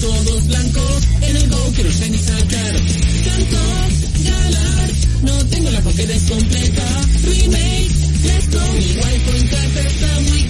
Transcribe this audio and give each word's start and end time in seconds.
todos 0.00 0.46
blancos. 0.46 1.02
En 1.22 1.36
el 1.36 1.48
go 1.48 1.72
quiero 1.74 1.90
shiny 1.90 2.18
sacar. 2.18 2.72
Tanto 3.24 3.58
galar, 4.24 4.90
no 5.22 5.46
tengo 5.46 5.70
la 5.70 5.80
pokédex 5.80 6.22
completa. 6.30 6.84
Remake, 7.24 7.90
let's 8.24 8.50
go. 8.50 8.60
Mi 8.72 8.94
está 9.80 10.20
muy 10.20 10.45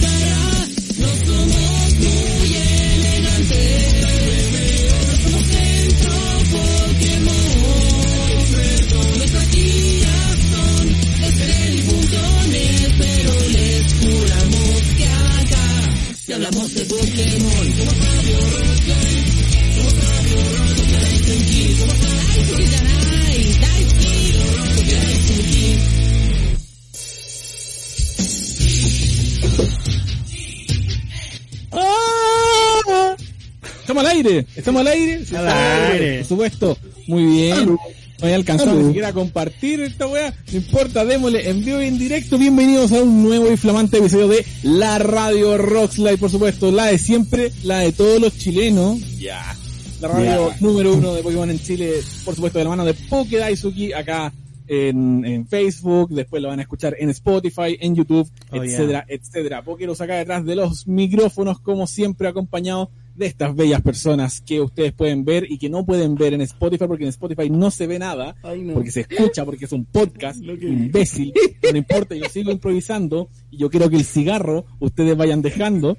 al 35.37 35.49
aire. 35.49 36.19
Por 36.19 36.27
supuesto, 36.27 36.79
muy 37.07 37.25
bien. 37.25 37.67
No 37.67 37.79
había 38.23 38.37
alcanzado 38.37 38.75
ni 38.75 38.87
siquiera 38.87 39.09
a 39.09 39.13
compartir 39.13 39.81
esta 39.83 40.07
weá. 40.07 40.35
No 40.51 40.59
importa, 40.59 41.05
démosle 41.05 41.51
en 41.51 41.63
vivo 41.65 41.83
y 41.83 41.87
en 41.87 41.99
directo. 41.99 42.39
Bienvenidos 42.39 42.91
a 42.93 43.03
un 43.03 43.23
nuevo 43.23 43.53
y 43.53 43.59
flamante 43.59 43.99
episodio 43.99 44.29
de 44.29 44.45
la 44.63 44.99
Radio 44.99 45.59
Rockslide, 45.59 46.17
por 46.17 46.31
supuesto. 46.31 46.73
La 46.73 46.87
de 46.87 46.99
siempre, 46.99 47.53
la 47.63 47.81
de 47.81 47.93
todos 47.93 48.19
los 48.21 48.37
chilenos. 48.39 49.19
Ya. 49.19 49.55
La 50.01 50.09
radio 50.09 50.51
número 50.61 50.95
uno 50.95 51.15
de 51.15 51.23
Pokémon 51.23 51.51
en 51.51 51.59
Chile, 51.59 51.93
por 52.25 52.35
supuesto, 52.35 52.59
de 52.59 52.65
la 52.65 52.71
mano 52.71 52.85
de 52.85 52.95
Pokedaisuki, 52.95 53.93
acá 53.93 54.33
en, 54.69 55.25
en 55.25 55.47
Facebook, 55.47 56.11
después 56.11 56.43
lo 56.43 56.49
van 56.49 56.59
a 56.59 56.63
escuchar 56.63 56.97
en 56.99 57.11
Spotify, 57.11 57.77
en 57.81 57.95
YouTube, 57.95 58.29
Oh, 58.51 58.63
etcétera, 58.63 59.05
etcétera. 59.09 59.63
Pokeros 59.63 60.01
acá 60.01 60.17
detrás 60.17 60.45
de 60.45 60.57
los 60.57 60.87
micrófonos, 60.87 61.61
como 61.61 61.87
siempre, 61.87 62.29
acompañado 62.29 62.91
de 63.17 63.27
estas 63.27 63.55
bellas 63.55 63.81
personas 63.83 64.41
que 64.41 64.61
ustedes 64.61 64.93
pueden 64.93 65.25
ver 65.25 65.47
y 65.51 65.59
que 65.59 65.69
no 65.71 65.85
pueden 65.87 66.15
ver 66.17 66.35
en 66.35 66.41
Spotify, 66.43 66.85
porque 66.87 67.05
en 67.05 67.11
Spotify 67.11 67.49
no 67.51 67.71
se 67.71 67.87
ve 67.87 67.99
nada, 67.99 68.35
Ay, 68.43 68.63
no. 68.63 68.75
porque 68.75 68.91
se 68.91 69.01
escucha, 69.01 69.45
porque 69.45 69.65
es 69.65 69.73
un 69.73 69.85
podcast, 69.87 70.41
Lo 70.43 70.59
que- 70.59 70.67
imbécil, 70.69 71.33
no 71.73 71.79
importa, 71.79 72.15
yo 72.15 72.29
sigo 72.29 72.51
improvisando 72.51 73.29
y 73.51 73.59
yo 73.59 73.71
quiero 73.71 73.89
que 73.91 73.97
el 73.97 74.05
cigarro 74.05 74.67
ustedes 74.81 75.17
vayan 75.17 75.43
dejando. 75.43 75.97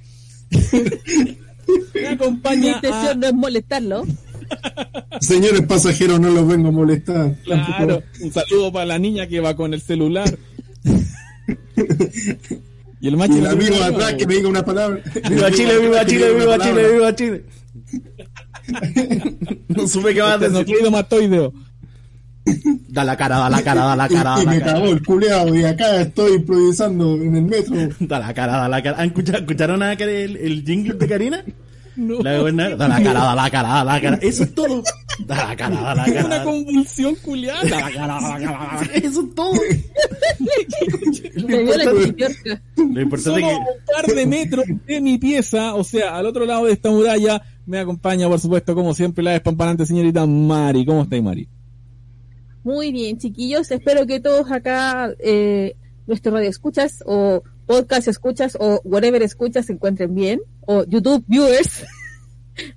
Me 1.94 2.02
Mi 2.02 2.08
acompaña 2.08 2.74
a- 2.74 2.76
intención 2.76 3.20
no 3.20 3.28
es 3.28 3.34
molestarlo. 3.34 4.04
Señores 5.20 5.62
pasajeros, 5.64 6.20
no 6.22 6.30
los 6.30 6.48
vengo 6.48 6.70
a 6.70 6.72
molestar. 6.72 7.36
Claro, 7.44 8.02
un 8.22 8.31
saludo 8.31 8.72
para 8.72 8.86
la 8.86 9.00
niña 9.00 9.28
que 9.28 9.40
va 9.42 9.56
con 9.56 9.74
el 9.74 9.81
celular. 9.81 10.38
Y 13.00 13.08
el 13.08 13.17
macho 13.17 13.34
Y 13.36 13.38
el 13.40 13.48
amigo 13.48 13.76
de 13.76 13.84
atrás 13.84 14.14
que 14.16 14.26
me 14.26 14.36
diga 14.36 14.50
una 14.50 14.66
palabra. 14.66 15.02
¡Viva 15.30 15.52
Chile, 15.56 15.80
viva 15.80 16.06
Chile, 16.06 16.34
viva 16.34 16.58
Chile, 16.59 16.92
viva 16.94 17.16
Chile! 17.16 17.45
No 19.70 19.88
supe 19.88 20.14
qué 20.14 20.22
más 20.22 20.42
Este 20.42 20.50
nucleido 20.50 20.92
matoideo. 20.92 21.53
Da 22.90 23.03
la 23.03 23.18
cara, 23.18 23.38
da 23.40 23.50
la 23.50 23.62
cara, 23.62 23.81
da 23.84 23.95
la 23.95 24.08
cara, 24.09 24.36
Y, 24.42 24.45
da 24.45 24.45
la 24.45 24.52
me 24.52 24.59
cara. 24.59 24.73
cagó 24.73 24.88
el 24.88 25.03
culeado 25.03 25.56
y 25.56 25.64
acá 25.66 26.02
estoy 26.02 26.36
improvisando 26.36 27.16
en 27.16 27.36
el 27.36 27.44
metro. 27.44 27.75
Da 28.00 28.20
la 28.20 28.34
cara, 28.34 28.58
da 28.58 28.70
la 28.70 28.81
cara. 28.81 29.00
¿Han 29.00 29.08
escuchado, 29.08 29.40
¿Escucharon 29.40 29.84
a 29.84 29.94
el, 29.94 30.38
el 30.38 30.64
jingle 30.66 30.94
de 30.94 31.08
Karina? 31.08 31.44
No. 31.96 32.22
La. 32.22 32.31
Da 32.75 32.88
la 32.88 33.03
cara, 33.03 33.19
da 33.19 33.35
la 33.35 33.50
cara, 33.50 33.69
da 33.69 33.84
la 33.84 34.02
cara. 34.02 34.19
Eso 34.22 34.44
es 34.44 34.53
todo. 34.53 34.84
Da 35.25 35.35
la 35.35 35.55
cara, 35.55 35.81
da 35.81 35.95
la 35.95 36.05
cara. 36.05 36.25
Una 36.25 36.44
convulsión 36.44 37.16
culiada. 37.16 37.63
Da 37.63 37.79
la 37.79 37.91
cara, 37.91 38.19
da 38.22 38.39
la 38.39 38.39
cara. 38.39 38.91
Eso 38.94 39.22
es 39.22 39.35
todo. 39.35 39.51
Lo 41.35 43.01
importante 43.01 43.22
Solo 43.22 43.47
un 43.47 43.66
par 43.85 44.05
de 44.07 44.25
metros 44.25 44.66
de 44.85 45.01
mi 45.01 45.17
pieza, 45.17 45.75
o 45.75 45.83
sea, 45.83 46.16
al 46.17 46.25
otro 46.25 46.45
lado 46.45 46.66
de 46.66 46.73
esta 46.73 46.89
muralla, 46.89 47.41
me 47.66 47.79
acompaña, 47.79 48.28
por 48.28 48.39
supuesto, 48.39 48.75
como 48.75 48.94
siempre, 48.94 49.23
la 49.23 49.31
despampanante 49.31 49.85
señorita 49.85 50.25
Mari. 50.25 50.85
¿Cómo 50.85 51.03
estáis, 51.03 51.23
Mari? 51.23 51.47
Muy 52.63 52.91
bien, 52.91 53.17
chiquillos. 53.17 53.72
Espero 53.72 54.05
que 54.05 54.19
todos 54.19 54.51
acá, 54.51 55.13
eh, 55.19 55.75
nuestro 56.05 56.31
radio 56.34 56.49
escuchas 56.49 57.03
o 57.05 57.44
podcast 57.66 58.07
escuchas 58.07 58.57
o 58.59 58.81
whatever 58.84 59.22
escuchas 59.23 59.66
se 59.66 59.73
encuentren 59.73 60.13
bien. 60.13 60.41
O 60.61 60.84
YouTube 60.85 61.23
viewers. 61.28 61.85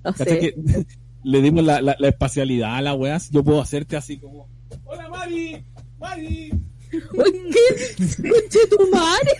No 0.04 0.12
¿Cachai 0.12 0.26
sé. 0.26 0.38
que 0.40 0.86
le 1.22 1.42
dimos 1.42 1.64
la, 1.64 1.80
la, 1.80 1.96
la 1.98 2.08
espacialidad 2.08 2.76
a 2.76 2.82
la 2.82 2.94
weas? 2.94 3.30
Yo 3.30 3.42
puedo 3.44 3.60
hacerte 3.60 3.96
así 3.96 4.18
como, 4.18 4.48
hola 4.84 5.08
Mari, 5.08 5.64
Mari. 5.98 6.50
Uy, 6.92 7.32
¿Qué? 7.52 8.28
Conche 8.28 8.58
tu 8.68 8.90
madre. 8.90 9.32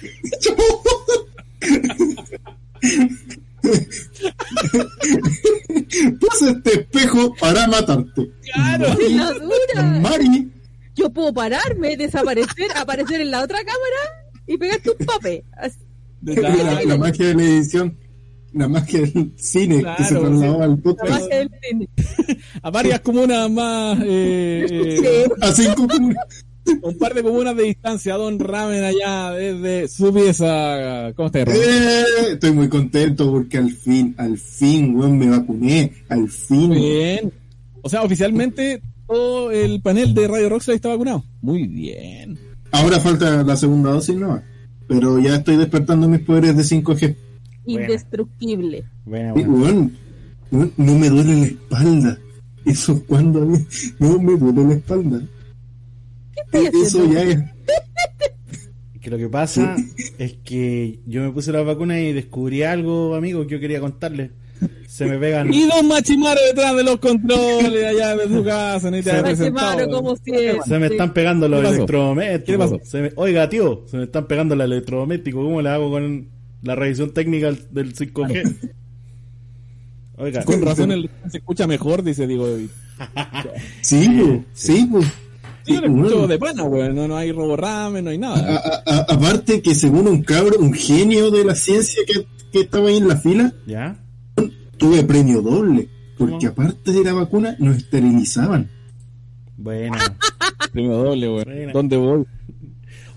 Pasa 6.20 6.50
este 6.50 6.80
espejo 6.80 7.34
para 7.36 7.66
matarte. 7.66 8.30
Claro. 8.52 8.86
La 9.10 9.32
dura. 9.32 9.82
Mari, 10.00 10.50
Yo 10.94 11.10
puedo 11.10 11.32
pararme, 11.32 11.97
desaparecer, 11.97 12.70
aparecer 12.76 13.20
en 13.20 13.30
la 13.30 13.42
otra 13.42 13.58
cámara 13.58 14.32
y 14.47 14.56
pegarte 14.56 14.91
un 14.91 15.06
papel. 15.06 15.44
La 16.22 16.97
magia 16.98 17.26
de 17.28 17.34
la 17.34 17.42
edición, 17.42 17.98
la 18.52 18.68
magia 18.68 19.00
del 19.00 19.32
cine 19.36 19.84
que 19.96 20.04
se 20.04 20.14
trasladó 20.14 20.62
al 20.62 20.70
La 20.70 20.76
podcast. 20.76 21.10
magia 21.10 21.38
del 21.38 21.50
cine. 21.62 21.88
A 22.62 22.70
varias 22.70 23.00
comunas 23.00 23.50
más, 23.50 23.98
eh, 24.04 24.66
eh. 24.68 25.28
A 25.40 25.52
cinco 25.52 25.86
comunas. 25.86 26.24
un 26.82 26.98
par 26.98 27.14
de 27.14 27.22
comunas 27.22 27.56
de 27.56 27.62
distancia, 27.64 28.14
Don 28.16 28.38
Ramen 28.38 28.84
allá 28.84 29.32
desde 29.32 29.88
su 29.88 30.12
pieza. 30.12 31.12
¿Cómo 31.16 31.26
estás, 31.26 31.44
Ramen? 31.46 31.62
Eh, 31.62 32.04
estoy 32.32 32.52
muy 32.52 32.68
contento 32.68 33.30
porque 33.30 33.58
al 33.58 33.70
fin, 33.70 34.14
al 34.18 34.38
fin, 34.38 34.94
weón, 34.94 35.18
me 35.18 35.28
vacuné. 35.30 35.92
Al 36.08 36.28
fin. 36.28 36.68
Muy 36.68 36.78
bien. 36.78 37.32
O 37.82 37.88
sea, 37.88 38.02
oficialmente 38.02 38.82
todo 39.06 39.50
el 39.50 39.80
panel 39.80 40.14
de 40.14 40.28
Radio 40.28 40.48
Rockstar 40.50 40.74
está 40.74 40.88
vacunado. 40.90 41.24
Muy 41.40 41.66
bien. 41.66 42.38
Ahora 42.72 43.00
falta 43.00 43.42
la 43.42 43.56
segunda 43.56 43.90
dosis, 43.90 44.16
¿no? 44.16 44.40
Pero 44.86 45.18
ya 45.18 45.36
estoy 45.36 45.56
despertando 45.56 46.08
mis 46.08 46.20
poderes 46.20 46.56
de 46.56 46.62
5G. 46.62 47.16
Indestructible. 47.72 48.84
Bueno, 49.04 49.91
no 50.50 50.94
me 50.98 51.08
duele 51.08 51.34
la 51.36 51.47
espalda. 51.47 52.19
Eso 52.64 52.92
es 52.92 53.03
cuando 53.06 53.42
a 53.42 53.44
mí 53.47 53.58
no 53.98 54.19
me 54.20 54.36
duele 54.36 54.64
la 54.64 54.75
espalda. 54.75 55.22
¿Qué 56.53 56.64
estoy 56.64 56.82
Eso 56.82 57.12
ya 57.12 57.22
es. 57.22 57.38
Que 59.00 59.10
lo 59.10 59.16
que 59.16 59.28
pasa 59.28 59.76
es 60.19 60.34
que 60.44 60.98
yo 61.06 61.22
me 61.22 61.30
puse 61.30 61.53
la 61.53 61.62
vacuna 61.62 61.98
y 62.00 62.12
descubrí 62.12 62.62
algo, 62.64 63.14
amigo, 63.14 63.47
que 63.47 63.54
yo 63.54 63.60
quería 63.60 63.80
contarles. 63.80 64.30
Se 64.86 65.06
me 65.06 65.19
pegan. 65.19 65.50
Y 65.54 65.66
Don 65.69 65.88
Machimaro 65.88 66.38
detrás 66.48 66.76
de 66.76 66.84
los 66.84 66.97
controles 66.98 67.82
allá 67.84 68.14
de 68.16 68.28
su 68.28 68.44
casa. 68.44 68.91
Ni 68.91 69.00
te 69.03 69.10
había 69.10 69.22
presentado. 69.22 69.53
Machimaro, 69.78 69.91
como 69.91 70.16
siempre. 70.16 70.60
Se 70.66 70.78
me 70.78 70.86
están 70.88 71.14
pegando 71.14 71.48
los 71.48 71.64
electrodomésticos. 71.64 72.44
¿Qué 72.44 72.59
pasó? 72.59 72.78
Se 72.84 73.00
me- 73.00 73.12
Oiga, 73.16 73.48
tío, 73.48 73.84
se 73.86 73.97
me 73.97 74.03
están 74.04 74.26
pegando 74.26 74.54
los 74.54 74.66
electrodomésticos. 74.66 75.42
¿Cómo 75.44 75.62
le 75.62 75.69
hago 75.70 75.91
con 75.91 76.28
la 76.62 76.75
revisión 76.75 77.12
técnica 77.12 77.50
del 77.71 77.94
5G? 77.94 78.71
Oiga, 80.16 80.44
Con 80.44 80.60
razón 80.62 80.93
el 80.93 81.09
se 81.31 81.38
escucha 81.38 81.66
mejor, 81.66 82.03
dice 82.03 82.26
Diego. 82.26 82.47
Sí, 83.81 84.06
po, 84.21 84.44
sí, 84.53 84.87
po. 84.93 85.00
Sí, 85.62 85.75
yo 85.75 85.81
lo 85.81 85.87
Weón. 85.88 86.04
escucho 86.06 86.26
de 86.28 86.38
pana, 86.38 86.65
weón. 86.65 86.95
No, 86.95 87.09
no 87.09 87.16
hay 87.16 87.33
roborramen, 87.33 88.04
no 88.04 88.10
hay 88.10 88.18
nada. 88.18 88.57
a- 88.59 88.83
a- 88.95 89.07
aparte 89.09 89.62
que 89.62 89.74
según 89.74 90.07
un 90.09 90.22
cabro, 90.22 90.59
un 90.59 90.72
genio 90.74 91.30
de 91.30 91.45
la 91.45 91.54
ciencia 91.54 92.03
que, 92.07 92.27
que 92.53 92.60
estaba 92.60 92.89
ahí 92.89 92.98
en 92.98 93.09
la 93.09 93.16
fila, 93.16 93.54
¿Ya? 93.66 93.97
tuve 94.77 95.03
premio 95.04 95.41
doble. 95.41 95.89
Porque 96.18 96.48
¿Cómo? 96.48 96.68
aparte 96.68 96.92
de 96.92 97.03
la 97.04 97.15
vacuna, 97.15 97.56
nos 97.59 97.78
esterilizaban. 97.78 98.68
Bueno. 99.56 99.97
Premio 100.72 100.97
doble. 100.98 101.28
Buena. 101.28 101.72
¿Dónde 101.72 101.97
voy? 101.97 102.24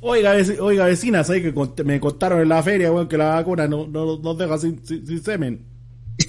Oiga, 0.05 0.35
oiga 0.59 0.85
vecina, 0.85 1.23
¿sabes 1.23 1.43
que 1.43 1.83
me 1.85 1.97
contaron 1.97 2.41
en 2.41 2.49
la 2.49 2.61
feria, 2.61 2.91
weón, 2.91 3.07
que 3.07 3.17
la 3.17 3.35
vacuna 3.35 3.69
no, 3.69 3.87
no 3.87 4.17
nos 4.17 4.37
deja 4.37 4.57
sin, 4.57 4.85
sin, 4.85 5.07
sin 5.07 5.23
semen? 5.23 5.65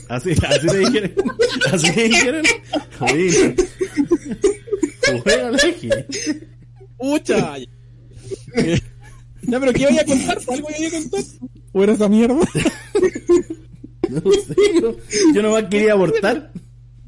Así, 0.09 0.31
así 0.49 0.67
le 0.69 0.79
dijeron. 0.79 1.13
Así 1.73 1.93
le 1.93 2.05
dijeron. 2.05 2.43
La 5.27 5.59
gente. 5.59 6.07
¡Pucha! 6.97 7.57
Ya, 9.43 9.61
pero 9.61 9.73
¿qué 9.73 9.87
voy 9.87 9.99
a 9.99 10.05
contar? 10.07 10.39
¿Algo 10.49 10.69
voy 10.69 10.87
a 10.87 10.91
contar? 10.91 11.21
¿O 11.73 11.83
era 11.83 11.93
esa 11.93 12.09
mierda? 12.09 12.37
No 14.07 14.21
sé, 14.21 14.55
yo, 14.81 14.97
yo 15.35 15.43
nomás 15.43 15.65
quería 15.65 15.95
abortar. 15.95 16.53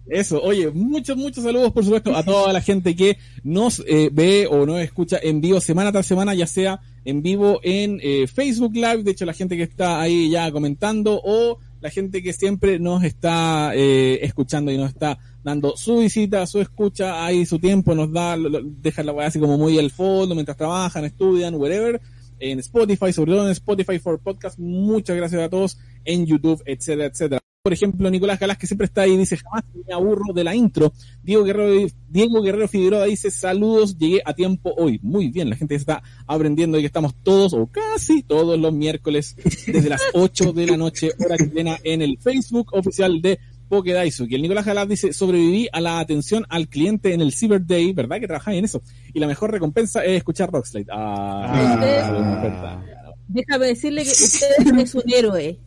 Eso, 0.08 0.41
oye, 0.41 0.70
muchos, 0.70 1.17
muchos 1.17 1.43
saludos, 1.43 1.73
por 1.73 1.82
supuesto, 1.85 2.14
a 2.14 2.23
toda 2.23 2.53
la 2.53 2.61
gente 2.61 2.94
que 2.94 3.19
nos 3.43 3.82
eh, 3.88 4.08
ve 4.12 4.47
o 4.49 4.64
nos 4.64 4.81
escucha 4.81 5.19
en 5.20 5.41
vivo 5.41 5.61
semana 5.61 5.91
tras 5.91 6.06
semana, 6.06 6.32
ya 6.35 6.47
sea 6.47 6.81
en 7.05 7.23
vivo 7.23 7.58
en 7.64 7.99
eh, 8.03 8.26
Facebook 8.29 8.75
Live, 8.75 9.03
de 9.03 9.11
hecho 9.11 9.25
la 9.25 9.32
gente 9.32 9.56
que 9.56 9.64
está 9.64 10.00
ahí 10.00 10.31
ya 10.31 10.50
comentando, 10.53 11.20
o 11.25 11.58
la 11.81 11.91
gente 11.91 12.23
que 12.23 12.32
siempre 12.32 12.79
nos 12.79 13.03
está 13.03 13.73
eh, 13.75 14.20
escuchando 14.23 14.70
y 14.70 14.76
nos 14.76 14.91
está 14.91 15.19
dando 15.43 15.76
su 15.76 15.99
visita, 15.99 16.47
su 16.47 16.61
escucha, 16.61 17.25
ahí 17.25 17.44
su 17.44 17.59
tiempo, 17.59 17.94
nos 17.94 18.12
da, 18.12 18.37
lo- 18.37 18.62
deja 18.62 19.02
la 19.02 19.12
weá 19.12 19.26
así 19.26 19.38
como 19.41 19.59
muy 19.59 19.76
al 19.79 19.91
fondo 19.91 20.35
mientras 20.35 20.56
trabajan, 20.56 21.05
estudian, 21.05 21.55
whatever, 21.56 22.00
en 22.38 22.59
Spotify, 22.61 23.12
sobre 23.12 23.32
todo 23.32 23.44
en 23.47 23.50
Spotify 23.52 23.99
for 23.99 24.20
Podcast. 24.20 24.59
Muchas 24.59 25.17
gracias 25.17 25.43
a 25.43 25.49
todos 25.49 25.79
en 26.05 26.26
YouTube, 26.26 26.62
etcétera, 26.64 27.06
etcétera. 27.06 27.41
Por 27.66 27.72
ejemplo, 27.72 28.08
Nicolás 28.08 28.38
Galás, 28.38 28.58
que 28.58 28.68
siempre 28.68 28.84
está 28.84 29.00
ahí, 29.02 29.16
dice, 29.16 29.36
jamás 29.38 29.64
me 29.88 29.92
aburro 29.92 30.32
de 30.32 30.44
la 30.44 30.54
intro. 30.54 30.92
Diego 31.20 31.42
Guerrero, 31.42 31.88
Diego 32.08 32.40
Guerrero 32.40 32.68
Figueroa 32.68 33.06
dice, 33.06 33.28
saludos, 33.32 33.98
llegué 33.98 34.22
a 34.24 34.34
tiempo 34.34 34.72
hoy. 34.78 35.00
Muy 35.02 35.30
bien, 35.30 35.50
la 35.50 35.56
gente 35.56 35.74
está 35.74 36.00
aprendiendo 36.28 36.78
y 36.78 36.82
que 36.82 36.86
estamos 36.86 37.16
todos, 37.24 37.54
o 37.54 37.66
casi 37.66 38.22
todos 38.22 38.56
los 38.56 38.72
miércoles, 38.72 39.34
desde 39.66 39.88
las 39.88 40.00
8 40.14 40.52
de 40.52 40.66
la 40.68 40.76
noche, 40.76 41.10
hora 41.18 41.36
chilena, 41.36 41.76
en 41.82 42.02
el 42.02 42.18
Facebook 42.18 42.68
oficial 42.72 43.20
de 43.20 43.40
Pokedaisu. 43.68 44.26
Y 44.28 44.36
el 44.36 44.42
Nicolás 44.42 44.64
Galás 44.64 44.88
dice, 44.88 45.12
sobreviví 45.12 45.68
a 45.72 45.80
la 45.80 45.98
atención 45.98 46.46
al 46.48 46.68
cliente 46.68 47.14
en 47.14 47.20
el 47.20 47.32
Cyber 47.32 47.66
Day, 47.66 47.92
¿verdad? 47.92 48.20
Que 48.20 48.28
trabajáis 48.28 48.60
en 48.60 48.66
eso. 48.66 48.80
Y 49.12 49.18
la 49.18 49.26
mejor 49.26 49.50
recompensa 49.50 50.04
es 50.04 50.18
escuchar 50.18 50.52
Rockslide. 50.52 50.86
Ah, 50.92 51.80
Ah. 51.82 52.80
Déjame 53.26 53.66
decirle 53.66 54.04
que 54.04 54.10
usted 54.10 54.78
es 54.78 54.94
un 54.94 55.02
héroe. 55.12 55.58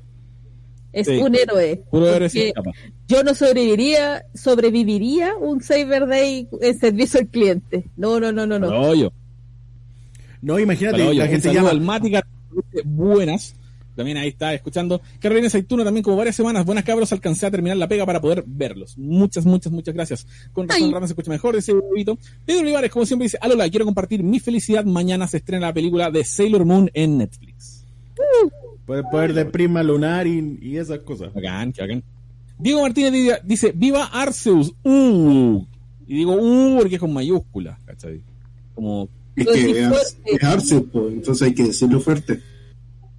Es 0.92 1.08
Sí. 1.08 1.18
un 1.18 1.36
héroe. 1.36 1.84
Puro 1.92 2.06
héroe 2.08 2.20
Porque 2.28 2.30
sin 2.30 2.52
capa. 2.54 2.72
yo 3.08 3.24
no 3.24 3.36
sobreviviría, 3.36 4.26
sobreviviría 4.34 5.36
un 5.36 5.62
Cyber 5.62 6.08
Day 6.08 6.48
en 6.62 6.80
servicio 6.80 7.20
al 7.20 7.28
cliente. 7.28 7.86
No, 7.96 8.20
no, 8.20 8.32
no, 8.32 8.46
no, 8.48 8.58
no. 8.60 8.68
Para 8.68 8.82
hoyo. 8.82 9.14
No, 10.42 10.58
imagínate, 10.60 11.02
hoyo. 11.04 11.20
la 11.22 11.28
gente 11.28 11.54
llama. 11.54 11.70
al 11.70 11.82
Mática, 11.82 12.26
buenas. 12.86 13.56
También 13.96 14.16
ahí 14.18 14.30
está 14.30 14.54
escuchando. 14.54 15.02
Carolina 15.20 15.48
Aceituna 15.48 15.84
también 15.84 16.04
como 16.06 16.16
varias 16.16 16.34
semanas. 16.38 16.66
Buenas 16.66 16.86
cabros, 16.86 17.12
alcancé 17.12 17.46
a 17.46 17.52
terminar 17.52 17.76
la 17.76 17.90
pega 17.90 18.06
para 18.06 18.22
poder 18.22 18.46
verlos. 18.48 18.98
Muchas, 18.98 19.46
muchas, 19.46 19.74
muchas 19.74 19.94
gracias. 19.94 20.26
Con 20.54 20.70
razón. 20.70 20.90
Rama 20.94 21.06
se 21.06 21.12
escucha 21.12 21.30
mejor 21.30 21.58
ese 21.58 21.74
huevito. 21.74 22.18
Pedro 22.46 22.62
Olivares, 22.62 22.92
como 22.92 23.06
siempre, 23.06 23.26
dice, 23.26 23.38
Alola, 23.42 23.70
quiero 23.70 23.84
compartir 23.84 24.24
mi 24.24 24.40
felicidad. 24.40 24.86
Mañana 24.86 25.28
se 25.28 25.38
estrena 25.38 25.68
la 25.68 25.74
película 25.74 26.10
de 26.12 26.24
Sailor 26.24 26.64
Moon 26.64 26.90
en 26.94 27.18
Netflix. 27.18 27.86
Puede 28.90 29.04
poder 29.04 29.34
de 29.36 29.46
prima 29.46 29.84
lunar 29.84 30.26
y, 30.26 30.58
y 30.64 30.78
esas 30.78 30.98
cosas. 31.02 31.32
Bacán, 31.32 31.72
qué 31.74 31.82
bacán. 31.84 32.04
Diego 32.58 32.82
Martínez 32.82 33.12
di- 33.14 33.30
dice, 33.44 33.72
viva 33.76 34.06
Arceus. 34.06 34.74
Uh. 34.84 35.64
Y 36.08 36.16
digo, 36.16 36.34
uh, 36.34 36.78
porque 36.80 36.96
es 36.96 37.00
con 37.00 37.14
mayúsculas, 37.14 37.78
¿cachai? 37.86 38.20
Como, 38.74 39.08
Es 39.36 39.46
que 39.46 39.80
es, 40.26 40.44
Arceus, 40.44 40.86
pues, 40.92 41.14
entonces 41.14 41.48
hay 41.48 41.54
que 41.54 41.66
decirlo 41.66 42.00
fuerte. 42.00 42.40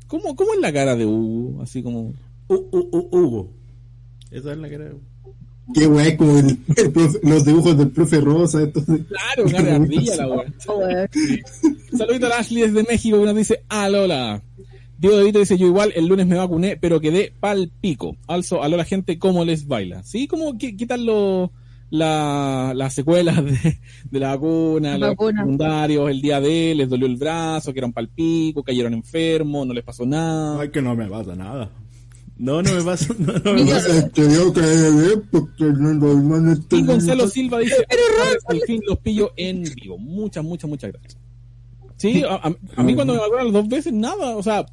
¿cómo, 0.08 0.34
¿cómo 0.34 0.55
es 0.55 0.61
la 0.61 0.72
cara 0.72 0.96
de 0.96 1.06
U? 1.06 1.61
Así 1.62 1.84
como... 1.84 2.14
U, 2.49 2.55
U, 2.55 2.88
U, 2.90 3.08
Hugo. 3.12 3.52
Esa 4.32 4.50
es 4.50 4.58
la 4.58 4.69
que 4.69 4.75
era. 4.75 4.90
Qué 5.73 5.87
weá, 5.87 6.08
es 6.08 6.16
como 6.16 6.37
el- 6.37 6.46
el 6.76 6.93
profe- 6.93 7.20
los 7.23 7.44
dibujos 7.44 7.78
del 7.78 7.90
profe 7.90 8.20
Rosa. 8.20 8.61
Entonces, 8.62 9.02
Claro, 9.06 9.44
cara 9.52 9.62
de 9.62 9.70
ardilla 9.76 10.16
la 10.16 10.28
wea. 10.28 10.52
Weón. 10.69 11.08
Saludito 11.96 12.26
a 12.26 12.38
Ashley 12.40 12.62
desde 12.62 12.82
México 12.90 13.20
que 13.20 13.25
nos 13.26 13.37
dice, 13.37 13.62
alola. 13.69 14.43
Diego 15.00 15.17
De 15.17 15.25
Vito 15.25 15.38
dice, 15.38 15.56
yo 15.58 15.67
igual 15.67 15.93
el 15.97 16.06
lunes 16.06 16.26
me 16.26 16.37
vacuné, 16.37 16.76
pero 16.76 17.00
quedé 17.00 17.32
pal 17.41 17.73
pico. 17.81 18.17
Also, 18.26 18.62
alola 18.62 18.85
gente, 18.85 19.19
¿cómo 19.19 19.44
les 19.47 19.67
baila? 19.67 20.02
¿Sí? 20.05 20.26
¿Cómo, 20.29 20.58
qué, 20.58 20.76
qué 20.76 20.87
tal 20.87 21.06
lo, 21.06 21.52
la, 21.88 22.73
las 22.76 22.93
secuelas 22.94 23.43
de, 23.44 23.79
de 24.11 24.20
la 24.20 24.35
vacuna, 24.37 24.93
La 24.93 24.99
los 24.99 25.08
vacuna. 25.17 25.41
secundarios, 25.41 26.11
el 26.11 26.20
día 26.20 26.41
de, 26.41 26.75
les 26.75 26.88
dolió 26.88 27.06
el 27.06 27.17
brazo, 27.17 27.73
quedaron 27.73 27.93
pal 27.94 28.08
pico, 28.08 28.62
cayeron 28.62 28.93
enfermos, 28.93 29.67
no 29.67 29.73
les 29.73 29.85
pasó 29.85 30.05
nada? 30.05 30.61
Ay, 30.61 30.70
que 30.70 30.82
no 30.82 30.94
me 30.94 31.06
pasa 31.06 31.35
nada. 31.35 31.70
No, 32.37 32.62
no 32.62 32.73
me 32.73 32.82
pasa. 32.82 33.14
No, 33.19 33.32
no 33.32 33.52
me 33.55 33.64
pasa. 33.70 34.11
que 34.11 34.23
Y 36.70 36.82
Gonzalo 36.85 37.29
Silva 37.29 37.58
dice, 37.58 37.76
"Padres, 37.88 38.44
al 38.47 38.61
fin 38.62 38.81
los 38.87 38.99
pillo 38.99 39.32
en 39.37 39.62
vivo. 39.62 39.99
Muchas, 39.99 40.44
muchas, 40.44 40.69
muchas 40.70 40.93
gracias. 40.93 41.19
Sí, 41.97 42.23
a, 42.29 42.35
a- 42.37 42.56
a 42.76 42.82
mí 42.82 42.94
cuando 42.94 43.14
me 43.14 43.20
vacunaron 43.20 43.52
dos 43.52 43.69
veces, 43.69 43.93
nada, 43.93 44.37
o 44.37 44.43
sea, 44.43 44.64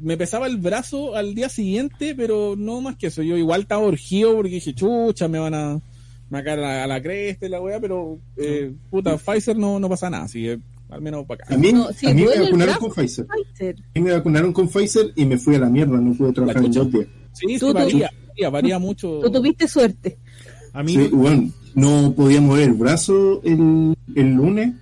me 0.00 0.16
pesaba 0.16 0.46
el 0.46 0.56
brazo 0.58 1.14
al 1.16 1.34
día 1.34 1.48
siguiente, 1.48 2.14
pero 2.14 2.54
no 2.56 2.80
más 2.80 2.96
que 2.96 3.08
eso. 3.08 3.22
Yo 3.22 3.36
igual 3.36 3.62
estaba 3.62 3.86
urgido 3.86 4.34
porque 4.36 4.50
dije, 4.50 4.74
chucha, 4.74 5.28
me 5.28 5.38
van 5.38 5.54
a, 5.54 5.80
me 6.30 6.42
van 6.42 6.60
a 6.60 6.84
a 6.84 6.86
la, 6.86 7.02
cresta 7.02 7.46
y 7.46 7.48
la 7.48 7.60
weá, 7.60 7.80
pero, 7.80 8.18
eh, 8.36 8.72
puta, 8.90 9.16
Pfizer 9.18 9.56
no, 9.56 9.78
no 9.80 9.88
pasa 9.88 10.08
nada, 10.10 10.24
así 10.24 10.42
que 10.42 10.58
al 10.90 11.02
menos 11.02 11.26
para 11.26 11.44
acá. 11.44 11.54
A 11.54 11.58
mí, 11.58 11.72
No, 11.72 11.92
si 11.92 12.06
a 12.08 12.14
mí 12.14 12.24
me 12.24 12.38
vacunaron 12.40 12.76
con 12.76 12.90
Pfizer. 12.92 13.26
Pfizer. 13.26 13.76
A 13.78 13.98
mí 13.98 14.00
me 14.04 14.12
vacunaron 14.12 14.52
con 14.52 14.68
Pfizer 14.68 15.12
y 15.16 15.24
me 15.26 15.36
fui 15.38 15.54
a 15.56 15.58
la 15.58 15.68
mierda, 15.68 15.98
no 15.98 16.14
pude 16.14 16.32
trabajar 16.32 16.64
en 16.64 16.72
dos 16.72 16.90
días. 16.92 17.06
Sí, 17.32 17.46
sí, 17.48 17.58
Tú- 17.58 17.68
tú- 17.68 17.74
varía, 17.74 18.10
varía, 18.28 18.50
varía 18.50 18.78
mucho. 18.78 19.20
Tú 19.22 19.30
tuviste 19.30 19.68
suerte. 19.68 20.18
A 20.72 20.82
mí, 20.82 20.92
Sí, 20.94 21.08
bueno, 21.12 21.50
no 21.74 22.12
podía 22.14 22.40
mover 22.40 22.68
el 22.68 22.74
brazo 22.74 23.40
el, 23.42 23.94
el 24.14 24.32
lunes 24.32 24.74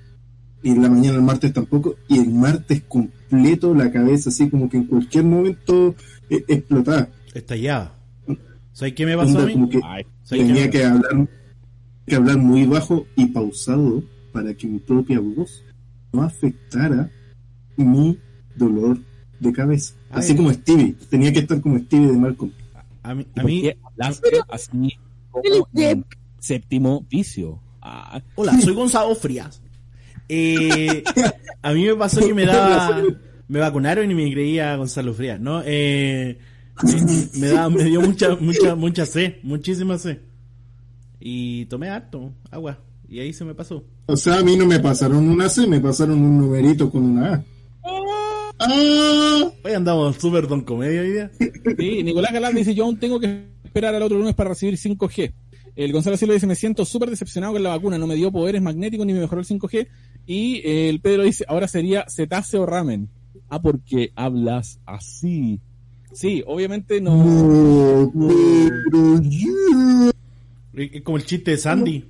y 0.62 0.70
en 0.70 0.82
la 0.82 0.88
mañana 0.88 1.16
el 1.16 1.22
martes 1.22 1.52
tampoco 1.52 1.94
y 2.08 2.18
el 2.18 2.28
martes 2.30 2.82
completo 3.30 3.74
la 3.74 3.90
cabeza 3.90 4.30
así 4.30 4.48
como 4.50 4.68
que 4.68 4.76
en 4.78 4.84
cualquier 4.84 5.24
momento 5.24 5.94
eh, 6.30 6.44
explotaba. 6.48 7.08
estallaba. 7.34 7.92
¿Sabes 8.72 8.94
qué 8.94 9.06
me 9.06 9.16
pasó 9.16 9.30
Onda 9.30 9.42
a 9.42 9.46
mí? 9.46 9.52
como 9.54 9.68
que 9.68 9.80
Ay, 9.84 10.04
¿Sabes 10.22 10.44
qué 10.44 10.48
tenía 10.48 10.64
me- 10.64 10.70
que 10.70 10.84
hablar 10.84 11.28
que 12.06 12.14
hablar 12.14 12.38
muy 12.38 12.64
bajo 12.66 13.06
y 13.16 13.26
pausado 13.26 14.02
para 14.32 14.54
que 14.54 14.66
mi 14.68 14.78
propia 14.78 15.18
voz 15.18 15.62
no 16.12 16.22
afectara 16.22 17.10
mi 17.76 18.18
dolor 18.54 18.98
de 19.40 19.52
cabeza. 19.52 19.94
Ay. 20.10 20.20
Así 20.20 20.36
como 20.36 20.52
Stevie, 20.52 20.94
tenía 21.10 21.32
que 21.32 21.40
estar 21.40 21.60
como 21.60 21.78
Stevie 21.78 22.06
de 22.12 22.18
Malcolm. 22.18 22.52
A 23.02 23.14
mí, 23.14 23.26
¿y 23.34 23.42
a 23.42 23.44
mí 23.44 23.76
así 24.48 24.70
como 25.30 25.66
séptimo 26.38 27.04
vicio? 27.10 27.60
Ah, 27.82 28.20
Hola, 28.34 28.60
soy 28.60 28.74
Gonzalo 28.74 29.14
Frías. 29.14 29.60
Eh, 30.28 31.04
a 31.62 31.72
mí 31.72 31.84
me 31.84 31.94
pasó 31.94 32.20
que 32.20 32.34
me 32.34 32.46
daba. 32.46 33.02
Me 33.48 33.60
vacunaron 33.60 34.10
y 34.10 34.14
me 34.14 34.30
creía 34.32 34.74
Gonzalo 34.76 35.14
Frías, 35.14 35.38
¿no? 35.40 35.62
Eh, 35.64 36.38
me, 36.82 37.40
me 37.40 37.46
daba, 37.48 37.70
me 37.70 37.84
dio 37.84 38.00
mucha, 38.00 38.34
mucha, 38.36 38.74
mucha 38.74 39.06
sed, 39.06 39.34
muchísima 39.42 39.98
sed. 39.98 40.18
Y 41.20 41.66
tomé 41.66 41.88
harto 41.90 42.32
agua. 42.50 42.80
Y 43.08 43.20
ahí 43.20 43.32
se 43.32 43.44
me 43.44 43.54
pasó. 43.54 43.84
O 44.06 44.16
sea, 44.16 44.38
a 44.38 44.42
mí 44.42 44.56
no 44.56 44.66
me 44.66 44.80
pasaron 44.80 45.28
una 45.28 45.48
C, 45.48 45.66
me 45.66 45.80
pasaron 45.80 46.20
un 46.20 46.38
numerito 46.38 46.90
con 46.90 47.02
una 47.04 47.34
A. 47.34 47.44
¡Ah! 48.58 49.50
Hoy 49.64 49.72
andamos 49.72 50.16
súper 50.16 50.48
don 50.48 50.62
comedia 50.62 51.02
hoy 51.02 51.12
día. 51.12 51.30
Sí, 51.78 52.02
Nicolás 52.02 52.32
Galán 52.32 52.54
dice, 52.54 52.74
yo 52.74 52.84
aún 52.84 52.98
tengo 52.98 53.20
que 53.20 53.44
esperar 53.64 53.94
al 53.94 54.02
otro 54.02 54.18
lunes 54.18 54.34
para 54.34 54.50
recibir 54.50 54.76
5G. 54.76 55.32
El 55.76 55.92
Gonzalo 55.92 56.16
Silva 56.16 56.34
dice, 56.34 56.46
me 56.46 56.54
siento 56.54 56.84
súper 56.86 57.10
decepcionado 57.10 57.52
con 57.52 57.62
la 57.62 57.70
vacuna, 57.70 57.98
no 57.98 58.06
me 58.06 58.14
dio 58.14 58.32
poderes 58.32 58.62
magnéticos 58.62 59.06
ni 59.06 59.12
me 59.12 59.20
mejoró 59.20 59.42
el 59.42 59.46
5G. 59.46 59.86
Y 60.26 60.56
eh, 60.64 60.88
el 60.88 61.00
Pedro 61.00 61.22
dice, 61.22 61.44
ahora 61.48 61.68
sería 61.68 62.06
cetáceo 62.08 62.66
ramen. 62.66 63.08
Ah, 63.48 63.62
porque 63.62 64.12
hablas 64.16 64.80
así. 64.84 65.60
Sí, 66.12 66.42
obviamente 66.46 67.00
no. 67.00 67.14
No, 68.12 68.30
como 71.04 71.16
el 71.18 71.24
chiste 71.24 71.52
de 71.52 71.58
Sandy. 71.58 72.04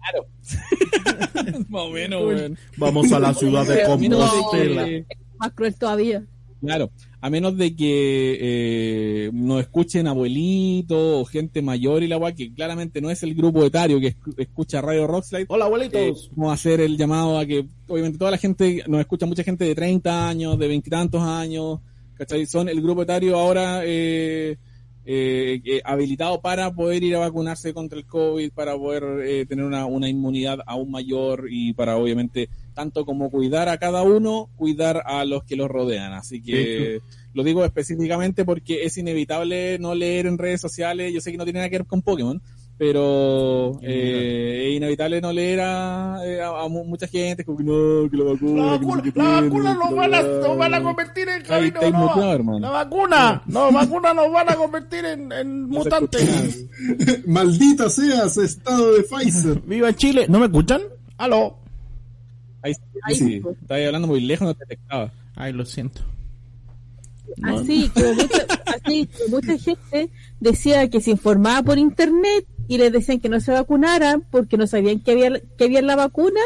Claro. 0.00 0.26
Más 1.68 1.82
o 1.82 1.90
menos, 1.90 2.24
weón. 2.24 2.58
Vamos 2.76 3.12
a 3.12 3.18
la 3.18 3.34
ciudad 3.34 3.66
de 3.66 3.82
Compostela. 3.86 4.86
Más 5.38 5.52
cruel 5.52 5.74
todavía. 5.74 6.24
Claro, 6.66 6.90
a 7.20 7.30
menos 7.30 7.56
de 7.56 7.74
que 7.74 8.38
eh, 8.40 9.30
nos 9.32 9.60
escuchen 9.60 10.06
abuelitos 10.06 10.96
o 10.98 11.24
gente 11.24 11.62
mayor 11.62 12.02
y 12.02 12.08
la 12.08 12.16
guay, 12.16 12.34
que 12.34 12.52
claramente 12.52 13.00
no 13.00 13.10
es 13.10 13.22
el 13.22 13.34
grupo 13.34 13.64
etario 13.64 13.98
que 14.00 14.16
escu- 14.16 14.34
escucha 14.36 14.80
Radio 14.80 15.06
Rockslide. 15.06 15.46
Hola, 15.48 15.64
Eh, 15.64 15.66
abuelitos. 15.66 16.30
vamos 16.34 16.50
a 16.50 16.54
hacer 16.54 16.80
el 16.80 16.96
llamado 16.96 17.38
a 17.38 17.46
que, 17.46 17.66
obviamente, 17.88 18.18
toda 18.18 18.30
la 18.30 18.38
gente, 18.38 18.82
nos 18.86 19.00
escucha 19.00 19.26
mucha 19.26 19.42
gente 19.42 19.64
de 19.64 19.74
30 19.74 20.28
años, 20.28 20.58
de 20.58 20.68
veintitantos 20.68 21.22
años, 21.22 21.80
¿cachai? 22.14 22.46
Son 22.46 22.68
el 22.68 22.80
grupo 22.82 23.02
etario 23.02 23.36
ahora 23.38 23.82
eh, 23.84 24.56
eh, 25.08 25.60
eh, 25.64 25.80
habilitado 25.84 26.40
para 26.40 26.74
poder 26.74 27.04
ir 27.04 27.14
a 27.14 27.20
vacunarse 27.20 27.72
contra 27.72 27.96
el 27.96 28.06
COVID, 28.06 28.50
para 28.50 28.76
poder 28.76 29.04
eh, 29.24 29.46
tener 29.46 29.64
una, 29.64 29.86
una 29.86 30.08
inmunidad 30.08 30.58
aún 30.66 30.90
mayor 30.90 31.46
y 31.48 31.74
para, 31.74 31.96
obviamente, 31.96 32.48
tanto 32.74 33.06
como 33.06 33.30
cuidar 33.30 33.68
a 33.68 33.78
cada 33.78 34.02
uno, 34.02 34.50
cuidar 34.56 35.04
a 35.06 35.24
los 35.24 35.44
que 35.44 35.54
los 35.54 35.68
rodean. 35.68 36.12
Así 36.12 36.42
que 36.42 37.00
lo 37.34 37.44
digo 37.44 37.64
específicamente 37.64 38.44
porque 38.44 38.82
es 38.82 38.98
inevitable 38.98 39.78
no 39.78 39.94
leer 39.94 40.26
en 40.26 40.38
redes 40.38 40.60
sociales. 40.60 41.12
Yo 41.14 41.20
sé 41.20 41.30
que 41.30 41.38
no 41.38 41.44
tiene 41.44 41.60
nada 41.60 41.70
que 41.70 41.78
ver 41.78 41.86
con 41.86 42.02
Pokémon, 42.02 42.42
pero 42.78 43.78
eh, 43.82 44.66
es 44.68 44.76
inevitable 44.76 45.20
no 45.22 45.32
leer 45.32 45.60
a, 45.62 46.18
eh, 46.26 46.42
a- 46.42 46.62
a 46.64 46.68
mu- 46.68 46.84
mucha 46.84 47.06
gente 47.06 47.42
como 47.44 47.56
que 47.58 47.64
no, 47.64 48.10
que 48.10 48.16
la 48.18 48.24
vacuna, 48.24 48.72
La 48.72 48.78
que 48.78 48.84
no 48.84 48.92
vacuna, 48.92 49.02
qué 49.02 49.12
la 49.16 49.40
vacuna 49.40 49.74
nos 49.74 49.94
van 49.96 50.14
a, 50.14 50.22
nos 50.22 50.58
van 50.58 50.74
a 50.74 50.82
convertir 50.82 51.28
en 51.28 51.42
camino, 51.42 51.80
no. 51.90 52.58
La 52.60 52.70
vacuna, 52.70 53.42
no, 53.46 53.72
vacuna 53.72 54.12
nos 54.12 54.30
van 54.30 54.50
a 54.50 54.56
convertir 54.56 55.04
en, 55.06 55.28
No 55.28 55.68
mutantes. 55.78 56.66
Maldita 57.26 57.88
seas, 57.88 58.36
estado 58.36 58.92
de 58.94 59.02
Pfizer. 59.04 59.60
Viva 59.66 59.92
Chile, 59.94 60.26
¿no 60.28 60.38
me 60.38 60.46
escuchan? 60.46 60.82
Aló. 61.16 61.56
Ahí, 62.62 62.72
Ahí 63.04 63.14
sí, 63.14 63.24
sí. 63.26 63.42
estáis 63.62 63.86
hablando 63.86 64.08
muy 64.08 64.20
lejos, 64.20 64.48
no 64.48 64.54
te 64.54 64.64
detectaba. 64.64 65.12
Ay, 65.34 65.52
lo 65.54 65.64
siento. 65.64 66.02
así, 67.42 67.88
que 67.90 68.02
mucha, 68.12 68.46
así 68.66 69.06
que 69.06 69.28
mucha 69.30 69.58
gente 69.58 70.10
decía 70.40 70.88
que 70.90 71.00
se 71.00 71.10
informaba 71.12 71.62
por 71.62 71.78
internet 71.78 72.44
y 72.68 72.78
les 72.78 72.92
decían 72.92 73.20
que 73.20 73.28
no 73.28 73.40
se 73.40 73.52
vacunaran 73.52 74.24
porque 74.30 74.56
no 74.56 74.66
sabían 74.66 75.00
que 75.00 75.12
había, 75.12 75.40
que 75.56 75.64
había 75.64 75.82
la 75.82 75.96
vacuna, 75.96 76.40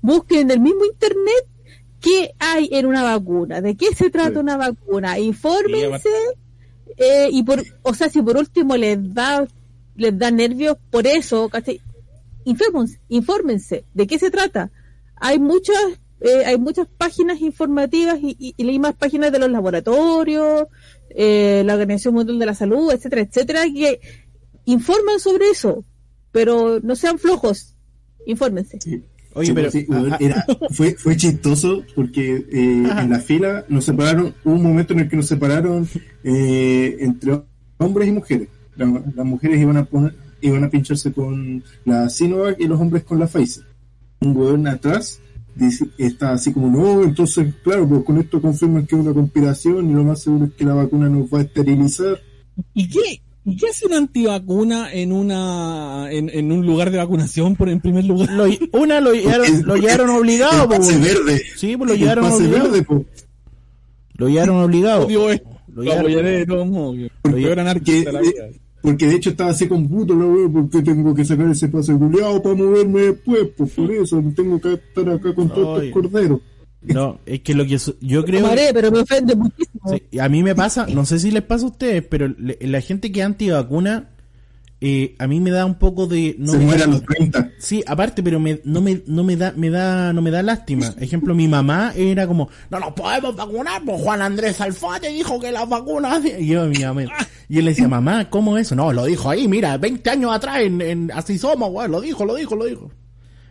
busquen 0.00 0.40
en 0.40 0.50
el 0.52 0.60
mismo 0.60 0.84
internet 0.84 1.46
qué 2.00 2.34
hay 2.38 2.68
en 2.72 2.86
una 2.86 3.02
vacuna, 3.02 3.60
de 3.60 3.76
qué 3.76 3.94
se 3.94 4.10
trata 4.10 4.32
Sí. 4.32 4.38
una 4.38 4.56
vacuna, 4.56 5.18
infórmense, 5.18 6.08
eh, 6.96 7.28
y 7.32 7.42
por, 7.42 7.62
o 7.82 7.94
sea, 7.94 8.08
si 8.08 8.20
por 8.22 8.36
último 8.36 8.76
les 8.76 8.98
da, 9.14 9.46
les 9.96 10.18
da 10.18 10.30
nervios 10.30 10.76
por 10.90 11.06
eso, 11.06 11.48
¿cachai? 11.48 11.80
Infórmense, 12.44 13.00
infórmense, 13.08 13.84
de 13.94 14.06
qué 14.06 14.18
se 14.18 14.30
trata. 14.30 14.70
Hay 15.16 15.38
muchas, 15.38 15.76
eh, 16.20 16.44
hay 16.44 16.58
muchas 16.58 16.86
páginas 16.98 17.40
informativas 17.40 18.18
y, 18.20 18.36
y, 18.38 18.54
y 18.56 18.64
leí 18.64 18.78
más 18.78 18.94
páginas 18.94 19.32
de 19.32 19.38
los 19.38 19.50
laboratorios, 19.50 20.66
eh, 21.08 21.62
la 21.64 21.74
Organización 21.74 22.14
Mundial 22.14 22.38
de 22.38 22.46
la 22.46 22.54
Salud, 22.54 22.92
etcétera, 22.92 23.22
etcétera, 23.22 23.62
que 23.74 24.00
informan 24.66 25.18
sobre 25.20 25.50
eso, 25.50 25.84
pero 26.32 26.80
no 26.82 26.96
sean 26.96 27.18
flojos, 27.18 27.74
infórmense. 28.26 28.78
Oye, 29.36 29.48
Sí, 29.48 29.52
pero 29.52 29.70
sí, 29.70 29.86
ah, 29.90 30.16
era, 30.20 30.46
fue, 30.70 30.94
fue 30.94 31.16
chistoso 31.16 31.82
porque 31.96 32.36
eh, 32.36 32.88
en 32.98 33.10
la 33.10 33.18
fila 33.18 33.64
nos 33.68 33.84
separaron, 33.84 34.32
hubo 34.44 34.54
un 34.54 34.62
momento 34.62 34.92
en 34.92 35.00
el 35.00 35.08
que 35.08 35.16
nos 35.16 35.26
separaron 35.26 35.88
eh, 36.22 36.96
entre 37.00 37.42
hombres 37.78 38.08
y 38.08 38.12
mujeres. 38.12 38.48
La- 38.76 39.02
las 39.14 39.26
mujeres 39.26 39.60
iban 39.60 39.76
a 39.76 39.84
poner, 39.84 40.14
iban 40.40 40.62
a 40.64 40.70
pincharse 40.70 41.12
con 41.12 41.62
la 41.84 42.08
Sinovac 42.08 42.60
y 42.60 42.66
los 42.68 42.80
hombres 42.80 43.02
con 43.02 43.18
la 43.18 43.26
Pfizer. 43.26 43.64
Un 44.20 44.36
weón 44.36 44.66
atrás 44.68 45.20
dice, 45.56 45.86
está 45.98 46.32
así 46.32 46.52
como, 46.52 46.68
no, 46.70 47.02
entonces, 47.02 47.54
claro, 47.64 47.88
pues 47.88 48.04
con 48.04 48.18
esto 48.18 48.40
confirman 48.40 48.86
que 48.86 48.94
es 48.94 49.02
una 49.02 49.12
conspiración 49.14 49.90
y 49.90 49.94
lo 49.94 50.04
más 50.04 50.22
seguro 50.22 50.46
es 50.46 50.52
que 50.52 50.64
la 50.64 50.74
vacuna 50.74 51.08
nos 51.08 51.28
va 51.28 51.38
a 51.38 51.42
esterilizar. 51.42 52.20
¿Y 52.72 52.88
qué? 52.88 53.20
¿Y 53.46 53.56
qué 53.56 53.68
hace 53.68 53.86
una 53.86 53.98
antivacuna 53.98 54.92
en 54.92 55.12
una 55.12 56.08
en, 56.10 56.30
en 56.30 56.50
un 56.50 56.64
lugar 56.64 56.90
de 56.90 56.96
vacunación 56.98 57.56
por 57.56 57.68
en 57.68 57.80
primer 57.80 58.04
lugar? 58.06 58.30
lo- 58.30 58.46
una 58.80 59.00
lo 59.00 59.12
llevaron, 59.12 59.46
lo 59.66 59.76
llevaron 59.76 60.10
obligado, 60.10 60.62
el 60.62 60.68
po, 60.80 60.86
verde. 61.00 61.42
Sí, 61.56 61.76
pues 61.76 61.90
lo 61.90 61.96
llevaron 61.96 62.24
pase 62.24 62.36
obligado. 62.44 62.70
verde, 62.70 62.82
po. 62.84 63.04
Lo 64.16 64.28
llevaron 64.28 64.56
obligado. 64.56 65.02
Lo 65.02 65.08
llevaron- 65.82 66.06
de 66.22 66.46
Porque- 67.22 68.04
de 68.04 68.52
porque- 68.80 69.06
de 69.08 69.14
hecho 69.14 69.30
estaba 69.30 69.50
así 69.50 69.66
con 69.66 69.88
puto, 69.88 70.14
la 70.14 70.24
porque 70.52 70.82
tengo 70.82 71.14
que 71.14 71.24
sacar 71.24 71.50
ese 71.50 71.68
pase 71.68 71.92
culiado 71.94 72.42
para 72.42 72.54
moverme 72.54 73.00
después, 73.00 73.48
pues 73.56 73.70
por 73.72 73.90
eso 73.90 74.22
tengo 74.36 74.60
que 74.60 74.74
estar 74.74 75.08
acá 75.08 75.34
con 75.34 75.48
todos 75.50 75.82
estos 75.82 76.02
corderos. 76.02 76.40
No, 76.84 77.20
es 77.26 77.40
que 77.40 77.54
lo 77.54 77.64
que 77.66 77.78
su- 77.78 77.96
yo 78.00 78.24
creo 78.24 78.46
pero 78.74 78.90
me 78.92 78.98
ofende 79.00 79.34
muchísimo. 79.34 79.90
Sí, 80.10 80.18
a 80.18 80.28
mí 80.28 80.42
me 80.42 80.54
pasa, 80.54 80.86
no 80.86 81.04
sé 81.06 81.18
si 81.18 81.30
les 81.30 81.42
pasa 81.42 81.64
a 81.64 81.68
ustedes, 81.68 82.04
pero 82.08 82.28
le- 82.28 82.58
la 82.60 82.80
gente 82.80 83.10
que 83.10 83.20
es 83.20 83.26
antivacuna, 83.26 84.10
eh, 84.80 85.14
a 85.18 85.26
mí 85.26 85.40
me 85.40 85.50
da 85.50 85.64
un 85.64 85.76
poco 85.76 86.06
de... 86.06 86.36
No 86.38 86.52
Se 86.52 86.58
me 86.58 86.64
muere 86.66 86.80
da- 86.80 86.84
a 86.84 86.88
los 86.88 87.02
30. 87.02 87.50
Sí, 87.58 87.82
aparte, 87.86 88.22
pero 88.22 88.38
me, 88.38 88.60
no 88.64 88.82
me, 88.82 89.02
no 89.06 89.24
me 89.24 89.34
da, 89.36 89.54
me 89.56 89.70
da, 89.70 90.12
no 90.12 90.20
me 90.20 90.30
da 90.30 90.42
lástima. 90.42 90.92
Ejemplo, 91.00 91.34
mi 91.34 91.48
mamá 91.48 91.92
era 91.96 92.26
como, 92.26 92.50
no 92.70 92.78
nos 92.80 92.92
podemos 92.92 93.34
vacunar, 93.34 93.82
pues 93.82 94.02
Juan 94.02 94.20
Andrés 94.20 94.60
Alfate 94.60 95.08
dijo 95.08 95.40
que 95.40 95.50
las 95.52 95.66
vacunas, 95.66 96.20
y 96.38 96.46
yo, 96.48 96.66
mi 96.66 96.78
mamá, 96.80 97.04
y 97.48 97.58
él 97.58 97.64
le 97.64 97.70
decía, 97.70 97.88
mamá, 97.88 98.28
¿cómo 98.28 98.58
eso? 98.58 98.74
No, 98.74 98.92
lo 98.92 99.06
dijo 99.06 99.30
ahí, 99.30 99.48
mira, 99.48 99.78
20 99.78 100.10
años 100.10 100.32
atrás, 100.34 100.58
en, 100.60 100.82
en 100.82 101.10
Así 101.12 101.38
Somos, 101.38 101.70
weón, 101.72 101.90
lo 101.90 102.00
dijo, 102.02 102.26
lo 102.26 102.34
dijo, 102.34 102.54
lo 102.54 102.66
dijo. 102.66 102.90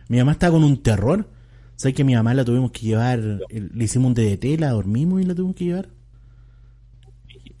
Mi 0.08 0.18
mamá 0.18 0.32
estaba 0.32 0.52
con 0.52 0.62
un 0.64 0.82
terror. 0.82 1.28
¿Sabes 1.76 1.94
que 1.94 2.04
mi 2.04 2.14
mamá 2.14 2.34
la 2.34 2.44
tuvimos 2.44 2.70
que 2.70 2.86
llevar, 2.86 3.18
le 3.18 3.84
hicimos 3.84 4.08
un 4.08 4.14
DDT, 4.14 4.60
la 4.60 4.70
dormimos 4.70 5.20
y 5.20 5.24
la 5.24 5.34
tuvimos 5.34 5.56
que 5.56 5.64
llevar? 5.64 5.88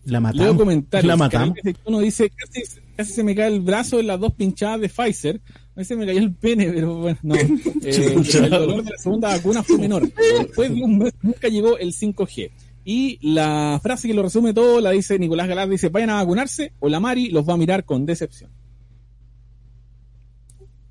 La 0.04 0.20
matamos. 0.20 0.66
La 1.02 1.16
matamos. 1.16 1.58
Uno 1.84 2.00
dice, 2.00 2.30
casi, 2.30 2.62
casi 2.96 3.12
se 3.12 3.24
me 3.24 3.34
cae 3.34 3.48
el 3.48 3.60
brazo 3.60 4.00
en 4.00 4.06
las 4.06 4.20
dos 4.20 4.34
pinchadas 4.34 4.80
de 4.80 4.88
Pfizer. 4.88 5.40
A 5.74 5.80
veces 5.80 5.96
me 5.96 6.06
cayó 6.06 6.20
el 6.20 6.32
pene, 6.34 6.70
pero 6.70 6.98
bueno, 6.98 7.18
no. 7.22 7.34
Eh, 7.82 8.14
el 8.14 8.50
dolor 8.50 8.84
de 8.84 8.90
la 8.90 8.98
segunda 8.98 9.28
vacuna 9.28 9.62
fue 9.62 9.78
menor. 9.78 10.10
Después 10.38 10.74
de 10.74 10.82
un 10.82 10.98
mes 10.98 11.12
nunca 11.22 11.48
llegó 11.48 11.78
el 11.78 11.92
5G. 11.92 12.50
Y 12.84 13.18
la 13.32 13.80
frase 13.82 14.08
que 14.08 14.14
lo 14.14 14.22
resume 14.22 14.52
todo 14.52 14.80
la 14.80 14.90
dice 14.90 15.18
Nicolás 15.18 15.48
Galaz, 15.48 15.68
dice, 15.68 15.88
vayan 15.88 16.10
a 16.10 16.14
vacunarse 16.16 16.72
o 16.80 16.88
la 16.88 17.00
Mari 17.00 17.30
los 17.30 17.48
va 17.48 17.54
a 17.54 17.56
mirar 17.56 17.84
con 17.84 18.04
decepción. 18.04 18.50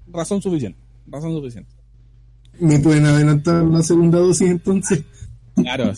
Razón 0.07 0.41
suficiente. 0.41 0.79
Razón 1.07 1.33
suficiente. 1.33 1.82
¿Me 2.63 2.79
pueden 2.79 3.05
adelantar 3.05 3.63
la 3.65 3.81
segunda 3.83 4.19
dosis 4.19 4.49
entonces? 4.49 5.03
Claro. 5.55 5.93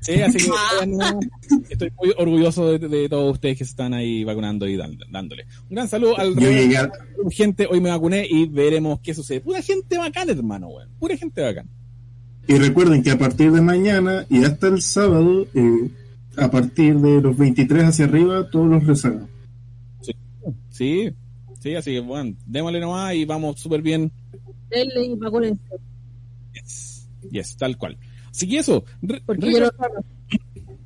Sí, 0.00 0.14
así 0.22 0.38
que 0.38 0.50
bueno, 0.78 1.20
estoy 1.68 1.92
muy 2.00 2.12
orgulloso 2.16 2.70
de, 2.72 2.78
de 2.88 3.08
todos 3.08 3.34
ustedes 3.34 3.58
que 3.58 3.64
se 3.64 3.70
están 3.72 3.92
ahí 3.92 4.24
vacunando 4.24 4.66
y 4.66 4.76
dan- 4.76 4.98
dándole. 5.10 5.44
Un 5.68 5.74
gran 5.76 5.88
saludo 5.88 6.18
al 6.18 6.34
Yo 6.36 6.50
llegué 6.50 6.76
a- 6.78 6.90
gente, 7.30 7.66
hoy 7.70 7.80
me 7.80 7.90
vacuné 7.90 8.26
y 8.28 8.46
veremos 8.46 9.00
qué 9.00 9.12
sucede. 9.14 9.40
Pura 9.40 9.60
gente 9.62 9.98
bacana, 9.98 10.32
hermano, 10.32 10.68
weón. 10.68 10.88
Pura 10.98 11.16
gente 11.16 11.42
bacana. 11.42 11.68
Y 12.48 12.54
recuerden 12.54 13.02
que 13.02 13.10
a 13.10 13.18
partir 13.18 13.52
de 13.52 13.60
mañana 13.60 14.24
y 14.30 14.42
hasta 14.44 14.68
el 14.68 14.80
sábado, 14.80 15.46
eh, 15.54 15.90
a 16.38 16.50
partir 16.50 16.96
de 16.98 17.20
los 17.20 17.36
23 17.36 17.84
hacia 17.84 18.06
arriba, 18.06 18.48
todos 18.50 18.68
los 18.68 18.86
rezagados. 18.86 19.28
Sí, 20.70 21.10
sí, 21.60 21.74
así 21.74 21.92
que 21.92 22.00
bueno, 22.00 22.34
démosle 22.46 22.80
nomás 22.80 23.14
y 23.14 23.24
vamos 23.26 23.60
súper 23.60 23.82
bien. 23.82 24.10
Denle 24.70 25.04
y 25.06 25.14
vacúnense. 25.16 25.60
Yes, 26.54 27.08
yes, 27.30 27.56
tal 27.56 27.76
cual. 27.76 27.98
Así 28.30 28.48
que 28.48 28.58
eso, 28.58 28.84
re- 29.02 29.22
Porque 29.26 29.46
re- 29.46 29.52
yo 29.52 29.60
lo 29.60 29.70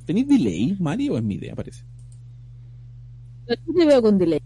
¿tenéis 0.04 0.28
delay, 0.28 0.76
Mario, 0.80 1.14
o 1.14 1.18
es 1.18 1.22
mi 1.24 1.34
idea, 1.34 1.54
parece? 1.54 1.82
yo 3.48 3.54
te 3.76 3.86
veo 3.86 4.02
con 4.02 4.18
delay. 4.18 4.40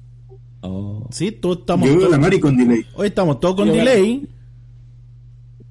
Oh. 0.60 1.06
Sí, 1.10 1.30
todos 1.32 1.58
estamos, 1.60 1.86
Yo 1.88 1.92
veo 1.94 2.02
a 2.02 2.06
todos- 2.06 2.12
la 2.12 2.18
Mari 2.18 2.40
con 2.40 2.56
delay. 2.56 2.84
hoy 2.94 3.06
estamos 3.08 3.38
todos 3.40 3.54
con 3.56 3.68
Yo- 3.68 3.74
delay. 3.74 4.28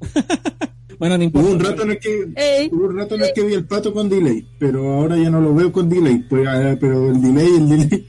Bueno, 1.00 1.16
no 1.16 1.26
Hubo 1.26 1.40
importa. 1.42 1.50
un 1.52 1.60
rato 1.60 1.84
en 1.84 1.92
el 1.92 2.00
que 2.00 2.28
Ey, 2.36 2.70
hubo 2.72 2.86
un 2.88 2.98
rato 2.98 3.14
en 3.16 3.22
el 3.26 3.32
que 3.34 3.44
vi 3.44 3.54
el 3.54 3.66
pato 3.68 3.94
con 3.94 4.10
delay, 4.10 4.48
pero 4.58 4.94
ahora 4.96 5.16
ya 5.16 5.30
no 5.30 5.40
lo 5.40 5.54
veo 5.54 5.72
con 5.72 5.88
delay. 5.88 6.24
Pues, 6.28 6.48
ah, 6.48 6.76
pero 6.80 7.12
el 7.12 7.22
delay, 7.22 7.48
el 7.56 7.70
delay. 7.70 8.08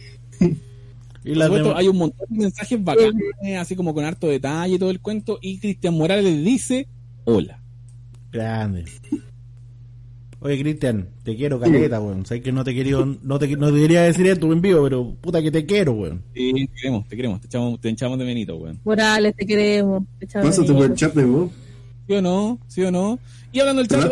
Y 1.25 1.35
supuesto, 1.35 1.55
demás- 1.57 1.75
hay 1.77 1.89
un 1.89 1.97
montón 1.99 2.27
de 2.31 2.39
mensajes 2.39 2.83
bacanes, 2.83 3.23
así 3.59 3.77
como 3.77 3.93
con 3.93 4.07
harto 4.07 4.27
detalle 4.29 4.77
y 4.77 4.79
todo 4.79 4.91
el 4.91 5.01
cuento. 5.01 5.39
Y 5.43 5.59
Cristian 5.59 5.93
Morales 5.99 6.43
dice: 6.43 6.89
Hola. 7.31 7.61
Grande. 8.33 8.87
Oye, 10.41 10.59
Cristian, 10.61 11.11
te 11.25 11.37
quiero 11.37 11.61
caleta, 11.61 12.01
weón. 12.01 12.25
Sabes 12.25 12.43
que 12.43 12.53
no 12.53 12.65
te 12.65 12.75
quería, 12.75 12.97
no 13.23 13.39
te, 13.39 13.55
no 13.55 13.71
te 13.71 13.79
quería 13.81 14.03
decir 14.05 14.27
esto 14.29 14.51
en 14.51 14.63
vivo, 14.63 14.83
pero 14.85 15.15
puta 15.21 15.43
que 15.43 15.51
te 15.51 15.67
quiero, 15.67 15.93
weón. 15.93 16.23
Sí, 16.33 16.53
te 16.55 16.69
queremos, 16.81 17.07
te 17.07 17.17
queremos, 17.17 17.41
te 17.43 17.47
echamos, 17.49 17.79
te 17.81 17.89
echamos 17.91 18.19
de 18.19 18.25
Benito, 18.25 18.57
weón. 18.57 18.81
Morales, 18.83 19.35
te 19.37 19.45
queremos. 19.45 20.05
Te 20.19 20.25
echamos 20.25 20.57
de 20.57 20.63
Pásate 20.63 20.73
por 20.79 20.87
el 20.91 20.95
chat 20.97 21.15
de 21.15 21.25
voz. 21.27 21.51
¿Sí 22.07 22.15
o 22.15 22.23
no? 22.23 22.59
¿Sí 22.67 22.83
o 22.83 22.91
no? 22.91 23.19
Y 23.53 23.61
hablando 23.61 23.83
del 23.83 23.89
chat, 23.89 24.11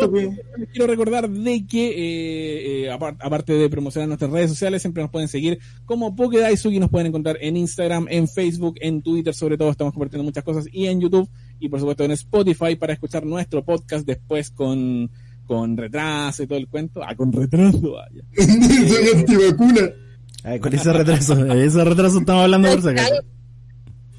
les 0.57 0.69
quiero 0.69 0.85
recordar 0.87 1.27
de 1.29 1.65
que, 1.65 1.87
eh, 1.89 2.83
eh, 2.85 2.91
apar- 2.91 3.17
aparte 3.19 3.53
de 3.53 3.69
promocionar 3.69 4.07
nuestras 4.07 4.29
redes 4.29 4.49
sociales, 4.51 4.81
siempre 4.81 5.01
nos 5.01 5.11
pueden 5.11 5.27
seguir 5.27 5.57
como 5.85 6.15
Pokedaisuki, 6.15 6.79
nos 6.79 6.89
pueden 6.91 7.07
encontrar 7.07 7.37
en 7.41 7.57
Instagram, 7.57 8.05
en 8.09 8.27
Facebook, 8.27 8.75
en 8.81 9.01
Twitter, 9.01 9.33
sobre 9.33 9.57
todo 9.57 9.71
estamos 9.71 9.93
compartiendo 9.93 10.23
muchas 10.23 10.43
cosas, 10.43 10.65
y 10.71 10.85
en 10.87 10.99
YouTube, 11.01 11.27
y 11.59 11.69
por 11.69 11.79
supuesto 11.79 12.03
en 12.03 12.11
Spotify 12.11 12.75
para 12.75 12.93
escuchar 12.93 13.25
nuestro 13.25 13.63
podcast 13.63 14.05
después 14.05 14.51
con, 14.51 15.09
con 15.45 15.77
retraso 15.77 16.43
y 16.43 16.47
todo 16.47 16.57
el 16.57 16.67
cuento. 16.67 17.01
Ah, 17.03 17.15
con 17.15 17.31
retraso, 17.31 17.93
vaya. 17.93 18.23
Antivacuna. 19.15 19.81
Ay, 20.43 20.59
con 20.59 20.73
ese 20.73 20.93
retraso, 20.93 21.35
de 21.35 21.65
ese 21.65 21.83
retraso 21.83 22.19
estamos 22.19 22.43
hablando 22.43 22.69
por 22.69 22.81
si 22.81 22.89
acaso. 22.89 23.15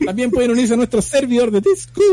También 0.05 0.31
pueden 0.31 0.53
unirse 0.53 0.75
a 0.75 0.77
nuestro 0.77 1.03
servidor 1.03 1.51
de 1.51 1.61
Discord. 1.61 2.09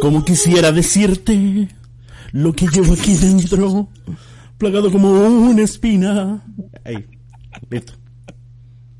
Como 0.00 0.24
quisiera 0.24 0.70
decirte 0.72 1.68
lo 2.32 2.52
que 2.52 2.66
llevo 2.68 2.92
aquí 2.92 3.14
dentro, 3.14 3.88
plagado 4.58 4.92
como 4.92 5.10
una 5.10 5.62
espina. 5.62 6.44
Ahí, 6.84 7.04
listo. 7.70 7.94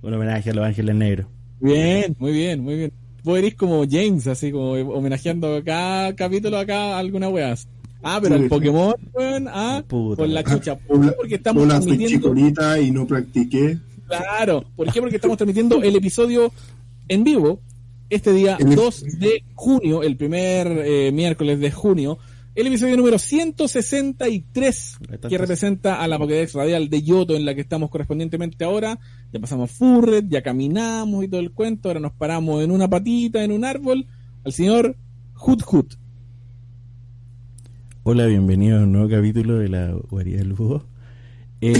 Un 0.03 0.15
homenaje 0.15 0.51
a 0.51 0.55
los 0.55 0.65
ángeles 0.65 0.95
negros. 0.95 1.27
Bien, 1.61 2.15
muy 2.19 2.33
bien, 2.33 2.61
muy 2.63 2.77
bien. 2.77 2.93
Vos 3.25 3.39
eres 3.39 3.55
como 3.55 3.85
James, 3.91 4.27
así 4.27 4.53
como 4.53 4.73
homenajeando 4.73 5.61
cada 5.65 6.15
capítulo 6.15 6.59
acá 6.59 6.97
a 6.97 6.99
alguna 6.99 7.29
wea. 7.29 7.55
Ah, 8.03 8.21
pero 8.23 8.37
Sí. 8.37 8.43
el 8.45 8.49
Pokémon, 8.49 8.95
weón, 9.15 9.47
ah, 9.49 9.83
Puta 9.87 10.23
con 10.23 10.33
la 10.33 10.45
chucha. 10.45 10.77
¿Por 10.87 11.01
qué? 11.01 11.13
Porque 11.13 11.35
estamos 11.37 11.63
Hola, 11.65 11.75
transmitiendo. 11.81 12.79
y 12.81 12.91
no 12.93 13.07
practiqué. 13.07 13.79
Claro, 14.07 14.65
¿por 14.77 14.93
qué? 14.93 15.01
Porque 15.01 15.17
estamos 15.17 15.37
transmitiendo 15.37 15.83
el 15.83 15.97
episodio 15.97 16.53
en 17.09 17.25
vivo 17.25 17.61
este 18.09 18.33
día 18.33 18.57
El- 18.61 18.77
2 18.77 19.03
de 19.19 19.43
junio, 19.55 20.05
el 20.05 20.17
primer 20.17 20.69
eh, 20.69 21.11
miércoles 21.13 21.59
de 21.59 21.73
junio. 21.73 22.19
El 22.57 22.69
episodio 22.69 22.97
número 22.97 23.19
163 23.19 24.99
Ahí 24.99 25.15
está, 25.15 25.29
que 25.29 25.37
representa 25.37 26.01
a 26.01 26.09
la 26.09 26.19
Pokédex 26.19 26.55
radial 26.55 26.89
de 26.89 27.03
Yoto 27.03 27.37
en 27.37 27.45
la 27.45 27.55
que 27.55 27.61
estamos 27.61 27.91
correspondientemente 27.91 28.65
ahora. 28.65 28.99
Ya 29.31 29.39
pasamos 29.39 29.71
Furret, 29.71 30.27
ya 30.27 30.41
caminamos 30.41 31.23
y 31.23 31.29
todo 31.29 31.41
el 31.41 31.53
cuento. 31.53 31.91
Ahora 31.91 32.01
nos 32.01 32.13
paramos 32.13 32.65
en 32.65 32.71
una 32.71 32.89
patita, 32.89 33.45
en 33.45 33.53
un 33.53 33.63
árbol, 33.67 34.07
al 34.43 34.55
señor 34.55 34.97
Hut 35.39 35.63
Hut. 35.71 35.95
Hola, 38.05 38.25
bienvenido 38.25 38.81
a 38.81 38.85
un 38.85 38.93
nuevo 38.93 39.11
capítulo 39.11 39.59
de 39.59 39.69
la 39.69 39.93
guarida 40.09 40.39
del 40.39 40.55
búho. 40.55 40.83
Eh, 41.63 41.73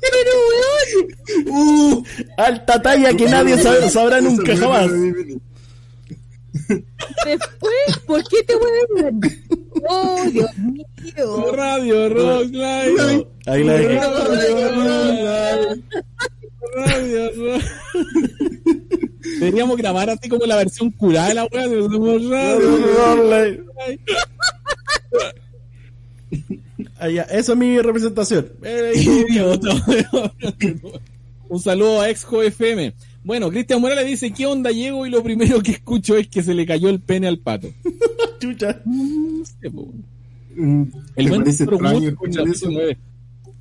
Pero 0.00 0.32
weón, 0.48 1.06
Uh, 1.46 2.02
alta 2.36 2.80
talla 2.82 3.14
que 3.14 3.26
nadie 3.26 3.56
sabe- 3.58 3.88
sabrá 3.90 4.20
nunca 4.20 4.56
jamás. 4.56 4.90
después, 7.24 7.98
¿por 8.06 8.22
qué 8.28 8.42
te 8.44 8.54
weón? 8.56 9.20
Oh, 9.88 10.24
Dios 10.30 10.50
mío. 10.58 11.52
Radio 11.52 12.08
Rock 12.08 12.46
Live. 12.50 13.26
Ahí 13.46 13.64
la 13.64 13.72
dejé. 13.74 13.94
Radio 14.00 14.68
Rock 14.74 15.14
Live. 15.14 15.82
Radio 16.74 17.30
Rock. 17.36 17.62
Deberíamos 19.40 19.76
grabar 19.76 20.10
así 20.10 20.28
como 20.28 20.44
la 20.46 20.56
versión 20.56 20.90
curada 20.92 21.28
de 21.28 21.34
la 21.34 21.44
wea. 21.44 21.66
Radio 21.66 21.88
Ah, 26.98 27.08
ya, 27.08 27.22
Esa 27.22 27.52
es 27.52 27.58
mi 27.58 27.78
representación. 27.80 28.48
Eh. 28.62 28.92
Un 31.48 31.60
saludo 31.60 32.00
a 32.00 32.10
Exjo 32.10 32.42
FM. 32.42 32.92
Bueno, 33.24 33.50
Cristian 33.50 33.80
Morales 33.80 34.06
dice, 34.06 34.32
¿qué 34.32 34.46
onda 34.46 34.70
llego? 34.70 35.06
Y 35.06 35.10
lo 35.10 35.22
primero 35.22 35.60
que 35.62 35.72
escucho 35.72 36.16
es 36.16 36.28
que 36.28 36.42
se 36.42 36.54
le 36.54 36.66
cayó 36.66 36.88
el 36.88 37.00
pene 37.00 37.26
al 37.26 37.38
pato. 37.38 37.68
Chucha. 38.40 38.80
No 38.84 39.44
sé, 39.44 39.70
mm, 40.56 40.82
El 41.16 41.24
¿Te 41.24 41.30
buen 41.30 41.48
extraño 41.48 41.70
Wood 41.72 41.80
con 41.80 42.02
la 42.02 42.08
escuchar 42.08 42.48
eso? 42.48 42.70
PC9. 42.70 42.96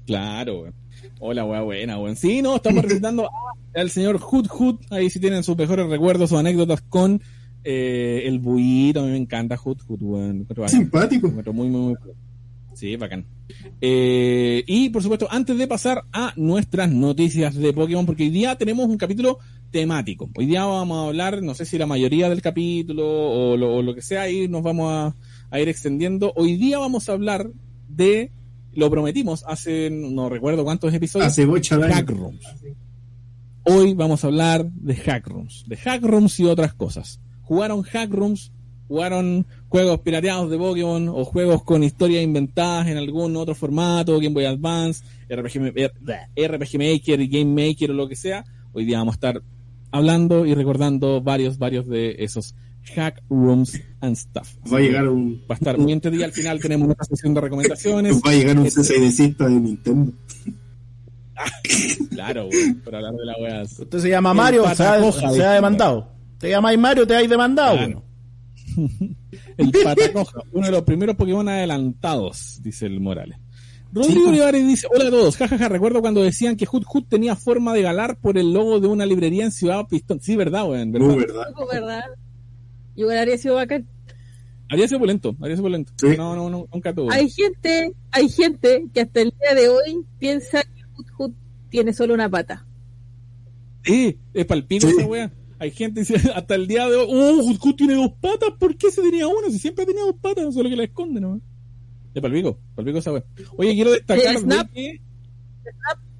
Claro, 0.05 0.61
weón. 0.61 0.73
Hola, 1.19 1.45
weá, 1.45 1.61
buena, 1.61 1.97
weón. 1.97 2.15
Sí, 2.15 2.41
no, 2.41 2.55
estamos 2.55 2.81
representando 2.81 3.29
al 3.75 3.89
señor 3.89 4.19
Hood 4.19 4.47
Hood. 4.47 4.75
Ahí 4.89 5.09
sí 5.09 5.19
tienen 5.19 5.43
sus 5.43 5.57
mejores 5.57 5.87
recuerdos 5.87 6.31
o 6.31 6.37
anécdotas 6.37 6.81
con 6.81 7.21
eh, 7.63 8.23
el 8.25 8.39
buito. 8.39 9.01
A 9.01 9.03
mí 9.03 9.11
me 9.11 9.17
encanta 9.17 9.57
Hood 9.57 9.79
Hood, 9.87 10.01
weón. 10.01 10.47
Simpático. 10.67 11.27
Encuentro 11.27 11.53
muy, 11.53 11.69
muy, 11.69 11.81
muy. 11.81 11.95
Sí, 12.77 12.95
bacán. 12.95 13.25
Eh, 13.81 14.63
y 14.67 14.89
por 14.89 15.01
supuesto, 15.01 15.27
antes 15.31 15.57
de 15.57 15.67
pasar 15.67 16.03
a 16.13 16.33
nuestras 16.35 16.91
noticias 16.91 17.55
de 17.55 17.73
Pokémon, 17.73 18.05
porque 18.05 18.21
hoy 18.21 18.29
día 18.29 18.55
tenemos 18.55 18.85
un 18.85 18.97
capítulo 18.97 19.39
temático. 19.71 20.29
Hoy 20.35 20.45
día 20.45 20.63
vamos 20.63 20.99
a 20.99 21.07
hablar, 21.07 21.41
no 21.41 21.55
sé 21.55 21.65
si 21.65 21.79
la 21.79 21.87
mayoría 21.87 22.29
del 22.29 22.43
capítulo 22.43 23.03
o 23.07 23.57
lo, 23.57 23.77
o 23.77 23.81
lo 23.81 23.95
que 23.95 24.03
sea, 24.03 24.29
y 24.29 24.47
nos 24.47 24.61
vamos 24.61 24.93
a, 24.93 25.15
a 25.49 25.59
ir 25.59 25.69
extendiendo. 25.69 26.33
Hoy 26.35 26.55
día 26.55 26.77
vamos 26.77 27.09
a 27.09 27.13
hablar 27.13 27.49
de, 27.89 28.29
lo 28.73 28.91
prometimos 28.91 29.43
hace, 29.47 29.89
no 29.89 30.29
recuerdo 30.29 30.63
cuántos 30.63 30.93
episodios, 30.93 31.29
Hace 31.29 31.47
hack 31.47 32.09
rooms. 32.11 32.45
Hoy 33.63 33.95
vamos 33.95 34.23
a 34.23 34.27
hablar 34.27 34.69
de 34.69 34.95
hack 34.95 35.25
rooms, 35.25 35.65
de 35.67 35.77
hack 35.77 36.03
rooms 36.03 36.39
y 36.39 36.45
otras 36.45 36.75
cosas. 36.75 37.19
¿Jugaron 37.41 37.81
hack 37.81 38.11
rooms? 38.11 38.51
¿Jugaron 38.87 39.45
juegos 39.67 39.99
pirateados 39.99 40.49
de 40.49 40.57
Pokémon 40.57 41.09
o 41.09 41.25
juegos 41.25 41.63
con 41.63 41.83
historias 41.83 42.23
inventadas 42.23 42.87
en 42.87 42.97
algún 42.97 43.35
otro 43.35 43.53
formato, 43.53 44.17
Game 44.19 44.33
Boy 44.33 44.45
Advance, 44.45 45.03
RPG, 45.29 45.73
eh, 46.35 46.47
RPG 46.47 46.77
Maker, 46.77 47.27
Game 47.27 47.67
Maker 47.67 47.91
o 47.91 47.93
lo 47.93 48.07
que 48.07 48.15
sea? 48.15 48.45
Hoy 48.71 48.85
día 48.85 48.99
vamos 48.99 49.13
a 49.13 49.17
estar 49.17 49.41
hablando 49.91 50.45
y 50.45 50.53
recordando 50.53 51.21
varios, 51.21 51.57
varios 51.57 51.87
de 51.87 52.15
esos 52.19 52.55
hack 52.95 53.21
rooms 53.29 53.79
and 54.01 54.15
stuff. 54.15 54.55
Va 54.71 54.77
a 54.77 54.81
llegar 54.81 55.07
un, 55.07 55.41
Va 55.49 55.55
a 55.55 55.57
estar 55.57 55.77
muy 55.77 55.91
entretenido. 55.91 56.25
Al 56.25 56.33
final 56.33 56.59
tenemos 56.59 56.87
una 56.87 57.03
sesión 57.03 57.33
de 57.33 57.41
recomendaciones. 57.41 58.21
va 58.25 58.31
a 58.31 58.33
llegar 58.33 58.57
un 58.57 58.65
Este- 58.65 58.81
CCDcista 58.81 59.47
de 59.47 59.59
Nintendo. 59.59 60.13
Claro, 62.09 62.47
güey, 62.47 62.73
por 62.73 62.95
hablar 62.95 63.13
de 63.13 63.25
la 63.25 63.33
wea. 63.39 63.63
Usted 63.63 63.99
se 63.99 64.09
llama 64.09 64.33
Mario, 64.33 64.63
se 64.73 64.83
ha, 64.83 65.51
demandado. 65.53 66.11
Te 66.39 66.49
llamáis 66.49 66.79
Mario, 66.79 67.05
te 67.05 67.13
habéis 67.13 67.29
demandado. 67.29 68.03
El 69.57 69.71
patacoja, 69.83 70.41
uno 70.51 70.65
de 70.65 70.71
los 70.71 70.83
primeros 70.83 71.15
Pokémon 71.15 71.47
adelantados, 71.49 72.59
dice 72.61 72.85
el 72.85 72.99
Morales. 72.99 73.37
Rodrigo 73.91 74.21
Sí. 74.23 74.29
Olivares 74.29 74.67
dice, 74.67 74.87
hola 74.93 75.07
a 75.07 75.09
todos, 75.09 75.37
jajaja, 75.37 75.69
recuerdo 75.69 76.01
cuando 76.01 76.21
decían 76.21 76.57
que 76.57 76.65
Hood 76.65 76.83
Hood 76.85 77.05
tenía 77.09 77.35
forma 77.35 77.73
de 77.73 77.81
galar 77.81 78.17
por 78.19 78.37
el 78.37 78.51
logo 78.53 78.79
de 78.79 78.87
una 78.87 79.05
librería 79.05 79.45
en 79.45 79.51
Ciudad 79.51 79.87
Pistón. 79.87 80.19
Sí, 80.21 80.35
verdad, 80.35 80.69
weón, 80.69 80.91
verdad. 80.91 81.07
Muy 81.07 81.15
verdad. 81.19 81.43
¿verdad? 81.71 82.03
Igual 82.95 83.17
habría 83.17 83.37
sido 83.37 83.55
bacán. 83.55 83.87
Habría 84.69 84.87
sido 84.89 84.99
polento, 84.99 85.35
habría 85.39 85.55
sido 85.55 85.63
polento. 85.63 85.93
Sí. 85.95 86.07
No, 86.17 86.35
no, 86.35 86.49
no, 86.49 86.67
nunca 86.73 86.93
tuvo. 86.93 87.09
Hay 87.11 87.29
gente, 87.29 87.93
hay 88.11 88.27
gente 88.29 88.85
que 88.93 89.01
hasta 89.01 89.21
el 89.21 89.33
día 89.41 89.55
de 89.55 89.69
hoy 89.69 90.03
piensa 90.19 90.61
que 90.63 90.83
Hood 90.95 91.07
Hood 91.17 91.31
tiene 91.69 91.93
solo 91.93 92.13
una 92.13 92.29
pata. 92.29 92.65
Sí, 93.83 94.19
es 94.33 94.45
palpico 94.45 94.87
Sí. 94.87 94.95
esa 94.97 95.07
wea. 95.07 95.31
Hay 95.59 95.71
gente 95.71 96.03
que 96.03 96.13
dice, 96.13 96.31
hasta 96.35 96.55
el 96.55 96.67
día 96.67 96.87
de 96.89 96.95
hoy, 96.95 97.07
oh, 97.09 97.53
Hood 97.59 97.75
tiene 97.75 97.95
dos 97.95 98.11
patas, 98.21 98.51
¿por 98.59 98.75
qué 98.77 98.91
se 98.91 99.01
tenía 99.01 99.27
una? 99.27 99.49
Si 99.49 99.59
siempre 99.59 99.85
tenía 99.85 100.03
dos 100.03 100.15
patas, 100.21 100.53
solo 100.53 100.69
que 100.69 100.75
la 100.75 100.83
esconde, 100.83 101.19
¿no? 101.21 101.39
Es 102.13 102.21
palpico, 102.21 102.57
palpico 102.75 102.97
esa 102.99 103.13
wea. 103.13 103.23
Oye, 103.57 103.73
quiero 103.73 103.91
destacar 103.91 104.35
El 104.35 104.41
Snap. 104.41 104.67
de 104.71 104.73
que 104.73 105.01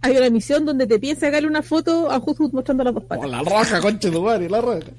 Hay 0.02 0.18
una 0.18 0.30
misión 0.30 0.66
donde 0.66 0.86
te 0.88 1.00
piensa 1.00 1.28
sacarle 1.28 1.48
una 1.48 1.62
foto 1.64 2.12
a 2.12 2.20
Hood 2.20 2.52
mostrando 2.54 2.84
las 2.84 2.94
dos 2.94 3.04
patas. 3.04 3.26
Oh, 3.26 3.30
la 3.30 3.42
raja, 3.42 3.80
conche 3.82 4.12
tu 4.12 4.22
madre, 4.22 4.50
la 4.50 4.62
raja. 4.62 4.92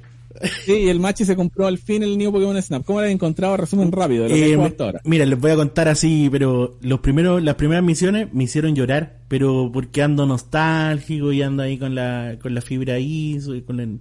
Sí, 0.64 0.88
el 0.88 1.00
Machi 1.00 1.24
se 1.24 1.34
compró 1.34 1.66
al 1.66 1.78
fin 1.78 2.02
el 2.04 2.16
New 2.16 2.30
Pokémon 2.30 2.60
Snap. 2.62 2.84
¿Cómo 2.84 3.00
lo 3.00 3.06
has 3.06 3.12
encontrado? 3.12 3.56
Resumen 3.56 3.90
rápido 3.90 4.24
de 4.24 4.28
lo 4.28 4.34
que 4.36 4.52
Eh, 4.52 4.60
hasta 4.60 4.84
ahora. 4.84 5.00
mira, 5.04 5.26
les 5.26 5.38
voy 5.38 5.50
a 5.50 5.56
contar 5.56 5.88
así, 5.88 6.28
pero 6.30 6.78
los 6.80 7.00
primeros, 7.00 7.42
las 7.42 7.56
primeras 7.56 7.82
misiones 7.82 8.32
me 8.32 8.44
hicieron 8.44 8.74
llorar, 8.76 9.18
pero 9.26 9.70
porque 9.72 10.02
ando 10.02 10.26
nostálgico 10.26 11.32
y 11.32 11.42
ando 11.42 11.64
ahí 11.64 11.76
con 11.78 11.94
la, 11.96 12.36
con 12.40 12.54
la 12.54 12.60
fibra 12.60 13.00
ISO 13.00 13.54
y 13.56 13.62
con 13.62 13.80
el, 13.80 14.00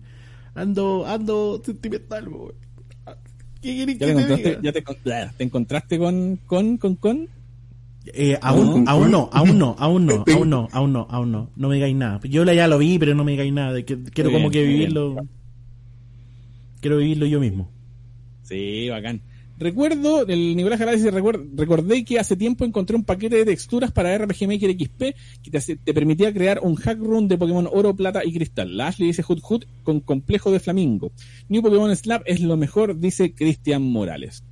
ando, 0.58 1.06
ando 1.06 1.62
sentimental, 1.64 2.28
weón. 2.28 2.54
¿Qué 3.62 3.76
querés 3.76 3.98
¿Ya 3.98 4.06
que 4.06 4.06
te 4.06 4.12
encontraste, 4.12 4.50
diga? 4.50 4.62
ya 4.64 4.72
te, 4.72 4.84
con- 4.84 4.96
te 5.38 5.44
encontraste 5.44 5.98
con, 5.98 6.36
con, 6.46 6.78
con, 6.78 6.96
con? 6.96 7.28
Eh, 8.14 8.38
aún, 8.42 8.84
No, 8.86 8.92
aún 8.92 9.12
no. 9.12 9.18
no, 9.18 9.30
aún 9.34 9.58
no, 9.58 9.76
aún 9.80 10.06
no, 10.06 10.24
aún 10.34 10.50
no, 10.50 10.68
aún 10.72 10.94
no, 10.94 11.08
aún 11.10 11.32
no, 11.32 11.50
no 11.56 11.68
me 11.70 11.76
digáis 11.76 11.96
nada. 11.96 12.20
Yo 12.24 12.46
la- 12.46 12.54
ya 12.54 12.68
lo 12.68 12.78
vi, 12.78 12.98
pero 13.00 13.16
no 13.16 13.24
me 13.24 13.32
digáis 13.32 13.52
nada. 13.54 13.74
de 13.74 13.84
que- 13.86 14.02
quiero 14.04 14.32
como 14.32 14.50
que 14.52 14.64
vivirlo, 14.64 15.16
quiero 16.82 16.98
vivirlo 16.98 17.26
yo 17.26 17.40
mismo. 17.40 17.70
Sí, 18.44 18.88
bacán. 18.90 19.22
Recuerdo, 19.60 20.28
el 20.28 20.56
Nicolás 20.56 20.78
Jara 20.78 20.92
dice, 20.92 21.10
recordé 21.10 22.06
que 22.06 22.20
hace 22.20 22.36
tiempo 22.36 22.64
encontré 22.64 22.96
un 22.96 23.04
paquete 23.04 23.38
de 23.38 23.46
texturas 23.46 23.92
para 23.92 24.16
RPG 24.16 24.48
Maker 24.48 24.72
XP 24.72 25.04
que 25.42 25.78
te, 25.84 25.94
permitía 25.94 26.32
crear 26.32 26.60
un 26.62 26.76
hack 26.76 27.00
room 27.00 27.28
de 27.28 27.40
Pokémon 27.40 27.68
Oro, 27.72 27.96
Plata 27.96 28.24
y 28.24 28.34
Cristal. 28.34 28.78
La 28.78 28.88
Ashley 28.88 29.08
dice 29.08 29.24
Hood 29.24 29.42
Hood 29.42 29.64
con 29.84 30.02
complejo 30.02 30.52
de 30.52 30.60
flamingo. 30.60 31.12
New 31.50 31.64
Pokémon 31.64 31.96
Slap 31.96 32.22
es 32.28 32.42
lo 32.42 32.56
mejor, 32.56 33.00
dice 33.00 33.34
Cristian 33.34 33.82
Morales. 33.82 34.44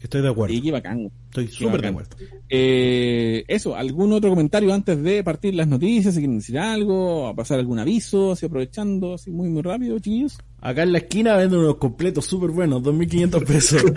Estoy 0.00 0.22
de 0.22 0.28
acuerdo, 0.28 0.54
Y 0.54 0.62
qué 0.62 0.70
bacán. 0.70 1.10
estoy 1.26 1.48
súper 1.48 1.82
de 1.82 1.88
acuerdo. 1.88 2.16
Eh, 2.48 3.44
eso, 3.48 3.76
¿algún 3.76 4.12
otro 4.12 4.30
comentario 4.30 4.72
antes 4.72 5.02
de 5.02 5.22
partir 5.22 5.54
las 5.54 5.68
noticias? 5.68 6.14
Si 6.14 6.20
quieren 6.20 6.38
decir 6.38 6.58
algo, 6.58 7.26
a 7.26 7.34
pasar 7.34 7.58
algún 7.58 7.78
aviso, 7.78 8.32
así 8.32 8.46
aprovechando, 8.46 9.14
así 9.14 9.30
muy, 9.30 9.50
muy 9.50 9.60
rápido, 9.60 9.98
chiquillos. 9.98 10.38
Acá 10.62 10.82
en 10.82 10.92
la 10.92 10.98
esquina 10.98 11.36
venden 11.36 11.60
unos 11.60 11.76
completos 11.76 12.26
súper 12.26 12.50
buenos, 12.50 12.82
2.500 12.82 13.44
pesos. 13.46 13.84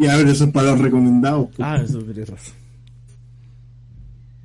Ya, 0.00 0.16
pero 0.16 0.30
eso 0.32 0.44
es 0.46 0.50
para 0.50 0.72
los 0.72 0.80
recomendados. 0.80 1.46
pues. 1.54 1.60
ah, 1.60 1.76
eso 1.76 2.02
tienes 2.02 2.28
razón. 2.28 2.54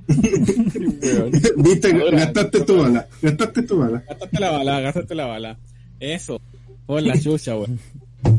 Viste, 1.57 1.91
gastaste 2.11 2.61
tu 2.61 2.77
bala. 2.77 3.07
Gastaste 3.21 3.63
tu 3.63 3.77
bala. 3.77 4.03
Gastaste 4.07 4.39
la 4.39 4.51
bala, 4.51 4.79
gastaste 4.81 5.15
la 5.15 5.25
bala. 5.25 5.59
Eso. 5.99 6.39
Por 6.85 7.01
la 7.01 7.19
chucha, 7.19 7.55
weón. 7.57 7.79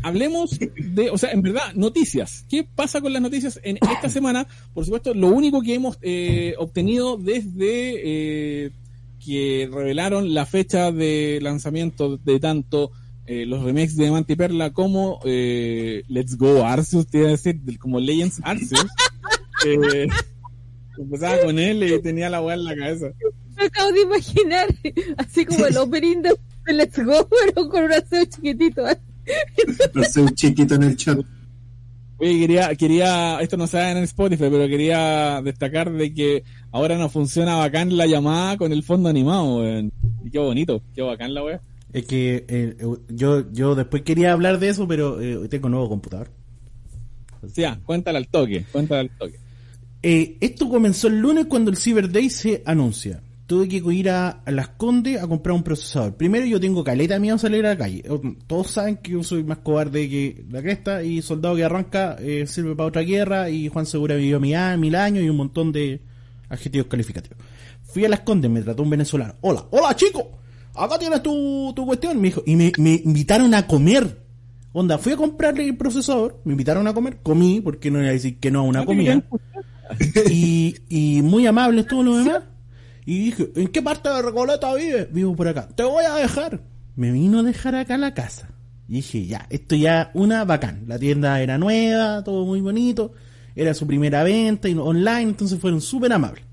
Hablemos 0.05 0.59
de, 0.59 1.11
o 1.11 1.19
sea, 1.19 1.33
en 1.33 1.43
verdad, 1.43 1.75
noticias. 1.75 2.45
¿Qué 2.49 2.65
pasa 2.65 3.01
con 3.01 3.13
las 3.13 3.23
noticias 3.23 3.59
en 3.65 3.79
esta 3.91 4.09
semana? 4.09 4.47
Por 4.75 4.85
supuesto, 4.85 5.13
lo 5.15 5.29
único 5.29 5.61
que 5.61 5.75
hemos 5.75 5.99
eh, 6.03 6.55
obtenido 6.59 7.17
desde 7.17 8.67
eh, 8.67 8.71
que 9.25 9.69
revelaron 9.73 10.35
la 10.35 10.47
fecha 10.47 10.91
de 10.91 11.39
lanzamiento 11.43 12.17
de 12.19 12.41
tanto 12.41 12.91
eh, 13.27 13.47
los 13.47 13.63
remakes 13.63 13.97
de 13.97 14.05
Diamante 14.05 14.33
y 14.33 14.37
Perla 14.37 14.73
como 14.73 15.21
eh, 15.25 16.03
Let's 16.09 16.37
Go 16.37 16.65
Arceus, 16.65 17.07
te 17.07 17.19
iba 17.19 17.29
a 17.29 17.33
decir, 17.33 17.61
como 17.79 18.01
Legends 18.01 18.41
Arceus. 18.43 18.87
eh, 19.67 20.09
empezaba 20.99 21.41
con 21.45 21.59
él 21.59 21.83
y 21.85 22.03
tenía 22.03 22.29
la 22.29 22.43
weá 22.43 22.55
en 22.55 22.65
la 22.65 22.77
cabeza. 22.77 23.07
Me 23.57 23.67
acabo 23.67 23.93
de 23.93 24.03
imaginar, 24.03 24.67
así 25.19 25.47
como 25.47 25.67
el 25.67 25.77
opening 25.77 26.23
de 26.23 26.37
Let's 26.67 26.99
Go, 27.05 27.29
pero 27.29 27.69
con 27.69 27.85
un 27.85 27.93
aseo 27.93 28.25
chiquitito. 28.25 28.83
un 30.17 30.35
chiquito 30.35 30.75
en 30.75 30.83
el 30.83 30.97
chat. 30.97 31.19
Oye, 32.23 32.39
quería, 32.39 32.73
quería, 32.77 33.41
esto 33.41 33.57
no 33.57 33.67
se 33.67 33.79
da 33.79 33.91
en 33.91 33.97
Spotify, 34.05 34.45
pero 34.49 34.69
quería 34.69 35.43
destacar 35.43 35.91
de 35.91 36.15
que 36.15 36.45
ahora 36.71 36.97
no 36.97 37.09
funciona 37.09 37.57
bacán 37.57 37.97
la 37.97 38.07
llamada 38.07 38.57
con 38.57 38.71
el 38.71 38.85
fondo 38.85 39.09
animado, 39.09 39.57
weón. 39.57 39.91
Y 40.25 40.31
qué 40.31 40.39
bonito, 40.39 40.81
qué 40.95 41.03
bacán 41.03 41.35
la 41.35 41.43
wea. 41.43 41.61
Es 41.93 42.07
que 42.07 42.37
eh, 42.47 42.77
eh, 42.79 42.87
yo, 43.09 43.51
yo 43.51 43.75
después 43.75 44.03
quería 44.03 44.33
hablar 44.33 44.61
de 44.61 44.69
eso, 44.69 44.87
pero 44.87 45.21
eh, 45.21 45.49
tengo 45.49 45.69
nuevo 45.69 45.89
computador. 45.89 46.31
O 47.43 47.49
sea, 47.49 47.81
cuéntala 47.85 48.19
al 48.19 48.29
toque, 48.29 48.67
cuéntala 48.71 49.01
al 49.01 49.11
toque. 49.11 49.41
Eh, 50.01 50.37
esto 50.41 50.69
comenzó 50.69 51.09
el 51.09 51.19
lunes 51.19 51.47
cuando 51.47 51.73
el 51.73 51.77
Cyber 51.77 52.09
Day 52.09 52.31
se 52.31 52.63
anuncia. 52.65 53.21
Tuve 53.53 53.69
que 53.69 53.83
ir 53.93 54.09
a, 54.09 54.31
a 54.31 54.51
Las 54.51 54.69
Condes 54.69 55.23
a 55.23 55.29
comprar 55.29 55.55
un 55.55 55.63
procesador. 55.63 56.17
Primero 56.17 56.47
yo 56.47 56.59
tengo 56.59 56.83
caleta 56.83 57.19
miedo 57.19 57.37
a 57.37 57.39
salir 57.39 57.67
a 57.67 57.71
la 57.71 57.77
calle. 57.77 58.03
Todos 58.47 58.71
saben 58.71 58.97
que 58.97 59.13
yo 59.13 59.23
soy 59.23 59.45
más 59.45 59.59
cobarde 59.59 60.09
que 60.09 60.43
la 60.49 60.63
cresta 60.63 61.03
y 61.03 61.21
soldado 61.21 61.57
que 61.57 61.63
arranca 61.63 62.17
eh, 62.19 62.47
sirve 62.47 62.75
para 62.75 62.89
otra 62.89 63.03
guerra 63.03 63.51
y 63.51 63.69
Juan 63.69 63.85
Segura 63.85 64.15
vivió 64.15 64.41
mil, 64.41 64.57
mil 64.79 64.95
años 64.95 65.23
y 65.23 65.29
un 65.29 65.37
montón 65.37 65.71
de 65.71 66.01
adjetivos 66.49 66.87
calificativos. 66.87 67.37
Fui 67.83 68.07
a 68.07 68.09
Las 68.09 68.21
Condes, 68.21 68.51
me 68.51 68.63
trató 68.63 68.85
un 68.85 68.89
venezolano. 68.89 69.35
Hola, 69.43 69.67
hola 69.71 69.95
chico, 69.97 70.31
acá 70.75 70.99
tienes 70.99 71.23
tu, 71.23 71.75
tu 71.77 71.85
cuestión, 71.85 72.19
me 72.23 72.29
dijo. 72.29 72.43
Y 72.47 72.57
me, 72.57 72.73
me 72.79 73.03
invitaron 73.05 73.53
a 73.53 73.67
comer. 73.67 74.25
Onda, 74.73 74.97
fui 74.97 75.13
a 75.13 75.17
comprarle 75.19 75.67
el 75.67 75.77
procesador, 75.77 76.41
me 76.45 76.53
invitaron 76.53 76.87
a 76.89 76.95
comer, 76.95 77.19
comí, 77.23 77.61
porque 77.61 77.91
no 77.91 77.99
iba 77.99 78.09
a 78.09 78.13
decir 78.13 78.39
que 78.39 78.51
no 78.51 78.61
a 78.61 78.63
una 78.63 78.87
comida. 78.87 79.23
Y, 80.31 80.75
y 80.89 81.21
muy 81.21 81.47
amable 81.47 81.85
todo 81.85 82.03
lo 82.03 82.17
demás. 82.17 82.45
Y 83.05 83.25
dije, 83.25 83.51
¿en 83.57 83.69
qué 83.69 83.83
parte 83.83 84.09
de 84.09 84.23
Recoleta 84.23 84.75
vives? 84.75 85.13
Vivo 85.13 85.35
por 85.35 85.49
acá. 85.49 85.69
Te 85.69 85.83
voy 85.83 86.05
a 86.05 86.15
dejar. 86.15 86.61
Me 86.95 87.11
vino 87.11 87.41
a 87.41 87.43
dejar 87.43 87.75
acá 87.75 87.97
la 87.97 88.15
casa. 88.15 88.49
Y 88.89 88.97
dije, 88.97 89.27
ya, 89.27 89.47
esto 89.51 89.75
ya 89.75 90.11
una 90.15 90.45
bacán. 90.45 90.85
La 90.87 90.99
tienda 90.99 91.41
era 91.41 91.59
nueva, 91.59 92.23
todo 92.23 92.45
muy 92.45 92.61
bonito. 92.61 93.13
Era 93.57 93.75
su 93.75 93.87
primera 93.87 94.23
venta 94.23 94.69
y 94.69 94.75
online, 94.75 95.23
entonces 95.23 95.59
fueron 95.59 95.81
súper 95.81 96.13
amables. 96.13 96.45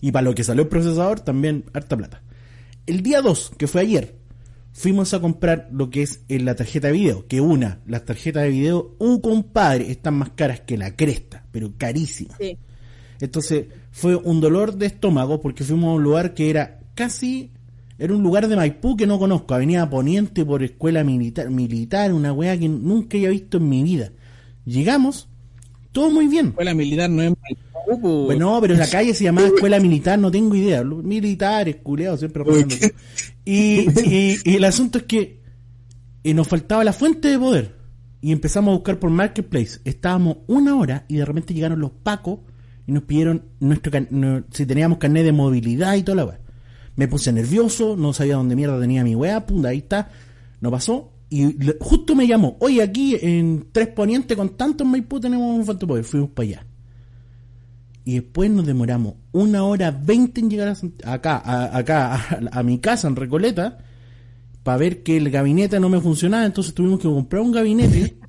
Y 0.00 0.12
para 0.12 0.24
lo 0.24 0.34
que 0.34 0.44
salió 0.44 0.62
el 0.62 0.68
procesador, 0.68 1.20
también 1.20 1.64
harta 1.72 1.96
plata. 1.96 2.22
El 2.86 3.02
día 3.02 3.20
2, 3.20 3.52
que 3.58 3.66
fue 3.66 3.80
ayer, 3.82 4.16
fuimos 4.72 5.12
a 5.12 5.20
comprar 5.20 5.68
lo 5.72 5.90
que 5.90 6.02
es 6.02 6.20
eh, 6.28 6.38
la 6.38 6.54
tarjeta 6.54 6.86
de 6.88 6.92
video. 6.92 7.26
Que 7.26 7.40
una, 7.40 7.80
las 7.86 8.04
tarjetas 8.04 8.44
de 8.44 8.50
video, 8.50 8.94
un 8.98 9.20
compadre, 9.20 9.90
están 9.90 10.14
más 10.14 10.30
caras 10.30 10.60
que 10.60 10.78
la 10.78 10.94
cresta, 10.94 11.44
pero 11.50 11.72
carísimas. 11.76 12.36
Sí. 12.38 12.56
Entonces 13.20 13.66
fue 13.98 14.14
un 14.14 14.40
dolor 14.40 14.76
de 14.76 14.86
estómago 14.86 15.40
porque 15.40 15.64
fuimos 15.64 15.88
a 15.88 15.94
un 15.94 16.04
lugar 16.04 16.32
que 16.32 16.50
era 16.50 16.78
casi, 16.94 17.50
era 17.98 18.14
un 18.14 18.22
lugar 18.22 18.46
de 18.46 18.54
Maipú 18.54 18.96
que 18.96 19.08
no 19.08 19.18
conozco, 19.18 19.54
Avenida 19.54 19.90
Poniente 19.90 20.44
por 20.44 20.62
escuela 20.62 21.02
militar, 21.02 21.50
militar, 21.50 22.12
una 22.12 22.32
weá 22.32 22.56
que 22.56 22.68
nunca 22.68 23.16
había 23.16 23.30
visto 23.30 23.56
en 23.56 23.68
mi 23.68 23.82
vida. 23.82 24.12
Llegamos, 24.64 25.28
todo 25.90 26.10
muy 26.10 26.28
bien. 26.28 26.48
Escuela 26.48 26.74
militar 26.74 27.10
no 27.10 27.22
es 27.22 27.30
Maipú, 27.30 28.00
po. 28.00 28.24
Bueno, 28.26 28.60
pero 28.60 28.76
la 28.76 28.88
calle 28.88 29.12
se 29.14 29.24
llamaba 29.24 29.48
escuela 29.48 29.80
militar, 29.80 30.16
no 30.16 30.30
tengo 30.30 30.54
idea. 30.54 30.84
Militares, 30.84 31.76
culeados, 31.82 32.20
siempre. 32.20 32.44
Y, 33.44 33.80
y, 34.08 34.36
y 34.44 34.54
el 34.54 34.62
asunto 34.62 34.98
es 34.98 35.04
que 35.04 35.40
eh, 36.22 36.34
nos 36.34 36.46
faltaba 36.46 36.84
la 36.84 36.92
fuente 36.92 37.26
de 37.26 37.38
poder. 37.38 37.74
Y 38.20 38.30
empezamos 38.30 38.70
a 38.70 38.74
buscar 38.76 39.00
por 39.00 39.10
Marketplace. 39.10 39.80
Estábamos 39.84 40.36
una 40.46 40.76
hora 40.76 41.04
y 41.08 41.16
de 41.16 41.24
repente 41.24 41.52
llegaron 41.52 41.80
los 41.80 41.90
pacos 41.90 42.40
y 42.88 42.92
nos 42.92 43.04
pidieron 43.04 43.44
nuestro 43.60 43.92
no- 44.10 44.42
si 44.50 44.66
teníamos 44.66 44.98
carnet 44.98 45.24
de 45.24 45.32
movilidad 45.32 45.94
y 45.94 46.02
toda 46.02 46.16
la 46.16 46.24
weá. 46.24 46.40
Me 46.96 47.06
puse 47.06 47.32
nervioso, 47.32 47.96
no 47.96 48.12
sabía 48.12 48.34
dónde 48.34 48.56
mierda 48.56 48.80
tenía 48.80 49.04
mi 49.04 49.14
weá, 49.14 49.46
punta, 49.46 49.68
ahí 49.68 49.78
está. 49.78 50.08
No 50.60 50.70
pasó. 50.72 51.12
Y 51.30 51.52
le- 51.62 51.76
justo 51.78 52.16
me 52.16 52.26
llamó, 52.26 52.56
oye, 52.60 52.82
aquí 52.82 53.16
en 53.20 53.66
Tres 53.70 53.88
Poniente 53.88 54.34
con 54.34 54.56
tantos 54.56 54.86
Maipú 54.86 55.20
tenemos 55.20 55.68
un 55.68 55.76
poder. 55.86 56.02
Fuimos 56.02 56.30
para 56.30 56.48
allá 56.48 56.66
y 58.06 58.14
después 58.14 58.50
nos 58.50 58.64
demoramos 58.64 59.16
una 59.32 59.64
hora 59.64 59.90
veinte 59.90 60.40
en 60.40 60.48
llegar 60.48 60.68
a 61.04 61.12
acá, 61.12 61.36
a, 61.44 61.76
acá 61.76 62.14
a, 62.14 62.58
a 62.58 62.62
mi 62.62 62.78
casa 62.78 63.06
en 63.06 63.16
Recoleta, 63.16 63.76
para 64.62 64.78
ver 64.78 65.02
que 65.02 65.18
el 65.18 65.28
gabinete 65.28 65.78
no 65.78 65.90
me 65.90 66.00
funcionaba, 66.00 66.46
entonces 66.46 66.72
tuvimos 66.72 67.00
que 67.00 67.08
comprar 67.08 67.42
un 67.42 67.52
gabinete. 67.52 68.16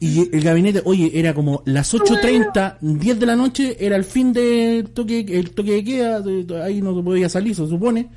y, 0.00 0.06
y 0.06 0.28
el 0.36 0.42
gabinete, 0.42 0.82
oye, 0.84 1.10
era 1.14 1.34
como 1.34 1.62
las 1.66 1.92
8.30, 1.94 2.78
10 2.80 3.20
de 3.20 3.26
la 3.26 3.36
noche, 3.36 3.76
era 3.78 3.96
el 3.96 4.04
fin 4.04 4.32
del 4.32 4.90
toque, 4.90 5.20
el 5.28 5.50
toque 5.52 5.72
de 5.72 5.84
queda, 5.84 6.22
ahí 6.64 6.80
no 6.82 6.94
se 6.96 7.02
podía 7.02 7.28
salir, 7.28 7.54
se 7.54 7.66
supone. 7.66 8.08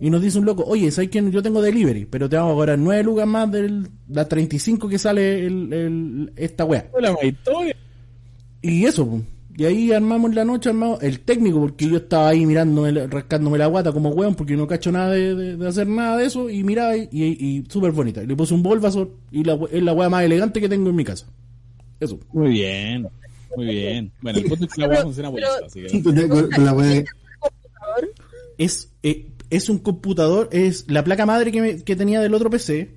Y 0.00 0.10
nos 0.10 0.20
dice 0.20 0.38
un 0.38 0.44
loco, 0.46 0.64
oye, 0.66 0.90
¿sabes 0.90 1.10
quién? 1.10 1.30
Yo 1.30 1.42
tengo 1.42 1.62
delivery, 1.62 2.06
pero 2.06 2.28
te 2.28 2.34
vamos 2.36 2.52
a 2.52 2.54
cobrar 2.56 2.78
9 2.78 3.02
lucas 3.04 3.26
más 3.26 3.50
de 3.52 3.82
las 4.08 4.28
35 4.28 4.88
que 4.88 4.98
sale 4.98 5.46
el, 5.46 5.72
el- 5.72 6.32
esta 6.34 6.64
wea. 6.64 6.80
Escuela 6.80 7.12
Maitoria. 7.22 7.76
Y 8.62 8.84
eso, 8.84 9.06
po. 9.08 9.22
Y 9.56 9.64
ahí 9.64 9.92
armamos 9.92 10.34
la 10.34 10.44
noche, 10.44 10.70
armamos 10.70 11.02
el 11.02 11.20
técnico, 11.20 11.60
porque 11.60 11.88
yo 11.88 11.96
estaba 11.98 12.28
ahí 12.28 12.46
mirándome, 12.46 13.06
rascándome 13.06 13.58
la 13.58 13.66
guata 13.66 13.92
como 13.92 14.10
weón, 14.10 14.34
porque 14.34 14.56
no 14.56 14.66
cacho 14.66 14.90
nada 14.92 15.10
de, 15.10 15.34
de- 15.34 15.56
de 15.56 15.68
hacer 15.68 15.86
nada 15.86 16.16
de 16.16 16.26
eso, 16.26 16.48
y 16.50 16.64
miraba 16.64 16.96
y, 16.96 17.08
y, 17.12 17.24
y 17.58 17.64
súper 17.68 17.92
bonita. 17.92 18.22
Y 18.22 18.26
le 18.26 18.34
puse 18.36 18.54
un 18.54 18.62
Bulbasaur 18.62 19.10
y 19.30 19.44
la, 19.44 19.58
es 19.70 19.82
la 19.82 19.92
weá 19.92 20.08
más 20.08 20.24
elegante 20.24 20.60
que 20.60 20.68
tengo 20.68 20.88
en 20.90 20.96
mi 20.96 21.04
casa. 21.04 21.26
Eso. 22.00 22.18
Muy 22.32 22.50
bien, 22.50 23.06
muy 23.56 23.66
bien. 23.66 24.12
Bueno, 24.22 24.38
el 24.38 24.44
punto 24.46 24.64
es 24.64 24.72
que 24.72 24.80
la 24.80 24.88
weá 24.88 25.02
funciona 25.02 25.30
por 25.30 25.40
eso, 25.40 25.66
así 25.66 25.82
que... 25.82 25.88
Es, 28.58 28.90
eh, 29.02 29.28
es 29.50 29.68
un 29.68 29.78
computador, 29.78 30.48
es 30.52 30.84
la 30.88 31.04
placa 31.04 31.26
madre 31.26 31.52
que, 31.52 31.60
me- 31.60 31.82
que 31.84 31.96
tenía 31.96 32.20
del 32.20 32.34
otro 32.34 32.50
PC, 32.50 32.90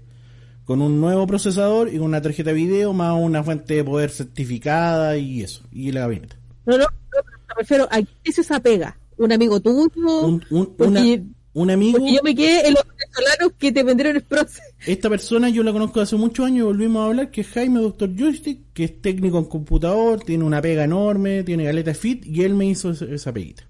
con 0.64 0.82
un 0.82 1.00
nuevo 1.00 1.28
procesador 1.28 1.90
y 1.94 1.98
con 1.98 2.08
una 2.08 2.22
tarjeta 2.22 2.50
de 2.52 2.56
video, 2.56 2.94
más 2.94 3.16
una 3.22 3.44
fuente 3.44 3.76
de 3.76 3.84
poder 3.84 4.10
certificada 4.10 5.18
y 5.18 5.42
eso, 5.44 5.64
y 5.72 5.92
la 5.92 6.02
gabinete. 6.02 6.36
No, 6.66 6.78
no, 6.78 6.84
no, 6.84 7.22
me 7.50 7.56
refiero 7.58 7.86
a 7.92 7.96
quién 7.98 8.08
es 8.24 8.40
esa 8.40 8.60
pega. 8.60 8.98
¿Un 9.18 9.32
amigo 9.32 9.60
tuyo? 9.60 9.88
Un, 10.22 10.44
un, 10.50 10.76
una- 10.80 11.02
un 11.54 11.72
amigo... 11.72 12.00
Porque 12.00 12.14
yo 12.16 12.20
me 12.22 12.36
quedé 12.36 12.68
en 12.68 12.74
los 12.74 12.84
venezolanos 12.86 13.54
que 13.58 13.72
te 13.72 13.82
vendieron 13.84 14.16
el 14.18 14.24
proceso. 14.24 14.62
Esta 14.86 15.10
persona 15.10 15.48
yo 15.48 15.64
la 15.64 15.72
conozco 15.72 16.02
hace 16.02 16.18
muchos 16.18 16.46
años 16.46 16.60
y 16.60 16.62
volvimos 16.64 17.02
a 17.02 17.06
hablar, 17.08 17.32
que 17.32 17.42
es 17.42 17.48
Jaime 17.48 17.80
Doctor 17.80 18.10
Joystick, 18.14 18.74
que 18.74 18.84
es 18.84 19.02
técnico 19.02 19.38
en 19.38 19.46
computador, 19.46 20.20
tiene 20.22 20.44
una 20.44 20.62
pega 20.62 20.84
enorme, 20.84 21.44
tiene 21.44 21.64
galeta 21.64 21.94
fit, 21.94 22.26
y 22.26 22.42
él 22.44 22.56
me 22.56 22.66
hizo 22.66 22.92
esa 22.92 23.32
peguita. 23.32 23.64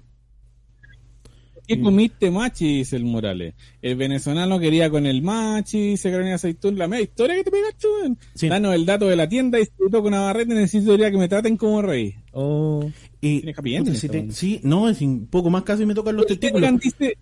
¿Qué 1.67 1.82
comiste 1.82 2.32
machi? 2.32 2.78
Dice 2.78 2.95
el 2.95 3.06
Morales. 3.06 3.56
El 3.82 3.95
venezolano 3.95 4.60
quería 4.60 4.89
con 4.89 5.06
el 5.06 5.21
machi, 5.21 5.97
se 5.97 6.12
creía 6.13 6.36
aceitún. 6.36 6.78
La 6.78 6.88
media 6.88 7.04
historia 7.04 7.36
que 7.36 7.43
te 7.43 7.51
pegaste, 7.51 7.88
weón. 7.88 8.17
Sí. 8.36 8.47
Danos 8.49 8.75
el 8.75 8.86
dato 8.86 9.08
de 9.08 9.15
la 9.15 9.28
tienda 9.28 9.60
y 9.60 9.65
si 9.65 9.71
te 9.71 9.89
toco 9.89 10.08
una 10.08 10.21
barreta 10.21 10.54
necesito 10.54 10.97
que 10.97 11.12
me 11.17 11.28
traten 11.28 11.58
como 11.58 11.82
rey. 11.82 12.15
Oh. 12.32 12.89
Ending 13.21 13.54
puta, 13.54 13.95
si 13.95 14.10
te- 14.10 14.32
sí, 14.32 14.60
no, 14.63 14.89
es 14.89 15.01
un 15.01 15.28
poco 15.28 15.49
más 15.49 15.63
casi 15.63 15.86
me 15.86 15.95
tocan 15.95 16.15
los 16.15 16.25
El 16.30 16.38
testículos. 16.38 16.62
Tenecan 16.62 16.80
dice, 16.80 17.17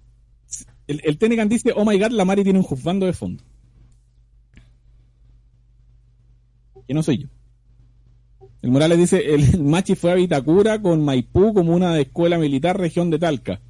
el, 0.87 1.01
el 1.03 1.17
Tenecan 1.17 1.49
dice, 1.49 1.71
oh 1.75 1.85
my 1.85 1.97
god, 1.97 2.11
la 2.11 2.25
Mari 2.25 2.43
tiene 2.43 2.59
un 2.59 2.65
juzgando 2.65 3.05
de 3.05 3.13
fondo. 3.13 3.43
Que 6.87 6.93
no 6.93 7.01
soy 7.03 7.19
yo. 7.19 7.27
El 8.61 8.71
Morales 8.71 8.97
dice, 8.97 9.33
el 9.33 9.61
Machi 9.61 9.95
fue 9.95 10.11
a 10.11 10.15
Vitacura 10.15 10.81
con 10.81 11.03
Maipú 11.03 11.53
como 11.53 11.73
una 11.73 11.93
de 11.93 12.03
escuela 12.03 12.37
militar 12.37 12.77
región 12.79 13.09
de 13.09 13.19
Talca. 13.19 13.61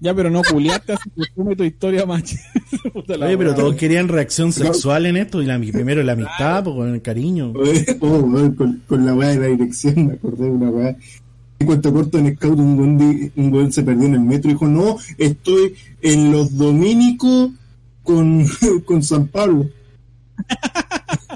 Ya, 0.00 0.14
pero 0.14 0.30
no 0.30 0.42
culiaste 0.42 0.92
así 0.92 1.10
tu 1.56 1.64
historia, 1.64 2.04
la 2.06 2.14
Oye, 3.26 3.38
pero 3.38 3.50
weá. 3.50 3.54
todos 3.54 3.74
querían 3.76 4.08
reacción 4.08 4.52
sexual 4.52 5.06
en 5.06 5.16
esto, 5.16 5.42
y 5.42 5.46
la, 5.46 5.58
primero 5.58 6.02
la 6.02 6.12
amistad, 6.12 6.64
pues, 6.64 6.76
con 6.76 6.94
el 6.94 7.02
cariño. 7.02 7.52
Oh, 8.00 8.52
con, 8.56 8.82
con 8.86 9.06
la 9.06 9.14
weá 9.14 9.30
de 9.30 9.38
la 9.40 9.46
dirección, 9.46 10.06
me 10.08 10.12
acordé 10.14 10.44
de 10.44 10.50
una 10.50 10.68
weá. 10.70 10.96
En 11.58 11.66
cuanto 11.66 11.92
corto 11.94 12.18
en 12.18 12.36
Scout, 12.36 12.58
un 12.58 12.78
weón, 12.78 12.98
di- 12.98 13.32
un 13.36 13.52
weón 13.52 13.72
se 13.72 13.82
perdió 13.82 14.06
en 14.06 14.14
el 14.14 14.20
metro 14.20 14.50
y 14.50 14.54
dijo, 14.54 14.68
no, 14.68 14.98
estoy 15.16 15.74
en 16.02 16.30
los 16.30 16.54
dominicos 16.56 17.50
con, 18.02 18.44
con 18.84 19.02
San 19.02 19.26
Pablo. 19.28 19.66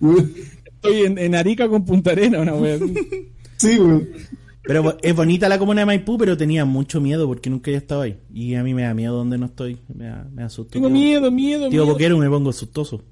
Estoy 0.00 1.02
en, 1.04 1.18
en 1.18 1.34
Arica 1.34 1.68
con 1.68 1.84
Punta 1.84 2.12
Arena, 2.12 2.40
una 2.40 2.54
wea. 2.54 2.76
así. 2.76 2.94
sí, 3.56 3.78
weón. 3.78 4.08
Pero 4.68 4.96
es 5.02 5.16
bonita 5.16 5.48
la 5.48 5.58
comuna 5.58 5.80
de 5.80 5.86
Maipú, 5.86 6.16
pero 6.18 6.36
tenía 6.36 6.64
mucho 6.64 7.00
miedo 7.00 7.26
porque 7.26 7.50
nunca 7.50 7.70
había 7.70 7.78
estado 7.78 8.02
ahí. 8.02 8.18
Y 8.32 8.54
a 8.54 8.62
mí 8.62 8.74
me 8.74 8.82
da 8.82 8.94
miedo 8.94 9.16
donde 9.16 9.38
no 9.38 9.46
estoy, 9.46 9.78
me 9.92 10.04
da, 10.04 10.28
me 10.32 10.42
da 10.42 10.48
susto. 10.50 10.72
Tengo 10.74 10.86
tío. 10.88 10.94
miedo, 10.94 11.30
miedo, 11.32 11.62
Tío 11.70 11.82
miedo. 11.82 11.86
Boquero 11.86 12.18
me 12.18 12.28
pongo 12.28 12.52
sustoso. 12.52 13.02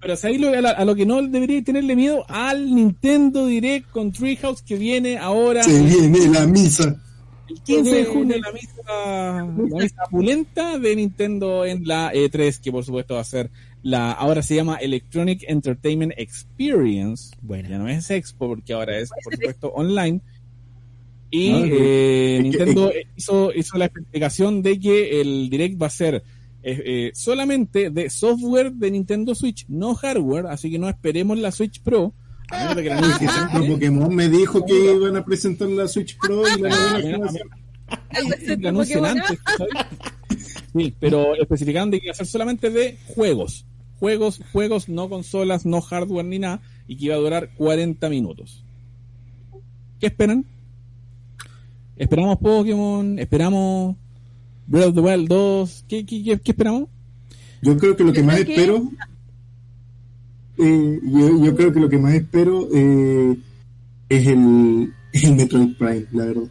Pero 0.00 0.14
¿sabéis 0.14 0.40
lo, 0.42 0.50
a, 0.50 0.60
la- 0.60 0.70
a 0.70 0.84
lo 0.84 0.94
que 0.94 1.06
no 1.06 1.20
debería 1.22 1.64
tenerle 1.64 1.96
miedo? 1.96 2.24
Al 2.28 2.72
Nintendo 2.72 3.46
Direct 3.46 3.90
con 3.90 4.12
Treehouse 4.12 4.60
que 4.62 4.76
viene 4.76 5.16
ahora 5.16 5.62
Se 5.64 5.82
viene 5.82 6.28
la 6.28 6.46
misa. 6.46 7.02
el 7.48 7.60
15 7.62 7.90
de 7.90 8.04
junio 8.04 8.36
la 8.38 8.52
misa, 8.52 8.72
la 8.86 9.44
misa 9.82 9.96
opulenta 10.06 10.78
de 10.78 10.96
Nintendo 10.96 11.64
en 11.64 11.88
la 11.88 12.12
E3, 12.12 12.60
que 12.60 12.70
por 12.70 12.84
supuesto 12.84 13.14
va 13.14 13.20
a 13.22 13.24
ser 13.24 13.50
la, 13.82 14.12
ahora 14.12 14.42
se 14.42 14.54
llama 14.54 14.76
Electronic 14.76 15.44
Entertainment 15.48 16.12
Experience. 16.16 17.34
Bueno. 17.40 17.68
Ya 17.70 17.78
no 17.78 17.88
es 17.88 18.10
Expo 18.10 18.48
porque 18.48 18.74
ahora 18.74 18.98
es 18.98 19.10
por 19.24 19.34
supuesto 19.34 19.68
online. 19.68 20.20
Y 21.38 21.50
Ah, 21.50 21.58
eh, 21.66 21.66
es 21.66 21.70
que- 21.70 22.42
Nintendo 22.42 22.92
hizo, 23.16 23.52
hizo 23.54 23.76
la 23.78 23.86
explicación 23.86 24.62
de 24.62 24.78
que 24.80 25.20
el 25.20 25.50
Direct 25.50 25.80
va 25.80 25.86
a 25.88 25.90
ser 25.90 26.22
eh, 26.62 26.82
eh, 26.84 27.10
solamente 27.14 27.90
de 27.90 28.10
software 28.10 28.72
de 28.72 28.90
Nintendo 28.90 29.34
Switch, 29.34 29.66
no 29.68 29.94
hardware, 29.94 30.46
así 30.46 30.70
que 30.70 30.78
no 30.78 30.88
esperemos 30.88 31.38
la 31.38 31.52
Switch 31.52 31.80
Pro. 31.80 32.12
a 32.50 32.58
menos 32.58 32.76
de 32.76 32.82
que 32.82 32.88
la. 32.90 33.66
Pokémon 33.68 34.14
me 34.14 34.28
dijo 34.28 34.64
que 34.64 34.92
iban 34.94 35.16
a 35.16 35.24
presentar 35.24 35.68
la 35.68 35.86
Switch 35.86 36.16
Pro 36.18 36.42
y 36.56 36.60
la 36.60 36.70
Ah, 37.88 38.18
anuncien 38.68 39.04
antes, 39.04 39.38
¿sabes? 39.56 39.72
Sí, 40.74 40.94
pero 40.98 41.34
especificaron 41.36 41.90
de 41.90 42.00
que 42.00 42.06
iba 42.06 42.12
a 42.12 42.16
ser 42.16 42.26
solamente 42.26 42.70
de 42.70 42.98
juegos. 43.06 43.64
Juegos, 44.00 44.40
juegos, 44.52 44.88
no 44.88 45.08
consolas, 45.08 45.64
no 45.66 45.80
hardware 45.80 46.24
ni 46.26 46.38
nada, 46.38 46.60
y 46.88 46.96
que 46.96 47.06
iba 47.06 47.14
a 47.14 47.18
durar 47.18 47.50
40 47.56 48.08
minutos. 48.10 48.64
¿Qué 50.00 50.06
esperan? 50.08 50.44
Esperamos 51.96 52.38
Pokémon, 52.38 53.18
esperamos 53.18 53.96
Breath 54.66 54.88
of 54.88 54.94
the 54.94 55.00
Wild 55.00 55.28
2. 55.28 55.84
¿Qué, 55.88 56.04
qué, 56.04 56.22
qué, 56.22 56.38
qué 56.38 56.50
esperamos? 56.52 56.88
Yo 57.62 57.76
creo 57.78 57.96
que 57.96 58.04
lo 58.04 58.12
que 58.12 58.20
Yo 58.20 58.26
más 58.26 58.44
que- 58.44 58.54
espero. 58.54 58.90
eh, 60.58 61.00
yo, 61.04 61.44
yo 61.44 61.56
creo 61.56 61.72
que 61.72 61.80
lo 61.80 61.88
que 61.88 61.98
más 61.98 62.14
espero 62.14 62.68
eh, 62.74 63.36
es 64.08 64.26
el, 64.26 64.92
el 65.12 65.36
Metroid 65.36 65.76
Prime, 65.76 66.06
la 66.12 66.24
verdad. 66.26 66.48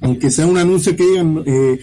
Aunque 0.00 0.30
sea 0.30 0.46
un 0.46 0.58
anuncio 0.58 0.96
que 0.96 1.04
digan, 1.06 1.42
eh, 1.46 1.78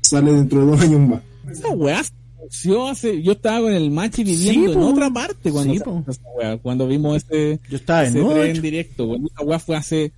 sale 0.00 0.32
dentro 0.32 0.60
de 0.64 0.66
dos 0.72 0.80
años 0.80 1.00
más. 1.08 1.20
Esa 1.50 1.68
weá 1.70 2.02
anunció 2.38 2.88
hace. 2.88 3.22
Yo 3.22 3.32
estaba 3.32 3.60
con 3.60 3.74
el 3.74 3.90
Machi 3.90 4.24
viviendo 4.24 4.72
Sí, 4.72 4.78
en 4.78 4.82
otra 4.82 5.10
parte 5.10 5.50
cuando, 5.52 5.72
Sí, 5.74 5.78
se 5.78 5.84
po. 5.84 5.90
anunció 5.90 6.12
esa 6.12 6.22
weá, 6.38 6.56
cuando 6.56 6.88
vimos 6.88 7.16
ese, 7.22 7.60
Yo 7.68 7.76
estaba 7.76 8.06
en 8.06 8.16
ese 8.16 8.28
tren 8.34 8.62
directo. 8.62 9.14
Esa 9.14 9.44
weá 9.44 9.58
fue 9.58 9.76
hace 9.76 10.12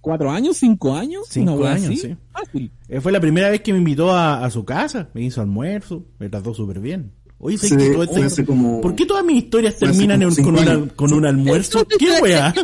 cuatro 0.00 0.30
años, 0.30 0.56
cinco 0.56 0.94
años. 0.94 1.24
Cinco 1.28 1.64
años, 1.64 1.86
así. 1.90 1.96
sí. 1.96 2.16
Fácil. 2.32 2.70
Eh, 2.88 3.00
fue 3.00 3.12
la 3.12 3.20
primera 3.20 3.50
vez 3.50 3.60
que 3.60 3.72
me 3.72 3.78
invitó 3.78 4.10
a, 4.12 4.44
a 4.44 4.50
su 4.50 4.64
casa, 4.64 5.08
me 5.14 5.22
hizo 5.22 5.40
almuerzo, 5.40 6.04
me 6.18 6.28
trató 6.28 6.54
súper 6.54 6.80
bien. 6.80 7.12
Oye, 7.38 7.58
¿sabes 7.58 7.70
Sí, 7.70 7.90
que 7.90 7.94
todo 8.06 8.24
hace 8.24 8.44
como- 8.44 8.80
¿por 8.80 8.94
qué 8.94 9.04
todas 9.04 9.24
mis 9.24 9.42
historias 9.44 9.76
terminan 9.76 10.22
en- 10.22 10.34
con, 10.36 10.56
una- 10.58 10.88
con 10.94 11.12
un 11.12 11.26
almuerzo? 11.26 11.84
¿Qué 11.98 12.20
weá? 12.22 12.54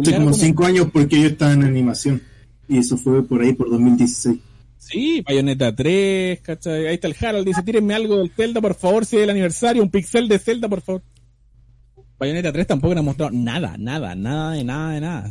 Hace 0.00 0.14
como 0.16 0.32
cinco 0.32 0.64
años 0.64 0.88
porque 0.92 1.20
yo 1.20 1.26
estaba 1.28 1.52
en 1.52 1.64
animación. 1.64 2.22
Y 2.68 2.78
eso 2.78 2.96
fue 2.96 3.22
por 3.22 3.42
ahí, 3.42 3.52
por 3.52 3.70
2016. 3.70 4.38
Sí, 4.78 5.22
Bayonetta 5.26 5.74
3, 5.74 6.40
¿cachai? 6.40 6.86
Ahí 6.86 6.94
está 6.94 7.08
el 7.08 7.16
Harold, 7.20 7.46
dice, 7.46 7.62
tírenme 7.62 7.94
algo 7.94 8.18
del 8.18 8.30
Zelda, 8.30 8.60
por 8.60 8.74
favor, 8.74 9.04
si 9.04 9.16
es 9.16 9.22
el 9.24 9.30
aniversario, 9.30 9.82
un 9.82 9.90
pixel 9.90 10.28
de 10.28 10.38
Zelda, 10.38 10.68
por 10.68 10.80
favor. 10.80 11.02
Bayonetta 12.18 12.52
3 12.52 12.66
tampoco 12.66 12.94
nos 12.94 13.02
ha 13.02 13.04
mostrado 13.04 13.30
nada, 13.32 13.76
nada, 13.78 14.14
nada 14.14 14.52
de 14.52 14.64
nada 14.64 14.92
de 14.94 15.00
nada. 15.00 15.30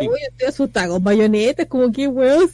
Uy, 0.00 0.18
estoy 0.28 0.48
asustada 0.48 0.88
con 0.88 1.02
bayonetas, 1.02 1.66
como 1.66 1.90
que 1.90 2.06
weón, 2.08 2.48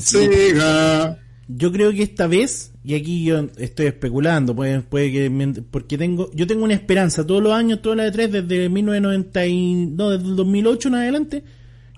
Snap. 0.00 0.32
Sega. 0.54 1.18
Yo 1.46 1.70
creo 1.70 1.92
que 1.92 2.02
esta 2.02 2.26
vez, 2.26 2.72
y 2.82 2.94
aquí 2.94 3.22
yo 3.24 3.48
estoy 3.58 3.86
especulando, 3.86 4.56
puede, 4.56 4.80
puede 4.80 5.12
que 5.12 5.28
me- 5.30 5.52
porque 5.52 5.98
tengo, 5.98 6.30
yo 6.32 6.46
tengo 6.46 6.64
una 6.64 6.72
esperanza 6.74 7.26
todos 7.26 7.42
los 7.42 7.52
años, 7.52 7.82
todas 7.82 7.98
las 7.98 8.06
de 8.06 8.12
tres, 8.12 8.32
desde 8.32 8.68
1990 8.70 9.46
y, 9.46 9.74
no, 9.86 10.10
desde 10.10 10.26
el 10.26 10.36
2008 10.36 10.88
en 10.88 10.94
adelante, 10.94 11.44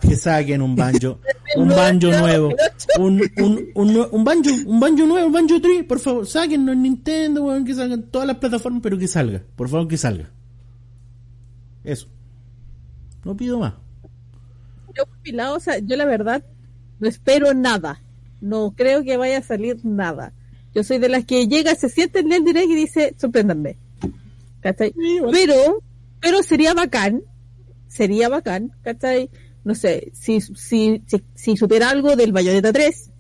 que 0.01 0.17
saquen 0.17 0.63
un 0.63 0.77
banjo, 0.77 1.21
un 1.57 1.69
banjo 1.69 2.09
nuevo, 2.11 2.55
un, 2.99 3.23
un, 3.39 3.71
un, 3.75 4.09
un 4.11 4.25
banjo, 4.25 4.51
un 4.67 4.81
banjo 4.81 5.07
nuevo, 5.07 5.27
un 5.27 5.33
banjo 5.33 5.61
3, 5.61 5.85
por 5.85 5.99
favor, 5.99 6.27
sáquenlo 6.27 6.73
en 6.73 6.83
Nintendo, 6.83 7.45
weón, 7.45 7.65
que 7.65 7.75
salgan 7.75 8.03
todas 8.05 8.27
las 8.27 8.37
plataformas, 8.37 8.83
pero 8.83 8.99
que 8.99 9.09
salga, 9.09 9.43
por 9.57 9.69
favor 9.69 9.89
que 9.89 9.97
salga. 9.97 10.31
Eso. 11.85 12.09
No 13.25 13.37
pido 13.37 13.59
más. 13.59 13.75
Yo 14.97 15.07
por 15.07 15.19
mi 15.25 15.33
lado, 15.33 15.57
o 15.57 15.61
sea, 15.61 15.79
yo 15.79 15.97
la 15.97 16.05
verdad 16.05 16.45
no 16.99 17.09
espero 17.09 17.55
nada. 17.55 18.01
No 18.41 18.75
creo 18.77 19.03
que 19.03 19.17
vaya 19.17 19.39
a 19.39 19.43
salir 19.43 19.85
nada. 19.85 20.33
Yo 20.75 20.85
soy 20.85 20.99
de 20.99 21.09
las 21.09 21.25
que 21.25 21.49
llega, 21.49 21.75
se 21.75 21.89
siente 21.89 22.21
en 22.21 22.33
el 22.33 22.45
direct 22.45 22.71
y 22.71 22.75
dice, 22.75 23.15
sorpréndanme. 23.19 23.79
¿Cachai? 24.61 24.93
Pero, 25.31 25.83
pero 26.21 26.43
sería 26.43 26.75
bacán, 26.75 27.23
sería 27.89 28.29
bacán, 28.29 28.73
¿cachai? 28.83 29.31
No 29.66 29.74
sé, 29.74 30.12
si, 30.14 30.40
si, 30.40 31.02
si, 31.07 31.22
si 31.35 31.57
supiera 31.57 31.90
algo 31.90 32.14
del 32.14 32.31
Bayonetta 32.33 32.72
3, 32.72 33.11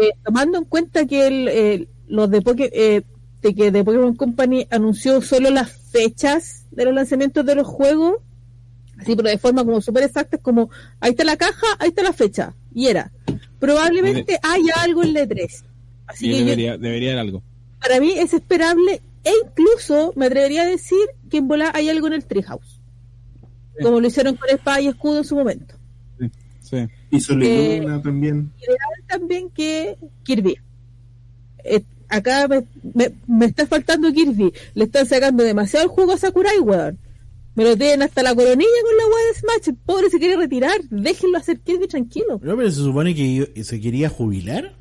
eh, 0.00 0.10
tomando 0.24 0.58
en 0.58 0.64
cuenta 0.64 1.06
que 1.06 1.26
el, 1.26 1.48
el- 1.48 1.88
los 2.08 2.30
de, 2.30 2.40
Poké- 2.42 2.70
eh, 2.72 3.02
de 3.42 3.54
que 3.54 3.70
de 3.70 3.84
Pokémon 3.84 4.16
Company 4.16 4.66
anunció 4.70 5.20
solo 5.20 5.50
las 5.50 5.70
fechas 5.70 6.64
de 6.70 6.86
los 6.86 6.94
lanzamientos 6.94 7.44
de 7.44 7.54
los 7.54 7.66
juegos, 7.66 8.14
así 8.98 9.14
pero 9.14 9.28
de 9.28 9.36
forma 9.38 9.62
como 9.64 9.80
súper 9.82 10.04
exacta, 10.04 10.36
es 10.36 10.42
como, 10.42 10.70
ahí 11.00 11.10
está 11.10 11.24
la 11.24 11.36
caja, 11.36 11.66
ahí 11.78 11.88
está 11.90 12.02
la 12.02 12.14
fecha, 12.14 12.54
y 12.74 12.86
era, 12.86 13.12
probablemente 13.58 14.38
haya 14.42 14.72
algo 14.82 15.02
en 15.02 15.12
la 15.12 15.20
E3. 15.24 15.64
Así 16.06 16.24
Sí, 16.24 16.30
que 16.32 16.38
yo- 16.38 16.44
debería, 16.46 16.78
debería 16.78 17.10
haber 17.10 17.20
algo. 17.20 17.42
para 17.80 18.00
mí 18.00 18.12
es 18.16 18.32
esperable 18.32 19.02
e 19.22 19.30
incluso 19.44 20.14
me 20.16 20.26
atrevería 20.26 20.62
a 20.62 20.66
decir 20.66 20.98
que 21.28 21.36
en 21.36 21.46
volar 21.48 21.72
hay 21.76 21.90
algo 21.90 22.06
en 22.06 22.14
el 22.14 22.24
Treehouse. 22.24 22.77
Sí. 23.78 23.84
Como 23.84 24.00
lo 24.00 24.06
hicieron 24.06 24.36
con 24.36 24.48
espada 24.50 24.80
y 24.80 24.88
escudo 24.88 25.18
en 25.18 25.24
su 25.24 25.36
momento. 25.36 25.74
Sí. 26.60 26.76
Y 27.10 27.20
Solid 27.20 27.46
Eh, 27.46 27.78
Luna 27.80 28.02
también. 28.02 28.52
Ideal 28.58 28.78
también 29.08 29.48
que 29.50 29.96
Kirby. 30.24 30.56
Eh, 31.64 31.82
acá 32.08 32.46
me, 32.48 32.64
me, 32.94 33.12
me 33.26 33.46
está 33.46 33.66
faltando 33.66 34.12
Kirby. 34.12 34.52
Le 34.74 34.84
están 34.84 35.06
sacando 35.06 35.44
demasiado 35.44 35.84
el 35.86 35.90
juego 35.90 36.12
a 36.12 36.18
Sakurai, 36.18 36.58
weón. 36.58 36.98
Me 37.54 37.64
lo 37.64 37.76
tienen 37.76 38.02
hasta 38.02 38.22
la 38.22 38.34
coronilla 38.34 38.68
con 38.84 38.96
la 38.98 39.04
weá 39.06 39.26
de 39.32 39.38
Smash. 39.40 39.68
El 39.68 39.74
pobre 39.76 40.10
se 40.10 40.18
quiere 40.18 40.36
retirar. 40.36 40.78
Déjenlo 40.90 41.38
hacer 41.38 41.58
Kirby 41.60 41.88
tranquilo. 41.88 42.38
No, 42.42 42.56
pero 42.56 42.70
se 42.70 42.80
supone 42.82 43.14
que 43.14 43.34
yo- 43.34 43.64
se 43.64 43.80
quería 43.80 44.08
jubilar. 44.10 44.74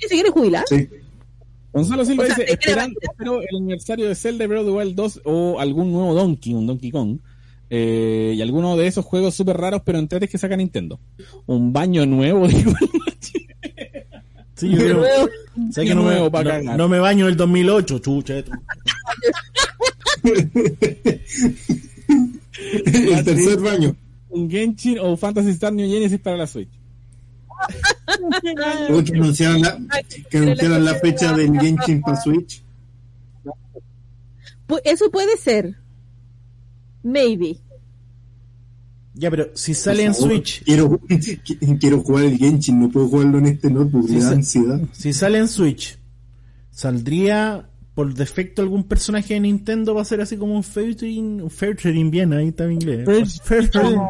¿Y 0.00 0.08
se 0.08 0.14
quiere 0.14 0.30
jubilar? 0.30 0.64
Sí. 0.68 0.88
Gonzalo 1.72 2.04
Silva 2.04 2.24
O 2.24 2.26
sea, 2.26 2.36
dice, 2.36 2.52
esperando, 2.52 2.98
espero 3.00 3.40
el 3.40 3.56
aniversario 3.56 4.06
de 4.08 4.14
Zelda 4.14 4.46
Breath 4.46 4.62
of 4.62 4.66
the 4.66 4.72
Wild 4.72 4.94
2 4.94 5.20
o 5.24 5.58
algún 5.60 5.92
nuevo 5.92 6.12
Donkey, 6.14 6.54
un 6.54 6.66
Donkey 6.66 6.90
Kong. 6.90 7.18
Eh, 7.74 8.34
y 8.36 8.42
alguno 8.42 8.76
de 8.76 8.86
esos 8.86 9.02
juegos 9.06 9.34
súper 9.34 9.56
raros, 9.56 9.80
pero 9.82 9.98
entretes 9.98 10.28
que 10.28 10.36
saca 10.36 10.54
Nintendo. 10.58 11.00
Un 11.46 11.72
baño 11.72 12.04
nuevo, 12.04 12.46
digo. 12.48 12.72
Sí, 14.54 14.68
yo 14.68 14.76
creo. 14.78 14.96
Nuevo. 14.98 15.28
¿Sabes 15.72 15.88
que 15.88 15.94
no, 15.94 16.02
me, 16.02 16.10
nuevo 16.10 16.30
pa' 16.30 16.44
no- 16.44 16.76
no 16.76 16.88
me 16.88 16.98
baño 16.98 17.28
el 17.28 17.36
2008, 17.36 17.98
chucha. 18.00 18.38
esto. 18.38 18.52
El 22.84 23.24
tercer 23.24 23.58
baño. 23.60 23.96
un 24.28 24.50
Genshin 24.50 24.98
o 25.00 25.16
Fantasy 25.16 25.50
Star 25.50 25.72
New 25.72 25.88
Genesis 25.88 26.20
para 26.20 26.36
la 26.36 26.46
Switch. 26.46 26.68
Que 29.04 29.14
anunciaron 29.16 29.62
la, 29.62 29.78
que 30.30 30.36
anunciaron 30.38 30.84
la 30.84 30.94
fecha 30.96 31.32
del 31.36 31.58
Genshin 31.58 32.02
para 32.02 32.20
Switch. 32.20 32.62
Eso 34.84 35.10
puede 35.10 35.36
ser. 35.36 35.76
Maybe. 37.02 37.56
Ya, 39.14 39.30
pero 39.30 39.50
si 39.54 39.74
sale 39.74 40.04
en 40.04 40.14
Switch, 40.14 40.64
Quiero, 40.64 40.98
quiero 41.80 42.00
jugar 42.00 42.24
el 42.24 42.38
Genshin, 42.38 42.80
no 42.80 42.88
puedo 42.90 43.08
jugarlo 43.08 43.38
en 43.38 43.46
este 43.46 43.70
notebook, 43.70 44.06
Sí, 44.08 44.14
me 44.14 44.20
da 44.20 44.30
ansiedad. 44.30 44.80
si 44.92 45.12
sale 45.12 45.38
en 45.38 45.48
Switch, 45.48 45.98
¿saldría 46.70 47.68
por 47.94 48.14
defecto 48.14 48.62
algún 48.62 48.84
personaje 48.84 49.34
de 49.34 49.40
Nintendo 49.40 49.94
va 49.94 50.00
a 50.00 50.06
ser 50.06 50.22
así 50.22 50.38
como 50.38 50.56
un 50.56 50.62
featuring, 50.64 51.42
un 51.42 51.50
featuring 51.50 52.10
bien, 52.10 52.32
ahí 52.32 52.48
está 52.48 52.64
en 52.64 52.72
inglés. 52.72 53.40
Featuring. 53.44 54.00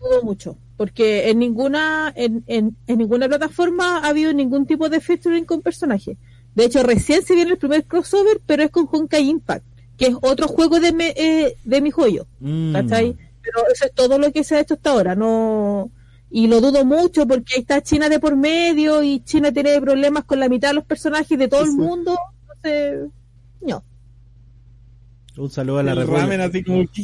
dudo 0.00 0.22
mucho 0.22 0.56
porque 0.78 1.28
en 1.28 1.38
ninguna 1.38 2.10
en, 2.16 2.42
en, 2.46 2.74
en 2.86 2.98
ninguna 2.98 3.28
plataforma 3.28 3.98
ha 3.98 4.08
habido 4.08 4.32
ningún 4.32 4.64
tipo 4.64 4.88
de 4.88 4.98
featuring 5.00 5.44
con 5.44 5.60
personaje 5.60 6.16
de 6.54 6.64
hecho 6.64 6.82
recién 6.82 7.22
se 7.22 7.34
viene 7.34 7.50
el 7.50 7.58
primer 7.58 7.84
crossover 7.84 8.40
pero 8.46 8.62
es 8.62 8.70
con 8.70 8.88
Honkai 8.90 9.28
Impact 9.28 9.66
que 10.00 10.06
es 10.06 10.14
otro 10.22 10.48
juego 10.48 10.80
de, 10.80 10.92
me- 10.92 11.12
eh, 11.16 11.56
de 11.62 11.80
mi 11.82 11.90
joyo 11.90 12.26
Mm. 12.40 12.72
¿cachai? 12.72 13.16
pero 13.42 13.58
eso 13.72 13.84
es 13.84 13.92
todo 13.94 14.18
lo 14.18 14.32
que 14.32 14.42
se 14.44 14.56
ha 14.56 14.60
hecho 14.60 14.74
hasta 14.74 14.90
ahora 14.90 15.14
no 15.14 15.90
y 16.30 16.46
lo 16.46 16.60
dudo 16.62 16.84
mucho 16.86 17.26
porque 17.26 17.54
ahí 17.56 17.60
está 17.60 17.82
China 17.82 18.08
de 18.08 18.18
por 18.18 18.34
medio 18.36 19.02
y 19.02 19.20
China 19.20 19.52
tiene 19.52 19.78
problemas 19.80 20.24
con 20.24 20.40
la 20.40 20.48
mitad 20.48 20.68
de 20.68 20.74
los 20.74 20.84
personajes 20.84 21.38
de 21.38 21.48
todo 21.48 21.62
el 21.62 21.70
Sí. 21.70 21.76
mundo 21.76 22.16
entonces 22.42 23.10
no 23.60 23.84
Un 25.36 25.50
saludo 25.50 25.78
a 25.78 25.82
la 25.82 25.94
República. 25.94 26.20
ramen 26.22 26.40
así 26.40 26.62
como. 26.64 26.84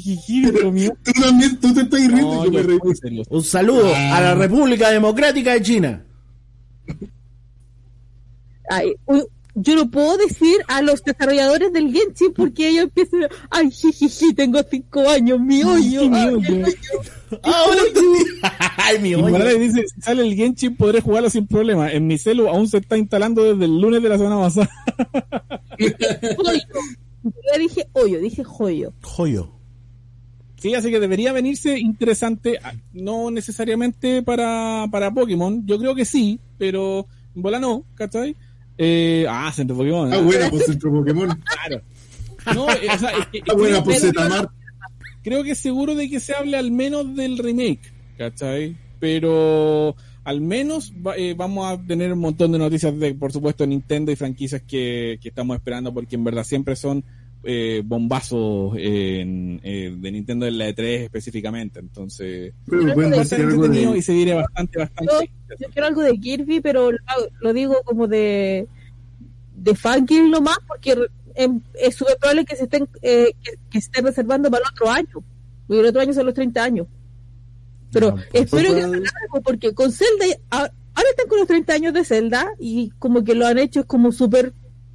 Tú 1.04 1.12
también, 1.22 1.60
tú 1.60 1.72
te 1.74 1.80
estás 1.82 2.00
riendo, 2.00 2.34
No, 2.34 2.44
yo 2.44 2.50
me 2.64 2.78
yo 2.84 2.94
serio. 2.94 3.22
Un 3.30 3.42
saludo 3.44 3.94
a 3.94 4.20
la 4.20 4.34
República 4.34 4.90
Democrática 4.90 5.52
de 5.54 5.62
China. 5.62 6.04
Ay, 8.68 8.94
yo 9.58 9.74
no 9.74 9.90
puedo 9.90 10.18
decir 10.18 10.56
a 10.68 10.82
los 10.82 11.02
desarrolladores 11.02 11.72
del 11.72 11.90
Genshin 11.90 12.34
porque 12.34 12.68
ellos 12.68 12.84
empiezan, 12.84 13.22
ay, 13.50 13.70
jijiji, 13.70 14.34
tengo 14.34 14.60
cinco 14.70 15.08
años, 15.08 15.40
mi 15.40 15.62
hoyo. 15.62 16.02
Sí, 16.02 16.08
mi 16.10 16.18
ay, 16.18 16.28
hoyo. 16.28 16.38
hoyo". 16.66 16.66
Ahora. 17.42 17.82
Ay, 18.76 18.98
mi 19.00 19.10
Y 19.10 19.14
oye. 19.14 19.32
Morales 19.32 19.58
dice, 19.58 19.84
si 19.92 20.00
sale 20.00 20.22
el 20.22 20.34
Genshin 20.36 20.76
podré 20.76 21.00
jugarlo 21.00 21.30
sin 21.30 21.46
problema. 21.46 21.90
En 21.90 22.06
mi 22.06 22.18
celu 22.18 22.48
aún 22.48 22.68
se 22.68 22.78
está 22.78 22.96
instalando 22.96 23.42
desde 23.42 23.64
el 23.64 23.80
lunes 23.80 24.02
de 24.02 24.08
la 24.08 24.18
semana 24.18 24.38
pasada. 24.38 24.70
Hoyo. 26.38 26.60
Yo 27.24 27.58
dije 27.58 27.88
hoyo, 27.92 28.20
dije 28.20 28.44
joyo. 28.44 28.92
Joyo. 29.02 29.52
Sí, 30.58 30.74
así 30.74 30.90
que 30.90 31.00
debería 31.00 31.32
venirse 31.32 31.78
interesante, 31.78 32.58
ah, 32.62 32.72
no 32.92 33.30
necesariamente 33.30 34.22
para, 34.22 34.86
para 34.90 35.12
Pokémon, 35.12 35.66
yo 35.66 35.78
creo 35.78 35.94
que 35.94 36.04
sí, 36.04 36.38
pero 36.56 37.06
en 37.34 37.42
bola 37.42 37.58
no, 37.58 37.84
¿cachai? 37.94 38.36
Eh, 38.78 39.26
ah, 39.28 39.50
Centro 39.54 39.76
Pokémon. 39.76 40.12
Ah, 40.12 40.18
buena, 40.18 40.50
pues 40.50 40.66
Centro 40.66 40.92
Pokémon. 40.92 41.28
Claro. 41.44 41.82
No, 42.54 42.66
o 42.66 42.98
sea, 42.98 43.10
es 43.18 43.26
que- 43.32 43.40
Ah, 43.48 43.54
buena, 43.54 43.68
creo, 43.82 43.84
pues 43.84 43.98
creo- 44.00 44.12
Zetamar. 44.12 44.50
creo 45.22 45.42
que 45.42 45.54
seguro 45.54 45.94
de 45.94 46.08
que 46.08 46.20
se 46.20 46.34
hable 46.34 46.56
al 46.56 46.70
menos 46.70 47.14
del 47.16 47.38
remake, 47.38 47.80
¿cachai? 48.18 48.76
Pero 49.00 49.96
al 50.24 50.40
menos 50.40 50.92
eh, 51.16 51.34
vamos 51.36 51.66
a 51.66 51.80
tener 51.86 52.12
un 52.12 52.18
montón 52.20 52.52
de 52.52 52.58
noticias 52.58 52.98
de, 52.98 53.14
por 53.14 53.32
supuesto, 53.32 53.66
Nintendo 53.66 54.12
y 54.12 54.16
franquicias 54.16 54.62
que, 54.62 55.18
que 55.20 55.28
estamos 55.28 55.56
esperando 55.56 55.92
porque 55.94 56.16
en 56.16 56.24
verdad 56.24 56.44
siempre 56.44 56.76
son 56.76 57.04
eh, 57.46 57.82
bombazos 57.84 58.74
en, 58.76 59.60
eh, 59.62 59.94
de 59.96 60.12
Nintendo 60.12 60.46
en 60.46 60.58
la 60.58 60.68
E3 60.68 61.04
específicamente. 61.04 61.78
Entonces, 61.78 62.52
Pero 62.68 63.02
entretenido 63.02 63.92
de, 63.92 63.98
y 63.98 64.02
se 64.02 64.12
diré 64.12 64.34
bastante, 64.34 64.78
bastante. 64.78 65.12
Yo, 65.12 65.56
yo 65.58 65.68
quiero 65.72 65.86
algo 65.86 66.02
de 66.02 66.18
Kirby, 66.18 66.60
pero 66.60 66.90
lo, 66.90 66.98
lo 67.40 67.52
digo 67.52 67.82
como 67.84 68.08
de 68.08 68.66
de 69.56 69.74
fangirl 69.74 70.30
nomás, 70.30 70.58
porque 70.66 70.96
em, 71.34 71.60
es 71.74 71.94
súper 71.94 72.18
probable 72.18 72.44
que 72.44 72.56
se 72.56 72.64
estén 72.64 72.88
eh, 73.02 73.32
que, 73.42 73.52
que 73.70 73.80
se 73.80 73.86
estén 73.86 74.04
reservando 74.04 74.50
para 74.50 74.64
el 74.64 74.70
otro 74.72 74.90
año. 74.90 75.24
Porque 75.66 75.80
el 75.80 75.86
otro 75.86 76.00
año 76.00 76.12
son 76.12 76.26
los 76.26 76.34
30 76.34 76.62
años. 76.62 76.86
Pero 77.92 78.08
Ah, 78.08 78.24
pues, 78.30 78.44
espero 78.44 78.74
que 78.74 78.82
algo, 78.82 79.42
porque 79.42 79.74
con 79.74 79.90
Zelda, 79.92 80.26
ahora 80.50 80.70
están 81.10 81.28
con 81.28 81.38
los 81.38 81.48
30 81.48 81.72
años 81.72 81.94
de 81.94 82.04
Zelda 82.04 82.52
y 82.58 82.90
como 82.98 83.24
que 83.24 83.34
lo 83.34 83.46
han 83.46 83.58
hecho 83.58 83.80
es 83.80 83.86
como 83.86 84.12
súper 84.12 84.52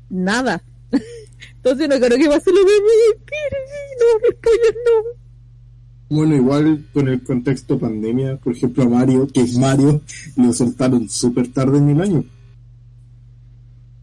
nada. 0.09 0.63
Entonces 1.55 1.89
no 1.89 1.95
creo 1.95 2.17
que 2.17 2.27
va 2.27 2.35
a 2.35 2.39
ser 2.39 2.53
lo 2.53 2.61
mismo. 2.61 2.87
No, 3.99 4.29
spoiler, 4.31 4.75
no. 4.85 6.15
bueno, 6.17 6.35
igual 6.35 6.85
con 6.93 7.07
el 7.07 7.23
contexto 7.23 7.77
pandemia, 7.77 8.37
por 8.37 8.53
ejemplo, 8.53 8.83
a 8.83 8.89
Mario, 8.89 9.27
que 9.27 9.41
es 9.41 9.57
Mario, 9.57 10.01
lo 10.35 10.53
soltaron 10.53 11.09
súper 11.09 11.47
tarde 11.49 11.77
en 11.77 11.89
el 11.89 12.01
año. 12.01 12.23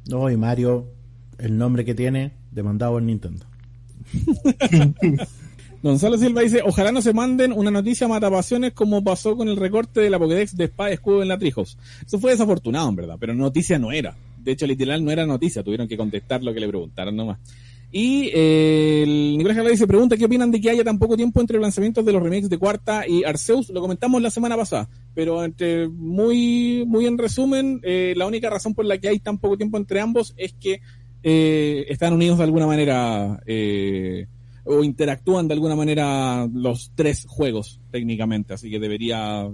No, 0.08 0.30
y 0.30 0.36
Mario, 0.36 0.86
el 1.38 1.58
nombre 1.58 1.84
que 1.84 1.94
tiene, 1.94 2.32
demandado 2.50 2.92
por 2.92 3.02
Nintendo. 3.02 3.44
Gonzalo 5.82 6.18
Silva 6.18 6.40
dice, 6.40 6.60
ojalá 6.64 6.90
no 6.90 7.00
se 7.02 7.12
manden 7.12 7.52
una 7.52 7.70
noticia 7.70 8.08
matapasiones 8.08 8.72
como 8.72 9.04
pasó 9.04 9.36
con 9.36 9.48
el 9.48 9.56
recorte 9.56 10.00
de 10.00 10.10
la 10.10 10.18
Pokédex 10.18 10.56
de 10.56 10.64
Espada 10.64 10.90
y 10.90 10.94
Escudo 10.94 11.22
en 11.22 11.28
la 11.28 11.38
Treehouse. 11.38 11.78
Eso 12.04 12.18
fue 12.18 12.32
desafortunado, 12.32 12.88
en 12.88 12.96
verdad, 12.96 13.16
pero 13.20 13.34
noticia 13.34 13.78
no 13.78 13.92
era. 13.92 14.16
De 14.48 14.52
hecho, 14.52 14.66
literal 14.66 15.04
no 15.04 15.10
era 15.10 15.26
noticia, 15.26 15.62
tuvieron 15.62 15.86
que 15.86 15.98
contestar 15.98 16.42
lo 16.42 16.54
que 16.54 16.60
le 16.60 16.68
preguntaron 16.68 17.14
nomás. 17.14 17.38
Y 17.92 18.30
eh, 18.32 19.02
el 19.02 19.36
Nicolás 19.36 19.58
dice, 19.70 19.86
pregunta, 19.86 20.16
¿qué 20.16 20.24
opinan 20.24 20.50
de 20.50 20.58
que 20.58 20.70
haya 20.70 20.82
tan 20.82 20.98
poco 20.98 21.18
tiempo 21.18 21.42
entre 21.42 21.58
los 21.58 21.64
lanzamientos 21.64 22.02
de 22.02 22.14
los 22.14 22.22
remakes 22.22 22.48
de 22.48 22.56
Cuarta 22.56 23.06
y 23.06 23.24
Arceus? 23.24 23.68
Lo 23.68 23.82
comentamos 23.82 24.22
la 24.22 24.30
semana 24.30 24.56
pasada, 24.56 24.88
pero 25.14 25.44
entre 25.44 25.86
muy, 25.90 26.82
muy 26.86 27.04
en 27.04 27.18
resumen, 27.18 27.82
eh, 27.82 28.14
la 28.16 28.26
única 28.26 28.48
razón 28.48 28.72
por 28.72 28.86
la 28.86 28.96
que 28.96 29.08
hay 29.10 29.18
tan 29.18 29.36
poco 29.36 29.58
tiempo 29.58 29.76
entre 29.76 30.00
ambos 30.00 30.32
es 30.38 30.54
que 30.54 30.80
eh, 31.22 31.84
están 31.90 32.14
unidos 32.14 32.38
de 32.38 32.44
alguna 32.44 32.66
manera 32.66 33.42
eh, 33.44 34.28
o 34.64 34.82
interactúan 34.82 35.46
de 35.46 35.52
alguna 35.52 35.76
manera 35.76 36.48
los 36.50 36.92
tres 36.94 37.26
juegos 37.28 37.82
técnicamente, 37.90 38.54
así 38.54 38.70
que 38.70 38.78
debería 38.78 39.46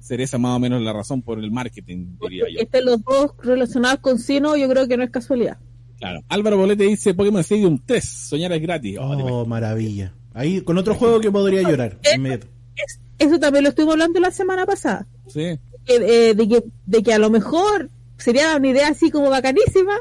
eh, 0.00 0.02
ser 0.04 0.20
esa 0.20 0.38
más 0.38 0.56
o 0.56 0.58
menos 0.58 0.80
la 0.82 0.92
razón 0.92 1.22
por 1.22 1.38
el 1.38 1.50
marketing, 1.50 2.16
diría 2.20 2.44
Porque 2.44 2.54
yo. 2.54 2.60
estén 2.60 2.84
los 2.84 3.02
dos 3.04 3.32
relacionados 3.42 4.00
con 4.00 4.18
Sino, 4.18 4.56
yo 4.56 4.68
creo 4.68 4.88
que 4.88 4.96
no 4.96 5.02
es 5.04 5.10
casualidad. 5.10 5.58
Claro. 5.98 6.20
Álvaro 6.28 6.56
Bolete 6.56 6.84
dice 6.84 7.12
Pokémon 7.14 7.40
Stadium 7.42 7.78
3, 7.84 8.04
soñar 8.04 8.52
es 8.52 8.62
gratis. 8.62 8.96
Oh, 8.98 9.10
Oh, 9.10 9.46
maravilla. 9.46 10.14
Ahí, 10.32 10.60
con 10.62 10.78
otro 10.78 10.94
juego 10.94 11.20
que 11.20 11.30
podría 11.30 11.62
llorar. 11.62 11.98
inmediato. 12.14 12.46
Es- 12.76 13.00
eso 13.18 13.38
también 13.38 13.64
lo 13.64 13.68
estuvimos 13.70 13.94
hablando 13.94 14.18
la 14.20 14.30
semana 14.30 14.64
pasada. 14.64 15.06
Sí, 15.26 15.58
que, 15.84 15.96
eh, 16.30 16.34
de, 16.34 16.48
que, 16.48 16.64
de 16.86 17.02
que 17.02 17.12
a 17.12 17.18
lo 17.18 17.28
mejor 17.28 17.90
sería 18.16 18.56
una 18.56 18.68
idea 18.68 18.88
así 18.88 19.10
como 19.10 19.28
bacanísima, 19.28 19.92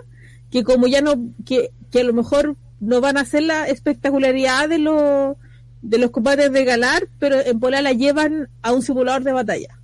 que 0.49 0.63
como 0.63 0.87
ya 0.87 1.01
no, 1.01 1.15
que, 1.45 1.71
que 1.91 1.99
a 2.01 2.03
lo 2.05 2.13
mejor 2.13 2.55
no 2.79 3.01
van 3.01 3.17
a 3.17 3.21
hacer 3.21 3.43
la 3.43 3.67
espectacularidad 3.67 4.69
de 4.69 4.79
los 4.79 5.35
de 5.81 5.97
los 5.97 6.11
combates 6.11 6.51
de 6.51 6.65
Galar, 6.65 7.07
pero 7.19 7.39
en 7.39 7.59
Pola 7.59 7.81
la 7.81 7.93
llevan 7.93 8.49
a 8.61 8.71
un 8.73 8.81
simulador 8.81 9.23
de 9.23 9.31
batalla. 9.33 9.78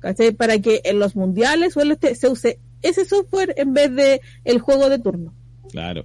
Para 0.00 0.58
que 0.58 0.80
en 0.84 0.98
los 0.98 1.16
mundiales 1.16 1.76
o 1.76 1.80
se 2.14 2.28
use 2.28 2.58
ese 2.82 3.04
software 3.04 3.54
en 3.56 3.74
vez 3.74 3.94
de 3.94 4.20
el 4.44 4.60
juego 4.60 4.88
de 4.88 4.98
turno. 4.98 5.34
claro. 5.70 6.04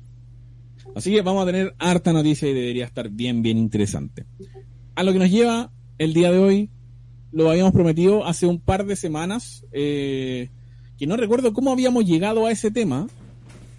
Así 0.95 1.11
que 1.11 1.21
vamos 1.21 1.41
a 1.43 1.45
tener 1.47 1.73
harta 1.79 2.13
noticia 2.13 2.47
y 2.47 2.53
debería 2.53 2.85
estar 2.85 3.09
bien, 3.09 3.41
bien 3.41 3.57
interesante. 3.57 4.25
A 4.93 5.01
lo 5.01 5.11
que 5.11 5.17
nos 5.17 5.31
lleva 5.31 5.71
el 5.97 6.13
día 6.13 6.31
de 6.31 6.37
hoy, 6.37 6.69
lo 7.31 7.49
habíamos 7.49 7.73
prometido 7.73 8.25
hace 8.25 8.45
un 8.45 8.59
par 8.59 8.85
de 8.85 8.95
semanas, 8.95 9.65
eh, 9.71 10.49
que 10.99 11.07
no 11.07 11.17
recuerdo 11.17 11.51
cómo 11.53 11.71
habíamos 11.71 12.05
llegado 12.05 12.45
a 12.45 12.51
ese 12.51 12.69
tema, 12.69 13.07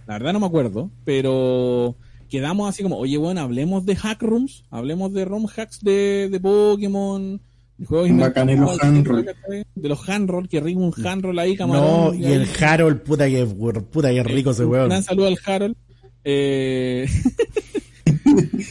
la 0.06 0.14
verdad 0.14 0.32
no 0.32 0.40
me 0.40 0.46
acuerdo, 0.46 0.90
pero 1.04 1.96
quedamos 2.28 2.68
así 2.68 2.82
como, 2.82 2.96
oye, 2.96 3.16
bueno, 3.16 3.42
hablemos 3.42 3.86
de 3.86 3.94
hack 3.94 4.20
rooms, 4.22 4.64
hablemos 4.70 5.12
de 5.12 5.24
ROM 5.24 5.46
hacks 5.46 5.80
de, 5.80 6.28
de 6.30 6.40
Pokémon, 6.40 7.40
de 7.78 7.86
juegos 7.86 8.16
Bacanes 8.18 8.58
los 8.58 8.82
handroll. 8.82 9.26
de 9.74 9.88
los 9.88 10.08
handroll, 10.08 10.48
que 10.48 10.60
rico 10.60 10.80
un 10.80 10.94
handroll 11.06 11.38
ahí, 11.38 11.52
No, 11.52 11.58
camarón. 11.58 12.20
y 12.22 12.26
el 12.26 12.46
Harold, 12.60 13.00
puta 13.02 13.26
que, 13.28 13.44
puta 13.46 14.10
que 14.10 14.22
rico 14.22 14.50
ese 14.52 14.64
Un 14.64 14.70
weón. 14.70 14.88
gran 14.88 15.02
saludo 15.02 15.26
al 15.26 15.38
Harold. 15.44 15.76
Eh, 16.24 17.06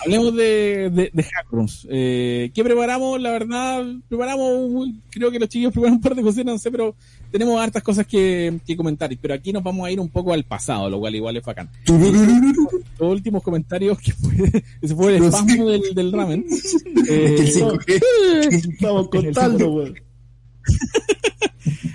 hablemos 0.03 0.35
de, 0.35 0.89
de, 0.91 1.09
de 1.13 1.23
Hackrooms. 1.23 1.87
Eh, 1.89 2.51
¿Qué 2.53 2.63
preparamos? 2.63 3.19
La 3.21 3.31
verdad, 3.31 3.83
preparamos, 4.07 4.51
un- 4.69 5.01
creo 5.09 5.31
que 5.31 5.39
los 5.39 5.49
chiquillos 5.49 5.73
preparan 5.73 5.95
un 5.95 6.01
par 6.01 6.15
de 6.15 6.21
cosas, 6.21 6.45
no 6.45 6.57
sé, 6.57 6.69
pero 6.71 6.95
tenemos 7.31 7.59
hartas 7.61 7.81
cosas 7.83 8.05
que, 8.07 8.59
que 8.65 8.75
comentar. 8.77 9.09
Pero 9.21 9.33
aquí 9.33 9.51
nos 9.53 9.63
vamos 9.63 9.85
a 9.87 9.91
ir 9.91 9.99
un 9.99 10.09
poco 10.09 10.33
al 10.33 10.43
pasado, 10.43 10.89
lo 10.89 10.99
cual 10.99 11.15
igual 11.15 11.37
es 11.37 11.43
bacán. 11.43 11.69
Los 12.99 13.11
últimos 13.11 13.41
comentarios 13.43 13.99
que 13.99 14.13
fue, 14.13 14.63
ese 14.81 14.95
fue 14.95 15.15
el 15.17 15.23
espasmo 15.23 15.67
del, 15.69 15.81
del 15.95 16.11
ramen. 16.11 16.45
Eh, 17.09 17.35
El 17.37 17.53
5G. 17.53 18.01
Estamos 18.49 19.09
contando, 19.11 19.69
weón. 19.71 19.95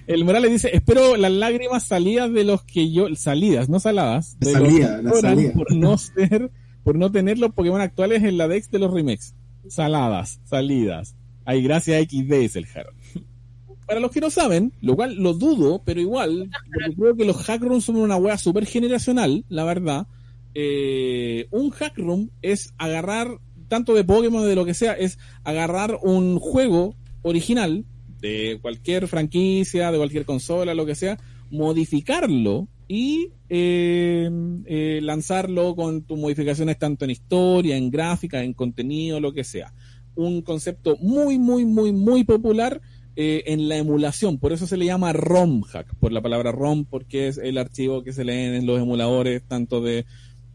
El 0.07 0.25
Morales 0.25 0.51
dice, 0.51 0.71
espero 0.75 1.17
las 1.17 1.31
lágrimas 1.33 1.83
salidas 1.87 2.33
de 2.33 2.45
los 2.45 2.63
que 2.65 2.91
yo, 2.91 3.15
salidas, 3.15 3.69
no 3.69 3.81
saladas, 3.81 4.39
de 4.41 4.53
Salida, 4.53 5.01
los 5.03 5.21
que 5.21 5.51
por 5.55 5.73
no 5.75 5.99
ser, 5.99 6.51
por 6.89 6.97
no 6.97 7.13
tener 7.13 7.37
los 7.37 7.53
Pokémon 7.53 7.83
actuales 7.83 8.23
en 8.23 8.39
la 8.39 8.49
Dex 8.49 8.71
de 8.71 8.79
los 8.79 8.91
remakes. 8.91 9.35
Saladas, 9.69 10.41
salidas. 10.45 11.17
Ay, 11.45 11.63
gracias 11.63 12.03
XD 12.05 12.33
es 12.33 12.57
el 12.57 12.67
Harold. 12.75 12.97
Para 13.87 14.01
los 14.01 14.11
que 14.11 14.23
no 14.23 14.31
saben, 14.31 14.73
lo 14.81 14.97
cual 14.97 15.17
lo 15.17 15.35
dudo, 15.35 15.83
pero 15.85 16.01
igual, 16.01 16.49
creo 16.97 17.15
que 17.15 17.27
los 17.27 17.37
hackrooms 17.45 17.85
son 17.85 17.97
una 17.97 18.17
wea 18.17 18.39
super 18.39 18.65
generacional, 18.65 19.45
la 19.51 19.65
verdad. 19.65 20.07
Eh, 20.55 21.47
un 21.51 21.69
hackroom 21.69 22.31
es 22.41 22.73
agarrar, 22.79 23.39
tanto 23.69 23.93
de 23.93 24.05
Pokémon 24.05 24.47
de 24.47 24.55
lo 24.55 24.65
que 24.65 24.73
sea, 24.73 24.95
es 24.95 25.19
agarrar 25.45 25.99
un 26.03 26.39
juego 26.39 26.95
original 27.21 27.85
de 28.19 28.61
cualquier 28.63 29.09
franquicia, 29.09 29.93
de 29.93 29.99
cualquier 29.99 30.25
consola, 30.25 30.73
lo 30.73 30.87
que 30.87 30.95
sea, 30.95 31.19
modificarlo 31.51 32.67
y 32.89 33.33
eh, 33.51 34.31
eh, 34.65 35.01
lanzarlo 35.03 35.77
con 35.77 36.03
tus 36.03 36.19
modificaciones 36.19 36.79
tanto 36.79 37.05
en 37.05 37.11
historia, 37.11 37.77
en 37.77 37.91
gráfica, 37.91 38.43
en 38.43 38.55
contenido, 38.55 39.21
lo 39.21 39.33
que 39.33 39.45
sea. 39.45 39.75
Un 40.15 40.41
concepto 40.41 40.97
muy, 40.97 41.39
muy, 41.39 41.67
muy, 41.67 41.93
muy 41.93 42.25
popular 42.25 42.81
eh, 43.15 43.45
en 43.47 43.69
la 43.69 43.77
emulación. 43.77 44.39
Por 44.39 44.53
eso 44.53 44.67
se 44.67 44.79
le 44.79 44.87
llama 44.87 45.13
ROM 45.13 45.63
hack, 45.63 45.95
por 45.97 46.13
la 46.13 46.23
palabra 46.23 46.51
ROM, 46.51 46.87
porque 46.87 47.29
es 47.29 47.37
el 47.37 47.59
archivo 47.59 48.03
que 48.03 48.15
se 48.15 48.25
leen 48.25 48.55
en 48.55 48.67
los 48.67 48.81
emuladores, 48.81 49.43
tanto 49.47 49.83
de, 49.83 50.07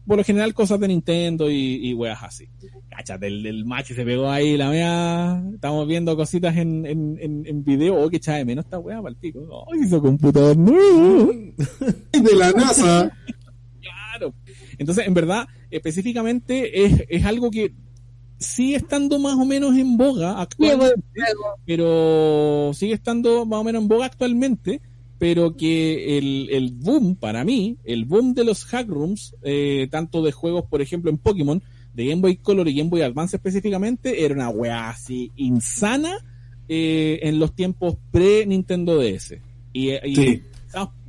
por 0.06 0.16
lo 0.16 0.24
general, 0.24 0.54
cosas 0.54 0.80
de 0.80 0.88
Nintendo 0.88 1.50
y, 1.50 1.88
y 1.88 1.94
weas 1.94 2.22
así. 2.22 2.48
Cáchate, 2.90 3.26
el, 3.26 3.44
el 3.46 3.64
match 3.64 3.92
se 3.92 4.04
pegó 4.04 4.30
ahí, 4.30 4.56
la 4.56 4.70
wea. 4.70 5.42
Estamos 5.54 5.86
viendo 5.88 6.16
cositas 6.16 6.56
en, 6.56 6.86
en, 6.86 7.18
en, 7.20 7.46
en 7.46 7.64
video. 7.64 7.96
Oh, 7.96 8.08
que 8.08 8.18
echa 8.18 8.34
de 8.34 8.44
menos 8.44 8.64
esta 8.64 8.78
wea 8.78 8.98
para 8.98 9.10
el 9.10 9.16
pico. 9.16 9.40
Oh, 9.50 9.74
hizo 9.74 10.00
computador 10.00 10.56
nuevo. 10.56 11.32
De 12.12 12.36
la 12.36 12.52
NASA. 12.52 13.10
Claro. 13.80 14.34
Entonces, 14.78 15.06
en 15.06 15.14
verdad, 15.14 15.46
específicamente 15.70 16.84
es, 16.84 17.04
es 17.08 17.24
algo 17.24 17.50
que 17.50 17.74
sigue 18.38 18.76
estando 18.76 19.18
más 19.18 19.34
o 19.34 19.44
menos 19.44 19.76
en 19.76 19.96
boga 19.96 20.40
actualmente, 20.40 21.02
pero 21.66 22.72
sigue 22.74 22.94
estando 22.94 23.46
más 23.46 23.60
o 23.60 23.64
menos 23.64 23.82
en 23.82 23.88
boga 23.88 24.06
actualmente, 24.06 24.80
pero 25.18 25.56
que 25.56 26.18
el, 26.18 26.48
el 26.50 26.72
boom, 26.72 27.16
para 27.16 27.44
mí, 27.44 27.76
el 27.84 28.04
boom 28.04 28.34
de 28.34 28.44
los 28.44 28.64
hackrooms, 28.64 29.36
eh, 29.42 29.88
tanto 29.90 30.22
de 30.22 30.32
juegos, 30.32 30.64
por 30.68 30.82
ejemplo, 30.82 31.10
en 31.10 31.18
Pokémon, 31.18 31.62
de 31.94 32.06
Game 32.06 32.20
Boy 32.22 32.36
Color 32.36 32.68
y 32.68 32.74
Game 32.74 32.90
Boy 32.90 33.02
Advance 33.02 33.36
específicamente, 33.36 34.24
era 34.24 34.34
una 34.34 34.48
weá 34.50 34.90
así 34.90 35.30
insana 35.36 36.16
eh, 36.68 37.20
en 37.22 37.38
los 37.38 37.54
tiempos 37.54 37.96
pre-Nintendo 38.10 38.98
DS. 38.98 39.38
Y, 39.72 39.90
y 39.92 40.14
Sí. 40.16 40.42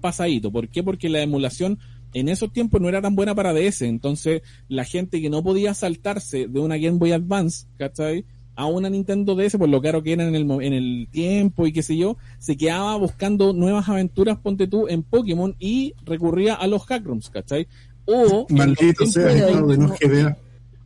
pasadito. 0.01 0.51
¿Por 0.51 0.69
qué? 0.69 0.83
Porque 0.83 1.09
la 1.09 1.21
emulación 1.21 1.79
en 2.13 2.29
esos 2.29 2.51
tiempos 2.53 2.79
no 2.79 2.87
era 2.87 3.01
tan 3.01 3.15
buena 3.15 3.33
para 3.35 3.53
DS. 3.53 3.81
Entonces, 3.81 4.41
la 4.67 4.85
gente 4.85 5.21
que 5.21 5.29
no 5.29 5.43
podía 5.43 5.73
saltarse 5.73 6.47
de 6.47 6.59
una 6.59 6.77
Game 6.77 6.97
Boy 6.99 7.11
Advance, 7.11 7.65
¿cachai? 7.77 8.25
A 8.55 8.65
una 8.67 8.89
Nintendo 8.89 9.35
DS, 9.35 9.57
por 9.57 9.67
lo 9.69 9.81
caro 9.81 10.01
que 10.01 10.13
era 10.13 10.25
en 10.27 10.33
el, 10.35 10.49
en 10.61 10.73
el 10.73 11.07
tiempo 11.11 11.67
y 11.67 11.73
qué 11.73 11.83
sé 11.83 11.97
yo, 11.97 12.15
se 12.39 12.55
quedaba 12.55 12.95
buscando 12.95 13.51
nuevas 13.53 13.89
aventuras, 13.89 14.37
ponte 14.37 14.67
tú, 14.67 14.87
en 14.87 15.03
Pokémon 15.03 15.55
y 15.59 15.93
recurría 16.05 16.53
a 16.55 16.65
los 16.67 16.85
hackrooms, 16.85 17.29
¿cachai? 17.29 17.67
O 18.05 18.45
Maldito 18.49 19.05
sea, 19.07 19.25
de- 19.25 19.39
estado 19.39 19.67
de 19.67 19.77
no 19.77 19.89
GBA. 19.99 20.37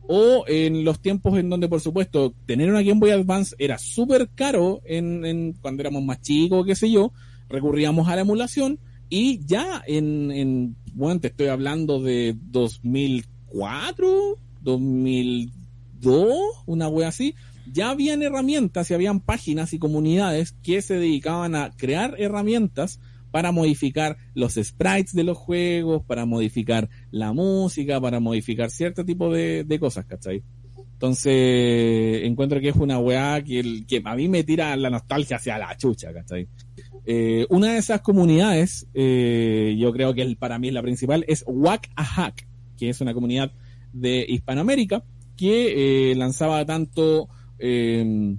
o 0.08 0.44
en 0.48 0.84
los 0.84 0.98
tiempos 1.00 1.38
en 1.38 1.48
donde, 1.50 1.68
por 1.68 1.80
supuesto, 1.80 2.34
tener 2.46 2.68
una 2.70 2.82
Game 2.82 2.98
Boy 2.98 3.10
Advance 3.10 3.54
era 3.58 3.78
súper 3.78 4.28
caro 4.34 4.80
en, 4.84 5.24
en- 5.24 5.52
cuando 5.60 5.82
éramos 5.82 6.02
más 6.02 6.20
chicos, 6.22 6.66
qué 6.66 6.74
sé 6.74 6.90
yo, 6.90 7.12
recurríamos 7.48 8.08
a 8.08 8.16
la 8.16 8.22
emulación 8.22 8.78
y 9.08 9.44
ya 9.46 9.82
en, 9.86 10.30
en 10.32 10.76
bueno, 10.94 11.20
te 11.20 11.28
estoy 11.28 11.46
hablando 11.48 12.00
de 12.02 12.36
2004, 12.50 14.36
2002, 14.62 16.32
una 16.66 16.88
wea 16.88 17.08
así, 17.08 17.34
ya 17.72 17.90
habían 17.90 18.22
herramientas 18.22 18.90
y 18.90 18.94
habían 18.94 19.20
páginas 19.20 19.72
y 19.72 19.78
comunidades 19.78 20.52
que 20.62 20.82
se 20.82 20.94
dedicaban 20.94 21.54
a 21.54 21.70
crear 21.76 22.14
herramientas 22.18 23.00
para 23.30 23.52
modificar 23.52 24.16
los 24.34 24.54
sprites 24.54 25.12
de 25.12 25.24
los 25.24 25.38
juegos, 25.38 26.02
para 26.04 26.26
modificar 26.26 26.88
la 27.10 27.32
música, 27.32 28.00
para 28.00 28.20
modificar 28.20 28.70
cierto 28.70 29.04
tipo 29.04 29.32
de, 29.32 29.78
cosas, 29.78 30.04
¿cachai? 30.06 30.42
Entonces, 30.94 32.24
encuentro 32.24 32.60
que 32.60 32.70
es 32.70 32.76
una 32.76 32.98
weá 32.98 33.42
que, 33.42 34.02
a 34.04 34.16
mí 34.16 34.28
me 34.28 34.44
tira 34.44 34.76
la 34.76 34.90
nostalgia 34.90 35.36
hacia 35.36 35.58
la 35.58 35.76
chucha, 35.76 36.12
¿cachai? 36.12 36.48
Eh, 37.06 37.46
una 37.50 37.72
de 37.72 37.78
esas 37.78 38.02
comunidades, 38.02 38.86
eh, 38.94 39.76
yo 39.78 39.92
creo 39.92 40.12
que 40.12 40.36
para 40.38 40.58
mí 40.58 40.70
la 40.70 40.82
principal, 40.82 41.24
es 41.26 41.44
Whack 41.46 41.90
a 41.96 42.04
Hack, 42.04 42.46
que 42.76 42.90
es 42.90 43.00
una 43.00 43.14
comunidad 43.14 43.52
de 43.92 44.26
Hispanoamérica 44.28 45.04
que 45.36 46.10
eh, 46.10 46.14
lanzaba 46.16 46.64
tanto 46.66 47.28
eh, 47.60 48.36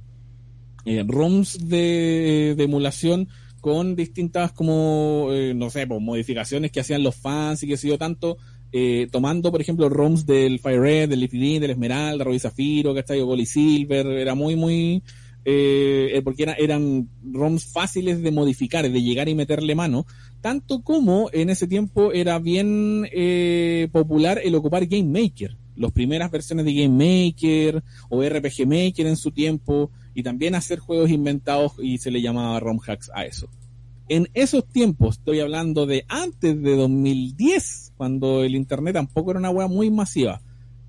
eh, 0.85 1.03
ROMs 1.07 1.67
de, 1.69 2.55
de 2.57 2.63
emulación 2.63 3.27
con 3.59 3.95
distintas 3.95 4.51
como, 4.53 5.27
eh, 5.31 5.53
no 5.55 5.69
sé, 5.69 5.85
modificaciones 5.85 6.71
que 6.71 6.79
hacían 6.79 7.03
los 7.03 7.15
fans 7.15 7.61
y 7.61 7.67
que 7.67 7.77
sé 7.77 7.87
yo 7.87 7.97
tanto, 7.99 8.37
eh, 8.71 9.07
tomando, 9.11 9.51
por 9.51 9.61
ejemplo, 9.61 9.87
ROMs 9.89 10.25
del 10.25 10.59
Fire 10.59 10.81
Red, 10.81 11.09
del 11.09 11.27
Green, 11.27 11.61
del 11.61 11.71
Esmeralda, 11.71 12.23
Ruby 12.23 12.39
Zafiro. 12.39 12.91
O 12.91 13.25
Gold 13.25 13.41
y 13.41 13.45
Silver, 13.45 14.07
era 14.07 14.33
muy, 14.33 14.55
muy, 14.55 15.03
eh, 15.45 16.11
eh, 16.13 16.21
porque 16.23 16.43
era- 16.43 16.53
eran 16.53 17.07
ROMs 17.31 17.65
fáciles 17.65 18.21
de 18.23 18.31
modificar, 18.31 18.89
de 18.89 19.01
llegar 19.03 19.29
y 19.29 19.35
meterle 19.35 19.75
mano, 19.75 20.05
tanto 20.39 20.81
como 20.81 21.29
en 21.33 21.49
ese 21.51 21.67
tiempo 21.67 22.11
era 22.13 22.39
bien 22.39 23.07
eh, 23.11 23.89
popular 23.91 24.39
el 24.43 24.55
ocupar 24.55 24.87
Game 24.87 25.21
Maker, 25.21 25.57
las 25.81 25.91
primeras 25.91 26.31
versiones 26.31 26.65
de 26.65 26.73
Game 26.73 27.25
Maker 27.25 27.83
o 28.09 28.21
RPG 28.23 28.67
Maker 28.67 29.07
en 29.07 29.17
su 29.17 29.31
tiempo, 29.31 29.91
y 30.13 30.23
también 30.23 30.55
hacer 30.55 30.79
juegos 30.79 31.09
inventados 31.09 31.73
y 31.81 31.97
se 31.97 32.11
le 32.11 32.21
llamaba 32.21 32.59
ROM 32.59 32.79
hacks 32.85 33.09
a 33.13 33.25
eso. 33.25 33.47
En 34.09 34.27
esos 34.33 34.65
tiempos, 34.65 35.17
estoy 35.19 35.39
hablando 35.39 35.85
de 35.85 36.03
antes 36.09 36.61
de 36.61 36.75
2010, 36.75 37.93
cuando 37.95 38.43
el 38.43 38.55
internet 38.55 38.93
tampoco 38.95 39.31
era 39.31 39.39
una 39.39 39.51
web 39.51 39.69
muy 39.69 39.89
masiva. 39.89 40.41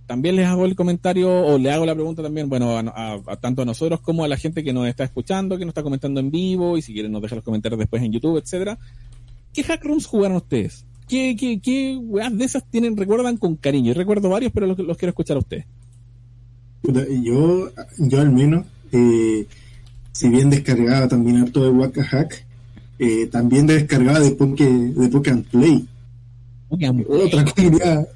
También 0.07 0.35
les 0.37 0.47
hago 0.47 0.65
el 0.65 0.75
comentario 0.75 1.31
o 1.31 1.57
le 1.57 1.71
hago 1.71 1.87
la 1.87 1.95
pregunta 1.95 2.23
también, 2.23 2.49
bueno, 2.49 2.77
a, 2.77 3.13
a- 3.27 3.37
tanto 3.37 3.63
a 3.63 3.65
nosotros 3.65 4.01
como 4.01 4.25
a 4.25 4.29
la 4.29 4.37
gente 4.37 4.65
que 4.65 4.73
nos 4.73 4.89
está 4.89 5.05
escuchando, 5.05 5.57
que 5.57 5.65
nos 5.65 5.71
está 5.71 5.85
comentando 5.85 6.19
en 6.19 6.31
vivo 6.33 6.77
y 6.77 6.83
si 6.83 6.93
quieren 6.93 7.13
nos 7.13 7.23
deja 7.23 7.37
los 7.37 7.45
comentarios 7.45 7.79
después 7.79 8.03
en 8.03 8.13
YouTube, 8.13 8.39
etcétera. 8.39 8.77
¿Qué 9.53 9.63
hack 9.63 9.85
rooms 9.85 10.07
jugaron 10.07 10.39
ustedes? 10.39 10.85
¿Qué, 11.13 11.37
qué, 11.39 11.61
qué 11.61 11.99
weas 12.01 12.35
de 12.35 12.47
esas 12.47 12.65
tienen, 12.65 12.97
recuerdan 12.97 13.37
con 13.37 13.57
cariño? 13.57 13.93
Yo 13.93 13.99
recuerdo 13.99 14.31
varios, 14.31 14.51
pero 14.51 14.67
los, 14.67 14.79
los 14.79 14.97
quiero 14.97 15.11
escuchar 15.11 15.37
a 15.37 15.41
ustedes. 15.41 15.67
Yo, 17.23 17.71
yo 17.99 18.19
al 18.19 18.33
menos, 18.33 18.65
eh, 18.93 19.47
si 20.11 20.31
bien 20.31 20.49
descargaba 20.49 21.09
también 21.09 21.37
harto 21.37 21.65
de 21.65 21.69
Waka 21.69 22.03
Hack, 22.03 22.47
eh, 22.99 23.27
también 23.27 23.67
descargaba 23.67 24.21
de 24.21 24.31
Poke, 24.31 24.65
de 24.65 25.09
Poke 25.11 25.31
and 25.33 25.45
Play, 25.49 25.87
otra 26.71 27.45
comunidad, 27.45 28.09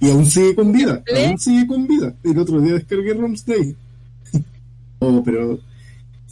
y 0.00 0.08
aún 0.08 0.24
sigue 0.24 0.54
con 0.54 0.72
vida, 0.72 1.02
aún 1.14 1.38
sigue 1.38 1.66
con 1.66 1.86
vida. 1.86 2.14
El 2.24 2.38
otro 2.38 2.62
día 2.62 2.72
descargué 2.72 3.12
ROMs 3.12 3.44
de 3.44 3.54
ahí. 3.54 3.76
oh, 5.00 5.22
pero 5.22 5.60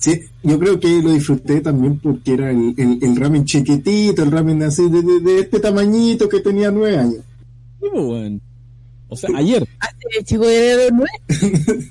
sí, 0.00 0.20
yo 0.42 0.58
creo 0.58 0.80
que 0.80 1.00
lo 1.00 1.12
disfruté 1.12 1.60
también 1.60 2.00
porque 2.00 2.32
era 2.34 2.50
el, 2.50 2.74
el, 2.76 2.98
el 3.00 3.16
ramen 3.16 3.44
chiquitito, 3.44 4.24
el 4.24 4.32
ramen 4.32 4.64
así 4.64 4.90
de, 4.90 5.02
de, 5.02 5.20
de 5.20 5.40
este 5.40 5.60
tamañito 5.60 6.28
que 6.28 6.40
tenía 6.40 6.72
nueve 6.72 6.98
años. 6.98 7.22
Sí, 7.80 7.86
pues, 7.92 8.04
weón. 8.04 8.40
O 9.08 9.16
sea, 9.16 9.30
ayer. 9.36 9.66
Hace 9.78 10.24
chico 10.24 10.46
de 10.46 10.90
nueve. 10.92 11.90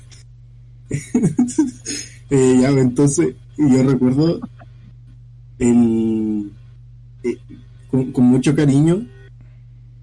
Eh, 2.32 2.58
ya, 2.60 2.68
entonces, 2.68 3.34
yo 3.56 3.82
recuerdo 3.82 4.40
el, 5.58 6.52
eh, 7.24 7.36
con, 7.90 8.12
con 8.12 8.24
mucho 8.24 8.54
cariño 8.54 9.04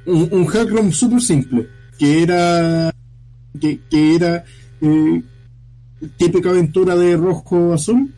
un, 0.05 0.29
un 0.31 0.45
hack 0.45 0.69
ROM 0.69 0.91
súper 0.91 1.21
simple, 1.21 1.67
que 1.97 2.23
era 2.23 2.93
que, 3.59 3.79
que 3.89 4.15
era 4.15 4.43
eh, 4.81 5.23
típica 6.17 6.49
aventura 6.49 6.95
de 6.95 7.17
rojo 7.17 7.73
azul, 7.73 8.13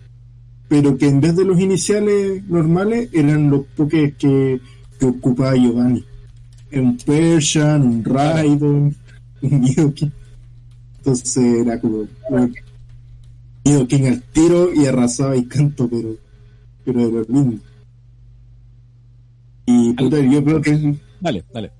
pero 0.68 0.98
que 0.98 1.08
en 1.08 1.22
vez 1.22 1.36
de 1.36 1.46
los 1.46 1.60
iniciales 1.60 2.44
normales 2.48 3.10
eran 3.14 3.50
los 3.50 3.66
pokés 3.76 4.16
que, 4.16 4.60
que 5.00 5.06
ocupaba 5.06 5.56
Giovanni. 5.56 6.04
Un 6.72 6.98
Persian, 6.98 7.82
un 7.82 8.04
Raidon, 8.04 8.96
un 9.42 9.66
Yoki. 9.66 10.12
Entonces 10.98 11.38
era 11.38 11.80
como, 11.80 12.06
como 12.28 13.88
King 13.88 14.06
al 14.06 14.22
tiro 14.22 14.74
y 14.74 14.86
arrasaba 14.86 15.36
y 15.36 15.46
canto, 15.46 15.90
pero, 15.90 16.16
pero 16.86 17.10
lo 17.10 17.22
lindo. 17.24 17.62
Y 19.66 19.94
puta, 19.94 20.20
yo 20.20 20.44
creo 20.44 20.62
que 20.62 20.98
Dale, 21.22 21.44
dale. 21.54 21.72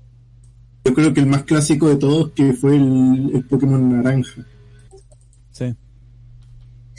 yo 0.84 0.94
creo 0.94 1.12
que 1.12 1.20
el 1.20 1.26
más 1.26 1.42
clásico 1.44 1.88
de 1.88 1.96
todos 1.96 2.30
que 2.30 2.52
fue 2.52 2.76
el, 2.76 3.30
el 3.34 3.44
Pokémon 3.44 3.90
naranja. 3.90 4.46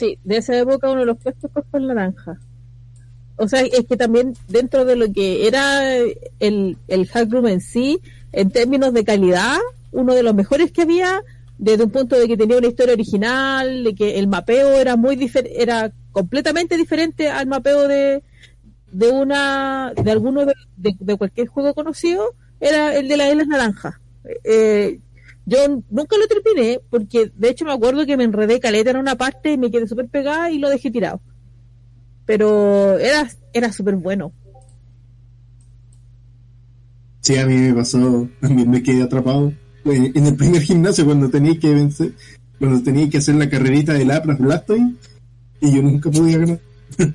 Sí. 0.02 0.18
De 0.24 0.38
esa 0.38 0.58
época 0.58 0.90
uno 0.90 1.02
de 1.02 1.06
los 1.06 1.18
puestos 1.18 1.50
fue 1.70 1.80
el 1.80 1.88
naranja. 1.88 2.40
O 3.38 3.48
sea, 3.48 3.62
es 3.62 3.86
que 3.88 3.98
también 3.98 4.34
dentro 4.48 4.84
de 4.86 4.96
lo 4.96 5.12
que 5.14 5.48
era 5.48 5.96
el, 6.40 6.78
el 6.88 7.08
hack 7.08 7.32
room 7.32 7.48
en 7.48 7.62
sí, 7.62 8.00
en 8.34 8.50
términos 8.52 8.94
de 8.94 9.04
calidad, 9.04 9.58
uno 9.92 10.14
de 10.14 10.24
los 10.24 10.36
mejores 10.36 10.72
que 10.72 10.84
había, 10.84 11.22
desde 11.58 11.84
un 11.84 11.92
punto 11.92 12.18
de 12.20 12.28
que 12.28 12.38
tenía 12.38 12.58
una 12.58 12.68
historia 12.68 12.94
original, 12.94 13.84
de 13.84 13.96
que 13.96 14.20
el 14.20 14.28
mapeo 14.28 14.72
era 14.72 14.96
muy 14.96 15.16
difer- 15.16 15.50
era 15.56 15.92
completamente 16.12 16.78
diferente 16.78 17.30
al 17.30 17.48
mapeo 17.48 17.88
de, 17.88 18.24
de 18.92 19.10
una, 19.10 19.94
de 19.96 20.12
alguno 20.12 20.46
de, 20.46 20.54
de- 20.78 20.96
de 21.00 21.18
cualquier 21.18 21.48
juego 21.48 21.74
conocido, 21.74 22.34
era 22.60 22.96
el 22.96 23.08
de 23.08 23.18
las 23.18 23.32
Islas 23.32 23.48
Naranjas. 23.48 23.96
Eh, 24.44 25.00
yo 25.46 25.84
nunca 25.90 26.18
lo 26.18 26.28
terminé 26.28 26.80
porque 26.90 27.32
de 27.36 27.50
hecho 27.50 27.66
me 27.66 27.74
acuerdo 27.74 28.06
que 28.06 28.18
me 28.18 28.24
enredé 28.24 28.60
caleta 28.60 28.92
en 28.92 28.98
una 28.98 29.16
parte 29.16 29.54
y 29.54 29.58
me 29.58 29.72
quedé 29.72 29.88
súper 29.88 30.08
pegada 30.08 30.52
y 30.52 30.60
lo 30.60 30.70
dejé 30.70 30.92
tirado. 30.92 31.22
Pero 32.26 33.00
era, 33.00 33.30
era 33.54 33.72
súper 33.72 33.96
bueno. 33.96 34.32
Sí, 37.22 37.38
a 37.38 37.46
mí 37.46 37.56
me 37.56 37.74
pasó, 37.74 38.30
también 38.40 38.70
me 38.70 38.82
quedé 38.82 39.04
atrapado 39.04 39.54
en, 39.86 40.26
el 40.26 40.36
primer 40.36 40.62
gimnasio 40.62 41.06
cuando 41.06 41.30
tenía 41.30 41.58
que 41.60 41.74
vencer, 41.74 42.14
cuando 42.60 42.82
tenía 42.84 43.10
que 43.10 43.18
hacer 43.18 43.36
la 43.36 43.50
carrerita 43.50 43.94
del 43.94 44.08
Lapras 44.08 44.40
Blastoise 44.40 44.96
y 45.60 45.76
yo 45.76 45.82
nunca 45.82 46.10
podía 46.10 46.38
ganar. 46.40 46.60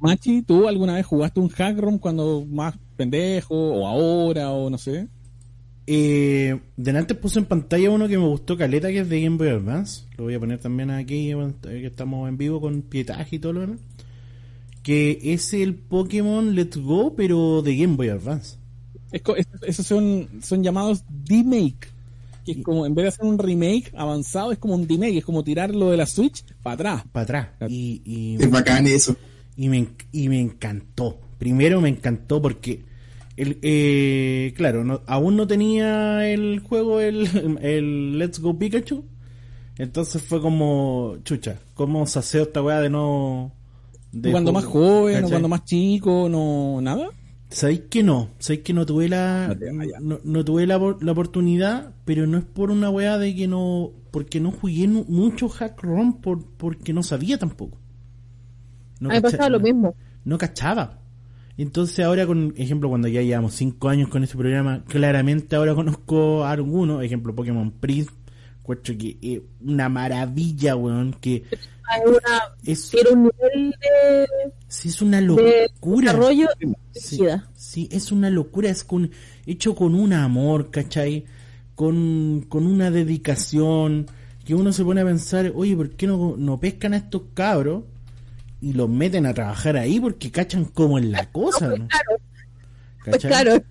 Machi, 0.00 0.42
¿tú 0.42 0.66
alguna 0.66 0.94
vez 0.94 1.06
jugaste 1.06 1.40
un 1.40 1.48
hack 1.48 1.78
room 1.78 1.98
cuando 1.98 2.44
más 2.44 2.74
pendejo 2.96 3.54
o 3.54 3.86
ahora 3.86 4.50
o 4.50 4.68
no 4.68 4.78
sé? 4.78 5.08
Eh, 5.94 6.58
delante 6.78 7.14
puse 7.14 7.38
en 7.38 7.44
pantalla 7.44 7.90
uno 7.90 8.08
que 8.08 8.16
me 8.16 8.26
gustó 8.26 8.56
caleta, 8.56 8.88
que 8.88 9.00
es 9.00 9.08
de 9.10 9.20
Game 9.20 9.36
Boy 9.36 9.48
Advance. 9.48 10.04
Lo 10.16 10.24
voy 10.24 10.32
a 10.34 10.40
poner 10.40 10.58
también 10.58 10.90
aquí, 10.90 11.34
bueno, 11.34 11.54
que 11.60 11.84
estamos 11.86 12.28
en 12.30 12.38
vivo 12.38 12.62
con 12.62 12.80
pietaje 12.80 13.36
y 13.36 13.38
todo 13.38 13.52
lo 13.52 13.60
demás. 13.60 13.78
Que 14.82 15.18
es 15.22 15.52
el 15.52 15.74
Pokémon 15.74 16.54
Let's 16.54 16.78
Go, 16.78 17.14
pero 17.14 17.60
de 17.62 17.76
Game 17.76 17.96
Boy 17.96 18.08
Advance. 18.08 18.56
Es 19.12 19.20
co- 19.20 19.36
es- 19.36 19.46
esos 19.66 19.86
son, 19.86 20.28
son 20.42 20.62
llamados 20.62 21.04
D-Make. 21.08 21.88
Que 22.46 22.52
es 22.52 22.58
como, 22.64 22.86
en 22.86 22.94
vez 22.94 23.04
de 23.04 23.08
hacer 23.10 23.24
un 23.26 23.38
remake 23.38 23.92
avanzado, 23.94 24.50
es 24.50 24.58
como 24.58 24.74
un 24.74 24.86
D-Make, 24.86 25.18
es 25.18 25.24
como 25.24 25.44
tirarlo 25.44 25.90
de 25.90 25.98
la 25.98 26.06
Switch 26.06 26.42
para 26.62 26.74
atrás. 26.74 27.04
Para 27.12 27.22
atrás. 27.24 27.48
Y, 27.70 28.00
y, 28.04 28.42
Es 28.42 28.50
bacán 28.50 28.86
eso. 28.86 29.14
y, 29.56 29.68
me, 29.68 29.86
y 30.10 30.28
me 30.30 30.40
encantó. 30.40 31.20
Primero 31.38 31.80
me 31.82 31.90
encantó 31.90 32.40
porque, 32.40 32.82
el, 33.36 33.58
eh, 33.62 34.52
claro, 34.56 34.84
no- 34.84 35.00
aún 35.06 35.36
no 35.36 35.46
tenía 35.46 36.28
el 36.28 36.60
juego, 36.60 37.00
el, 37.00 37.28
el 37.62 38.18
Let's 38.18 38.40
Go 38.40 38.58
Pikachu. 38.58 39.04
Entonces 39.78 40.22
fue 40.22 40.40
como, 40.40 41.16
chucha, 41.24 41.58
¿cómo 41.74 42.06
se 42.06 42.18
hace 42.18 42.42
esta 42.42 42.62
weá 42.62 42.80
de 42.80 42.90
no... 42.90 43.52
de 44.12 44.30
cuando 44.30 44.52
juego? 44.52 44.66
más 44.66 44.72
joven 44.72 45.12
o 45.14 45.16
¿Cachai? 45.18 45.30
cuando 45.30 45.48
más 45.48 45.64
chico, 45.64 46.28
no, 46.28 46.80
nada. 46.82 47.08
¿Sabéis 47.48 47.82
que 47.90 48.02
no? 48.02 48.28
¿Sabéis 48.38 48.62
que 48.64 48.72
no 48.72 48.86
tuve 48.86 49.08
la 49.10 49.54
No 50.24 50.44
tuve 50.44 50.66
la, 50.66 50.78
por- 50.78 51.02
la 51.04 51.12
oportunidad, 51.12 51.94
pero 52.06 52.26
no 52.26 52.38
es 52.38 52.44
por 52.44 52.70
una 52.70 52.88
weá 52.90 53.18
de 53.18 53.34
que 53.34 53.46
no 53.48 53.90
porque 54.10 54.40
no 54.40 54.50
jugué 54.52 54.86
mucho 54.88 55.48
hack 55.48 55.82
ROM 55.82 56.20
por, 56.20 56.44
porque 56.56 56.92
no 56.92 57.02
sabía 57.02 57.38
tampoco. 57.38 57.78
No 59.00 59.08
me 59.08 59.20
pasaba 59.20 59.48
lo 59.48 59.58
mismo. 59.60 59.94
no 60.24 60.38
cachaba. 60.38 61.00
Entonces 61.58 62.04
ahora, 62.04 62.26
con 62.26 62.54
ejemplo, 62.56 62.88
cuando 62.88 63.08
ya 63.08 63.22
llevamos 63.22 63.54
5 63.54 63.88
años 63.88 64.08
con 64.08 64.24
este 64.24 64.36
programa, 64.36 64.84
claramente 64.86 65.54
ahora 65.56 65.74
conozco 65.74 66.44
a 66.44 66.52
algunos, 66.52 67.04
ejemplo 67.04 67.34
Pokémon 67.34 67.70
Prince, 67.72 68.10
encuentro 68.60 68.94
que 68.96 69.18
es 69.20 69.40
una 69.60 69.88
maravilla, 69.88 70.76
weón, 70.76 71.14
que 71.20 71.44
una, 72.06 72.42
es, 72.64 72.90
tiene 72.90 73.10
un 73.10 73.22
nivel 73.24 73.70
de, 73.70 74.26
sí, 74.66 74.88
es 74.88 75.02
una 75.02 75.20
de 75.20 75.26
locura. 75.26 76.12
desarrollo 76.12 76.48
Sí, 76.92 77.16
rígida. 77.16 77.50
sí, 77.54 77.88
es 77.90 78.12
una 78.12 78.30
locura, 78.30 78.70
es 78.70 78.84
con, 78.84 79.10
hecho 79.46 79.74
con 79.74 79.94
un 79.94 80.12
amor, 80.12 80.70
¿cachai? 80.70 81.26
con, 81.74 82.44
con 82.48 82.66
una 82.66 82.90
dedicación 82.90 84.06
que 84.44 84.54
uno 84.54 84.72
se 84.72 84.84
pone 84.84 85.00
a 85.00 85.04
pensar, 85.04 85.52
oye, 85.54 85.76
¿por 85.76 85.90
qué 85.90 86.06
no, 86.06 86.36
no 86.36 86.60
pescan 86.60 86.94
a 86.94 86.98
estos 86.98 87.22
cabros 87.34 87.84
y 88.62 88.72
los 88.72 88.88
meten 88.88 89.26
a 89.26 89.34
trabajar 89.34 89.76
ahí 89.76 90.00
porque 90.00 90.30
cachan 90.30 90.64
como 90.64 90.96
en 90.96 91.10
la 91.12 91.26
cosa? 91.30 91.68
¿no? 91.68 91.88
Claro, 91.88 92.16
pues 93.04 93.16
¿Cachai? 93.16 93.30
claro. 93.30 93.62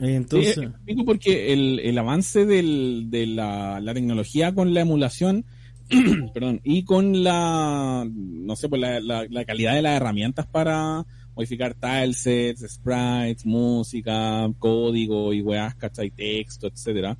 Entonces, 0.00 0.54
Sí, 0.56 0.62
explico 0.64 1.04
porque 1.04 1.52
el, 1.52 1.78
el 1.78 1.96
avance 1.96 2.44
del, 2.44 3.06
de 3.08 3.26
la, 3.26 3.80
la 3.80 3.94
tecnología 3.94 4.52
con 4.54 4.74
la 4.74 4.80
emulación, 4.80 5.44
perdón, 6.34 6.60
y 6.64 6.82
con 6.82 7.22
la, 7.22 8.04
no 8.12 8.56
sé, 8.56 8.68
pues 8.68 8.80
la, 8.80 8.98
la, 8.98 9.26
la 9.30 9.44
calidad 9.44 9.74
de 9.74 9.82
las 9.82 9.96
herramientas 9.96 10.46
para 10.46 11.06
modificar 11.36 11.74
tilesets, 11.74 12.64
sprites, 12.68 13.46
música, 13.46 14.50
código 14.58 15.32
y 15.32 15.40
weas, 15.42 15.74
¿cachai? 15.76 16.10
Texto, 16.10 16.66
etcétera. 16.66 17.16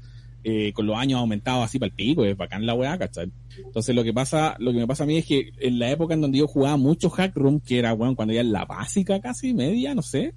Eh, 0.49 0.72
con 0.72 0.86
los 0.86 0.97
años 0.97 1.16
ha 1.16 1.22
aumentado 1.22 1.64
así 1.64 1.76
para 1.80 1.88
el 1.88 1.92
pico, 1.97 2.24
es 2.24 2.36
bacán 2.36 2.64
la 2.66 2.74
weá, 2.74 2.97
¿cachai? 2.97 3.32
Entonces 3.59 3.97
lo 3.97 4.05
que 4.05 4.14
pasa, 4.14 4.55
lo 4.61 4.70
que 4.72 4.78
me 4.78 4.86
pasa 4.86 5.03
a 5.03 5.07
mí 5.09 5.16
es 5.16 5.26
que 5.26 5.51
en 5.59 5.80
la 5.80 5.90
época 5.90 6.14
en 6.14 6.20
donde 6.20 6.38
yo 6.38 6.47
jugaba 6.47 6.76
mucho 6.76 7.11
Hack 7.11 7.34
Room, 7.34 7.59
que 7.59 7.80
era, 7.80 7.92
bueno, 7.94 8.14
cuando 8.14 8.32
ya 8.32 8.42
en 8.42 8.53
la 8.53 8.64
básica 8.64 9.20
casi, 9.20 9.55
media, 9.55 9.92
no 9.92 10.03
sé, 10.03 10.34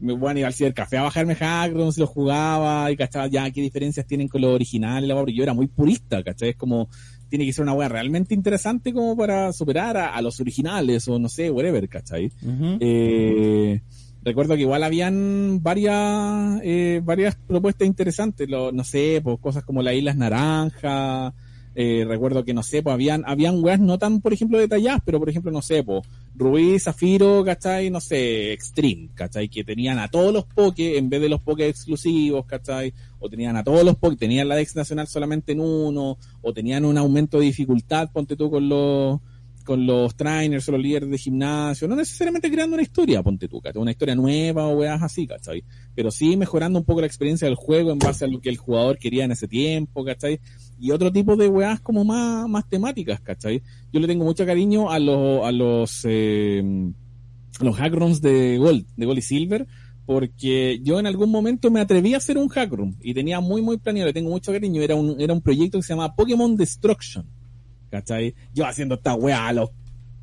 me 0.00 0.14
voy 0.14 0.34
a 0.34 0.38
ir 0.38 0.46
al 0.46 0.54
cibercafé 0.54 0.96
a 0.96 1.02
bajarme 1.02 1.34
Hack 1.34 1.74
Room, 1.74 1.92
si 1.92 2.00
lo 2.00 2.06
jugaba 2.06 2.90
y 2.90 2.96
cachaba 2.96 3.26
ya 3.26 3.50
qué 3.50 3.60
diferencias 3.60 4.06
tienen 4.06 4.26
con 4.26 4.40
los 4.40 4.54
originales, 4.54 5.06
la 5.06 5.14
porque 5.14 5.34
yo 5.34 5.42
era 5.42 5.52
muy 5.52 5.66
purista, 5.66 6.22
¿cachai? 6.22 6.48
Es 6.48 6.56
como, 6.56 6.88
tiene 7.28 7.44
que 7.44 7.52
ser 7.52 7.64
una 7.64 7.74
weá 7.74 7.90
realmente 7.90 8.32
interesante 8.34 8.90
como 8.94 9.14
para 9.18 9.52
superar 9.52 9.98
a, 9.98 10.14
a 10.14 10.22
los 10.22 10.40
originales 10.40 11.06
o 11.08 11.18
no 11.18 11.28
sé, 11.28 11.50
whatever, 11.50 11.86
¿cachai? 11.90 12.32
ujú. 12.42 12.78
Eh, 12.80 13.82
recuerdo 14.24 14.54
que 14.54 14.62
igual 14.62 14.82
habían 14.84 15.62
varias 15.62 16.60
eh, 16.62 17.00
varias 17.04 17.34
propuestas 17.36 17.86
interesantes, 17.86 18.48
lo- 18.48 18.72
no 18.72 18.84
sé, 18.84 19.20
pues 19.22 19.38
cosas 19.40 19.64
como 19.64 19.82
las 19.82 19.94
Islas 19.94 20.16
Naranja, 20.16 21.34
eh, 21.74 22.04
recuerdo 22.06 22.44
que 22.44 22.52
no 22.52 22.62
sé, 22.62 22.82
pues 22.82 22.92
habían 22.92 23.24
habían 23.26 23.62
weas 23.64 23.80
no 23.80 23.98
tan, 23.98 24.20
por 24.20 24.32
ejemplo, 24.32 24.58
detalladas, 24.58 25.00
pero 25.04 25.18
por 25.18 25.28
ejemplo, 25.30 25.50
no 25.50 25.62
sé, 25.62 25.82
pues 25.82 26.02
Rubí, 26.34 26.78
Zafiro, 26.78 27.42
¿cachai? 27.44 27.90
No 27.90 28.00
sé, 28.00 28.52
Extreme, 28.52 29.08
¿cachai? 29.14 29.48
Que 29.48 29.64
tenían 29.64 29.98
a 29.98 30.08
todos 30.08 30.32
los 30.32 30.44
Poké 30.44 30.98
en 30.98 31.08
vez 31.08 31.20
de 31.20 31.28
los 31.30 31.40
Poké 31.40 31.68
exclusivos, 31.68 32.44
¿cachai? 32.46 32.92
O 33.20 33.28
tenían 33.28 33.56
a 33.56 33.64
todos 33.64 33.84
los 33.84 33.96
Poké, 33.96 34.16
tenían 34.16 34.48
la 34.48 34.56
Dex 34.56 34.76
Nacional 34.76 35.06
solamente 35.08 35.52
en 35.52 35.60
uno, 35.60 36.16
o 36.42 36.52
tenían 36.52 36.84
un 36.84 36.98
aumento 36.98 37.38
de 37.38 37.46
dificultad, 37.46 38.10
ponte 38.12 38.36
tú 38.36 38.50
con 38.50 38.68
los 38.68 39.20
con 39.62 39.86
los 39.86 40.14
trainers 40.14 40.68
o 40.68 40.72
los 40.72 40.80
líderes 40.80 41.10
de 41.10 41.18
gimnasio, 41.18 41.88
no 41.88 41.96
necesariamente 41.96 42.50
creando 42.50 42.74
una 42.74 42.82
historia, 42.82 43.22
ponte 43.22 43.48
tú. 43.48 43.60
Una 43.74 43.90
historia 43.90 44.14
nueva 44.14 44.66
o 44.66 44.78
weas 44.78 45.02
así, 45.02 45.26
¿cachai? 45.26 45.64
Pero 45.94 46.10
sí 46.10 46.36
mejorando 46.36 46.78
un 46.78 46.84
poco 46.84 47.00
la 47.00 47.06
experiencia 47.06 47.46
del 47.46 47.54
juego 47.54 47.92
en 47.92 47.98
base 47.98 48.24
a 48.24 48.28
lo 48.28 48.40
que 48.40 48.48
el 48.48 48.56
jugador 48.56 48.98
quería 48.98 49.24
en 49.24 49.32
ese 49.32 49.48
tiempo, 49.48 50.04
¿cachai? 50.04 50.40
Y 50.78 50.90
otro 50.90 51.12
tipo 51.12 51.36
de 51.36 51.48
weas 51.48 51.80
como 51.80 52.04
más, 52.04 52.48
más 52.48 52.68
temáticas, 52.68 53.20
¿cachai? 53.20 53.62
Yo 53.92 54.00
le 54.00 54.06
tengo 54.06 54.24
mucho 54.24 54.44
cariño 54.44 54.90
a 54.90 54.98
los, 54.98 55.44
a 55.44 55.52
los, 55.52 56.00
eh, 56.04 56.62
a 57.60 57.64
los 57.64 57.76
hackrooms 57.76 58.20
de 58.20 58.58
Gold, 58.58 58.86
de 58.96 59.06
Gold 59.06 59.18
y 59.18 59.22
Silver, 59.22 59.66
porque 60.06 60.80
yo 60.82 60.98
en 60.98 61.06
algún 61.06 61.30
momento 61.30 61.70
me 61.70 61.80
atreví 61.80 62.14
a 62.14 62.16
hacer 62.16 62.36
un 62.36 62.48
hackroom 62.48 62.96
y 63.00 63.14
tenía 63.14 63.40
muy, 63.40 63.62
muy 63.62 63.78
planeado, 63.78 64.08
le 64.08 64.12
tengo 64.12 64.30
mucho 64.30 64.52
cariño, 64.52 64.82
era 64.82 64.94
un, 64.94 65.20
era 65.20 65.32
un 65.32 65.40
proyecto 65.40 65.78
que 65.78 65.82
se 65.82 65.92
llama 65.92 66.14
Pokémon 66.14 66.56
Destruction. 66.56 67.24
¿Cachai? 67.92 68.34
Yo 68.54 68.64
haciendo 68.64 68.94
esta 68.94 69.14
weá 69.14 69.48
a 69.48 69.52
los, 69.52 69.70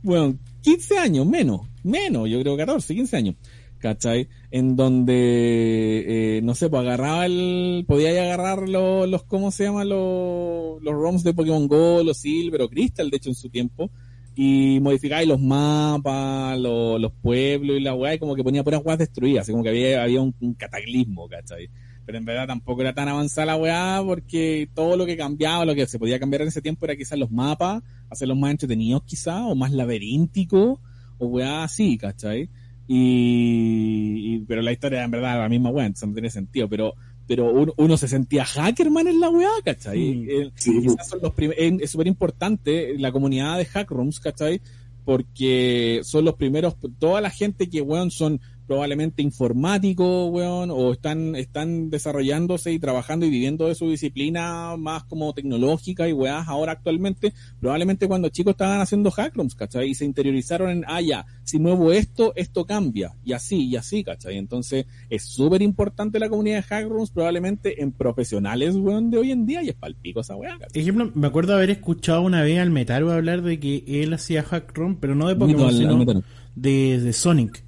bueno, 0.01 0.35
15 0.61 0.97
años, 0.97 1.27
menos, 1.27 1.61
menos, 1.83 2.27
yo 2.27 2.41
creo 2.41 2.57
14, 2.57 2.95
15 2.95 3.15
años, 3.15 3.35
¿cachai? 3.77 4.27
En 4.49 4.75
donde, 4.75 6.37
eh, 6.37 6.41
no 6.41 6.55
sé, 6.55 6.67
pues 6.67 6.81
agarraba 6.81 7.27
el, 7.27 7.85
podía 7.87 8.09
agarrar 8.09 8.67
los, 8.67 9.07
los, 9.07 9.23
¿cómo 9.23 9.51
se 9.51 9.65
llama? 9.65 9.85
Los, 9.85 10.81
los 10.81 10.93
ROMs 10.93 11.23
de 11.23 11.35
Pokémon 11.35 11.67
Go, 11.67 12.01
los 12.03 12.17
Silver 12.17 12.63
o 12.63 12.69
Crystal, 12.69 13.07
de 13.11 13.17
hecho, 13.17 13.29
en 13.29 13.35
su 13.35 13.49
tiempo, 13.49 13.91
y 14.35 14.79
modificaba 14.81 15.23
los 15.25 15.39
mapas, 15.39 16.59
los, 16.59 16.99
los 16.99 17.11
pueblos 17.21 17.77
y 17.77 17.81
la 17.81 17.93
weá, 17.93 18.15
y 18.15 18.19
como 18.19 18.35
que 18.35 18.43
ponía 18.43 18.63
puras 18.63 18.81
weas 18.83 18.97
destruidas, 18.97 19.43
así 19.43 19.51
como 19.51 19.63
que 19.63 19.69
había, 19.69 20.01
había 20.01 20.21
un, 20.21 20.33
un 20.39 20.55
cataclismo, 20.55 21.29
¿cachai? 21.29 21.69
Pero 22.09 22.17
en 22.17 22.25
verdad 22.25 22.47
tampoco 22.47 22.81
era 22.81 22.91
tan 22.91 23.07
avanzada 23.07 23.45
la 23.45 23.55
weá 23.55 24.01
porque 24.03 24.67
todo 24.73 24.97
lo 24.97 25.05
que 25.05 25.15
cambiaba, 25.15 25.63
lo 25.63 25.75
que 25.75 25.85
se 25.85 25.99
podía 25.99 26.19
cambiar 26.19 26.41
en 26.41 26.47
ese 26.47 26.59
tiempo 26.59 26.83
era 26.87 26.95
quizás 26.95 27.19
los 27.19 27.29
mapas, 27.29 27.83
hacerlos 28.09 28.35
más 28.35 28.49
entretenidos 28.49 29.03
quizás, 29.03 29.43
o 29.45 29.53
más 29.53 29.71
laberínticos, 29.71 30.79
o 31.19 31.25
weá 31.27 31.63
así, 31.63 31.99
¿cachai? 31.99 32.49
Y, 32.87 34.37
y- 34.37 34.39
pero 34.47 34.63
la 34.63 34.71
historia 34.71 35.03
en 35.03 35.11
verdad 35.11 35.33
era 35.33 35.43
la 35.43 35.49
misma 35.49 35.69
weá, 35.69 35.85
entonces 35.85 36.07
no 36.09 36.15
tiene 36.15 36.31
sentido, 36.31 36.67
pero 36.67 36.95
pero 37.27 37.53
uno, 37.53 37.73
uno 37.77 37.95
se 37.95 38.07
sentía 38.07 38.43
hackerman 38.43 39.07
en 39.07 39.19
la 39.19 39.29
weá, 39.29 39.51
¿cachai? 39.63 39.99
Mm. 40.15 40.51
Sí, 40.55 40.81
quizás 40.81 41.09
son 41.09 41.19
los 41.21 41.33
es 41.37 41.91
súper 41.91 42.07
importante 42.07 42.97
la 42.97 43.11
comunidad 43.11 43.59
de 43.59 43.65
hackrooms, 43.65 44.19
¿cachai? 44.19 44.61
Porque 45.05 45.99
son 46.01 46.25
los 46.25 46.33
primeros, 46.33 46.75
toda 46.97 47.21
la 47.21 47.29
gente 47.29 47.69
que, 47.69 47.81
weón, 47.81 48.09
son 48.09 48.41
probablemente 48.69 49.23
informáticos, 49.23 50.29
weón, 50.29 50.69
o 50.71 50.91
están, 50.93 51.35
están 51.35 51.89
desarrollándose 51.89 52.71
y 52.71 52.77
trabajando 52.77 53.25
y 53.25 53.31
viviendo 53.31 53.67
de 53.67 53.73
su 53.73 53.89
disciplina 53.89 54.77
más 54.77 55.05
como 55.05 55.33
tecnológica 55.33 56.07
y 56.07 56.13
weás 56.13 56.47
ahora 56.47 56.73
actualmente, 56.73 57.33
probablemente 57.59 58.07
cuando 58.07 58.29
chicos 58.29 58.51
estaban 58.51 58.79
haciendo 58.79 59.09
hackrooms, 59.09 59.55
¿cachai? 59.55 59.89
Y 59.89 59.95
se 59.95 60.05
interiorizaron 60.05 60.69
en, 60.69 60.85
ah, 60.87 61.01
ya, 61.01 61.25
si 61.43 61.57
muevo 61.57 61.91
esto, 61.91 62.31
esto 62.35 62.65
cambia, 62.65 63.11
y 63.25 63.33
así, 63.33 63.65
y 63.67 63.75
así, 63.75 64.03
¿cachai? 64.03 64.37
Entonces, 64.37 64.85
es 65.09 65.23
súper 65.25 65.63
importante 65.63 66.19
la 66.19 66.29
comunidad 66.29 66.57
de 66.57 66.63
hackrooms, 66.63 67.09
probablemente 67.09 67.81
en 67.81 67.91
profesionales, 67.91 68.75
weón, 68.75 69.09
de 69.09 69.17
hoy 69.17 69.31
en 69.31 69.47
día, 69.47 69.63
y 69.63 69.69
es 69.69 69.75
palpico 69.75 70.19
esa 70.19 70.35
weá, 70.35 70.59
¿cachai? 70.59 70.79
Ejemplo, 70.79 71.11
me 71.15 71.25
acuerdo 71.25 71.55
haber 71.55 71.71
escuchado 71.71 72.21
una 72.21 72.43
vez 72.43 72.59
al 72.59 72.69
Metaro 72.69 73.11
hablar 73.11 73.41
de 73.41 73.59
que 73.59 73.83
él 73.87 74.13
hacía 74.13 74.43
hack 74.43 74.77
room, 74.77 74.95
pero 74.99 75.15
no 75.15 75.27
de 75.27 75.35
Pokémon, 75.35 75.63
al- 75.63 75.69
al 75.69 75.75
sino 75.75 75.97
Metaro. 75.97 76.21
de, 76.55 76.99
de 76.99 77.13
Sonic. 77.13 77.63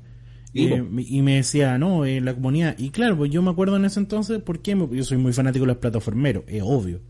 Sí, 0.53 0.67
Eh, 0.67 0.83
y 1.07 1.21
me 1.21 1.35
decía, 1.37 1.77
no, 1.77 2.05
en 2.05 2.25
la 2.25 2.33
comunidad. 2.33 2.75
Y 2.77 2.89
claro, 2.89 3.17
pues 3.17 3.31
yo 3.31 3.41
me 3.41 3.51
acuerdo 3.51 3.77
en 3.77 3.85
ese 3.85 3.99
entonces, 3.99 4.41
porque 4.43 4.75
yo 4.91 5.03
soy 5.03 5.17
muy 5.17 5.33
fanático 5.33 5.63
de 5.63 5.67
los 5.67 5.77
plataformeros, 5.77 6.43
es 6.47 6.61
obvio. 6.65 7.01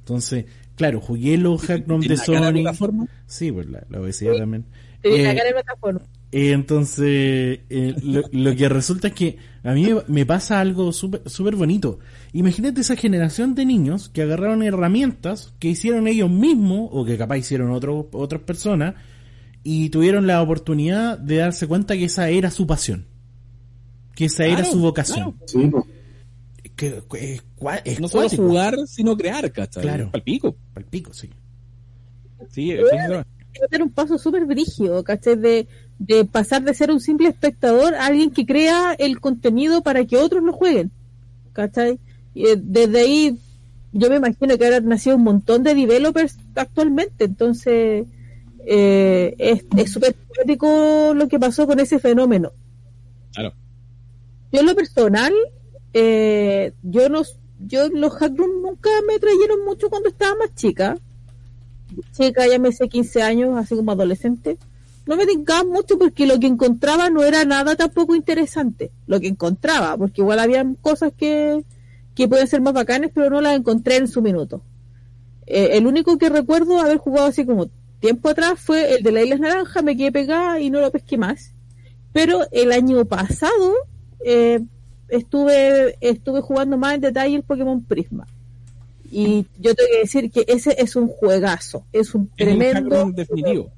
Entonces, 0.00 0.46
claro, 0.76 1.00
jugué 1.00 1.38
los 1.38 1.62
hack 1.62 1.86
room 1.88 2.06
de 2.06 2.06
¿Tiene 2.06 2.16
la 2.16 2.28
cara 2.28 2.46
de 2.46 2.52
Sonic. 2.52 2.52
plataforma? 2.52 3.06
Sí, 3.26 3.52
pues 3.52 3.68
la, 3.68 3.84
la 3.90 4.00
obesidad 4.00 4.36
también. 4.36 4.66
Te 5.02 5.08
viene 5.08 5.22
Eh, 5.22 5.28
la 5.28 5.34
cara 5.34 5.48
de 5.48 5.54
plataforma. 5.54 6.00
eh, 6.32 6.52
entonces, 6.52 7.60
eh, 7.70 7.96
lo, 8.02 8.22
lo 8.32 8.56
que 8.56 8.68
resulta 8.68 9.08
es 9.08 9.14
que 9.14 9.38
a 9.62 9.72
mí 9.72 9.88
me 10.08 10.26
pasa 10.26 10.60
algo 10.60 10.92
súper 10.92 11.22
súper 11.28 11.56
bonito. 11.56 11.98
Imagínate 12.32 12.80
esa 12.82 12.96
generación 12.96 13.54
de 13.54 13.64
niños 13.66 14.08
que 14.10 14.22
agarraron 14.22 14.62
herramientas 14.62 15.54
que 15.58 15.68
hicieron 15.68 16.06
ellos 16.08 16.30
mismos, 16.30 16.90
o 16.92 17.04
que 17.04 17.16
capaz 17.18 17.38
hicieron 17.38 17.70
otro- 17.70 18.08
otras 18.12 18.42
personas, 18.42 18.94
y 19.70 19.90
tuvieron 19.90 20.26
la 20.26 20.40
oportunidad 20.40 21.18
de 21.18 21.36
darse 21.36 21.66
cuenta 21.66 21.94
que 21.94 22.06
esa 22.06 22.30
era 22.30 22.50
su 22.50 22.66
pasión. 22.66 23.04
Que 24.14 24.24
esa 24.24 24.46
era 24.46 24.64
su 24.64 24.80
vocación. 24.80 25.36
Sí. 25.44 25.70
Que, 26.74 27.02
que 27.10 27.34
es, 27.34 27.42
cua- 27.58 27.82
es 27.84 28.00
no 28.00 28.08
solo 28.08 28.30
jugar, 28.30 28.76
sino 28.86 29.14
crear, 29.14 29.52
¿cachai? 29.52 29.82
Claro. 29.82 30.10
Palpico. 30.10 30.56
Palpico, 30.72 31.12
sí. 31.12 31.28
Sí. 32.50 32.72
Hay 32.72 32.78
que 33.52 33.60
dar 33.70 33.82
un 33.82 33.90
paso 33.90 34.16
súper 34.16 34.46
brígido, 34.46 35.04
¿cachai? 35.04 35.36
De, 35.36 35.68
de 35.98 36.24
pasar 36.24 36.62
de 36.62 36.72
ser 36.72 36.90
un 36.90 37.00
simple 37.00 37.28
espectador 37.28 37.94
a 37.94 38.06
alguien 38.06 38.30
que 38.30 38.46
crea 38.46 38.94
el 38.98 39.20
contenido 39.20 39.82
para 39.82 40.02
que 40.06 40.16
otros 40.16 40.42
lo 40.42 40.54
jueguen, 40.54 40.90
¿cachai? 41.52 41.98
Y 42.32 42.46
eh, 42.46 42.56
desde 42.56 43.00
ahí, 43.00 43.38
yo 43.92 44.08
me 44.08 44.16
imagino 44.16 44.56
que 44.56 44.64
habrán 44.64 44.86
nacido 44.88 45.16
un 45.16 45.24
montón 45.24 45.62
de 45.62 45.74
developers 45.74 46.38
actualmente, 46.54 47.24
entonces 47.24 48.06
eh, 48.70 49.62
es 49.78 49.90
súper 49.90 50.14
poético 50.14 51.14
lo 51.14 51.26
que 51.26 51.38
pasó 51.38 51.66
con 51.66 51.80
ese 51.80 51.98
fenómeno. 51.98 52.52
Claro. 53.32 53.54
Yo 54.52 54.60
en 54.60 54.66
lo 54.66 54.74
personal, 54.74 55.32
eh, 55.94 56.72
yo 56.82 57.08
no, 57.08 57.22
yo 57.60 57.88
los 57.88 58.12
hackrooms 58.12 58.62
nunca 58.62 58.90
me 59.06 59.14
atrayeron 59.14 59.64
mucho 59.64 59.88
cuando 59.88 60.10
estaba 60.10 60.36
más 60.36 60.54
chica. 60.54 60.98
Chica, 62.12 62.46
ya 62.46 62.58
me 62.58 62.72
sé 62.72 62.90
15 62.90 63.22
años, 63.22 63.56
así 63.56 63.74
como 63.74 63.92
adolescente. 63.92 64.58
No 65.06 65.16
me 65.16 65.24
tincaba 65.24 65.64
mucho 65.64 65.98
porque 65.98 66.26
lo 66.26 66.38
que 66.38 66.46
encontraba 66.46 67.08
no 67.08 67.24
era 67.24 67.46
nada 67.46 67.74
tampoco 67.74 68.14
interesante. 68.14 68.90
Lo 69.06 69.18
que 69.18 69.28
encontraba, 69.28 69.96
porque 69.96 70.20
igual 70.20 70.40
había 70.40 70.66
cosas 70.82 71.14
que, 71.16 71.64
que 72.14 72.28
pueden 72.28 72.46
ser 72.46 72.60
más 72.60 72.74
bacanes, 72.74 73.12
pero 73.14 73.30
no 73.30 73.40
las 73.40 73.56
encontré 73.56 73.96
en 73.96 74.08
su 74.08 74.20
minuto. 74.20 74.60
Eh, 75.46 75.78
el 75.78 75.86
único 75.86 76.18
que 76.18 76.28
recuerdo 76.28 76.78
haber 76.78 76.98
jugado 76.98 77.28
así 77.28 77.46
como 77.46 77.70
tiempo 78.00 78.28
atrás 78.28 78.58
fue 78.60 78.94
el 78.96 79.02
de 79.02 79.12
la 79.12 79.22
Isla 79.22 79.36
Naranja, 79.36 79.82
me 79.82 79.96
quedé 79.96 80.12
pegada 80.12 80.60
y 80.60 80.70
no 80.70 80.80
lo 80.80 80.90
pesqué 80.90 81.16
más. 81.18 81.52
Pero 82.12 82.40
el 82.52 82.72
año 82.72 83.04
pasado 83.04 83.74
eh, 84.24 84.60
estuve 85.08 85.96
estuve 86.00 86.40
jugando 86.40 86.76
más 86.78 86.94
en 86.94 87.00
detalle 87.02 87.36
el 87.36 87.42
Pokémon 87.42 87.82
Prisma. 87.82 88.26
Y 89.10 89.46
yo 89.58 89.74
tengo 89.74 89.88
que 89.92 89.98
decir 90.00 90.30
que 90.30 90.44
ese 90.48 90.76
es 90.78 90.94
un 90.96 91.08
juegazo, 91.08 91.84
es 91.92 92.14
un 92.14 92.30
Es 92.36 92.46
el 92.48 92.58
tremendo 92.58 93.10
definitivo. 93.12 93.70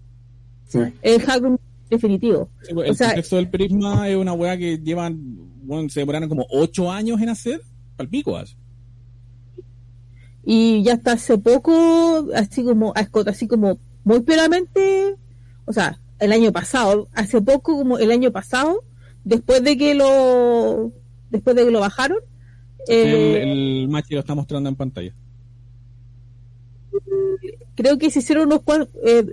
Sí. 0.69 0.81
el 1.03 1.21
hackroom 1.23 1.57
definitivo. 1.89 2.49
Sí, 2.63 2.75
pues, 2.75 2.87
el 2.87 2.93
O 2.93 2.95
sea- 2.95 3.07
contexto 3.09 3.37
del 3.37 3.49
prisma 3.49 4.09
es 4.09 4.17
una 4.17 4.33
weá 4.33 4.57
que 4.57 4.79
llevan, 4.79 5.19
bueno, 5.63 5.89
se 5.89 6.01
demoraron 6.01 6.29
como 6.29 6.47
ocho 6.51 6.91
años 6.91 7.21
en 7.21 7.29
hacer 7.29 7.61
palpico. 7.97 8.37
así. 8.37 8.55
Y 10.45 10.83
ya 10.83 10.95
hasta 10.95 11.13
hace 11.13 11.39
poco, 11.39 12.29
así 12.35 12.65
como, 12.65 12.93
así 13.27 13.47
como 13.47 13.79
muy 14.11 14.21
plenamente, 14.23 15.15
o 15.67 15.73
sea, 15.73 16.01
el 16.19 16.33
año 16.33 16.51
pasado, 16.53 17.09
hace 17.15 17.41
poco 17.41 17.77
como 17.79 17.97
el 17.99 18.11
año 18.11 18.33
pasado, 18.33 18.83
después 19.25 19.63
de 19.63 19.77
que 19.79 19.95
lo, 19.95 20.91
después 21.31 21.55
de 21.55 21.65
que 21.65 21.71
lo 21.71 21.79
bajaron, 21.79 22.19
eh, 22.89 23.41
el, 23.43 23.49
el 23.83 23.89
Machi 23.89 24.15
lo 24.15 24.21
está 24.21 24.35
mostrando 24.35 24.69
en 24.69 24.75
pantalla. 24.75 25.15
creo 27.77 27.99
que 27.99 28.11
se 28.11 28.19
hicieron 28.19 28.47
unos 28.47 28.63
cuan- 28.63 28.89
eh, 29.05 29.27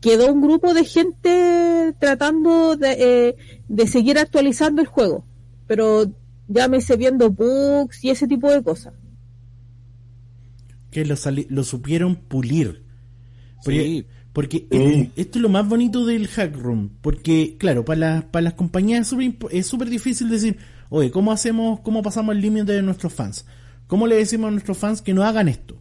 quedó 0.00 0.32
un 0.32 0.40
grupo 0.40 0.72
de 0.74 0.84
gente 0.84 1.94
tratando 1.98 2.76
de, 2.76 2.92
eh, 3.28 3.36
de 3.68 3.86
seguir 3.86 4.16
actualizando 4.18 4.80
el 4.80 4.86
juego, 4.86 5.24
pero 5.66 6.04
llámese 6.48 6.96
viendo 6.96 7.30
bugs 7.30 8.04
y 8.04 8.10
ese 8.10 8.26
tipo 8.28 8.50
de 8.50 8.62
cosas. 8.62 8.94
Que 10.90 11.04
lo, 11.04 11.16
sali- 11.16 11.46
lo 11.50 11.62
supieron 11.64 12.16
pulir. 12.16 12.84
Porque, 13.64 13.82
Sí. 13.84 14.06
Porque 14.32 14.66
Sí. 14.70 15.10
esto 15.16 15.38
es 15.38 15.42
lo 15.42 15.48
más 15.48 15.68
bonito 15.68 16.06
del 16.06 16.28
hack 16.28 16.56
room. 16.56 16.90
Porque, 17.00 17.56
claro, 17.58 17.84
para 17.84 17.98
las, 18.00 18.24
para 18.24 18.42
las 18.42 18.54
compañías 18.54 19.12
es 19.50 19.66
súper 19.66 19.90
difícil 19.90 20.28
decir, 20.28 20.56
oye, 20.88 21.10
¿cómo 21.10 21.32
hacemos, 21.32 21.80
cómo 21.80 22.02
pasamos 22.02 22.34
el 22.34 22.40
límite 22.40 22.72
de 22.72 22.82
nuestros 22.82 23.12
fans? 23.12 23.44
¿Cómo 23.86 24.06
le 24.06 24.16
decimos 24.16 24.48
a 24.48 24.50
nuestros 24.52 24.78
fans 24.78 25.02
que 25.02 25.14
no 25.14 25.24
hagan 25.24 25.48
esto? 25.48 25.76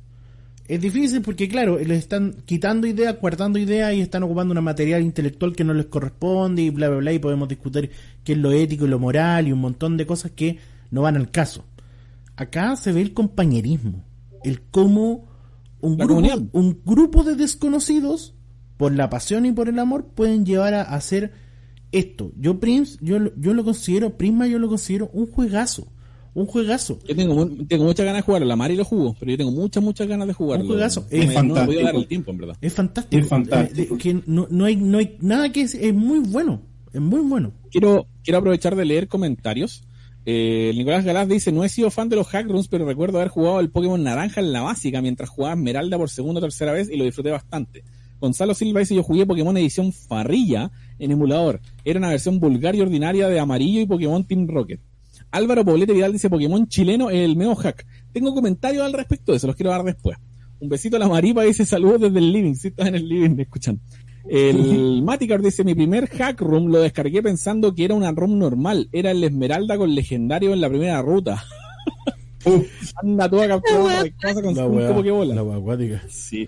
Es 0.68 0.80
difícil 0.82 1.22
porque, 1.22 1.48
claro, 1.48 1.80
les 1.80 1.98
están 1.98 2.36
quitando 2.46 2.86
ideas, 2.86 3.20
guardando 3.20 3.58
ideas 3.58 3.94
y 3.96 4.02
están 4.02 4.22
ocupando 4.22 4.54
un 4.54 4.64
material 4.64 5.02
intelectual 5.02 5.56
que 5.56 5.64
no 5.64 5.74
les 5.74 5.88
corresponde 5.88 6.62
y 6.62 6.70
bla, 6.70 6.90
bla, 6.90 7.00
bla. 7.00 7.14
Y 7.14 7.18
podemos 7.20 7.48
discutir 7.50 7.90
qué 8.24 8.34
es 8.34 8.38
lo 8.38 8.52
ético 8.52 8.86
y 8.86 8.88
lo 8.88 9.00
moral 9.00 9.48
y 9.48 9.52
un 9.52 9.62
montón 9.62 9.98
de 9.98 10.06
cosas 10.06 10.32
que 10.32 10.60
no 10.92 11.02
van 11.02 11.16
al 11.18 11.32
caso. 11.32 11.66
Acá 12.36 12.76
se 12.76 12.92
ve 12.92 13.02
el 13.02 13.14
compañerismo, 13.14 14.04
el 14.44 14.62
cómo 14.62 15.28
un 15.82 15.98
grupo, 15.98 16.50
un 16.52 16.82
grupo 16.86 17.24
de 17.24 17.36
desconocidos, 17.36 18.36
por 18.80 18.96
la 18.96 19.10
pasión 19.10 19.46
y 19.46 19.52
por 19.52 19.68
el 19.68 19.78
amor, 19.78 20.06
pueden 20.16 20.46
llevar 20.46 20.74
a 20.74 20.84
hacer 20.84 21.34
esto. 21.92 22.32
Yo, 22.40 22.60
Prince, 22.62 22.98
yo, 23.02 23.20
lo- 23.20 23.34
yo 23.36 23.54
lo 23.54 23.66
considero, 23.66 24.18
Prisma, 24.18 24.48
yo 24.48 24.58
lo 24.58 24.70
considero 24.70 25.10
un 25.12 25.28
juegazo. 25.28 25.92
Un 26.34 26.46
juegazo. 26.46 26.98
Yo 27.06 27.14
tengo, 27.14 27.36
mu- 27.36 27.66
tengo 27.66 27.84
muchas 27.84 28.06
ganas 28.06 28.20
de 28.20 28.26
jugarlo. 28.26 28.48
La 28.48 28.56
Mari 28.56 28.78
lo 28.78 28.86
jugó, 28.86 29.16
pero 29.20 29.32
yo 29.32 29.38
tengo 29.38 29.52
muchas, 29.52 29.84
muchas 29.84 30.08
ganas 30.08 30.28
de 30.28 30.34
jugarlo. 30.34 30.64
Un 30.64 30.70
juegazo. 30.70 31.02
No 31.02 31.08
Es 31.10 31.28
me- 31.28 31.34
no 31.34 31.34
fantástico. 31.56 31.84
dar 31.84 31.96
el 31.96 32.08
tiempo, 32.08 32.32
en 32.32 32.38
verdad. 32.38 32.56
Es 32.62 32.72
fantástico. 32.74 33.22
Es 33.22 33.28
fantástico. 33.28 33.82
Eh, 33.82 33.88
de- 33.90 33.98
que 33.98 34.22
no, 34.26 34.48
no 34.50 34.64
hay, 34.64 34.78
no 34.78 35.00
hay 35.00 35.18
nada 35.20 35.52
que 35.52 35.62
es, 35.64 35.76
es 35.76 35.94
muy 35.94 36.20
bueno. 36.20 36.62
Es 36.94 37.02
muy 37.02 37.20
bueno. 37.20 37.52
quiero, 37.72 38.08
quiero 38.24 38.38
aprovechar 38.40 38.76
de 38.78 38.86
leer 38.86 39.08
comentarios. 39.10 39.84
Eh, 40.26 40.72
Nicolás 40.76 41.04
Galás 41.04 41.28
dice, 41.28 41.52
no 41.52 41.64
he 41.64 41.70
sido 41.70 41.90
fan 41.92 42.08
de 42.10 42.16
los 42.16 42.28
hackrooms, 42.28 42.68
pero 42.70 42.86
recuerdo 42.86 43.18
haber 43.18 43.30
jugado 43.30 43.60
el 43.60 43.70
Pokémon 43.72 44.02
Naranja 44.02 44.40
en 44.42 44.54
la 44.54 44.62
básica 44.62 45.02
mientras 45.02 45.30
jugaba 45.30 45.56
Esmeralda 45.56 45.98
por 45.98 46.10
segunda 46.10 46.40
o 46.40 46.42
tercera 46.42 46.72
vez 46.72 46.90
y 46.90 46.98
lo 46.98 47.04
disfruté 47.06 47.32
bastante. 47.32 47.84
Gonzalo 48.20 48.54
Silva 48.54 48.82
dice, 48.82 48.96
yo 48.96 49.04
jugué 49.04 49.26
Pokémon 49.26 49.56
edición 49.58 49.94
Farrilla 49.94 50.72
en 50.98 51.12
emulador. 51.12 51.62
Era 51.86 52.00
una 52.00 52.10
versión 52.10 52.40
vulgar 52.40 52.76
y 52.76 52.82
ordinaria 52.82 53.28
de 53.30 53.40
amarillo 53.40 53.82
y 53.82 53.86
Pokémon 53.86 54.24
Team 54.26 54.48
Rocket. 54.48 54.80
Álvaro 55.32 55.64
Poblete 55.64 55.94
Vidal 55.94 56.14
dice, 56.14 56.30
Pokémon 56.30 56.68
chileno 56.68 57.10
es 57.10 57.20
el 57.20 57.36
meo 57.36 57.56
hack. 57.56 57.86
Tengo 58.12 58.34
comentarios 58.34 58.84
al 58.84 58.94
respecto 58.94 59.32
de 59.32 59.38
eso, 59.38 59.48
los 59.48 59.56
quiero 59.56 59.72
dar 59.72 59.84
después. 59.84 60.18
Un 60.60 60.70
besito 60.70 60.98
a 60.98 61.00
la 61.00 61.08
Maripa 61.08 61.44
dice, 61.44 61.66
saludos 61.66 62.02
desde 62.02 62.20
el 62.20 62.34
living, 62.34 62.56
si 62.56 62.70
estás 62.70 62.88
en 62.88 62.96
el 62.96 63.08
living, 63.08 63.36
me 63.36 63.44
escuchan. 63.44 63.80
El 64.28 65.02
Maticar 65.04 65.42
dice, 65.42 65.64
mi 65.64 65.76
primer 65.76 66.08
hack 66.08 66.42
room 66.42 66.68
lo 66.68 66.80
descargué 66.82 67.22
pensando 67.22 67.74
que 67.74 67.86
era 67.86 67.96
una 67.96 68.12
room 68.12 68.38
normal. 68.38 68.90
Era 68.92 69.12
el 69.12 69.24
Esmeralda 69.24 69.78
con 69.78 69.94
legendario 69.96 70.54
en 70.54 70.62
la 70.62 70.70
primera 70.70 71.02
ruta. 71.02 71.44
Uh, 72.46 72.64
Anda 73.04 73.30
toda 73.30 73.48
capturada 73.48 74.04
de 74.04 74.12
casa 74.12 74.42
con 74.42 74.56
La 74.56 74.64
cinco 74.64 75.02
wea, 75.02 75.26
la 75.36 75.44
wea. 75.44 76.02
Sí. 76.08 76.48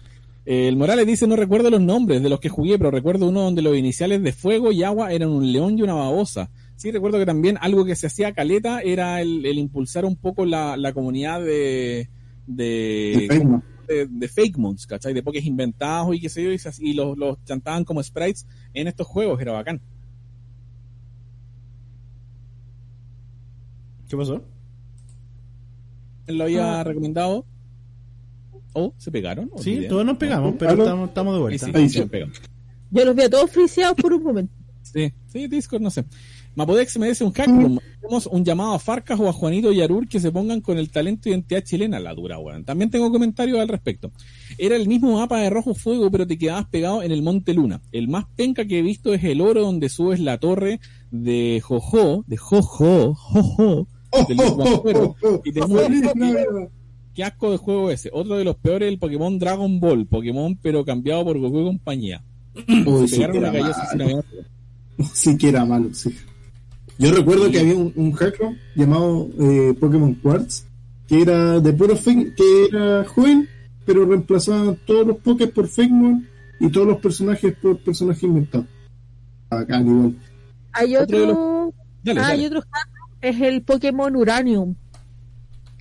El 0.54 0.76
Morales 0.76 1.08
dice, 1.08 1.28
no 1.28 1.38
recuerdo 1.38 1.70
los 1.70 1.80
nombres 1.80 2.22
de 2.22 2.28
los 2.28 2.41
que 2.41 2.49
jugué, 2.49 2.78
pero 2.78 2.91
recuerdo 2.91 3.30
uno 3.30 3.41
donde 3.41 3.62
los 3.62 3.78
iniciales 3.78 4.22
de 4.22 4.34
fuego 4.34 4.74
y 4.74 4.84
agua 4.84 5.14
eran 5.14 5.30
un 5.30 5.49
león 5.54 5.78
y 5.80 5.82
una 5.82 5.93
babosa. 5.93 6.49
Sí, 6.76 6.91
recuerdo 6.91 7.20
que 7.20 7.26
también 7.26 7.58
algo 7.62 7.86
que 7.86 7.95
se 7.95 8.08
hacía 8.08 8.34
caleta 8.34 8.82
era 8.82 9.22
el, 9.22 9.45
el 9.45 9.58
impulsar 9.58 10.04
un 10.04 10.18
poco 10.18 10.45
la, 10.45 10.76
la 10.76 10.91
comunidad 10.91 11.39
de, 11.41 12.10
de, 12.47 13.28
de 13.30 13.62
de, 13.88 14.08
de 14.08 14.28
fake 14.28 14.58
mons, 14.58 14.88
¿cachai? 14.88 15.14
De 15.14 15.24
pokés 15.24 15.45
inventados 15.45 16.14
y 16.16 16.20
qué 16.20 16.28
sé 16.28 16.43
yo, 16.43 16.52
y, 16.52 16.58
se- 16.58 16.72
y 16.80 16.93
los, 16.95 17.18
los 17.18 17.41
chantaban 17.45 17.86
como 17.86 18.04
sprites 18.04 18.45
en 18.74 18.88
estos 18.88 19.08
juegos, 19.08 19.39
era 19.41 19.54
bacán. 19.54 19.80
¿Qué 24.10 24.18
pasó? 24.18 24.41
Él 26.28 26.38
lo 26.38 26.43
había 26.43 26.84
recomendado. 26.84 27.45
¿O 28.74 28.94
se 28.98 29.12
pegaron? 29.12 29.50
¿O 29.54 29.62
Sí, 29.62 29.72
olvidé? 29.76 29.88
todos 29.90 30.06
nos 30.06 30.18
pegamos, 30.18 30.56
pero 30.58 30.72
¿Aló? 30.72 30.84
estamos, 30.84 31.10
estamos 31.10 31.34
de 31.36 31.40
vuelta. 31.40 31.66
sí, 31.66 31.72
Ahí 31.74 31.90
sí. 31.90 32.04
Yo 32.92 33.06
los 33.06 33.16
vi 33.16 33.24
a 33.24 33.30
todos 33.30 33.50
friseados 33.52 33.96
por 33.96 34.14
un 34.14 34.24
momento. 34.24 34.54
Sí, 34.84 35.12
sí, 35.28 35.48
Discord, 35.48 35.82
no 35.82 35.90
sé. 35.90 36.04
Mapodex 36.54 36.98
me 37.00 37.08
dice 37.08 37.24
un 37.24 37.32
hack 37.32 37.48
room. 37.48 37.80
Hacemos 38.00 38.26
un 38.28 38.44
llamado 38.44 38.74
a 38.74 38.80
Farcas 38.80 39.18
o 39.22 39.30
a 39.30 39.32
Juanito 39.32 39.72
y 39.72 39.82
Arur 39.82 40.06
que 40.10 40.20
se 40.20 40.32
pongan 40.34 40.60
con 40.60 40.78
el 40.78 40.90
talento 40.92 41.30
e 41.30 41.32
identidad 41.32 41.64
chilena, 41.64 41.98
la 42.02 42.14
dura, 42.14 42.40
weón. 42.40 42.66
También 42.66 42.90
tengo 42.90 43.10
comentarios 43.10 43.58
al 43.60 43.70
respecto. 43.70 44.12
Era 44.58 44.76
el 44.76 44.86
mismo 44.88 45.14
mapa 45.18 45.40
de 45.40 45.50
Rojo 45.50 45.74
Fuego, 45.76 46.12
pero 46.12 46.28
te 46.28 46.38
quedabas 46.38 46.68
pegado 46.68 47.04
en 47.04 47.14
el 47.14 47.22
Monte 47.22 47.54
Luna. 47.54 47.82
El 47.94 48.10
más 48.10 48.26
penca 48.36 48.66
que 48.66 48.80
he 48.80 48.82
visto 48.82 49.14
es 49.14 49.24
el 49.24 49.40
oro 49.40 49.62
donde 49.62 49.88
subes 49.88 50.20
la 50.20 50.40
torre 50.40 50.82
de 51.10 51.62
Jojo, 51.64 52.26
de 52.28 52.36
Jojo, 52.38 53.14
Jojo, 53.16 53.88
Oh, 54.14 54.28
oh, 54.30 54.44
oh, 54.60 54.84
oh, 54.84 55.16
oh. 55.24 55.42
y 55.46 55.54
te 55.54 55.66
mueres. 55.66 56.02
Qué 57.14 57.24
asco 57.24 57.51
de 57.51 57.57
juego 57.57 57.91
ese. 57.91 58.09
Otro 58.14 58.38
de 58.38 58.43
los 58.43 58.55
peores, 58.55 58.88
el 58.89 58.99
Pokémon 58.99 59.38
Dragon 59.38 59.80
Ball. 59.80 60.05
Pokémon, 60.05 60.57
pero 60.62 60.86
cambiado 60.86 61.24
por 61.26 61.38
Goku 61.39 61.62
y 61.62 61.66
compañía. 61.66 62.24
Uy, 62.86 63.07
Se 63.07 63.16
pegaron 63.18 63.34
que 63.34 63.38
una 63.39 63.51
malo. 63.51 63.74
sin. 64.97 65.05
Sí 65.14 65.38
que 65.38 65.49
era 65.49 65.66
malo, 65.66 65.93
sí. 65.93 66.16
Yo 66.99 67.12
recuerdo 67.12 67.49
que 67.49 67.59
había 67.59 67.76
un, 67.76 67.91
un 67.95 68.12
hacker 68.12 68.49
llamado 68.76 69.28
eh, 69.39 69.74
Pokémon 69.80 70.14
Quartz, 70.16 70.66
que 71.07 71.22
era 71.22 71.59
de 71.59 71.74
puro 71.74 71.95
fake, 71.95 72.36
que 72.36 72.66
era 72.70 73.03
joven, 73.05 73.47
pero 73.86 74.05
reemplazaba 74.05 74.76
todos 74.86 75.07
los 75.07 75.18
Pokés 75.18 75.49
por 75.49 75.68
Figmon 75.68 76.28
y 76.59 76.70
todos 76.70 76.86
los 76.88 76.97
personajes 76.99 77.55
por 77.59 77.78
personajes 77.80 78.22
inventados. 78.24 78.68
Acá, 79.49 79.82
igual. 79.82 80.16
Hay 80.74 80.95
Otro 80.95 81.18
otro, 81.18 81.74
Dale, 82.03 82.20
ah, 82.20 82.24
dale. 82.24 82.34
hay 82.41 82.45
otro 82.45 82.62
es 83.22 83.41
el 83.41 83.62
Pokémon 83.64 84.16
Uranium, 84.16 84.76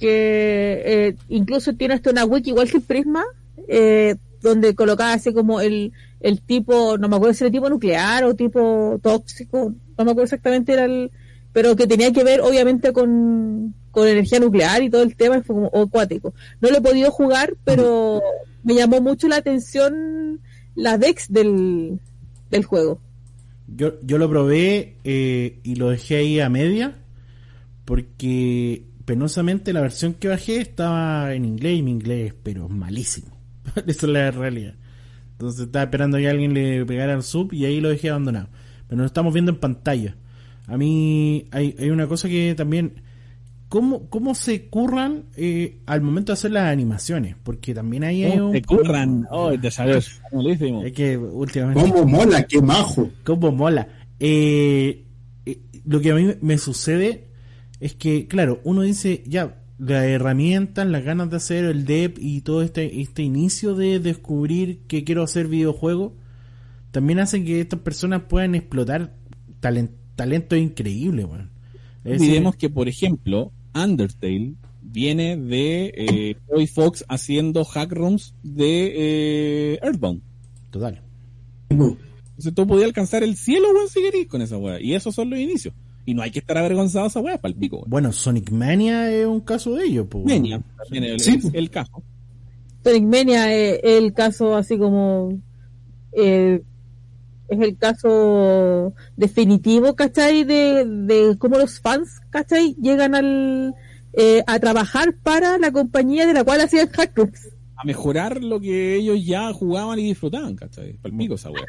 que 0.01 0.82
eh, 0.84 1.16
incluso 1.28 1.74
tiene 1.74 1.94
hasta 1.94 2.11
una 2.11 2.24
wiki 2.24 2.51
igual 2.51 2.70
que 2.70 2.80
Prisma, 2.80 3.22
eh, 3.68 4.16
donde 4.40 4.74
colocaba 4.74 5.12
así 5.12 5.32
como 5.34 5.61
el, 5.61 5.92
el 6.20 6.40
tipo, 6.40 6.96
no 6.96 7.09
me 7.09 7.16
acuerdo 7.16 7.34
si 7.34 7.44
era 7.44 7.53
tipo 7.53 7.68
nuclear 7.68 8.24
o 8.24 8.34
tipo 8.34 8.98
tóxico, 9.03 9.74
no 9.98 10.05
me 10.05 10.11
acuerdo 10.11 10.24
exactamente 10.24 10.72
era 10.72 10.86
el, 10.86 11.11
pero 11.53 11.76
que 11.76 11.86
tenía 11.86 12.12
que 12.12 12.24
ver 12.24 12.40
obviamente 12.40 12.92
con, 12.94 13.74
con 13.90 14.09
energía 14.09 14.40
nuclear 14.40 14.82
y 14.82 14.90
todo 14.90 15.03
el 15.03 15.14
tema, 15.14 15.42
fue 15.42 15.55
como 15.55 15.66
acuático. 15.66 16.32
No 16.61 16.70
lo 16.70 16.78
he 16.78 16.82
podido 16.82 17.11
jugar, 17.11 17.55
pero 17.64 18.22
me 18.62 18.74
llamó 18.74 19.03
mucho 19.03 19.28
la 19.28 19.36
atención 19.36 20.40
la 20.74 20.96
Dex 20.96 21.30
del, 21.30 22.01
del 22.51 22.64
juego. 22.64 23.01
Yo, 23.68 24.01
yo 24.03 24.16
lo 24.16 24.28
probé 24.30 24.96
eh, 25.05 25.61
y 25.62 25.74
lo 25.74 25.90
dejé 25.90 26.16
ahí 26.16 26.40
a 26.40 26.48
media 26.48 26.96
porque 27.84 28.84
penosamente 29.05 29.72
la 29.72 29.80
versión 29.80 30.14
que 30.14 30.28
bajé 30.28 30.61
estaba 30.61 31.34
en 31.34 31.44
inglés 31.44 31.78
y 31.78 31.82
mi 31.82 31.90
inglés, 31.90 32.34
pero 32.42 32.68
malísimo. 32.68 33.36
Esa 33.86 34.07
es 34.07 34.12
la 34.12 34.30
realidad. 34.30 34.74
Entonces 35.32 35.66
estaba 35.66 35.84
esperando 35.84 36.18
que 36.18 36.28
alguien 36.28 36.53
le 36.53 36.84
pegara 36.84 37.14
el 37.14 37.22
sub 37.22 37.53
y 37.53 37.64
ahí 37.64 37.80
lo 37.80 37.88
dejé 37.88 38.11
abandonado. 38.11 38.48
Pero 38.86 39.01
lo 39.01 39.07
estamos 39.07 39.32
viendo 39.32 39.53
en 39.53 39.59
pantalla. 39.59 40.16
A 40.66 40.76
mí 40.76 41.46
hay, 41.51 41.74
hay 41.78 41.90
una 41.90 42.07
cosa 42.07 42.28
que 42.28 42.55
también... 42.55 43.03
¿Cómo, 43.68 44.09
cómo 44.11 44.34
se 44.34 44.66
curran 44.66 45.26
eh, 45.36 45.78
al 45.86 46.01
momento 46.01 46.32
de 46.32 46.34
hacer 46.34 46.51
las 46.51 46.72
animaciones? 46.72 47.36
Porque 47.40 47.72
también 47.72 48.03
ahí 48.03 48.24
hay 48.24 48.32
¿Cómo 48.32 48.46
un... 48.46 48.53
te 48.53 48.62
curran? 48.62 49.28
Oh, 49.30 49.53
te 49.57 49.70
salió 49.70 50.01
malísimo. 50.32 50.82
Es 50.82 50.92
que 50.92 51.16
últimamente... 51.16 51.88
¿Cómo 51.88 52.05
mola? 52.05 52.42
¡Qué 52.42 52.61
majo! 52.61 53.09
cómo 53.22 53.53
mola. 53.53 53.86
Eh, 54.18 55.05
eh, 55.46 55.61
lo 55.86 56.01
que 56.01 56.11
a 56.11 56.14
mí 56.16 56.34
me 56.40 56.59
sucede 56.59 57.29
es 57.80 57.94
que, 57.94 58.28
claro, 58.28 58.60
uno 58.64 58.82
dice, 58.82 59.22
ya, 59.26 59.62
la 59.78 60.06
herramienta, 60.06 60.84
las 60.84 61.02
ganas 61.02 61.30
de 61.30 61.36
hacer 61.36 61.64
el 61.64 61.86
dev 61.86 62.14
y 62.18 62.42
todo 62.42 62.62
este, 62.62 63.00
este 63.00 63.22
inicio 63.22 63.74
de 63.74 63.98
descubrir 63.98 64.80
que 64.86 65.04
quiero 65.04 65.22
hacer 65.22 65.48
videojuegos, 65.48 66.12
también 66.90 67.18
hacen 67.18 67.44
que 67.44 67.60
estas 67.60 67.80
personas 67.80 68.22
puedan 68.28 68.54
explotar 68.54 69.16
talen- 69.62 69.90
talento 70.16 70.56
increíble, 70.56 71.26
decir, 72.04 72.20
Olvidemos 72.28 72.56
que, 72.56 72.68
por 72.68 72.88
ejemplo, 72.88 73.52
Undertale 73.74 74.54
viene 74.82 75.36
de 75.36 76.36
eh, 76.48 76.66
Fox 76.66 77.04
haciendo 77.08 77.64
hack 77.64 77.92
rooms 77.92 78.34
de 78.42 78.92
eh, 79.74 79.78
Earthbound. 79.82 80.20
Total. 80.70 81.02
Entonces 81.68 82.54
tú 82.54 82.66
podías 82.66 82.86
alcanzar 82.86 83.22
el 83.22 83.36
cielo, 83.36 83.68
weón, 83.74 83.88
si 83.88 84.00
querís 84.00 84.26
con 84.26 84.42
esa 84.42 84.56
weá. 84.56 84.80
Y 84.80 84.94
esos 84.94 85.14
son 85.14 85.30
los 85.30 85.38
inicios. 85.38 85.74
Y 86.07 86.14
no 86.14 86.22
hay 86.22 86.30
que 86.30 86.38
estar 86.40 86.57
avergonzado 86.59 87.07
esa 87.07 87.20
weá 87.20 87.38
para 87.38 87.53
el 87.53 87.59
pico. 87.59 87.76
weón. 87.78 87.90
Bueno, 87.90 88.12
Sonic 88.12 88.51
Mania 88.51 89.11
es 89.12 89.26
un 89.26 89.40
caso 89.40 89.74
de 89.74 89.84
ello, 89.86 90.07
pues. 90.09 90.24
Mania, 90.24 90.61
también 90.82 91.05
el, 91.05 91.20
Sí. 91.20 91.38
el- 91.53 91.57
el 91.57 91.70
caso. 91.70 92.03
Sonic 92.82 93.05
Mania 93.05 93.55
es 93.55 93.80
el 93.82 94.12
caso 94.14 94.57
así 94.57 94.78
como 94.78 95.38
eh, 96.12 96.62
es 97.48 97.61
el 97.61 97.76
caso 97.76 98.94
definitivo, 99.16 99.94
¿cachai? 99.94 100.44
De, 100.44 100.84
de 100.86 101.36
cómo 101.38 101.59
los 101.59 101.80
fans, 101.80 102.20
¿cachai? 102.30 102.74
Llegan 102.80 103.14
al 103.14 103.74
eh, 104.12 104.42
a 104.46 104.59
trabajar 104.59 105.14
para 105.22 105.59
la 105.59 105.70
compañía 105.70 106.26
de 106.26 106.32
la 106.34 106.42
cual 106.44 106.61
hacían 106.62 106.88
hackrooms. 106.88 107.48
A 107.76 107.84
mejorar 107.84 108.42
lo 108.42 108.61
que 108.61 108.96
ellos 108.96 109.24
ya 109.24 109.53
jugaban 109.53 109.98
y 109.98 110.05
disfrutaban, 110.05 110.55
¿cachai? 110.57 110.94
Para 110.94 111.12
el 111.12 111.18
pico 111.18 111.34
esa 111.34 111.51
weá. 111.51 111.64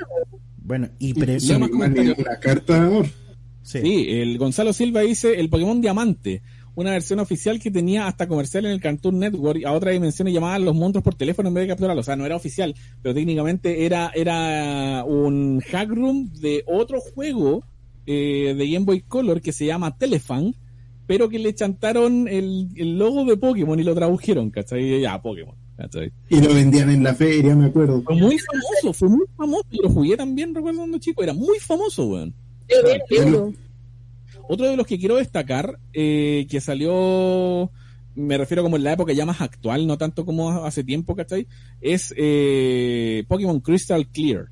Bueno, 0.64 0.90
y 1.00 1.14
pre- 1.14 1.38
una 1.58 2.40
carta 2.40 2.74
de 2.74 2.80
amor. 2.88 3.06
Sí. 3.62 3.82
Sí, 3.82 4.06
el 4.10 4.38
Gonzalo 4.38 4.74
Silva 4.74 5.02
dice 5.02 5.40
el 5.40 5.50
Pokémon 5.50 5.82
Diamante, 5.82 6.42
una 6.76 6.92
versión 6.92 7.20
oficial 7.20 7.60
que 7.60 7.72
tenía 7.72 8.08
hasta 8.08 8.28
comercial 8.28 8.66
en 8.66 8.72
el 8.72 8.82
Cartoon 8.82 9.20
Network 9.20 9.60
y 9.60 9.66
a 9.66 9.74
otras 9.74 9.94
dimensiones 9.94 10.34
llamaban 10.34 10.64
los 10.64 10.76
monstruos 10.76 11.04
por 11.04 11.16
teléfono 11.16 11.50
en 11.50 11.56
vez 11.56 11.64
de 11.64 11.68
capturarlos. 11.70 12.06
O 12.06 12.08
sea, 12.08 12.16
no 12.16 12.26
era 12.26 12.36
oficial, 12.36 12.76
pero 13.02 13.14
técnicamente 13.14 13.86
era, 13.86 14.12
era 14.16 15.04
un 15.06 15.60
hack 15.60 15.90
room 15.90 16.32
de 16.34 16.64
otro 16.68 17.00
juego 17.02 17.64
eh, 18.06 18.56
de 18.58 18.72
Game 18.72 18.86
Boy 18.86 19.02
Color 19.02 19.42
que 19.42 19.52
se 19.52 19.66
llama 19.66 19.98
Telefan, 19.98 20.56
pero 21.08 21.28
que 21.28 21.40
le 21.40 21.54
chantaron 21.54 22.28
el, 22.28 22.70
el 22.76 22.98
logo 22.98 23.26
de 23.26 23.36
Pokémon 23.36 23.80
y 23.80 23.84
lo 23.84 23.94
tradujeron, 23.94 24.50
¿cachai? 24.50 25.02
Ya, 25.02 25.22
Pokémon, 25.22 25.56
¿cachai? 25.76 26.12
Y 26.30 26.40
lo 26.40 26.54
vendían 26.54 26.90
en 26.90 27.04
la 27.04 27.14
feria, 27.14 27.54
me 27.54 27.66
acuerdo. 27.66 28.02
Fue 28.04 28.16
muy 28.16 28.38
famoso, 28.40 28.94
fue 28.98 29.10
muy 29.10 29.26
famoso. 29.36 29.66
Yo 29.72 29.84
lo 29.84 29.90
jugué 29.90 30.16
también, 30.16 30.56
recuerdo 30.56 30.80
cuando 30.80 30.98
chico, 31.00 31.22
era 31.22 31.34
muy 31.34 31.60
famoso, 31.60 32.08
weón. 32.08 32.34
Otro 34.48 34.68
de 34.68 34.76
los 34.76 34.86
que 34.86 35.00
quiero 35.00 35.16
destacar, 35.16 35.80
eh, 35.94 36.46
que 36.50 36.60
salió, 36.60 37.72
me 38.16 38.38
refiero 38.38 38.64
como 38.64 38.76
en 38.76 38.84
la 38.84 38.94
época 38.94 39.14
ya 39.14 39.26
más 39.26 39.42
actual, 39.42 39.88
no 39.88 39.98
tanto 39.98 40.26
como 40.26 40.66
hace 40.66 40.84
tiempo, 40.84 41.16
¿cachai? 41.16 41.48
Es 41.80 42.14
eh, 42.18 43.24
Pokémon 43.28 43.62
Crystal 43.62 44.08
Clear, 44.08 44.48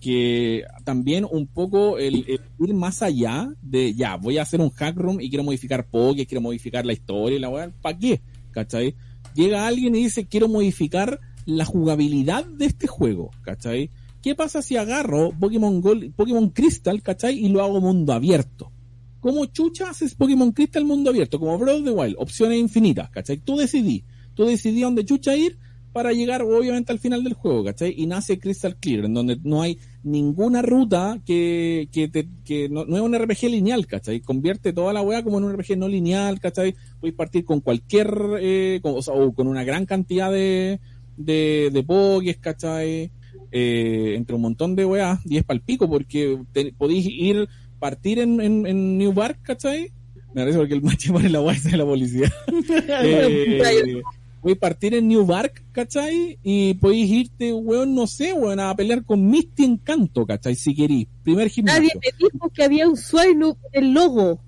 que 0.00 0.64
también 0.84 1.26
un 1.30 1.46
poco 1.46 1.98
el, 1.98 2.24
el 2.28 2.40
ir 2.58 2.74
más 2.74 3.02
allá 3.02 3.48
de, 3.62 3.94
ya, 3.94 4.16
voy 4.16 4.38
a 4.38 4.42
hacer 4.42 4.60
un 4.60 4.70
hack 4.70 4.96
room 4.96 5.20
y 5.20 5.28
quiero 5.28 5.44
modificar 5.44 5.86
Poké, 5.86 6.26
quiero 6.26 6.42
modificar 6.42 6.84
la 6.84 6.92
historia 6.92 7.36
y 7.36 7.40
la 7.40 7.48
weá, 7.48 7.70
¿para 7.80 7.96
qué? 7.96 8.20
¿Cachai? 8.50 8.94
Llega 9.34 9.66
alguien 9.66 9.94
y 9.94 10.04
dice, 10.04 10.26
quiero 10.26 10.48
modificar 10.48 11.20
la 11.46 11.64
jugabilidad 11.64 12.44
de 12.44 12.66
este 12.66 12.86
juego, 12.86 13.30
¿cachai? 13.42 13.90
¿Qué 14.24 14.34
pasa 14.34 14.62
si 14.62 14.78
agarro 14.78 15.32
Pokémon 15.38 15.82
Gold, 15.82 16.14
Pokémon 16.14 16.48
Crystal, 16.48 17.02
¿cachai? 17.02 17.44
Y 17.44 17.50
lo 17.50 17.62
hago 17.62 17.82
mundo 17.82 18.14
abierto. 18.14 18.72
¿Cómo 19.20 19.44
chucha 19.44 19.90
haces 19.90 20.14
Pokémon 20.14 20.50
Crystal 20.52 20.82
mundo 20.82 21.10
abierto? 21.10 21.38
Como 21.38 21.58
Breath 21.58 21.80
of 21.80 21.84
the 21.84 21.90
Wild, 21.90 22.16
opciones 22.18 22.58
infinitas, 22.58 23.10
¿cachai? 23.10 23.36
Tú 23.36 23.58
decidí, 23.58 24.02
tú 24.32 24.46
decidí 24.46 24.80
dónde 24.80 25.04
chucha 25.04 25.36
ir 25.36 25.58
para 25.92 26.14
llegar 26.14 26.40
obviamente 26.40 26.90
al 26.90 27.00
final 27.00 27.22
del 27.22 27.34
juego, 27.34 27.64
¿cachai? 27.64 27.92
Y 27.98 28.06
nace 28.06 28.38
Crystal 28.38 28.76
Clear, 28.76 29.04
en 29.04 29.12
donde 29.12 29.38
no 29.42 29.60
hay 29.60 29.78
ninguna 30.02 30.62
ruta 30.62 31.20
que, 31.26 31.90
que, 31.92 32.08
te, 32.08 32.26
que 32.46 32.70
no, 32.70 32.84
es 32.84 33.02
un 33.02 33.14
RPG 33.14 33.50
lineal, 33.50 33.86
¿cachai? 33.86 34.20
Convierte 34.20 34.72
toda 34.72 34.94
la 34.94 35.02
weá 35.02 35.22
como 35.22 35.36
en 35.36 35.44
un 35.44 35.52
RPG 35.52 35.76
no 35.76 35.86
lineal, 35.86 36.40
¿cachai? 36.40 36.74
Puedes 36.98 37.14
partir 37.14 37.44
con 37.44 37.60
cualquier, 37.60 38.10
eh, 38.40 38.80
con, 38.80 38.94
o, 38.96 39.02
sea, 39.02 39.14
con 39.34 39.48
una 39.48 39.64
gran 39.64 39.84
cantidad 39.84 40.32
de, 40.32 40.80
de, 41.18 41.68
de 41.70 41.82
pokés, 41.82 42.38
¿cachai? 42.38 43.10
Eh, 43.56 44.14
entre 44.16 44.34
un 44.34 44.42
montón 44.42 44.74
de 44.74 44.84
weá, 44.84 45.20
y 45.24 45.36
es 45.36 45.44
palpico 45.44 45.88
porque 45.88 46.40
te- 46.52 46.72
podéis 46.72 47.06
ir, 47.06 47.48
partir 47.78 48.18
en, 48.18 48.40
en, 48.40 48.66
en 48.66 48.98
New 48.98 49.12
Bark, 49.12 49.38
¿cachai? 49.42 49.92
Me 50.34 50.40
parece 50.42 50.58
porque 50.58 50.74
el 50.74 50.82
macho 50.82 51.12
pone 51.12 51.28
la 51.28 51.40
weá 51.40 51.56
de 51.60 51.76
la 51.76 51.84
policía. 51.84 52.32
eh, 53.02 54.02
Voy 54.42 54.52
a 54.52 54.56
partir 54.56 54.92
en 54.94 55.06
New 55.08 55.24
Bark, 55.24 55.62
¿cachai? 55.72 56.38
Y 56.42 56.74
podéis 56.74 57.08
irte, 57.10 57.52
weón, 57.54 57.94
no 57.94 58.06
sé, 58.06 58.32
weón, 58.34 58.58
a 58.60 58.74
pelear 58.74 59.04
con 59.04 59.24
Misty 59.26 59.64
Encanto, 59.64 60.26
¿cachai? 60.26 60.54
Si 60.56 60.74
querís. 60.74 61.06
Primer 61.22 61.48
gimnasio. 61.48 61.80
Nadie 61.82 61.92
me 61.94 62.28
dijo 62.28 62.50
que 62.50 62.64
había 62.64 62.88
un 62.88 62.96
Swinub 62.96 63.56
en 63.72 63.84
el 63.84 63.92
logo. 63.94 64.40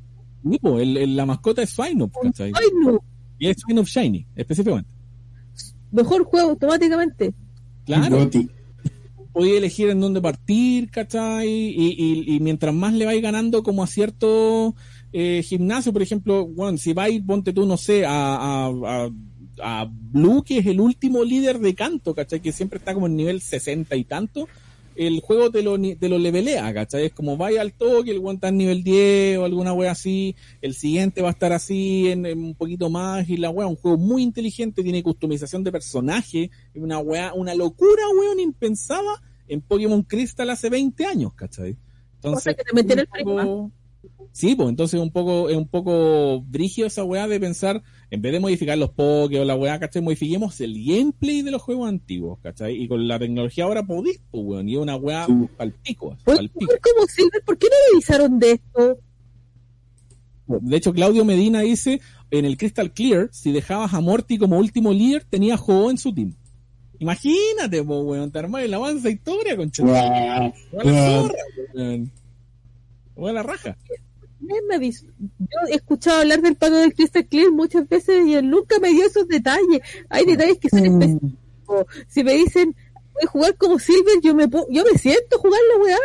Sí, 0.50 0.58
po, 0.58 0.78
el- 0.80 0.96
el- 0.98 1.16
la 1.16 1.24
mascota 1.26 1.62
es 1.62 1.70
Swinub, 1.70 2.10
Un 2.22 2.30
¿cachai? 2.32 2.52
Swinub. 2.52 3.00
Y 3.38 3.48
es 3.48 3.56
Swinub 3.58 3.86
Shiny, 3.86 4.26
específicamente. 4.34 4.90
Mejor 5.92 6.24
juego 6.24 6.50
automáticamente. 6.50 7.32
Claro, 7.86 8.18
Goti. 8.18 8.50
Podéis 9.36 9.58
elegir 9.58 9.90
en 9.90 10.00
dónde 10.00 10.22
partir, 10.22 10.90
¿cachai? 10.90 11.46
Y, 11.46 12.38
mientras 12.40 12.72
más 12.72 12.94
le 12.94 13.04
vais 13.04 13.20
ganando 13.20 13.62
como 13.62 13.82
a 13.82 13.86
cierto 13.86 14.74
eh, 15.12 15.42
gimnasio, 15.44 15.92
por 15.92 16.00
ejemplo, 16.00 16.46
bueno, 16.46 16.78
si 16.78 16.94
vais, 16.94 17.20
ponte 17.20 17.52
tú, 17.52 17.66
no 17.66 17.76
sé, 17.76 18.06
a, 18.06 18.34
a, 18.34 18.68
a, 18.68 19.10
a 19.60 19.90
Blue, 19.90 20.42
que 20.42 20.56
es 20.56 20.66
el 20.66 20.80
último 20.80 21.22
líder 21.22 21.58
de 21.58 21.74
canto, 21.74 22.14
¿cachai? 22.14 22.40
Que 22.40 22.50
siempre 22.50 22.78
está 22.78 22.94
como 22.94 23.08
en 23.08 23.16
nivel 23.16 23.42
60 23.42 23.94
y 23.94 24.04
tanto, 24.04 24.48
el 24.94 25.20
juego 25.20 25.50
te 25.50 25.62
lo, 25.62 25.78
te 25.78 26.08
lo 26.08 26.18
levelea, 26.18 26.72
¿cachai? 26.72 27.04
Es 27.04 27.12
como 27.12 27.36
vaya 27.36 27.60
al 27.60 27.74
toque, 27.74 28.12
el 28.12 28.20
one 28.24 28.36
está 28.36 28.48
en 28.48 28.56
nivel 28.56 28.82
10 28.82 29.36
o 29.36 29.44
alguna 29.44 29.74
wea 29.74 29.90
así, 29.90 30.34
el 30.62 30.72
siguiente 30.72 31.20
va 31.20 31.28
a 31.28 31.32
estar 31.32 31.52
así 31.52 32.08
en, 32.08 32.24
un 32.24 32.54
poquito 32.54 32.88
más 32.88 33.28
y 33.28 33.36
la 33.36 33.50
wea, 33.50 33.66
un 33.66 33.76
juego 33.76 33.98
muy 33.98 34.22
inteligente, 34.22 34.82
tiene 34.82 35.02
customización 35.02 35.62
de 35.62 35.72
personaje, 35.72 36.50
una 36.74 37.00
wea, 37.00 37.34
una 37.34 37.54
locura, 37.54 38.02
weón, 38.18 38.40
impensada 38.40 39.22
en 39.48 39.60
Pokémon 39.60 40.02
Crystal 40.02 40.48
hace 40.50 40.70
20 40.70 41.04
años, 41.06 41.32
¿cachai? 41.34 41.76
Cosa 42.22 42.54
que 42.54 42.64
también 42.64 42.86
tiene 42.86 43.02
el 43.02 43.08
un 43.26 43.34
poco- 43.36 43.70
Sí, 44.32 44.54
pues 44.54 44.68
entonces 44.68 45.00
un 45.00 45.10
poco, 45.10 45.48
es 45.48 45.56
un 45.56 45.66
poco 45.68 46.42
brígido 46.42 46.86
esa 46.86 47.02
weá 47.04 47.26
de 47.26 47.40
pensar, 47.40 47.82
en 48.10 48.20
vez 48.22 48.32
de 48.32 48.40
modificar 48.40 48.76
los 48.76 48.90
Poké 48.90 49.40
o 49.40 49.44
la 49.44 49.54
weá, 49.56 49.78
¿cachai? 49.80 50.02
Modifiquemos 50.02 50.60
el 50.60 50.74
gameplay 50.84 51.42
de 51.42 51.50
los 51.50 51.62
juegos 51.62 51.88
antiguos, 51.88 52.38
¿cachai? 52.40 52.80
Y 52.82 52.86
con 52.88 53.08
la 53.08 53.18
tecnología 53.18 53.64
ahora 53.64 53.86
podís, 53.86 54.20
pues 54.30 54.44
weón, 54.44 54.68
y 54.68 54.74
es 54.74 54.80
una 54.80 54.96
weá 54.96 55.26
Sí. 55.26 55.32
palpico, 55.56 56.16
palpico. 56.24 56.72
como 56.82 57.06
Silver, 57.06 57.42
¿por 57.44 57.56
qué 57.58 57.66
no 57.68 57.76
revisaron 57.92 58.38
de 58.38 58.52
esto? 58.52 58.98
De 60.48 60.76
hecho, 60.76 60.92
Claudio 60.92 61.24
Medina 61.24 61.60
dice, 61.60 62.00
en 62.30 62.44
el 62.44 62.56
Crystal 62.56 62.92
Clear, 62.92 63.28
si 63.32 63.50
dejabas 63.52 63.94
a 63.94 64.00
Morty 64.00 64.38
como 64.38 64.58
último 64.58 64.92
líder, 64.92 65.24
tenía 65.24 65.56
Ho 65.56 65.90
en 65.90 65.98
su 65.98 66.14
team. 66.14 66.34
Imagínate, 66.98 67.82
pues 67.82 68.00
weón, 68.04 68.30
te 68.30 68.38
armás 68.38 68.62
el 68.64 68.74
avance 68.74 69.10
historia, 69.10 69.56
con 69.56 69.70
Guau. 69.78 70.52
Buena. 70.72 71.30
Buena 73.14 73.42
raja. 73.42 73.76
Me. 74.40 74.90
Yo 74.90 75.58
he 75.70 75.74
escuchado 75.76 76.20
hablar 76.20 76.40
del 76.42 76.54
pato 76.56 76.76
del 76.76 76.94
Crystal 76.94 77.24
Clear 77.26 77.50
muchas 77.52 77.88
veces 77.88 78.26
y 78.26 78.34
él 78.34 78.48
nunca 78.50 78.78
me 78.78 78.90
dio 78.90 79.06
esos 79.06 79.26
detalles. 79.26 79.80
Hay 80.10 80.24
detalles 80.26 80.58
que 80.58 80.68
son 80.68 80.80
Mm. 80.82 81.02
específicos. 81.02 81.86
Si 82.08 82.22
me 82.22 82.34
dicen, 82.34 82.76
voy 83.14 83.22
a 83.24 83.30
jugar 83.30 83.56
como 83.56 83.78
Silver, 83.78 84.20
yo 84.22 84.34
me, 84.34 84.46
po- 84.48 84.66
yo 84.70 84.84
me 84.84 84.98
siento 84.98 85.38
jugar 85.38 85.60
la 85.74 85.82
weá. 85.84 85.98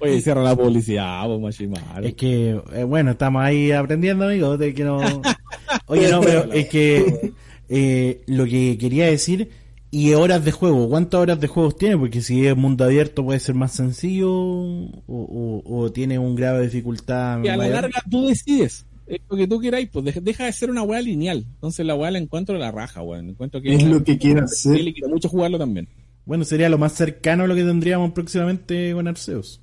Oye, 0.00 0.20
cierra 0.20 0.42
la 0.42 0.54
publicidad, 0.54 1.26
pues 1.26 1.40
Machimaro. 1.40 2.04
Es 2.06 2.14
que, 2.14 2.60
eh, 2.74 2.84
bueno, 2.84 3.12
estamos 3.12 3.42
ahí 3.42 3.72
aprendiendo, 3.72 4.26
amigos, 4.26 4.58
de 4.58 4.74
que 4.74 4.84
no... 4.84 4.98
Oye, 5.86 6.10
no, 6.10 6.20
pero 6.20 6.52
es 6.52 6.68
que 6.68 7.32
eh, 7.70 8.20
lo 8.26 8.44
que 8.44 8.76
quería 8.78 9.06
decir, 9.06 9.48
y 9.90 10.12
horas 10.12 10.44
de 10.44 10.52
juego, 10.52 10.88
¿cuántas 10.88 11.20
horas 11.20 11.40
de 11.40 11.46
juegos 11.48 11.76
tiene? 11.78 11.96
Porque 11.96 12.20
si 12.20 12.46
es 12.46 12.54
mundo 12.56 12.84
abierto 12.84 13.24
puede 13.24 13.40
ser 13.40 13.54
más 13.54 13.72
sencillo 13.72 14.30
o, 14.32 14.90
o- 15.08 15.62
o 15.64 15.90
tiene 15.92 16.18
un 16.18 16.34
grado 16.36 16.58
de 16.58 16.64
dificultad 16.64 17.42
Y 17.42 17.48
a 17.48 17.56
la 17.56 17.68
larga 17.68 18.02
tú 18.10 18.26
decides. 18.26 18.84
Es 19.06 19.18
lo 19.28 19.36
que 19.36 19.48
tú 19.48 19.58
queráis, 19.58 19.88
pues 19.92 20.04
deja- 20.04 20.20
deja 20.20 20.44
de 20.44 20.52
ser 20.52 20.70
una 20.70 20.82
weá 20.82 21.00
lineal. 21.00 21.44
Entonces 21.54 21.84
la 21.84 21.96
weá 21.96 22.12
la 22.12 22.18
encuentro 22.18 22.56
la 22.58 22.70
raja, 22.70 23.02
weón. 23.02 23.30
Encuentro 23.30 23.60
que 23.60 23.74
Es 23.74 23.82
lo 23.84 24.04
que 24.04 24.18
quiere 24.18 24.40
hacer. 24.42 24.78
Y 24.78 24.82
le 24.84 24.92
quiero 24.92 25.08
mucho 25.08 25.28
jugarlo 25.28 25.58
también. 25.58 25.88
Bueno, 26.26 26.44
sería 26.44 26.68
lo 26.68 26.78
más 26.78 26.92
cercano 26.92 27.42
a 27.42 27.46
lo 27.48 27.56
que 27.56 27.64
tendríamos 27.64 28.12
próximamente 28.12 28.92
con 28.92 29.08
Arceus. 29.08 29.60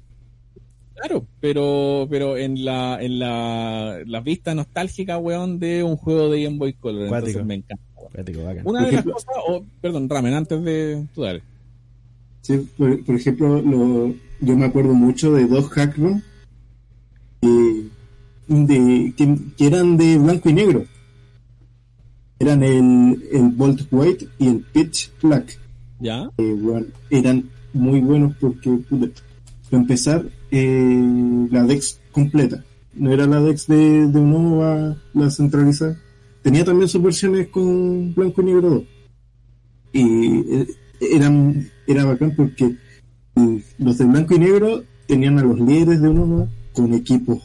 Claro, 0.96 1.26
pero 1.40 2.08
pero 2.10 2.36
en 2.38 2.66
la 2.66 2.98
en 3.00 3.20
la, 3.20 4.00
la 4.06 4.20
vista 4.20 4.54
nostálgica, 4.56 5.18
weón, 5.20 5.60
de 5.60 5.84
un 5.84 5.96
juego 5.96 6.30
de 6.30 6.44
Game 6.44 6.58
Boy 6.58 6.74
Color. 6.74 7.04
Entonces 7.04 7.46
me 7.46 7.54
encanta. 7.56 7.84
Bacán. 8.24 8.66
Una 8.66 8.66
Por 8.66 8.74
de 8.74 8.82
las 8.82 8.92
ejemplo- 8.94 9.14
cosas, 9.14 9.36
oh, 9.48 9.64
perdón, 9.82 10.10
Ramen, 10.10 10.34
antes 10.34 10.64
de 10.64 11.06
tú 11.14 11.22
dale. 11.24 11.42
Sí, 12.42 12.68
por, 12.78 13.04
por 13.04 13.16
ejemplo, 13.16 13.62
lo- 13.62 14.14
yo 14.40 14.56
me 14.58 14.66
acuerdo 14.66 14.94
mucho 14.94 15.34
de 15.34 15.46
dos 15.48 15.68
hackroom 15.70 16.22
eh, 17.42 17.88
de, 18.48 19.14
que, 19.18 19.38
que 19.58 19.68
eran 19.68 19.98
de 19.98 20.18
blanco 20.18 20.50
y 20.50 20.54
negro. 20.54 20.86
Eran 22.40 22.64
el, 22.64 23.24
el 23.32 23.50
Bolt 23.50 23.88
White 23.92 24.28
y 24.38 24.48
el 24.48 24.60
Pitch 24.62 25.12
Black. 25.22 25.60
¿Ya? 26.00 26.30
Eh, 26.38 26.56
bueno, 26.60 26.86
eran 27.10 27.50
muy 27.74 28.00
buenos 28.00 28.36
porque, 28.40 28.70
para 28.90 29.82
empezar, 29.82 30.26
eh, 30.52 31.48
la 31.52 31.64
Dex 31.64 32.00
completa. 32.12 32.64
No 32.94 33.12
era 33.12 33.26
la 33.26 33.42
Dex 33.42 33.68
de, 33.68 34.08
de 34.08 34.20
Unova, 34.20 34.96
la 35.14 35.30
centralizada. 35.32 35.98
Tenía 36.48 36.64
también 36.64 36.88
sus 36.88 37.04
versiones 37.04 37.50
con 37.50 38.16
blanco 38.16 38.42
y 38.42 38.46
negro 38.46 38.70
2. 38.70 38.84
Y 39.92 40.56
eh, 40.56 40.68
eran, 41.02 41.70
era 41.86 42.06
bacán 42.06 42.34
porque 42.38 42.74
eh, 43.36 43.64
los 43.78 43.98
de 43.98 44.06
blanco 44.06 44.34
y 44.34 44.40
negro 44.40 44.82
tenían 45.08 45.38
a 45.40 45.42
los 45.42 45.60
líderes 45.60 46.02
de 46.02 46.08
Unova 46.08 46.48
con 46.72 46.94
equipos 46.94 47.40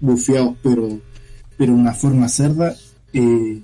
bufeados, 0.00 0.56
pero, 0.64 0.98
pero 1.56 1.74
una 1.74 1.92
forma 1.92 2.28
cerda. 2.28 2.74
Eh, 3.12 3.62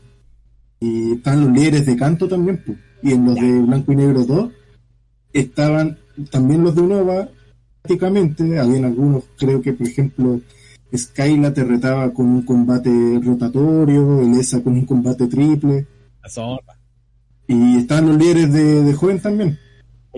y 0.78 1.12
están 1.14 1.40
los 1.40 1.50
líderes 1.50 1.84
de 1.84 1.96
canto 1.96 2.28
también, 2.28 2.62
pues. 2.64 2.78
y 3.02 3.10
en 3.10 3.24
los 3.24 3.34
de 3.34 3.60
Blanco 3.62 3.90
y 3.90 3.96
Negro 3.96 4.24
2 4.24 4.52
estaban 5.32 5.98
también 6.30 6.62
los 6.62 6.76
de 6.76 6.82
Unova, 6.82 7.28
prácticamente, 7.82 8.56
habían 8.60 8.84
algunos, 8.84 9.24
creo 9.36 9.60
que 9.60 9.72
por 9.72 9.88
ejemplo, 9.88 10.40
Skyla 10.94 11.52
te 11.52 11.64
retaba 11.64 12.12
con 12.12 12.26
un 12.26 12.42
combate 12.42 12.90
rotatorio, 13.22 14.20
Elesa 14.20 14.62
con 14.62 14.74
un 14.74 14.84
combate 14.84 15.26
triple. 15.26 15.86
Y 17.48 17.76
estaban 17.76 18.08
los 18.08 18.16
líderes 18.16 18.52
de, 18.52 18.82
de 18.82 18.92
joven 18.94 19.20
también. 19.20 19.58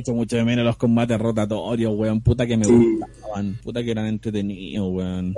He 0.06 0.12
mucho 0.12 0.36
de 0.36 0.44
menos 0.44 0.64
los 0.64 0.76
combates 0.76 1.18
rotatorios, 1.18 1.92
weón. 1.96 2.20
Puta 2.20 2.46
que 2.46 2.56
me 2.56 2.66
gustaban. 2.66 3.58
Puta 3.62 3.82
que 3.82 3.90
eran 3.90 4.06
entretenidos, 4.06 4.88
weón. 4.92 5.34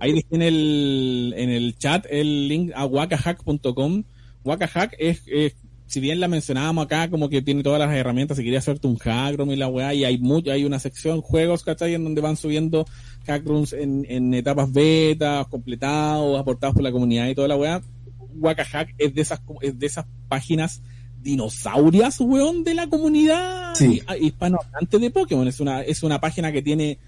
Ahí 0.00 0.12
dice 0.12 0.26
en 0.32 0.42
el, 0.42 1.34
en 1.36 1.50
el 1.50 1.76
chat 1.78 2.06
el 2.10 2.48
link 2.48 2.72
a 2.74 2.86
wakahack.com. 2.86 4.02
Wakahack 4.42 4.96
es, 4.98 5.22
es, 5.26 5.54
si 5.90 5.98
bien 5.98 6.20
la 6.20 6.28
mencionábamos 6.28 6.84
acá, 6.84 7.10
como 7.10 7.28
que 7.28 7.42
tiene 7.42 7.64
todas 7.64 7.80
las 7.80 7.92
herramientas, 7.92 8.36
si 8.36 8.44
quería 8.44 8.60
hacerte 8.60 8.86
un 8.86 8.96
hackroom 8.96 9.50
y 9.50 9.56
la 9.56 9.66
weá, 9.66 9.92
y 9.92 10.04
hay 10.04 10.18
mucho, 10.18 10.52
hay 10.52 10.64
una 10.64 10.78
sección 10.78 11.20
juegos, 11.20 11.64
¿cachai? 11.64 11.94
En 11.94 12.04
donde 12.04 12.20
van 12.20 12.36
subiendo 12.36 12.86
hackrooms 13.26 13.72
en, 13.72 14.06
en 14.08 14.32
etapas 14.32 14.72
beta, 14.72 15.44
completados, 15.50 16.38
aportados 16.38 16.74
por 16.74 16.84
la 16.84 16.92
comunidad 16.92 17.26
y 17.26 17.34
toda 17.34 17.48
la 17.48 17.56
weá. 17.56 17.82
Wakahack 18.36 18.94
es 18.98 19.12
de 19.12 19.20
esas, 19.20 19.42
es 19.62 19.76
de 19.80 19.86
esas 19.86 20.06
páginas 20.28 20.80
dinosaurias, 21.20 22.20
weón, 22.20 22.62
de 22.62 22.74
la 22.74 22.88
comunidad 22.88 23.74
hispanohablante 24.20 24.96
de 25.00 25.10
Pokémon. 25.10 25.48
Es 25.48 25.58
una, 25.58 25.82
es 25.82 26.04
una 26.04 26.20
página 26.20 26.52
que 26.52 26.62
tiene, 26.62 26.98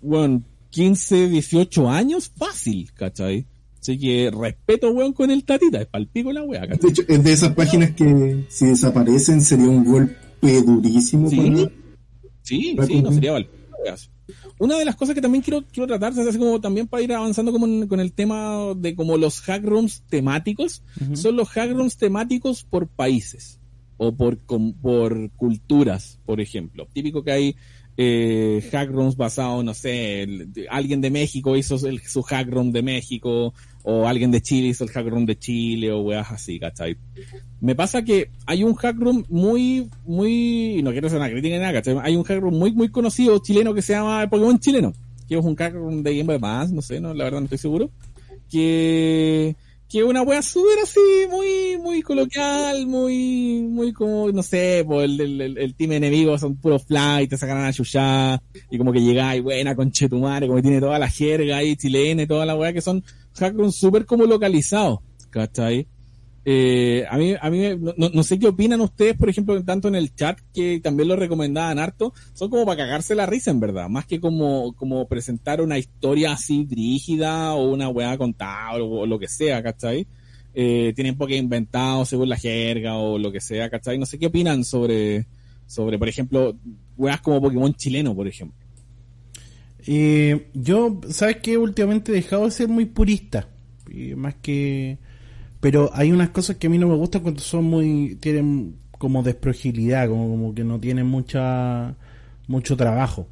weón, 0.00 0.44
15, 0.70 1.28
18 1.28 1.90
años 1.90 2.30
fácil, 2.36 2.92
¿cachai? 2.94 3.46
Así 3.80 3.98
que 3.98 4.30
respeto, 4.30 4.90
weón, 4.90 5.12
con 5.12 5.30
el 5.30 5.44
tatita, 5.44 5.80
es 5.80 5.86
palpico 5.86 6.32
la 6.32 6.42
weá, 6.42 6.66
De 6.66 6.88
hecho, 6.88 7.02
es 7.08 7.24
de 7.24 7.32
esas 7.32 7.54
páginas 7.54 7.92
que 7.92 8.44
si 8.48 8.66
desaparecen 8.66 9.40
sería 9.40 9.68
un 9.68 9.84
golpe 9.84 10.62
durísimo. 10.62 11.30
Sí, 11.30 11.68
sí, 12.42 12.76
sí, 12.86 13.02
no 13.02 13.12
sería 13.12 13.32
palpico, 13.32 13.60
una 14.58 14.76
de 14.76 14.84
las 14.84 14.96
cosas 14.96 15.14
que 15.14 15.22
también 15.22 15.42
quiero, 15.42 15.64
quiero 15.72 15.86
tratar, 15.86 16.12
es 16.12 16.36
como 16.36 16.60
también 16.60 16.86
para 16.86 17.02
ir 17.02 17.12
avanzando 17.12 17.50
como 17.52 17.88
con 17.88 18.00
el 18.00 18.12
tema 18.12 18.74
de 18.76 18.94
como 18.94 19.16
los 19.16 19.40
hack 19.40 19.64
rooms 19.64 20.02
temáticos, 20.08 20.82
son 21.14 21.36
los 21.36 21.48
hack 21.48 21.72
rooms 21.72 21.96
temáticos 21.96 22.64
por 22.64 22.86
países 22.86 23.58
o 23.96 24.12
por, 24.12 24.38
por 24.38 25.30
culturas, 25.32 26.18
por 26.26 26.40
ejemplo. 26.40 26.86
Típico 26.92 27.24
que 27.24 27.32
hay 27.32 27.56
eh, 27.96 28.66
hack 28.70 28.90
rooms 28.90 29.16
basados, 29.16 29.64
no 29.64 29.74
sé, 29.74 30.26
alguien 30.70 31.00
de 31.00 31.10
México 31.10 31.56
hizo 31.56 31.78
su 31.78 32.22
hack 32.22 32.48
room 32.48 32.72
de 32.72 32.82
México, 32.82 33.54
o 33.82 34.06
alguien 34.06 34.30
de 34.30 34.40
Chile 34.42 34.68
hizo 34.68 34.84
el 34.84 34.90
hack 34.90 35.06
room 35.06 35.26
de 35.26 35.38
Chile, 35.38 35.92
o 35.92 36.00
weas 36.00 36.30
así, 36.30 36.58
¿cachai? 36.58 36.96
Me 37.60 37.74
pasa 37.74 38.02
que 38.02 38.30
hay 38.46 38.62
un 38.62 38.74
hack 38.74 38.96
room 38.98 39.24
muy, 39.28 39.88
muy, 40.04 40.80
no 40.82 40.92
quiero 40.92 41.06
hacer 41.06 41.18
una 41.18 41.30
crítica 41.30 41.54
ni 41.54 41.60
nada, 41.60 41.74
¿cachai? 41.74 41.96
Hay 42.02 42.16
un 42.16 42.24
hack 42.24 42.40
room 42.40 42.58
muy, 42.58 42.72
muy 42.72 42.90
conocido 42.90 43.38
chileno 43.38 43.74
que 43.74 43.82
se 43.82 43.92
llama 43.92 44.28
Pokémon 44.28 44.58
chileno, 44.58 44.92
que 45.28 45.36
es 45.36 45.44
un 45.44 45.56
hack 45.56 45.74
room 45.74 46.02
de 46.02 46.16
Game 46.16 46.26
Boy 46.26 46.36
Advance, 46.36 46.74
no 46.74 46.82
sé, 46.82 47.00
no, 47.00 47.14
la 47.14 47.24
verdad 47.24 47.40
no 47.40 47.44
estoy 47.44 47.58
seguro, 47.58 47.90
que 48.50 49.56
que 49.90 50.04
una 50.04 50.22
wea 50.22 50.40
súper 50.40 50.78
así, 50.84 51.00
muy, 51.28 51.76
muy 51.82 52.00
coloquial, 52.02 52.86
muy, 52.86 53.60
muy 53.68 53.92
como, 53.92 54.30
no 54.30 54.40
sé, 54.40 54.84
pues 54.86 55.10
el, 55.10 55.20
el, 55.20 55.58
el, 55.58 55.74
team 55.74 55.90
enemigo 55.90 56.38
son 56.38 56.54
puros 56.54 56.84
fly, 56.84 57.26
te 57.26 57.36
sacan 57.36 57.64
a 57.64 57.72
chuchá, 57.72 58.40
y 58.70 58.78
como 58.78 58.92
que 58.92 59.00
llegáis, 59.00 59.42
buena 59.42 59.74
con 59.74 59.90
Chetumare, 59.90 60.46
como 60.46 60.58
que 60.58 60.62
tiene 60.62 60.78
toda 60.78 60.96
la 61.00 61.08
jerga 61.08 61.56
ahí, 61.56 61.74
chilena 61.74 62.22
y 62.22 62.26
toda 62.28 62.46
la 62.46 62.54
wea 62.54 62.72
que 62.72 62.80
son 62.80 63.02
hackrooms 63.38 63.76
súper 63.76 64.06
como 64.06 64.24
localizados, 64.24 65.00
¿cachai? 65.30 65.86
Eh, 66.44 67.04
a 67.10 67.18
mí, 67.18 67.34
a 67.38 67.50
mí 67.50 67.60
no, 67.78 68.08
no, 68.08 68.22
sé 68.22 68.38
qué 68.38 68.48
opinan 68.48 68.80
ustedes, 68.80 69.14
por 69.14 69.28
ejemplo, 69.28 69.62
tanto 69.62 69.88
en 69.88 69.94
el 69.94 70.14
chat 70.14 70.38
que 70.54 70.80
también 70.80 71.08
lo 71.08 71.16
recomendaban 71.16 71.78
harto, 71.78 72.14
son 72.32 72.48
como 72.48 72.64
para 72.64 72.78
cagarse 72.78 73.14
la 73.14 73.26
risa 73.26 73.50
en 73.50 73.60
verdad, 73.60 73.88
más 73.88 74.06
que 74.06 74.20
como, 74.20 74.72
como 74.74 75.06
presentar 75.06 75.60
una 75.60 75.78
historia 75.78 76.32
así 76.32 76.66
rígida 76.70 77.52
o 77.52 77.70
una 77.70 77.90
weá 77.90 78.16
contada 78.16 78.82
o, 78.82 79.04
lo 79.04 79.18
que 79.18 79.28
sea, 79.28 79.62
¿cachai? 79.62 80.06
Eh, 80.54 80.92
tienen 80.96 81.16
poco 81.16 81.34
inventado 81.34 82.04
según 82.06 82.30
la 82.30 82.36
jerga 82.36 82.96
o 82.96 83.18
lo 83.18 83.30
que 83.30 83.40
sea, 83.40 83.68
¿cachai? 83.68 83.98
No 83.98 84.06
sé 84.06 84.18
qué 84.18 84.26
opinan 84.26 84.64
sobre, 84.64 85.26
sobre 85.66 85.98
por 85.98 86.08
ejemplo, 86.08 86.56
weas 86.96 87.20
como 87.20 87.40
Pokémon 87.42 87.74
chileno, 87.74 88.14
por 88.14 88.26
ejemplo. 88.26 88.58
Eh, 89.86 90.48
yo, 90.54 91.00
¿sabes 91.08 91.36
que 91.36 91.58
Últimamente 91.58 92.12
he 92.12 92.16
dejado 92.16 92.44
de 92.44 92.50
ser 92.50 92.68
muy 92.68 92.86
purista, 92.86 93.48
más 94.16 94.34
que 94.36 94.98
pero 95.60 95.90
hay 95.92 96.10
unas 96.10 96.30
cosas 96.30 96.56
que 96.56 96.66
a 96.66 96.70
mí 96.70 96.78
no 96.78 96.88
me 96.88 96.96
gustan 96.96 97.22
cuando 97.22 97.40
son 97.40 97.64
muy, 97.64 98.16
tienen 98.16 98.76
como 98.92 99.22
desprogilidad, 99.22 100.08
como, 100.08 100.28
como 100.28 100.54
que 100.54 100.64
no 100.64 100.80
tienen 100.80 101.06
mucha, 101.06 101.94
mucho 102.48 102.76
trabajo. 102.76 103.28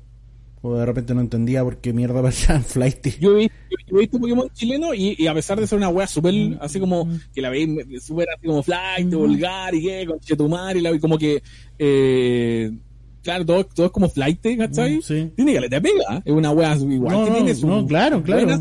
O 0.60 0.74
de 0.74 0.84
repente 0.84 1.14
no 1.14 1.20
entendía 1.20 1.62
por 1.62 1.78
qué 1.78 1.92
mierda 1.92 2.22
pasaban 2.22 2.64
flight. 2.64 3.18
Yo 3.18 3.38
he, 3.38 3.50
visto 3.90 4.18
Pokémon 4.18 4.50
chileno 4.52 4.92
y, 4.92 5.26
a 5.26 5.32
pesar 5.32 5.58
de 5.58 5.66
ser 5.66 5.78
una 5.78 5.88
wea 5.88 6.06
súper, 6.06 6.34
mm. 6.34 6.58
así 6.60 6.78
como, 6.78 7.06
mm. 7.06 7.20
que 7.34 7.40
la 7.40 7.48
veis 7.48 7.68
súper 8.04 8.28
así 8.36 8.46
como 8.46 8.62
flight, 8.62 9.06
mm. 9.06 9.16
vulgar 9.16 9.74
y 9.74 9.82
que, 9.82 10.06
con 10.06 10.20
chetumar 10.20 10.76
y 10.76 10.82
la 10.82 10.90
y 10.90 11.00
como 11.00 11.16
que, 11.16 11.42
eh, 11.78 12.70
claro, 13.28 13.44
todo, 13.44 13.64
todo 13.66 13.86
es 13.86 13.92
como 13.92 14.08
flight, 14.08 14.40
¿cachai? 14.56 15.02
Sí. 15.02 15.30
Tiene 15.36 15.52
que 15.52 15.68
te 15.68 15.80
pega, 15.82 16.22
es 16.24 16.32
una 16.32 16.50
wea 16.50 16.74
igual 16.76 17.26
que 17.26 17.30
tiene 17.32 17.54
su, 17.54 17.66
no, 17.66 17.86
claro, 17.86 18.22
claro. 18.22 18.58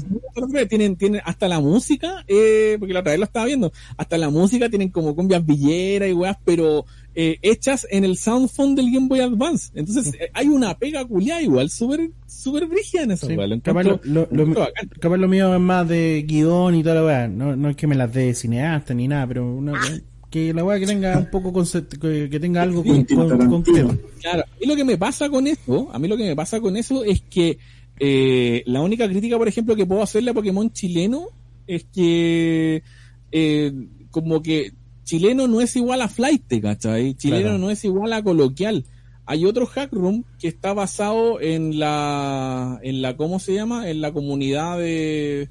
tienen, 0.68 0.98
tienen 0.98 1.22
hasta 1.24 1.48
la 1.48 1.62
música, 1.62 2.26
eh, 2.28 2.76
porque 2.78 2.94
la 2.94 3.00
otra 3.00 3.14
vez 3.14 3.20
lo 3.20 3.26
estaba 3.26 3.46
viendo, 3.46 3.72
hasta 3.96 4.18
la 4.18 4.30
música 4.30 4.68
tienen 4.70 4.90
como 4.90 5.16
cumbias 5.16 5.46
villeras 5.46 6.10
y 6.10 6.12
weas, 6.12 6.38
pero 6.44 6.86
eh, 7.16 7.38
hechas 7.44 7.88
en 7.90 8.04
el 8.04 8.18
sound 8.18 8.50
font 8.50 8.76
del 8.76 8.92
Game 8.92 9.08
Boy 9.08 9.22
Advance. 9.22 9.72
Entonces, 9.74 10.14
eh, 10.16 10.32
hay 10.34 10.50
una 10.50 10.78
pega 10.78 11.06
culiada 11.06 11.42
igual, 11.42 11.70
súper, 11.70 12.10
súper 12.28 12.66
brígida 12.66 13.04
en 13.04 13.12
esa 13.12 13.28
sí. 13.28 13.38
wea. 13.38 13.48
Capaz 13.62 13.84
lo, 13.84 14.02
lo, 14.04 14.28
lo, 14.32 15.18
lo 15.18 15.28
mío 15.30 15.56
es 15.56 15.62
más 15.62 15.88
de 15.88 16.26
guion 16.28 16.76
y 16.76 16.84
toda 16.84 16.96
la 16.96 17.06
wea, 17.06 17.28
no, 17.30 17.56
no 17.56 17.70
es 17.70 17.78
que 17.78 17.88
me 17.88 17.96
las 17.96 18.14
dé 18.14 18.34
cineasta 18.34 18.94
ni 18.94 19.08
nada, 19.08 19.26
pero 19.28 19.50
una, 19.50 19.74
ah 19.76 19.98
que 20.30 20.54
la 20.54 20.64
weá 20.64 20.80
que 20.80 20.86
tenga 20.86 21.18
un 21.18 21.30
poco 21.30 21.54
que, 21.54 22.40
tenga 22.40 22.62
algo 22.62 22.84
concreto. 22.84 23.98
Claro, 24.22 24.44
y 24.60 24.68
lo 24.68 24.76
que 24.76 24.84
me 24.84 24.98
pasa 24.98 25.30
con 25.30 25.48
eso, 25.48 25.90
a 25.92 26.00
mí 26.00 26.08
lo 26.08 26.18
que 26.18 26.26
me 26.26 26.36
pasa 26.36 26.60
con 26.60 26.76
eso 26.76 27.04
es 27.04 27.22
que 27.22 27.58
eh, 28.00 28.64
la 28.66 28.82
única 28.82 29.08
crítica, 29.08 29.38
por 29.38 29.48
ejemplo, 29.48 29.76
que 29.76 29.86
puedo 29.86 30.04
hacerle 30.04 30.32
a 30.32 30.34
Pokémon 30.34 30.72
chileno 30.72 31.28
es 31.66 31.86
que 31.86 32.84
eh, 33.32 33.74
como 34.12 34.42
que 34.42 34.74
chileno 35.04 35.48
no 35.48 35.62
es 35.62 35.76
igual 35.76 36.02
a 36.02 36.10
flight, 36.10 36.62
¿cachai? 36.62 37.14
Chileno 37.14 37.58
no 37.58 37.72
es 37.72 37.86
igual 37.86 38.12
a 38.12 38.22
coloquial. 38.22 38.86
Hay 39.26 39.46
otro 39.46 39.66
hack 39.66 39.92
room 39.92 40.24
que 40.40 40.48
está 40.48 40.74
basado 40.74 41.42
en 41.42 41.80
la, 41.80 42.80
en 42.82 43.02
la, 43.02 43.18
¿cómo 43.18 43.40
se 43.40 43.54
llama? 43.54 43.90
En 43.90 44.00
la 44.02 44.12
comunidad 44.12 44.78
de, 44.78 45.50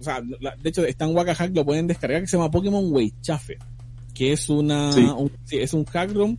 o 0.00 0.02
sea, 0.04 0.20
de 0.22 0.68
hecho 0.68 0.84
está 0.84 1.06
en 1.06 1.14
Waka 1.14 1.34
Hack, 1.34 1.54
lo 1.54 1.64
pueden 1.64 1.86
descargar, 1.86 2.20
que 2.20 2.26
se 2.26 2.36
llama 2.36 2.50
Pokémon 2.50 2.92
Weichafe 2.92 3.58
que 4.16 4.32
es 4.32 4.48
una 4.48 4.90
Un, 5.14 5.30
es 5.50 5.74
un 5.74 5.84
hack 5.84 6.12
room 6.12 6.38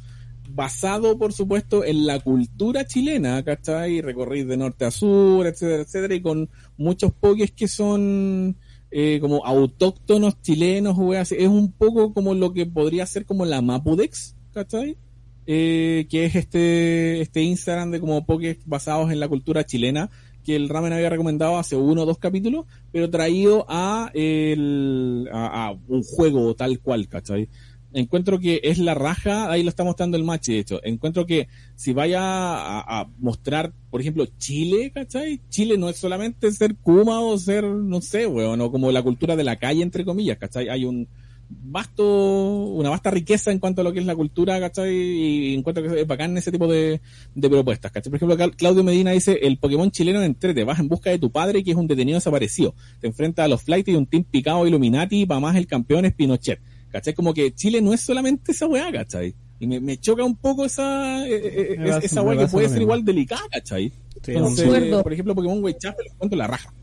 basado, 0.50 1.18
por 1.18 1.34
supuesto, 1.34 1.84
en 1.84 2.08
la 2.08 2.20
cultura 2.20 2.86
chilena, 2.86 3.44
¿cachai? 3.44 4.02
Recorrir 4.02 4.48
de 4.48 4.58
norte 4.58 4.86
a 4.86 4.92
sur, 4.92 5.46
etcétera, 5.46 5.84
etcétera, 5.84 6.16
y 6.16 6.22
con 6.22 6.50
muchos 6.78 7.12
pokés 7.14 7.52
que 7.52 7.68
son 7.68 8.56
eh, 8.90 9.20
como 9.22 9.46
autóctonos 9.46 10.42
chilenos, 10.42 10.96
o 10.98 11.14
Es 11.14 11.32
un 11.32 11.72
poco 11.72 12.14
como 12.14 12.34
lo 12.34 12.54
que 12.54 12.66
podría 12.66 13.06
ser 13.06 13.26
como 13.26 13.46
la 13.46 13.62
Mapudex, 13.62 14.36
¿cachai? 14.54 14.98
Eh, 15.46 16.08
que 16.10 16.26
es 16.26 16.36
este, 16.36 17.22
este 17.22 17.42
Instagram 17.42 17.92
de 17.92 18.00
como 18.00 18.26
pokés 18.26 18.58
basados 18.66 19.12
en 19.12 19.20
la 19.20 19.28
cultura 19.28 19.66
chilena, 19.66 20.10
que 20.48 20.56
el 20.56 20.70
Ramen 20.70 20.94
había 20.94 21.10
recomendado 21.10 21.58
hace 21.58 21.76
uno 21.76 22.04
o 22.04 22.06
dos 22.06 22.20
capítulos, 22.20 22.66
pero 22.94 23.10
traído 23.10 23.66
a, 23.68 24.10
el, 24.14 25.28
a, 25.34 25.76
un 25.90 26.04
juego 26.04 26.56
tal 26.56 26.80
cual, 26.80 27.10
¿cachai? 27.10 27.50
encuentro 27.92 28.40
que 28.40 28.62
es 28.64 28.78
la 28.78 28.94
raja, 28.94 29.52
ahí 29.52 29.64
lo 29.64 29.70
está 29.70 29.84
mostrando 29.84 30.16
el 30.16 30.24
match, 30.24 30.48
de 30.48 30.60
hecho. 30.60 30.80
Encuentro 30.84 31.26
que 31.26 31.50
si 31.76 31.92
vaya 31.92 32.20
a, 32.22 33.10
mostrar, 33.20 33.74
por 33.90 34.00
ejemplo, 34.00 34.26
Chile, 34.38 34.92
¿cachai? 34.94 35.42
Chile 35.50 35.78
no 35.78 35.90
es 35.90 35.98
solamente 35.98 36.52
ser 36.52 36.76
Kuma 36.76 37.20
o 37.20 37.38
ser, 37.38 37.66
no 37.66 38.00
sé, 38.00 38.26
weón, 38.26 38.62
o 38.62 38.72
como 38.72 38.92
la 38.92 39.04
cultura 39.04 39.36
de 39.36 39.44
la 39.44 39.58
calle, 39.58 39.82
entre 39.82 40.06
comillas, 40.06 40.38
¿cachai? 40.38 40.70
Hay 40.70 40.86
un 40.86 41.10
vasto, 41.50 42.04
una 42.04 42.90
vasta 42.90 43.12
riqueza 43.12 43.52
en 43.52 43.60
cuanto 43.60 43.82
a 43.82 43.84
lo 43.84 43.94
que 43.94 44.00
es 44.00 44.06
la 44.06 44.16
cultura, 44.16 44.60
¿cachai? 44.60 44.94
Y 44.94 45.56
encuentro 45.56 45.84
que 45.84 46.02
es 46.02 46.08
bacán 46.08 46.38
ese 46.38 46.52
tipo 46.52 46.68
de, 46.68 47.02
de 47.36 47.50
propuestas, 47.50 47.92
¿cachai? 47.92 48.10
Por 48.12 48.18
ejemplo, 48.18 48.52
Claudio 48.56 48.84
Medina 48.84 49.12
dice, 49.12 49.40
el 49.42 49.58
Pokémon 49.58 49.92
chileno 49.92 50.22
entrete, 50.22 50.64
vas 50.64 50.80
en 50.80 50.88
busca 50.88 51.10
de 51.10 51.20
tu 51.20 51.32
padre 51.32 51.64
que 51.64 51.72
es 51.72 51.78
un 51.78 51.88
detenido 51.88 52.18
desaparecido, 52.18 52.76
te 53.00 53.08
enfrentas 53.08 53.46
a 53.46 53.48
los 53.48 53.62
Flight 53.62 53.88
y 53.88 53.96
un 53.96 54.06
team 54.06 54.24
picado 54.24 54.68
Illuminati, 54.68 55.26
para 55.26 55.40
más 55.40 55.56
el 55.56 55.68
campeón 55.68 56.06
es 56.06 56.14
Pinochet 56.14 56.60
¿Cachai? 56.92 57.14
Como 57.14 57.34
que 57.34 57.54
Chile 57.54 57.82
no 57.82 57.94
es 57.94 58.02
solamente 58.02 58.52
esa 58.52 58.66
weá, 58.68 58.92
¿cachai? 58.92 59.36
Y 59.60 59.68
me, 59.68 59.80
me 59.80 59.98
choca 59.98 60.24
un 60.24 60.36
poco 60.36 60.66
esa, 60.66 61.28
eh, 61.28 61.36
eh, 61.36 61.76
eh, 61.80 62.00
esa 62.04 62.22
weá 62.22 62.38
que 62.38 62.48
puede 62.48 62.70
ser 62.70 62.82
igual 62.82 63.04
delicada, 63.04 63.42
¿cachai? 63.52 63.92
Sí, 64.24 64.32
Entonces, 64.32 65.04
por 65.04 65.14
ejemplo, 65.14 65.36
Pokémon 65.36 65.64
White 65.64 65.80
Chafe 65.80 66.04
les 66.04 66.14
cuento 66.14 66.36
la 66.36 66.48
raja. 66.48 66.74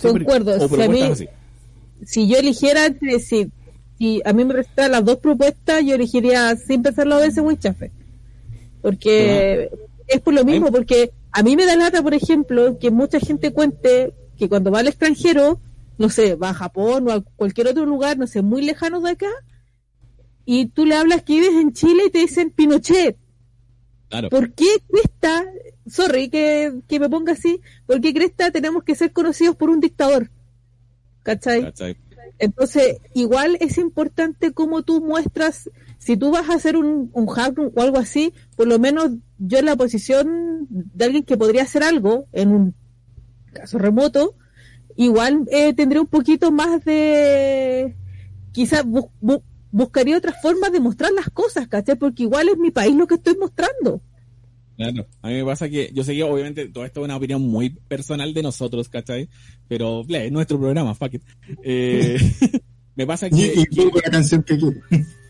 Concuerdo. 0.00 0.56
O 0.64 0.68
Si 0.68 0.82
a, 0.82 0.88
mí, 0.88 1.00
si 2.04 2.28
yo 2.28 2.38
eligiera 2.38 2.86
entre 2.86 3.20
si, 3.20 3.50
si 4.00 4.22
a 4.24 4.32
mí 4.32 4.46
me 4.46 4.54
restaran 4.54 4.92
las 4.92 5.04
dos 5.04 5.18
propuestas, 5.18 5.84
yo 5.84 5.94
elegiría 5.94 6.56
sin 6.56 6.82
pensarlo 6.82 7.16
a 7.16 7.18
veces 7.18 7.44
Chafe. 7.58 7.92
Porque 8.80 9.68
es 10.06 10.20
por 10.22 10.32
lo 10.32 10.42
mismo, 10.42 10.72
porque 10.72 11.12
a 11.32 11.42
mí 11.42 11.54
me 11.54 11.66
da 11.66 11.76
lata, 11.76 12.02
por 12.02 12.14
ejemplo, 12.14 12.78
que 12.78 12.90
mucha 12.90 13.20
gente 13.20 13.52
cuente 13.52 14.14
que 14.38 14.48
cuando 14.48 14.70
va 14.70 14.78
al 14.78 14.88
extranjero, 14.88 15.60
no 15.98 16.08
sé, 16.08 16.34
va 16.34 16.48
a 16.48 16.54
Japón 16.54 17.08
o 17.08 17.12
a 17.12 17.20
cualquier 17.36 17.68
otro 17.68 17.84
lugar, 17.84 18.16
no 18.16 18.26
sé, 18.26 18.40
muy 18.40 18.62
lejano 18.62 19.02
de 19.02 19.10
acá, 19.10 19.28
y 20.46 20.68
tú 20.68 20.86
le 20.86 20.94
hablas 20.94 21.22
que 21.22 21.34
vives 21.34 21.60
en 21.60 21.74
Chile 21.74 22.04
y 22.06 22.10
te 22.10 22.20
dicen 22.20 22.52
Pinochet. 22.52 23.18
Claro. 24.08 24.30
¿Por 24.30 24.54
qué 24.54 24.78
Cresta, 24.88 25.44
sorry 25.86 26.30
que, 26.30 26.72
que 26.88 26.98
me 26.98 27.10
ponga 27.10 27.34
así, 27.34 27.60
por 27.84 28.00
qué 28.00 28.14
Cresta 28.14 28.50
tenemos 28.50 28.82
que 28.82 28.94
ser 28.94 29.12
conocidos 29.12 29.56
por 29.56 29.68
un 29.68 29.80
dictador? 29.80 30.30
¿Cachai? 31.22 31.64
¿Cachai? 31.64 31.98
Entonces, 32.40 32.96
igual 33.14 33.56
es 33.60 33.76
importante 33.78 34.52
cómo 34.52 34.82
tú 34.82 35.00
muestras, 35.02 35.70
si 35.98 36.16
tú 36.16 36.30
vas 36.32 36.48
a 36.48 36.54
hacer 36.54 36.76
un, 36.76 37.10
hack 37.28 37.58
o 37.58 37.80
algo 37.82 37.98
así, 37.98 38.32
por 38.56 38.66
lo 38.66 38.78
menos 38.78 39.10
yo 39.38 39.58
en 39.58 39.66
la 39.66 39.76
posición 39.76 40.66
de 40.70 41.04
alguien 41.04 41.22
que 41.24 41.36
podría 41.36 41.62
hacer 41.62 41.82
algo, 41.82 42.26
en 42.32 42.48
un 42.50 42.74
caso 43.52 43.78
remoto, 43.78 44.34
igual 44.96 45.44
eh, 45.50 45.74
tendría 45.74 46.00
un 46.00 46.06
poquito 46.06 46.50
más 46.50 46.82
de, 46.84 47.94
quizás 48.52 48.84
bu- 48.86 49.10
bu- 49.22 49.42
buscaría 49.70 50.16
otras 50.16 50.40
formas 50.40 50.72
de 50.72 50.80
mostrar 50.80 51.12
las 51.12 51.28
cosas, 51.30 51.68
¿cachai? 51.68 51.96
Porque 51.96 52.22
igual 52.22 52.48
es 52.48 52.56
mi 52.58 52.70
país 52.70 52.94
lo 52.96 53.06
que 53.06 53.16
estoy 53.16 53.36
mostrando. 53.36 54.00
Claro. 54.76 55.06
A 55.22 55.28
mí 55.28 55.34
me 55.34 55.44
pasa 55.44 55.68
que, 55.68 55.90
yo 55.92 56.02
sé 56.04 56.14
que 56.14 56.22
obviamente 56.22 56.68
todo 56.68 56.84
esto 56.84 57.00
es 57.00 57.04
una 57.04 57.16
opinión 57.16 57.42
muy 57.42 57.70
personal 57.70 58.32
de 58.32 58.42
nosotros, 58.42 58.88
¿cachai? 58.88 59.28
Pero, 59.68 60.04
ble, 60.04 60.26
es 60.26 60.32
nuestro 60.32 60.58
programa, 60.58 60.94
fuck 60.94 61.14
it. 61.14 61.22
Eh, 61.62 62.16
me 62.96 63.06
pasa 63.06 63.28
que, 63.28 63.36
Y, 63.36 63.60
y 63.60 63.66
pongo 63.76 64.00
la 64.04 64.10
canción 64.10 64.42
que 64.42 64.56
quiero. 64.56 64.80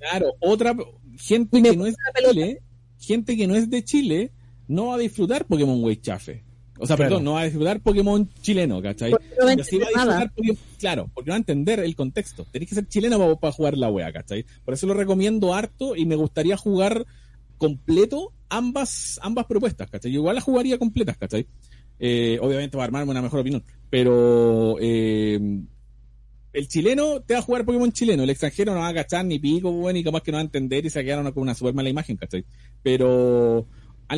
claro, 0.01 0.32
otra 0.41 0.76
gente 1.18 1.62
que 1.62 1.76
no 1.76 1.86
es 1.86 1.95
de. 1.97 2.22
Chile, 2.30 2.62
gente 2.99 3.36
que 3.36 3.47
no 3.47 3.55
es 3.57 3.68
de 3.70 3.84
Chile, 3.84 4.32
no 4.68 4.86
va 4.86 4.95
a 4.95 4.99
disfrutar 4.99 5.47
Pokémon 5.47 5.82
White 5.82 6.03
Chafe. 6.03 6.45
O 6.78 6.86
sea, 6.86 6.97
Claro. 6.97 7.11
perdón, 7.11 7.24
no 7.24 7.32
va 7.34 7.41
a 7.43 7.45
disfrutar 7.45 7.80
Pokémon 7.80 8.26
chileno, 8.41 8.80
¿cachai? 8.80 9.11
Porque 9.11 9.26
no 9.38 9.45
va 9.47 9.51
a 9.51 9.55
Y 9.55 9.61
así 9.61 9.76
va 9.78 9.84
a 9.84 9.88
entender 9.88 9.97
nada. 10.07 10.20
disfrutar 10.20 10.34
Pokémon- 10.34 10.78
claro, 10.78 11.11
porque 11.12 11.28
no 11.28 11.32
va 11.32 11.36
a 11.36 11.38
entender 11.38 11.80
el 11.80 11.95
contexto. 11.97 12.47
Tenés 12.51 12.68
que 12.68 12.74
ser 12.76 12.88
chileno 12.88 13.36
para, 13.38 13.53
jugar 13.53 13.76
la 13.76 13.91
wea, 13.91 14.11
¿cachai? 14.12 14.47
Por 14.64 14.72
eso 14.74 14.86
lo 14.86 14.95
recomiendo 14.95 15.53
harto 15.53 15.95
y 15.97 16.07
me 16.07 16.14
gustaría 16.16 16.57
jugar 16.57 17.05
completo 17.61 18.32
ambas, 18.48 19.20
ambas 19.22 19.44
propuestas, 19.44 19.90
¿cachai? 19.90 20.11
Yo 20.11 20.20
igual 20.20 20.34
las 20.34 20.44
jugaría 20.44 20.78
completas, 20.78 21.18
¿cachai? 21.18 21.46
Eh, 21.98 22.38
obviamente 22.40 22.76
va 22.78 22.84
a 22.84 22.86
armarme 22.86 23.11
una 23.11 23.20
mejor 23.20 23.40
opinión, 23.40 23.62
pero 23.90 24.78
eh, 24.80 25.38
el 26.54 26.68
chileno 26.68 27.20
te 27.20 27.34
va 27.34 27.40
a 27.40 27.42
jugar 27.42 27.66
Pokémon 27.66 27.92
chileno, 27.92 28.22
el 28.22 28.30
extranjero 28.30 28.72
no 28.72 28.80
va 28.80 28.88
a 28.88 28.94
cachar 28.94 29.26
ni 29.26 29.38
pico, 29.38 29.70
bueno, 29.70 29.98
y 29.98 30.02
capaz 30.02 30.22
que 30.22 30.32
no 30.32 30.36
va 30.36 30.40
a 30.40 30.44
entender 30.44 30.86
y 30.86 30.90
se 30.90 31.04
quedaron 31.04 31.30
con 31.32 31.42
una 31.42 31.54
super 31.54 31.74
mala 31.74 31.90
imagen, 31.90 32.16
¿cachai? 32.16 32.46
Pero 32.82 33.66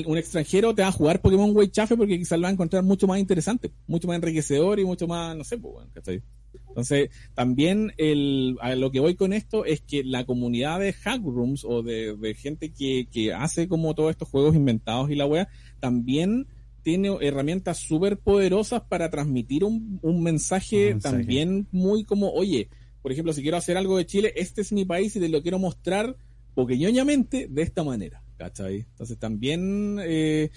un 0.07 0.17
extranjero 0.17 0.73
te 0.75 0.83
va 0.83 0.89
a 0.89 0.93
jugar 0.93 1.21
Pokémon 1.21 1.51
White 1.55 1.73
Chafe 1.73 1.97
porque 1.97 2.17
quizás 2.17 2.39
lo 2.39 2.45
va 2.45 2.49
a 2.49 2.53
encontrar 2.53 2.85
mucho 2.85 3.09
más 3.09 3.19
interesante, 3.19 3.73
mucho 3.89 4.07
más 4.07 4.17
enriquecedor 4.17 4.79
y 4.79 4.85
mucho 4.85 5.09
más, 5.09 5.37
no 5.37 5.43
sé, 5.43 5.59
pues, 5.59 5.85
¿cachai? 5.93 6.23
Entonces, 6.69 7.11
también 7.35 7.93
el, 7.99 8.57
a 8.61 8.75
lo 8.77 8.91
que 8.91 9.01
voy 9.01 9.15
con 9.15 9.33
esto 9.33 9.65
es 9.65 9.83
que 9.83 10.05
la 10.05 10.25
comunidad 10.25 10.81
de 10.81 10.93
hackrooms 10.93 11.65
o 11.65 11.83
de, 11.83 12.17
de 12.17 12.35
gente 12.35 12.73
que, 12.73 13.09
que 13.11 13.35
hace 13.35 13.69
como 13.69 13.95
todos 13.95 14.11
estos 14.11 14.29
juegos 14.29 14.57
inventados 14.57 15.11
y 15.11 15.15
la 15.15 15.27
wea, 15.27 15.49
también 15.81 16.47
tiene 16.83 17.17
herramientas 17.21 17.79
súper 17.79 18.19
poderosas 18.19 18.83
para 18.83 19.11
transmitir 19.11 19.65
un, 19.65 19.99
un 20.03 20.23
mensaje, 20.23 20.87
Un 20.89 20.93
mensaje. 20.95 21.17
también 21.17 21.69
muy 21.71 22.05
como, 22.05 22.31
oye, 22.33 22.69
por 23.03 23.13
ejemplo, 23.13 23.33
si 23.33 23.43
quiero 23.43 23.57
hacer 23.57 23.77
algo 23.77 23.99
de 23.99 24.07
Chile, 24.07 24.33
este 24.37 24.63
es 24.63 24.73
mi 24.73 24.85
país 24.85 25.15
y 25.17 25.21
te 25.21 25.29
lo 25.29 25.43
quiero 25.43 25.59
mostrar 25.59 26.17
poqueñoñamente 26.55 27.49
de 27.51 27.63
esta 27.63 27.85
manera, 27.85 28.23
¿cachai? 28.37 28.87
Entonces 28.91 29.19
también 29.19 29.99
eh, 30.03 30.51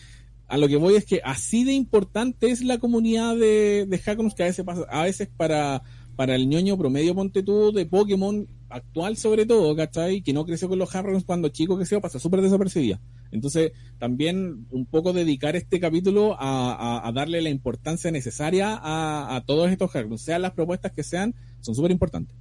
a 0.47 0.57
lo 0.57 0.67
que 0.67 0.75
voy 0.77 0.95
es 0.95 1.05
que 1.05 1.21
así 1.23 1.63
de 1.63 1.73
importante 1.73 2.49
es 2.51 2.63
la 2.63 2.77
comunidad 2.77 3.35
de, 3.35 3.85
de 3.87 3.97
hackrooms 3.99 4.35
que 4.35 4.43
a 4.43 4.47
veces 4.47 4.65
pasa, 4.65 4.83
a 4.89 5.03
veces 5.03 5.27
para, 5.35 5.81
para 6.15 6.35
el 6.35 6.47
ñoño 6.47 6.77
promedio 6.77 7.15
ponte 7.15 7.43
tú 7.43 7.71
de 7.71 7.85
Pokémon 7.85 8.47
actual 8.69 9.15
sobre 9.17 9.45
todo, 9.45 9.75
¿cachai? 9.75 10.21
Que 10.21 10.33
no 10.33 10.45
creció 10.45 10.67
con 10.67 10.79
los 10.79 10.89
hackrooms 10.89 11.23
cuando 11.23 11.49
chico 11.49 11.77
creció, 11.77 12.01
pasa 12.01 12.19
súper 12.19 12.41
desapercibida. 12.41 12.99
Entonces, 13.31 13.71
también 13.99 14.65
un 14.71 14.85
poco 14.85 15.13
dedicar 15.13 15.55
este 15.55 15.79
capítulo 15.79 16.35
a, 16.39 16.73
a- 16.73 17.07
a 17.07 17.11
darle 17.11 17.41
la 17.41 17.49
importancia 17.49 18.11
necesaria 18.11 18.75
a, 18.81 19.35
a 19.35 19.45
todos 19.45 19.69
estos 19.71 19.91
hackrooms, 19.91 20.21
sean 20.21 20.41
las 20.41 20.51
propuestas 20.53 20.91
que 20.91 21.03
sean, 21.03 21.33
son 21.61 21.75
súper 21.75 21.91
importantes. 21.91 22.35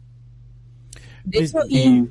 De 1.24 1.38
Pues, 1.38 1.50
hecho, 1.50 1.58
y, 1.68 2.08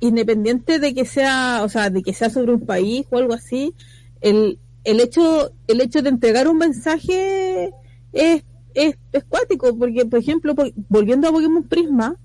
independiente 0.00 0.78
de 0.78 0.94
que 0.94 1.04
sea, 1.04 1.62
o 1.64 1.68
sea, 1.68 1.90
de 1.90 2.02
que 2.02 2.12
sea 2.12 2.30
sobre 2.30 2.52
un 2.52 2.66
país 2.66 3.06
o 3.10 3.18
algo 3.18 3.34
así, 3.34 3.74
el, 4.20 4.58
el 4.88 5.00
hecho, 5.00 5.52
el 5.66 5.82
hecho 5.82 6.00
de 6.00 6.08
entregar 6.08 6.48
un 6.48 6.56
mensaje 6.56 7.74
es, 8.14 8.42
es, 8.72 8.96
cuático, 9.28 9.76
porque 9.76 10.06
por 10.06 10.18
ejemplo, 10.18 10.54
volviendo 10.88 11.28
a 11.28 11.32
Pokémon 11.32 11.62
Prisma, 11.62 12.16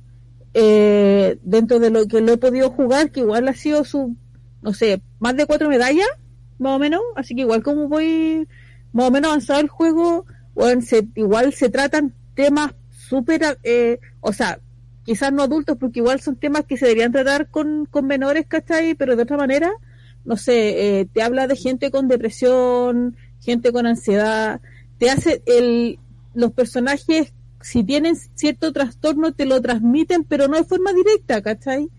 eh, 0.54 1.38
dentro 1.44 1.80
de 1.80 1.90
lo 1.90 2.08
que 2.08 2.22
lo 2.22 2.32
he 2.32 2.38
podido 2.38 2.70
jugar, 2.70 3.12
que 3.12 3.20
igual 3.20 3.50
ha 3.50 3.54
sido 3.54 3.84
su, 3.84 4.16
no 4.62 4.74
sé, 4.74 5.02
más 5.20 5.36
de 5.36 5.46
cuatro 5.46 5.68
medallas, 5.68 6.08
más 6.58 6.78
o 6.78 6.80
menos, 6.80 7.02
así 7.18 7.36
que 7.36 7.42
igual 7.42 7.64
como 7.64 7.90
voy 7.90 8.48
más 8.94 9.10
o 9.10 9.12
menos 9.12 9.32
avanzado 9.32 9.60
el 9.60 9.68
juego, 9.68 10.26
bueno, 10.56 10.82
se, 10.84 11.06
igual 11.16 11.52
se 11.52 11.68
tratan 11.68 12.14
temas 12.34 12.74
súper, 12.90 13.60
eh, 13.64 14.00
o 14.22 14.32
sea, 14.32 14.62
quizás 15.04 15.34
no 15.34 15.44
adultos, 15.44 15.76
porque 15.78 16.00
igual 16.00 16.22
son 16.22 16.38
temas 16.38 16.64
que 16.64 16.78
se 16.78 16.86
deberían 16.86 17.12
tratar 17.12 17.50
con, 17.50 17.88
con 17.88 18.08
menores, 18.08 18.46
¿cachai? 18.48 18.96
Pero 18.96 19.18
de 19.18 19.24
otra 19.24 19.36
manera, 19.36 19.70
no 20.26 20.38
sé, 20.38 21.00
eh, 21.00 21.06
te 21.12 21.22
habla 21.22 21.48
de 21.48 21.56
gente 21.56 21.92
con 21.92 22.08
depresión, 22.08 23.16
gente 23.42 23.72
con 23.72 23.86
ansiedad, 23.86 24.62
te 24.98 25.10
hace 25.10 25.42
el, 25.46 26.00
los 26.34 26.52
personajes, 26.54 27.34
si 27.62 27.84
tienen 27.84 28.16
cierto 28.36 28.72
trastorno, 28.74 29.34
te 29.34 29.46
lo 29.46 29.62
transmiten, 29.62 30.24
pero 30.24 30.48
no 30.48 30.58
de 30.58 30.64
forma 30.64 30.94
directa, 30.94 31.42
¿cachai? 31.42 31.90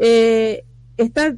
Eh, 0.00 0.64
está 0.96 1.34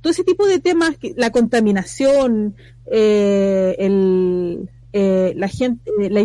todo 0.00 0.12
ese 0.12 0.24
tipo 0.24 0.46
de 0.46 0.60
temas, 0.60 0.96
la 1.16 1.30
contaminación, 1.30 2.54
eh, 2.86 3.74
el, 3.78 4.70
eh, 4.92 5.32
la 5.36 5.48
gente, 5.48 5.90
la, 6.08 6.24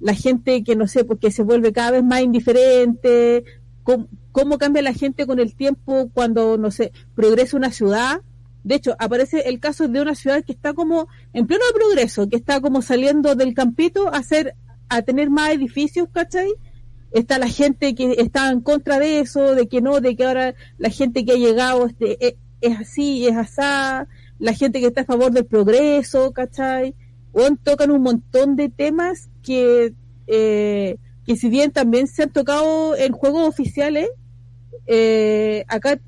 la 0.00 0.14
gente 0.14 0.64
que 0.64 0.76
no 0.76 0.88
sé, 0.88 1.04
porque 1.04 1.30
se 1.30 1.42
vuelve 1.42 1.72
cada 1.72 1.92
vez 1.92 2.04
más 2.04 2.22
indiferente, 2.22 3.44
cómo, 3.82 4.58
cambia 4.58 4.82
la 4.82 4.92
gente 4.92 5.26
con 5.26 5.38
el 5.38 5.54
tiempo 5.54 6.10
cuando, 6.12 6.56
no 6.56 6.70
sé, 6.70 6.92
progresa 7.14 7.56
una 7.56 7.70
ciudad. 7.70 8.20
De 8.64 8.76
hecho, 8.76 8.94
aparece 8.98 9.48
el 9.48 9.58
caso 9.60 9.88
de 9.88 10.00
una 10.00 10.14
ciudad 10.14 10.44
que 10.44 10.52
está 10.52 10.72
como 10.72 11.08
en 11.32 11.46
pleno 11.46 11.64
progreso, 11.74 12.28
que 12.28 12.36
está 12.36 12.60
como 12.60 12.80
saliendo 12.80 13.34
del 13.34 13.54
campito 13.54 14.08
a 14.08 14.18
hacer, 14.18 14.54
a 14.88 15.02
tener 15.02 15.30
más 15.30 15.50
edificios, 15.50 16.08
¿cachai? 16.12 16.52
Está 17.10 17.38
la 17.38 17.48
gente 17.48 17.94
que 17.94 18.12
está 18.18 18.50
en 18.50 18.60
contra 18.60 18.98
de 18.98 19.20
eso, 19.20 19.54
de 19.54 19.66
que 19.66 19.80
no, 19.80 20.00
de 20.00 20.16
que 20.16 20.24
ahora 20.24 20.54
la 20.78 20.90
gente 20.90 21.24
que 21.24 21.32
ha 21.32 21.36
llegado 21.36 21.86
este, 21.86 22.24
es, 22.26 22.34
es 22.60 22.78
así, 22.78 23.26
es 23.26 23.36
asá, 23.36 24.06
la 24.38 24.54
gente 24.54 24.80
que 24.80 24.86
está 24.86 25.02
a 25.02 25.06
favor 25.06 25.32
del 25.32 25.44
progreso, 25.44 26.32
¿cachai? 26.32 26.94
Bueno, 27.32 27.58
tocan 27.62 27.90
un 27.90 28.02
montón 28.02 28.56
de 28.56 28.68
temas 28.68 29.30
que, 29.42 29.94
eh, 30.26 30.98
que 31.26 31.36
si 31.36 31.48
bien 31.48 31.70
también 31.70 32.06
se 32.06 32.24
han 32.24 32.30
tocado 32.32 32.96
en 32.96 33.12
juegos 33.12 33.48
oficiales, 33.48 34.08
eh, 34.86 35.64
acá 35.68 36.00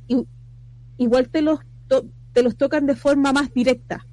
igual 0.97 1.29
te 1.29 1.43
los, 1.43 1.61
to- 1.89 2.07
te 2.33 2.43
los 2.43 2.57
tocan 2.57 2.87
de 2.87 2.97
forma 2.97 3.33
más 3.33 3.53
directa. 3.53 4.07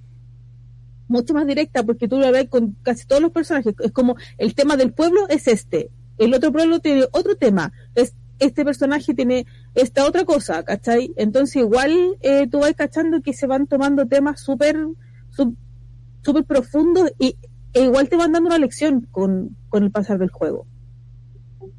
Mucho 1.08 1.34
más 1.34 1.46
directa, 1.46 1.84
porque 1.84 2.08
tú 2.08 2.20
lo 2.20 2.32
ves 2.32 2.48
con 2.48 2.76
casi 2.84 3.06
todos 3.06 3.22
los 3.22 3.32
personajes. 3.32 3.74
Es 3.80 3.92
como 3.92 4.16
el 4.38 4.56
tema 4.56 4.78
del 4.78 4.94
pueblo 4.94 5.28
es 5.30 5.48
este, 5.48 5.90
el 6.18 6.34
otro 6.34 6.52
pueblo 6.52 6.80
tiene 6.80 7.06
otro 7.12 7.36
tema, 7.36 7.74
es, 7.96 8.14
este 8.40 8.64
personaje 8.64 9.14
tiene 9.14 9.46
esta 9.76 10.06
otra 10.06 10.24
cosa, 10.24 10.64
¿cachai? 10.64 11.12
Entonces 11.18 11.58
igual 11.58 12.18
eh, 12.22 12.48
tú 12.50 12.60
vas 12.60 12.74
cachando 12.76 13.22
que 13.22 13.34
se 13.34 13.46
van 13.48 13.68
tomando 13.68 14.08
temas 14.08 14.40
súper 14.42 14.78
súper 16.24 16.44
profundos 16.46 17.12
y 17.20 17.36
e 17.74 17.84
igual 17.84 18.10
te 18.10 18.16
van 18.18 18.32
dando 18.32 18.48
una 18.50 18.58
lección 18.60 19.08
con, 19.12 19.58
con 19.70 19.84
el 19.84 19.92
pasar 19.92 20.18
del 20.20 20.30
juego. 20.30 20.66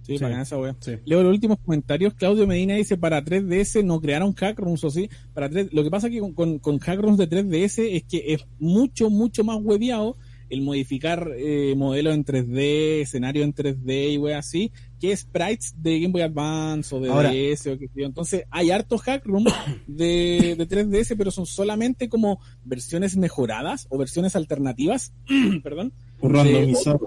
Sí, 0.03 0.19
Sí. 0.19 0.25
bacán 0.25 0.41
esa 0.41 0.59
wea. 0.59 0.77
Sí. 0.81 0.93
Leo 1.05 1.23
los 1.23 1.33
últimos 1.33 1.59
comentarios. 1.65 2.15
Claudio 2.15 2.47
Medina 2.47 2.75
dice, 2.75 2.97
para 2.97 3.25
3DS 3.25 3.83
no 3.85 4.01
crearon 4.01 4.33
hackrooms 4.35 4.83
o 4.85 4.91
sí. 4.91 5.09
Para 5.33 5.49
3, 5.49 5.73
lo 5.73 5.83
que 5.85 5.91
pasa 5.91 6.11
que 6.11 6.21
con, 6.21 6.33
con, 6.35 6.59
con 6.59 6.79
hackrooms 6.79 7.19
de 7.19 7.29
3DS 7.29 7.79
es 7.97 8.03
que 8.05 8.35
es 8.35 8.45
mucho, 8.59 9.11
mucho 9.11 9.45
más 9.45 9.59
hueviado 9.63 10.17
el 10.51 10.61
modificar 10.61 11.31
eh, 11.35 11.73
modelos 11.79 12.13
en 12.15 12.27
3D, 12.27 13.01
escenarios 13.01 13.43
en 13.47 13.55
3D 13.55 14.13
y 14.13 14.19
wea 14.19 14.37
así, 14.37 14.71
qué 15.01 15.17
sprites 15.17 15.75
de 15.79 15.99
Game 15.99 16.13
Boy 16.13 16.21
Advance 16.21 16.95
o 16.95 17.01
de 17.01 17.09
Ahora- 17.09 17.31
DS 17.31 17.69
o 17.73 17.79
qué 17.79 17.87
sé 17.89 18.01
yo. 18.01 18.05
Entonces 18.07 18.45
hay 18.51 18.71
hartos 18.71 19.01
hack 19.01 19.25
room 19.25 19.45
de, 19.87 20.55
de 20.59 20.69
3DS, 20.69 21.15
pero 21.17 21.31
son 21.31 21.47
solamente 21.47 22.11
como 22.11 22.39
versiones 22.65 23.17
mejoradas 23.17 23.87
o 23.89 23.97
versiones 23.97 24.37
alternativas, 24.37 25.15
perdón, 25.63 25.95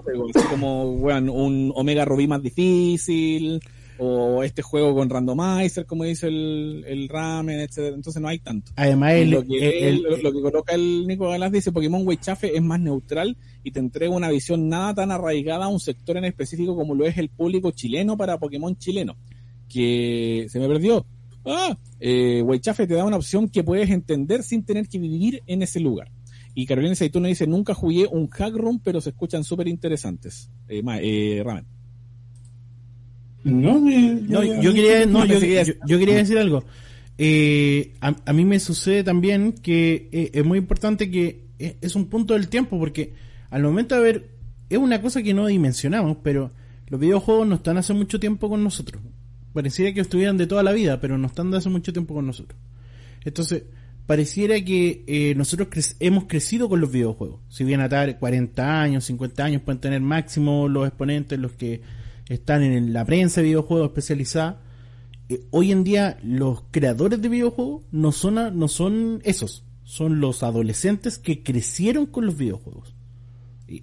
Juegos, 0.02 0.30
así 0.34 0.46
como 0.48 0.90
weón, 0.92 1.28
un 1.28 1.72
Omega 1.74 2.04
Rubí 2.04 2.26
más 2.26 2.42
difícil 2.42 3.60
o 3.98 4.42
este 4.42 4.60
juego 4.60 4.94
con 4.94 5.08
randomizer, 5.08 5.86
como 5.86 6.04
dice 6.04 6.26
el, 6.28 6.84
el 6.86 7.08
Ramen, 7.08 7.60
etcétera. 7.60 7.96
Entonces 7.96 8.20
no 8.20 8.28
hay 8.28 8.38
tanto. 8.40 8.72
Además, 8.76 9.12
el, 9.14 9.30
lo, 9.30 9.42
que, 9.42 9.88
el- 9.88 10.02
lo, 10.02 10.16
lo 10.18 10.32
que 10.32 10.42
coloca 10.42 10.74
el 10.74 11.06
Nico 11.06 11.28
Galás 11.30 11.50
dice 11.50 11.72
Pokémon 11.72 12.06
Weichafe 12.06 12.54
es 12.54 12.62
más 12.62 12.78
neutral 12.78 13.38
y 13.64 13.70
te 13.70 13.80
entrega 13.80 14.14
una 14.14 14.28
visión 14.28 14.68
nada 14.68 14.94
tan 14.96 15.10
arraigada 15.12 15.64
a 15.64 15.68
un 15.68 15.80
sector 15.80 16.18
en 16.18 16.26
específico 16.26 16.76
como 16.76 16.94
lo 16.94 17.06
es 17.06 17.16
el 17.16 17.30
público 17.30 17.70
chileno 17.70 18.18
para 18.18 18.38
Pokémon 18.38 18.76
chileno. 18.76 19.16
Que 19.68 20.46
se 20.50 20.58
me 20.60 20.68
perdió. 20.68 21.04
Ah, 21.46 21.76
eh, 22.00 22.42
Weichafe 22.44 22.86
te 22.86 22.94
da 22.94 23.04
una 23.04 23.16
opción 23.16 23.48
que 23.48 23.64
puedes 23.64 23.88
entender 23.90 24.42
sin 24.42 24.64
tener 24.64 24.88
que 24.88 24.98
vivir 24.98 25.42
en 25.46 25.62
ese 25.62 25.80
lugar. 25.80 26.10
Y 26.58 26.64
Carolina 26.64 26.94
Saituno 26.94 27.28
dice, 27.28 27.46
nunca 27.46 27.74
jugué 27.74 28.06
un 28.06 28.28
hack 28.30 28.54
room, 28.54 28.80
pero 28.82 29.00
se 29.02 29.10
escuchan 29.10 29.44
súper 29.44 29.68
interesantes. 29.68 30.50
Eh, 30.68 30.82
ma- 30.82 30.98
eh, 31.00 31.42
Ramen. 31.44 31.66
No, 33.44 33.88
eh, 33.88 34.58
yo 34.62 34.72
quería, 34.74 35.06
no, 35.06 35.20
No, 35.20 35.24
yo, 35.26 35.32
pensé 35.38 35.46
que 35.48 35.54
yo- 35.54 35.72
ya- 35.74 35.86
yo 35.86 35.98
quería 35.98 36.16
decir 36.16 36.38
algo. 36.38 36.64
Eh, 37.18 37.92
a, 38.00 38.16
a 38.26 38.32
mí 38.32 38.44
me 38.44 38.58
sucede 38.58 39.04
también 39.04 39.52
que 39.52 40.08
eh, 40.12 40.30
es 40.32 40.44
muy 40.44 40.58
importante 40.58 41.10
que 41.10 41.44
es, 41.58 41.76
es 41.80 41.94
un 41.94 42.06
punto 42.06 42.34
del 42.34 42.48
tiempo 42.48 42.78
porque 42.78 43.12
al 43.50 43.62
momento 43.62 43.94
de 43.94 44.00
ver, 44.00 44.30
es 44.68 44.78
una 44.78 45.00
cosa 45.00 45.22
que 45.22 45.32
no 45.34 45.46
dimensionamos, 45.46 46.16
pero 46.22 46.50
los 46.88 46.98
videojuegos 47.00 47.46
no 47.46 47.54
están 47.56 47.76
hace 47.76 47.92
mucho 47.94 48.18
tiempo 48.18 48.48
con 48.48 48.64
nosotros. 48.64 49.02
Pareciera 49.52 49.92
que 49.94 50.00
estuvieran 50.00 50.36
de 50.38 50.46
toda 50.46 50.62
la 50.62 50.72
vida, 50.72 51.00
pero 51.00 51.16
no 51.18 51.26
están 51.28 51.50
de 51.50 51.58
hace 51.58 51.68
mucho 51.68 51.92
tiempo 51.92 52.14
con 52.14 52.26
nosotros. 52.26 52.58
Entonces, 53.24 53.64
pareciera 54.06 54.60
que 54.64 55.04
eh, 55.06 55.34
nosotros 55.36 55.68
cre- 55.68 55.96
hemos 56.00 56.24
crecido 56.24 56.68
con 56.68 56.80
los 56.80 56.90
videojuegos. 56.90 57.40
Si 57.48 57.64
bien 57.64 57.80
a 57.80 57.88
tal 57.88 58.18
40 58.18 58.80
años, 58.82 59.04
50 59.04 59.44
años 59.44 59.62
pueden 59.62 59.80
tener 59.80 60.00
máximo 60.00 60.68
los 60.68 60.86
exponentes, 60.86 61.38
los 61.38 61.52
que 61.52 61.82
están 62.28 62.62
en 62.62 62.92
la 62.92 63.04
prensa 63.04 63.40
de 63.40 63.48
videojuegos 63.48 63.88
especializada, 63.88 64.60
eh, 65.28 65.40
hoy 65.50 65.72
en 65.72 65.82
día 65.84 66.18
los 66.22 66.62
creadores 66.70 67.20
de 67.20 67.28
videojuegos 67.28 67.82
no 67.90 68.12
son, 68.12 68.38
a- 68.38 68.50
no 68.50 68.68
son 68.68 69.20
esos, 69.24 69.64
son 69.84 70.20
los 70.20 70.42
adolescentes 70.42 71.18
que 71.18 71.42
crecieron 71.42 72.06
con 72.06 72.26
los 72.26 72.36
videojuegos. 72.36 72.94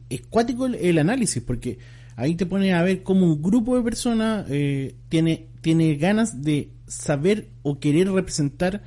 Es 0.09 0.21
cuático 0.27 0.65
el, 0.65 0.97
análisis 0.97 1.43
porque 1.43 1.77
ahí 2.15 2.35
te 2.35 2.45
pone 2.45 2.73
a 2.73 2.81
ver 2.83 3.03
cómo 3.03 3.25
un 3.25 3.41
grupo 3.41 3.75
de 3.75 3.83
personas 3.83 4.45
eh, 4.49 4.95
tiene, 5.09 5.47
tiene 5.59 5.95
ganas 5.95 6.41
de 6.41 6.69
saber 6.87 7.49
o 7.63 7.79
querer 7.79 8.09
representar 8.09 8.81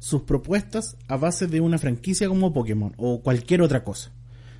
sus 0.00 0.22
propuestas 0.22 0.96
a 1.06 1.16
base 1.16 1.46
de 1.46 1.60
una 1.60 1.78
franquicia 1.78 2.26
como 2.26 2.52
Pokémon 2.52 2.92
o 2.96 3.20
cualquier 3.22 3.62
otra 3.62 3.84
cosa. 3.84 4.10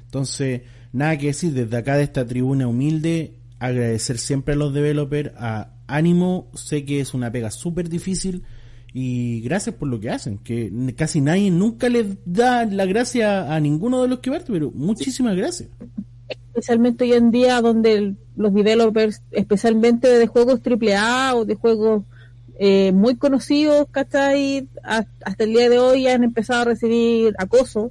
Entonces, 0.05 0.63
nada 0.93 1.19
que 1.19 1.27
decir, 1.27 1.53
desde 1.53 1.77
acá 1.77 1.97
de 1.97 2.05
esta 2.05 2.27
tribuna 2.27 2.69
humilde, 2.69 3.35
agradecer 3.59 4.19
siempre 4.19 4.55
a 4.55 4.57
los 4.57 4.73
developers, 4.73 5.33
a 5.37 5.73
Ánimo, 5.87 6.51
sé 6.55 6.85
que 6.85 7.01
es 7.01 7.15
una 7.15 7.33
pega 7.33 7.51
súper 7.51 7.89
difícil 7.89 8.45
y 8.93 9.41
gracias 9.41 9.75
por 9.77 9.89
lo 9.89 9.99
que 9.99 10.11
hacen, 10.11 10.39
que 10.39 10.71
casi 10.97 11.21
nadie 11.21 11.51
nunca 11.51 11.89
les 11.89 12.19
da 12.25 12.65
la 12.67 12.87
gracia 12.87 13.55
a 13.55 13.61
ninguno 13.61 14.03
de 14.03 14.09
los 14.09 14.21
que 14.21 14.31
parte, 14.31 14.53
pero 14.53 14.71
muchísimas 14.73 15.37
gracias. 15.37 15.71
especialmente 16.29 17.05
hoy 17.05 17.15
en 17.15 17.31
día 17.31 17.61
donde 17.61 18.15
los 18.37 18.53
developers, 18.53 19.23
especialmente 19.31 20.09
de 20.09 20.27
juegos 20.27 20.61
AAA 20.65 21.35
o 21.35 21.45
de 21.45 21.55
juegos 21.55 22.05
eh, 22.63 22.93
muy 22.93 23.17
conocidos, 23.17 23.87
¿cachai? 23.91 24.69
Ha- 24.85 25.07
Hasta 25.25 25.45
el 25.45 25.51
día 25.55 25.71
de 25.71 25.79
hoy 25.79 26.07
han 26.09 26.23
empezado 26.25 26.61
a 26.61 26.65
recibir 26.67 27.35
acoso, 27.39 27.91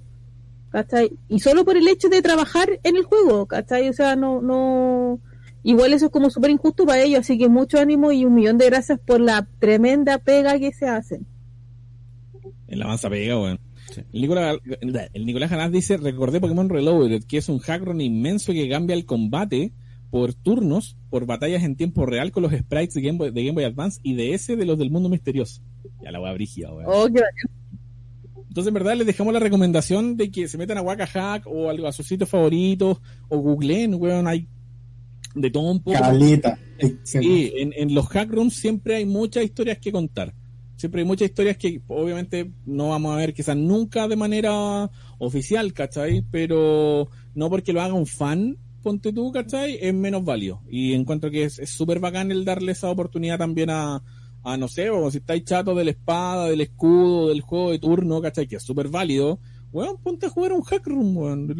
¿cachai? 0.72 1.12
Y 1.28 1.40
solo 1.40 1.66
por 1.66 1.76
el 1.76 1.88
hecho 1.88 2.08
de 2.08 2.22
trabajar 2.22 2.80
en 2.84 2.96
el 2.96 3.04
juego, 3.04 3.48
¿cachai? 3.48 3.90
O 3.90 3.94
sea, 3.94 4.16
no, 4.16 4.42
no, 4.44 5.20
igual 5.64 5.92
eso 5.94 6.06
es 6.06 6.12
como 6.12 6.30
súper 6.30 6.52
injusto 6.52 6.86
para 6.86 7.02
ellos, 7.02 7.22
así 7.22 7.36
que 7.40 7.50
mucho 7.50 7.80
ánimo 7.80 8.12
y 8.12 8.26
un 8.26 8.36
millón 8.36 8.60
de 8.60 8.68
gracias 8.68 9.00
por 9.00 9.20
la 9.20 9.48
tremenda 9.58 10.20
pega 10.20 10.60
que 10.60 10.72
se 10.72 10.88
hacen. 10.88 11.26
En 12.68 12.78
la 12.78 12.86
mansa 12.86 13.10
pega, 13.10 13.40
weón. 13.40 13.60
El, 14.14 14.22
Nicolás, 14.22 14.58
el 15.14 15.26
Nicolás 15.26 15.50
Ganás 15.50 15.72
dice, 15.72 15.98
recordé 15.98 16.40
Pokémon 16.40 16.70
Reloaded, 16.70 17.24
que 17.24 17.38
es 17.40 17.50
un 17.50 17.60
hackrun 17.60 18.02
inmenso 18.02 18.54
que 18.54 18.70
cambia 18.70 18.94
el 18.96 19.06
combate 19.06 19.72
por 20.10 20.34
turnos, 20.34 20.98
por 21.10 21.26
batallas 21.26 21.64
en 21.64 21.76
tiempo 21.76 22.06
real 22.06 22.32
con 22.32 22.44
los 22.44 22.52
sprites 22.52 22.94
de 22.94 23.02
Game 23.02 23.18
Boy, 23.18 23.32
de 23.32 23.44
Game 23.44 23.56
Boy 23.56 23.64
Advance 23.64 24.00
y 24.04 24.16
de 24.16 24.34
ese 24.34 24.56
de 24.56 24.66
los 24.66 24.78
del 24.78 24.92
mundo 24.92 25.10
misterioso. 25.10 25.62
Ya 26.04 26.12
la 26.12 26.20
weá 26.20 26.34
brígida, 26.34 26.74
weón. 26.74 26.86
Oh, 26.88 27.06
qué 27.06 27.22
bacán. 27.22 27.60
Entonces, 28.48 28.70
en 28.70 28.74
verdad, 28.74 28.96
les 28.96 29.06
dejamos 29.06 29.32
la 29.32 29.40
recomendación 29.40 30.18
de 30.18 30.32
que 30.32 30.48
se 30.48 30.58
metan 30.58 30.80
a 30.80 30.82
Waka 30.82 31.06
Hack 31.06 31.46
o 31.46 31.70
algo 31.70 31.88
a 31.88 31.92
sus 31.92 32.08
sitios 32.08 32.30
favoritos 32.30 33.00
o 33.28 33.38
googleen, 33.38 33.94
weón, 33.94 34.28
hay 34.28 34.48
de 35.36 35.52
todo 35.52 35.72
un 35.72 35.84
poco. 35.84 36.00
Caleta. 36.00 36.58
Sí, 37.04 37.52
en, 37.56 37.74
en 37.76 37.94
los 37.94 38.08
hack 38.08 38.32
rooms 38.32 38.56
siempre 38.56 38.96
hay 38.96 39.06
muchas 39.06 39.44
historias 39.44 39.78
que 39.78 39.92
contar. 39.92 40.34
Siempre 40.78 41.02
hay 41.02 41.08
muchas 41.08 41.30
historias 41.30 41.58
que 41.58 41.82
obviamente 41.88 42.52
no 42.66 42.90
vamos 42.90 43.14
a 43.14 43.18
ver 43.18 43.34
quizás 43.34 43.58
nunca 43.58 44.08
de 44.08 44.16
manera 44.16 44.90
oficial, 45.18 45.74
¿cachai? 45.74 46.24
Pero 46.32 47.10
no 47.36 47.50
porque 47.50 47.74
lo 47.74 47.82
haga 47.82 47.94
un 47.94 48.08
fan, 48.08 48.58
ponte 48.82 49.14
tú, 49.14 49.32
¿cachai? 49.32 49.78
Es 49.82 49.94
menos 49.94 50.24
válido. 50.24 50.62
Y 50.70 50.94
encuentro 50.94 51.30
que 51.32 51.44
es 51.46 51.60
súper 51.66 52.00
bacán 52.00 52.32
el 52.32 52.46
darle 52.46 52.72
esa 52.72 52.90
oportunidad 52.90 53.38
también 53.38 53.70
a, 53.70 54.02
a 54.44 54.58
no 54.58 54.68
sé, 54.68 54.90
o 54.90 55.10
si 55.12 55.18
estáis 55.20 55.44
chatos 55.46 55.76
de 55.78 55.84
la 55.86 55.92
espada, 55.92 56.48
del 56.50 56.62
escudo, 56.62 57.30
del 57.30 57.42
juego 57.42 57.72
de 57.72 57.80
turno, 57.80 58.22
¿cachai? 58.22 58.48
Que 58.48 58.56
es 58.58 58.64
súper 58.64 58.88
válido. 58.88 59.40
Weón, 59.72 59.98
ponte 60.02 60.26
a 60.26 60.30
jugar 60.30 60.54
un 60.54 60.64
hack 60.64 60.88
room, 60.88 61.16
weón. 61.18 61.52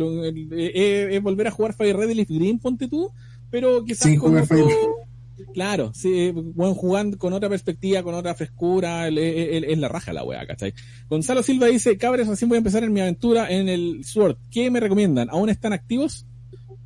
Eh, 0.54 0.72
eh, 0.74 1.08
Es 1.12 1.22
volver 1.22 1.48
a 1.48 1.52
jugar 1.52 1.74
Fire 1.76 1.96
Red 1.96 2.10
y 2.10 2.16
Leaf 2.16 2.30
Green, 2.30 2.58
ponte 2.60 2.88
tú, 2.88 3.12
pero 3.52 3.84
quizás 3.86 4.10
Sin 4.10 4.20
con 4.20 4.30
jugar 4.30 4.44
otro- 4.44 4.96
Claro, 5.54 5.92
sí, 5.96 6.32
bueno, 6.32 6.74
jugando 6.76 7.18
con 7.18 7.32
otra 7.34 7.48
perspectiva, 7.50 8.04
con 8.04 8.14
otra 8.14 8.36
frescura, 8.36 9.08
es 9.08 9.78
la 9.80 9.88
raja 9.88 10.12
la 10.12 10.24
wea, 10.24 10.46
¿cachai? 10.46 10.74
Gonzalo 11.10 11.42
Silva 11.44 11.68
dice, 11.68 11.98
cabres, 11.98 12.28
recién 12.28 12.50
voy 12.50 12.58
a 12.58 12.60
empezar 12.60 12.84
en 12.84 12.92
mi 12.94 13.00
aventura 13.00 13.50
en 13.50 13.70
el 13.70 14.04
Sword. 14.04 14.36
¿Qué 14.52 14.70
me 14.70 14.80
recomiendan? 14.82 15.30
¿Aún 15.30 15.50
están 15.50 15.72
activos? 15.74 16.26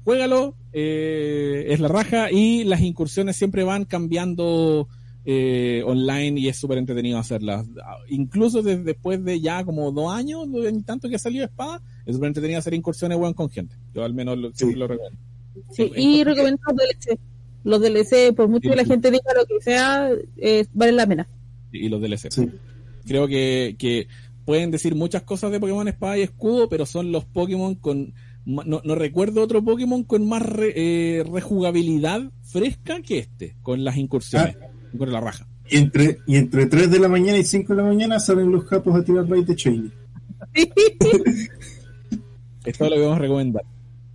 Juégalo, 0.03 0.55
eh, 0.73 1.65
es 1.69 1.79
la 1.79 1.87
raja 1.87 2.31
y 2.31 2.63
las 2.65 2.81
incursiones 2.81 3.35
siempre 3.35 3.63
van 3.63 3.85
cambiando 3.85 4.87
eh, 5.25 5.81
online 5.85 6.39
y 6.39 6.49
es 6.49 6.57
súper 6.57 6.77
entretenido 6.77 7.17
hacerlas. 7.17 7.65
Incluso 8.09 8.61
desde 8.61 8.83
después 8.83 9.23
de 9.23 9.39
ya 9.39 9.63
como 9.63 9.91
dos 9.91 10.11
años, 10.13 10.47
en 10.65 10.83
tanto 10.83 11.07
que 11.09 11.15
ha 11.15 11.19
salido 11.19 11.45
Espada, 11.45 11.81
es 12.05 12.15
súper 12.15 12.27
entretenido 12.27 12.59
hacer 12.59 12.73
incursiones 12.73 13.17
weón, 13.17 13.34
con 13.34 13.49
gente. 13.49 13.75
Yo 13.93 14.03
al 14.03 14.13
menos 14.13 14.38
lo, 14.38 14.51
siempre 14.53 14.77
lo 14.77 14.88
recomiendo. 14.88 15.19
Sí, 15.71 15.91
Sí, 15.95 16.01
y 16.01 16.23
recomiendo 16.23 16.59
los 16.67 16.75
DLC. 16.75 17.19
Los 17.63 17.81
DLC, 17.81 18.35
por 18.35 18.49
mucho 18.49 18.63
Sí, 18.63 18.69
que 18.71 18.75
la 18.75 18.84
sí. 18.84 18.89
gente 18.89 19.11
diga 19.11 19.34
lo 19.38 19.45
que 19.45 19.61
sea, 19.63 20.09
eh, 20.38 20.65
vale 20.73 20.91
la 20.91 21.07
pena. 21.07 21.27
y 21.71 21.88
los 21.88 22.01
DLC. 22.01 22.30
Sí. 22.30 22.49
Creo 23.05 23.27
que, 23.27 23.75
que 23.80 24.07
pueden 24.45 24.71
decir 24.71 24.95
muchas 24.95 25.23
cosas 25.23 25.51
de 25.51 25.59
Pokémon 25.61 25.88
Espada 25.88 26.17
y 26.17 26.21
Escudo, 26.23 26.67
pero 26.67 26.85
son 26.85 27.11
los 27.13 27.23
Pokémon 27.25 27.75
con... 27.75 28.13
No, 28.45 28.64
no 28.84 28.95
recuerdo 28.95 29.41
otro 29.41 29.64
Pokémon 29.64 30.03
con 30.03 30.28
más 30.28 30.41
re- 30.41 30.74
eh, 30.76 31.24
rejugabilidad 31.24 32.24
fresca 32.41 33.02
que 33.02 33.20
este, 33.20 33.56
con 33.61 33.84
las 33.84 33.95
incursiones. 33.98 34.57
Con 34.98 35.11
la 35.11 35.22
raja. 35.22 35.48
Y 35.70 35.78
entre, 35.78 36.20
y 36.28 36.36
entre 36.36 36.65
3 36.65 36.91
de 36.91 36.99
la 36.99 37.07
mañana 37.07 37.38
y 37.38 37.44
5 37.45 37.74
de 37.74 37.82
la 37.82 37.88
mañana 37.88 38.20
salen 38.20 38.52
los 38.52 38.65
capos 38.65 38.95
a 38.99 39.03
tirar 39.03 39.28
raid 39.30 39.45
de 39.45 39.56
Shiny. 39.56 39.91
Esto 42.65 42.86
es 42.86 42.90
lo 42.91 42.95
que 42.95 43.02
vamos 43.02 43.18
a 43.18 43.22
recomendar. 43.22 43.64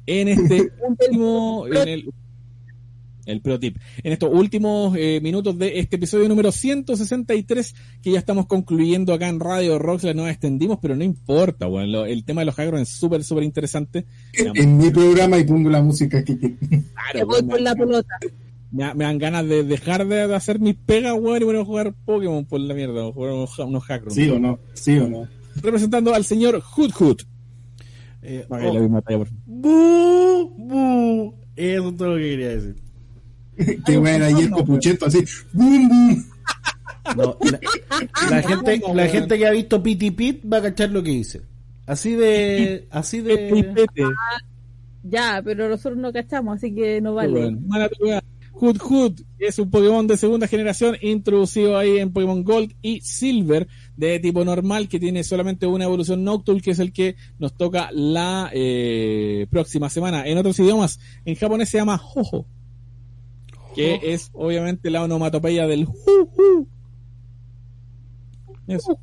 En 0.07 0.29
este 0.29 0.71
último, 0.89 1.67
en 1.67 1.89
el, 1.89 2.11
el 3.31 3.41
pro 3.41 3.59
tip. 3.59 3.77
En 4.03 4.13
estos 4.13 4.31
últimos 4.33 4.95
eh, 4.99 5.21
minutos 5.23 5.59
de 5.59 5.79
este 5.79 5.97
episodio 5.97 6.29
número 6.29 6.51
163, 6.53 7.75
que 8.03 8.11
ya 8.13 8.19
estamos 8.19 8.47
concluyendo 8.47 9.13
acá 9.13 9.29
en 9.29 9.41
Radio 9.41 9.79
Roxla, 9.79 10.15
nos 10.15 10.29
extendimos, 10.29 10.79
pero 10.81 10.97
no 10.97 11.05
importa, 11.05 11.67
bueno, 11.67 11.87
lo- 11.89 12.07
el 12.07 12.25
tema 12.25 12.41
de 12.41 12.47
los 12.47 12.55
hackers 12.55 12.83
es 12.83 12.89
súper, 12.89 13.23
súper 13.25 13.45
interesante. 13.45 14.07
En, 14.33 14.57
en 14.57 14.77
mi 14.77 14.91
programa 14.91 15.39
y 15.39 15.45
pongo 15.45 15.71
la 15.71 15.83
música 15.83 16.25
que 16.25 16.37
Claro, 16.39 17.27
voy 17.27 17.61
la 17.61 17.75
pelota. 17.75 18.17
me, 18.71 18.95
me 18.95 19.05
dan 19.05 19.19
ganas 19.19 19.47
de 19.49 19.65
dejar 19.65 20.07
de 20.07 20.23
hacer 20.35 20.59
mis 20.61 20.75
pegas, 20.77 21.15
weón, 21.19 21.41
y 21.41 21.45
bueno, 21.45 21.65
jugar 21.65 21.95
Pokémon 22.05 22.45
por 22.45 22.61
la 22.61 22.75
mierda, 22.75 23.07
o 23.07 23.13
jugar 23.13 23.33
unos, 23.33 23.59
unos 23.59 23.85
hackers. 23.85 24.15
¿Sí 24.15 24.29
o 24.29 24.39
no? 24.39 24.59
¿Sí 24.75 24.99
o 24.99 25.09
no? 25.09 25.29
Representando 25.63 26.15
al 26.15 26.25
señor 26.25 26.61
Hood 26.61 26.93
Hood. 26.93 27.17
Eh, 28.23 28.45
oh, 28.49 28.57
la 28.59 28.81
misma 28.81 29.01
talla, 29.03 29.19
por 29.19 29.29
favor. 29.29 29.43
bu, 29.47 30.55
bu. 30.57 31.35
Eso 31.57 31.89
es 31.89 31.97
todo 31.97 32.09
lo 32.11 32.17
que 32.17 32.23
quería 32.31 32.49
decir. 32.51 32.77
que 33.87 33.97
bueno, 33.99 34.25
ayer 34.25 34.51
copuchento 34.51 35.07
así. 35.07 35.25
¡Bum, 35.53 35.89
bum! 35.89 36.25
No, 37.17 37.37
la, 37.41 37.61
la 38.31 38.43
gente, 38.49 38.81
la 38.95 39.07
gente 39.07 39.39
que 39.39 39.47
ha 39.47 39.51
visto 39.51 39.83
Pity 39.83 40.11
Pit 40.11 40.45
va 40.51 40.59
a 40.59 40.63
cachar 40.63 40.91
lo 40.91 41.03
que 41.03 41.11
dice. 41.11 41.43
Así 41.87 42.15
de, 42.15 42.87
así 42.91 43.23
de. 43.23 43.73
Pete. 43.75 44.05
Ya, 45.03 45.41
pero 45.43 45.69
nosotros 45.69 45.99
no 45.99 46.13
cachamos, 46.13 46.57
así 46.57 46.75
que 46.75 47.01
no 47.01 47.15
vale. 47.15 47.57
Hood 48.59 48.79
Hood 48.79 49.21
es 49.39 49.59
un 49.59 49.71
Pokémon 49.71 50.07
de 50.07 50.17
segunda 50.17 50.49
generación 50.49 50.97
introducido 51.01 51.79
ahí 51.79 51.99
en 51.99 52.13
Pokémon 52.13 52.43
Gold 52.43 52.75
y 52.83 53.01
Silver 53.03 53.69
de 53.97 54.19
tipo 54.19 54.45
normal 54.45 54.89
que 54.89 54.99
tiene 54.99 55.23
solamente 55.23 55.67
una 55.67 55.85
evolución 55.85 56.25
Noctowl 56.25 56.61
que 56.61 56.73
es 56.73 56.81
el 56.81 56.93
que 56.93 57.15
nos 57.39 57.57
toca 57.57 57.89
la 57.93 58.51
eh, 58.53 59.47
próxima 59.49 59.89
semana. 59.89 60.27
En 60.27 60.39
otros 60.39 60.59
idiomas, 60.59 60.99
en 61.25 61.37
japonés 61.37 61.69
se 61.69 61.79
llama 61.79 61.99
Jojo, 61.99 62.47
que 63.79 64.13
es 64.13 64.31
obviamente 64.33 64.91
la 64.91 65.05
onomatopeya 65.05 65.69
del 65.69 65.87
hu, 65.87 66.29
hu. 66.37 66.69
Eso. 68.67 68.99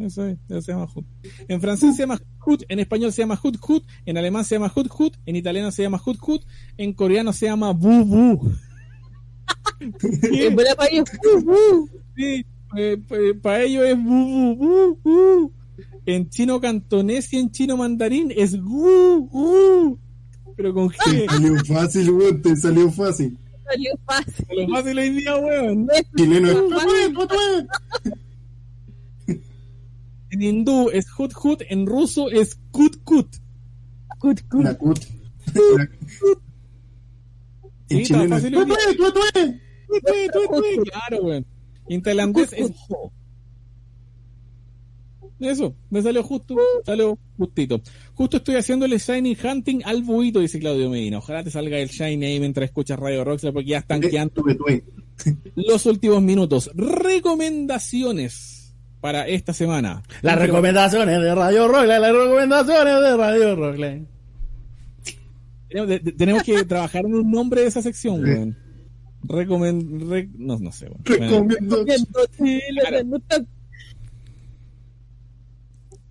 Eso 0.00 0.26
es, 0.26 0.38
eso 0.48 0.62
se 0.62 0.72
llama 0.72 0.86
Hood. 0.86 1.04
En 1.46 1.60
francés 1.60 1.94
se 1.94 2.02
llama 2.02 2.18
Hood, 2.38 2.62
en 2.68 2.78
español 2.78 3.12
se 3.12 3.20
llama 3.20 3.36
Hood 3.36 3.56
Hood, 3.60 3.82
en 4.06 4.16
alemán 4.16 4.46
se 4.46 4.54
llama 4.54 4.70
Hood 4.70 4.88
Hood, 4.88 5.12
en 5.26 5.36
italiano 5.36 5.70
se 5.70 5.82
llama 5.82 5.98
Hood 5.98 6.16
Hood, 6.18 6.40
en 6.78 6.94
coreano 6.94 7.34
se 7.34 7.46
llama 7.46 7.72
Bu 7.72 8.04
Bu. 8.04 8.52
En 10.22 10.54
buena 10.54 10.74
para 10.74 10.90
ellos, 10.90 11.08
uh, 11.22 11.50
uh. 11.50 11.88
Sí, 12.16 12.46
para 13.42 13.62
ellos 13.62 13.84
es 13.84 13.96
Bu 13.96 14.26
Bu 14.26 14.56
Bu 14.56 14.98
Bu. 15.04 15.52
En 16.06 16.30
chino 16.30 16.60
cantonés 16.60 17.30
y 17.32 17.36
en 17.36 17.50
chino 17.50 17.76
mandarín 17.76 18.32
es 18.34 18.58
Gu 18.58 19.28
Gu. 19.28 19.98
Pero 20.56 20.72
con 20.72 20.88
Te 20.88 20.96
G. 20.96 21.30
salió 21.30 21.64
fácil, 21.64 22.10
weón, 22.10 22.40
te 22.40 22.56
salió 22.56 22.90
fácil. 22.90 23.38
Salió 23.68 23.90
fácil. 24.04 24.46
Lo 24.56 24.68
fácil 24.68 24.98
hoy 24.98 25.10
día, 25.10 25.36
weón. 25.36 25.88
Chileno 26.16 26.48
es. 26.48 26.56
En 30.30 30.42
hindú 30.42 30.90
es 30.92 31.06
Hut 31.18 31.32
Hut, 31.42 31.62
en 31.68 31.86
ruso 31.86 32.30
es 32.30 32.58
Kut 32.70 33.02
Kut. 33.04 33.36
Good, 34.20 34.40
good. 34.50 34.64
La 34.64 34.74
cut. 34.76 34.98
La- 35.54 35.88
Sí, 37.88 37.98
En 37.98 38.04
chileno 38.04 38.36
es. 38.36 38.44
Claro, 40.90 41.22
weón. 41.22 41.46
En 41.88 42.02
tailandés 42.02 42.52
es 42.52 42.72
Ho. 42.88 43.12
Eso, 45.38 45.74
me 45.90 46.02
salió 46.02 46.22
justo, 46.22 46.56
salió 46.84 47.18
justito. 47.36 47.80
Justo 48.14 48.38
estoy 48.38 48.56
haciendo 48.56 48.86
el 48.86 48.98
Shiny 48.98 49.36
Hunting 49.42 49.82
al 49.84 50.02
buito, 50.02 50.40
dice 50.40 50.58
Claudio 50.58 50.88
Medina. 50.88 51.18
Ojalá 51.18 51.44
te 51.44 51.50
salga 51.50 51.78
el 51.78 51.88
Shiny 51.88 52.24
ahí 52.24 52.40
mientras 52.40 52.64
escuchas 52.64 52.98
Radio 52.98 53.24
Rockstar 53.24 53.52
porque 53.52 53.70
ya 53.70 53.78
están 53.78 54.00
quedando 54.00 54.42
los 55.54 55.86
últimos 55.86 56.22
minutos. 56.22 56.70
Recomendaciones 56.74 58.74
para 59.00 59.28
esta 59.28 59.52
semana. 59.52 60.02
Las 60.22 60.38
recomendaciones 60.38 61.20
de 61.20 61.34
Radio 61.34 61.68
Rockland, 61.68 62.00
las 62.00 62.12
recomendaciones 62.12 63.00
de 63.02 63.16
Radio 63.16 63.56
Rockland. 63.56 64.06
Tenemos, 66.16 66.42
que 66.42 66.64
trabajar 66.64 67.04
en 67.04 67.14
un 67.14 67.30
nombre 67.30 67.60
de 67.60 67.66
esa 67.66 67.82
sección, 67.82 68.22
weón. 68.22 68.56
Recomen... 69.24 70.08
re- 70.08 70.30
no, 70.38 70.58
no 70.58 70.72
sé, 70.72 70.86
weón. 70.86 71.04
Recomiendo. 71.04 71.84
Sí, 72.38 72.60
lo 72.70 72.82
Claro. 72.82 73.46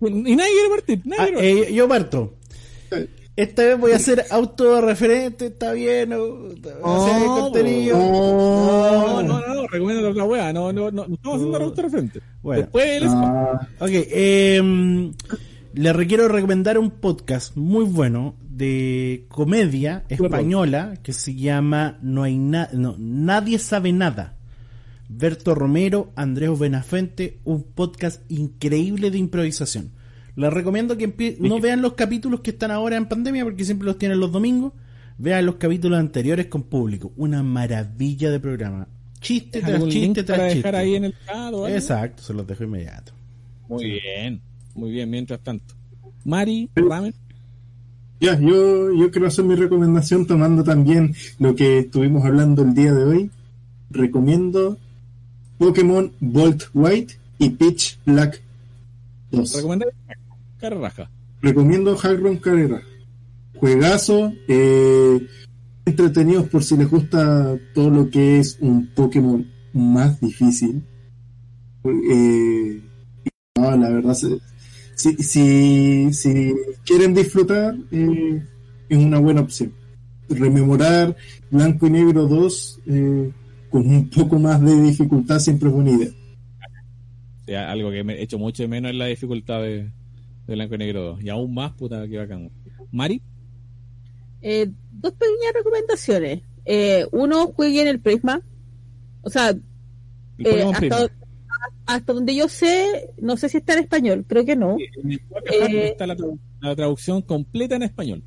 No 0.00 0.08
Y 0.08 0.36
nadie 0.36 0.50
quiere 0.52 0.68
partir, 0.70 1.02
nadie 1.04 1.20
Ah, 1.22 1.26
quiere 1.26 1.54
partir. 1.56 1.72
eh, 1.72 1.74
yo 1.74 1.88
parto. 1.88 2.34
Esta 3.36 3.64
vez 3.64 3.78
voy 3.78 3.92
a 3.92 3.98
ser 3.98 4.24
autorreferente, 4.30 5.46
está 5.48 5.72
bien, 5.72 6.10
o- 6.14 6.22
o 6.22 6.54
sea, 7.06 7.18
Oh, 7.22 7.40
contenido. 7.42 7.98
No, 7.98 9.22
no, 9.22 9.40
no, 9.40 9.54
no, 9.54 9.66
recomienda 9.66 10.08
otra 10.08 10.24
weá. 10.24 10.52
No, 10.54 10.72
no, 10.72 10.90
no, 10.90 11.06
no 11.06 11.14
estamos 11.16 11.54
haciendo 11.54 11.90
frente. 11.90 12.20
Bueno. 12.42 12.62
Después 12.62 13.02
es. 13.02 13.10
Ah, 13.14 13.68
Ok, 13.80 13.90
eh, 13.92 15.12
le 15.74 15.92
requiero 15.92 16.28
recomendar 16.28 16.78
un 16.78 16.90
podcast 16.92 17.54
muy 17.56 17.84
bueno 17.84 18.36
de 18.40 19.26
comedia 19.28 20.04
española 20.08 20.94
que 21.02 21.12
se 21.12 21.34
llama 21.34 21.98
No 22.00 22.22
hay 22.22 22.38
na- 22.38 22.70
no, 22.72 22.94
Nadie 22.98 23.58
sabe 23.58 23.92
nada. 23.92 24.35
Berto 25.18 25.54
Romero, 25.54 26.12
Andrés 26.14 26.58
Benafente, 26.58 27.38
un 27.44 27.62
podcast 27.62 28.20
increíble 28.30 29.10
de 29.10 29.16
improvisación. 29.16 29.90
Les 30.36 30.52
recomiendo 30.52 30.98
que 30.98 31.36
no 31.40 31.58
vean 31.58 31.80
los 31.80 31.94
capítulos 31.94 32.40
que 32.40 32.50
están 32.50 32.70
ahora 32.70 32.96
en 32.96 33.06
pandemia 33.06 33.42
porque 33.42 33.64
siempre 33.64 33.86
los 33.86 33.96
tienen 33.96 34.20
los 34.20 34.30
domingos. 34.30 34.74
Vean 35.16 35.46
los 35.46 35.54
capítulos 35.54 35.98
anteriores 35.98 36.46
con 36.46 36.64
público. 36.64 37.12
Una 37.16 37.42
maravilla 37.42 38.30
de 38.30 38.38
programa. 38.38 38.86
Chiste 39.18 39.60
tras 39.60 39.72
¿Algún 39.72 39.88
link 39.88 40.16
chiste 40.16 40.24
para 40.24 40.36
tras 40.36 40.54
dejar 40.54 40.74
chiste. 40.74 40.76
ahí 40.76 40.94
en 40.96 41.04
el? 41.06 41.14
Exacto, 41.74 42.22
se 42.22 42.34
los 42.34 42.46
dejo 42.46 42.64
inmediato. 42.64 43.12
Muy 43.68 43.84
bien, 43.84 44.42
muy 44.74 44.90
bien, 44.90 45.08
mientras 45.08 45.40
tanto. 45.40 45.74
Mari, 46.24 46.68
Ramen. 46.74 47.14
Ya, 48.20 48.38
yo, 48.38 48.92
yo 48.92 49.10
quiero 49.10 49.28
hacer 49.28 49.46
mi 49.46 49.54
recomendación 49.54 50.26
tomando 50.26 50.62
también 50.62 51.14
lo 51.38 51.54
que 51.54 51.78
estuvimos 51.78 52.24
hablando 52.26 52.62
el 52.62 52.74
día 52.74 52.92
de 52.92 53.04
hoy. 53.04 53.30
Recomiendo 53.90 54.76
Pokémon 55.58 56.12
Bolt 56.20 56.64
White 56.74 57.14
y 57.38 57.50
Pitch 57.50 57.98
Black 58.06 58.40
2. 59.30 59.54
Recomendé 59.56 59.86
cara 60.58 60.76
raja. 60.78 61.10
Recomiendo 61.42 61.96
Hagron 62.02 62.36
Carrera. 62.38 62.82
Juegazo, 63.54 64.32
eh, 64.48 65.26
entretenidos 65.84 66.48
por 66.48 66.62
si 66.64 66.76
les 66.76 66.88
gusta 66.90 67.58
todo 67.74 67.90
lo 67.90 68.10
que 68.10 68.38
es 68.38 68.58
un 68.60 68.86
Pokémon 68.94 69.46
más 69.72 70.20
difícil. 70.20 70.82
Eh, 71.84 72.82
no, 73.56 73.76
la 73.76 73.90
verdad, 73.90 74.14
se- 74.14 74.38
si, 74.94 75.14
si, 75.22 76.12
si 76.12 76.54
quieren 76.84 77.14
disfrutar, 77.14 77.76
eh, 77.90 78.42
es 78.88 78.98
una 78.98 79.18
buena 79.18 79.42
opción. 79.42 79.72
Rememorar 80.28 81.16
Blanco 81.50 81.86
y 81.86 81.90
Negro 81.90 82.26
2 82.26 82.80
eh, 82.86 83.30
con 83.70 83.86
un 83.86 84.08
poco 84.10 84.38
más 84.38 84.60
de 84.62 84.80
dificultad 84.82 85.38
siempre 85.38 85.68
es 85.68 85.74
buena 85.74 85.90
idea. 85.90 86.10
Sí, 87.46 87.54
algo 87.54 87.90
que 87.90 88.02
me 88.04 88.14
he 88.14 88.22
hecho 88.22 88.38
mucho 88.38 88.62
de 88.62 88.68
menos 88.68 88.90
es 88.90 88.96
la 88.96 89.06
dificultad 89.06 89.62
de, 89.62 89.90
de 90.46 90.54
Blanco 90.54 90.74
y 90.74 90.78
Negro 90.78 91.02
2. 91.02 91.22
Y 91.22 91.28
aún 91.28 91.54
más, 91.54 91.72
puta, 91.72 92.06
que 92.08 92.18
bacán. 92.18 92.50
Mari, 92.90 93.22
Eh, 94.42 94.70
dos 94.92 95.12
pequeñas 95.12 95.52
recomendaciones. 95.54 96.42
Eh, 96.64 97.06
uno, 97.12 97.48
jueguen 97.48 97.88
el 97.88 98.00
Prisma. 98.00 98.40
O 99.22 99.30
sea, 99.30 99.50
eh, 100.38 100.62
hasta, 100.62 100.78
Prisma. 100.78 100.98
hasta 101.86 102.12
donde 102.12 102.34
yo 102.34 102.48
sé, 102.48 103.10
no 103.20 103.36
sé 103.36 103.48
si 103.48 103.58
está 103.58 103.74
en 103.74 103.80
español, 103.80 104.24
creo 104.26 104.44
que 104.44 104.56
no. 104.56 104.76
En 105.02 105.12
el 105.12 105.20
podcast 105.20 105.70
eh, 105.72 105.88
está 105.88 106.06
la, 106.06 106.16
tradu- 106.16 106.38
la 106.60 106.74
traducción 106.76 107.22
completa 107.22 107.76
en 107.76 107.82
español. 107.84 108.22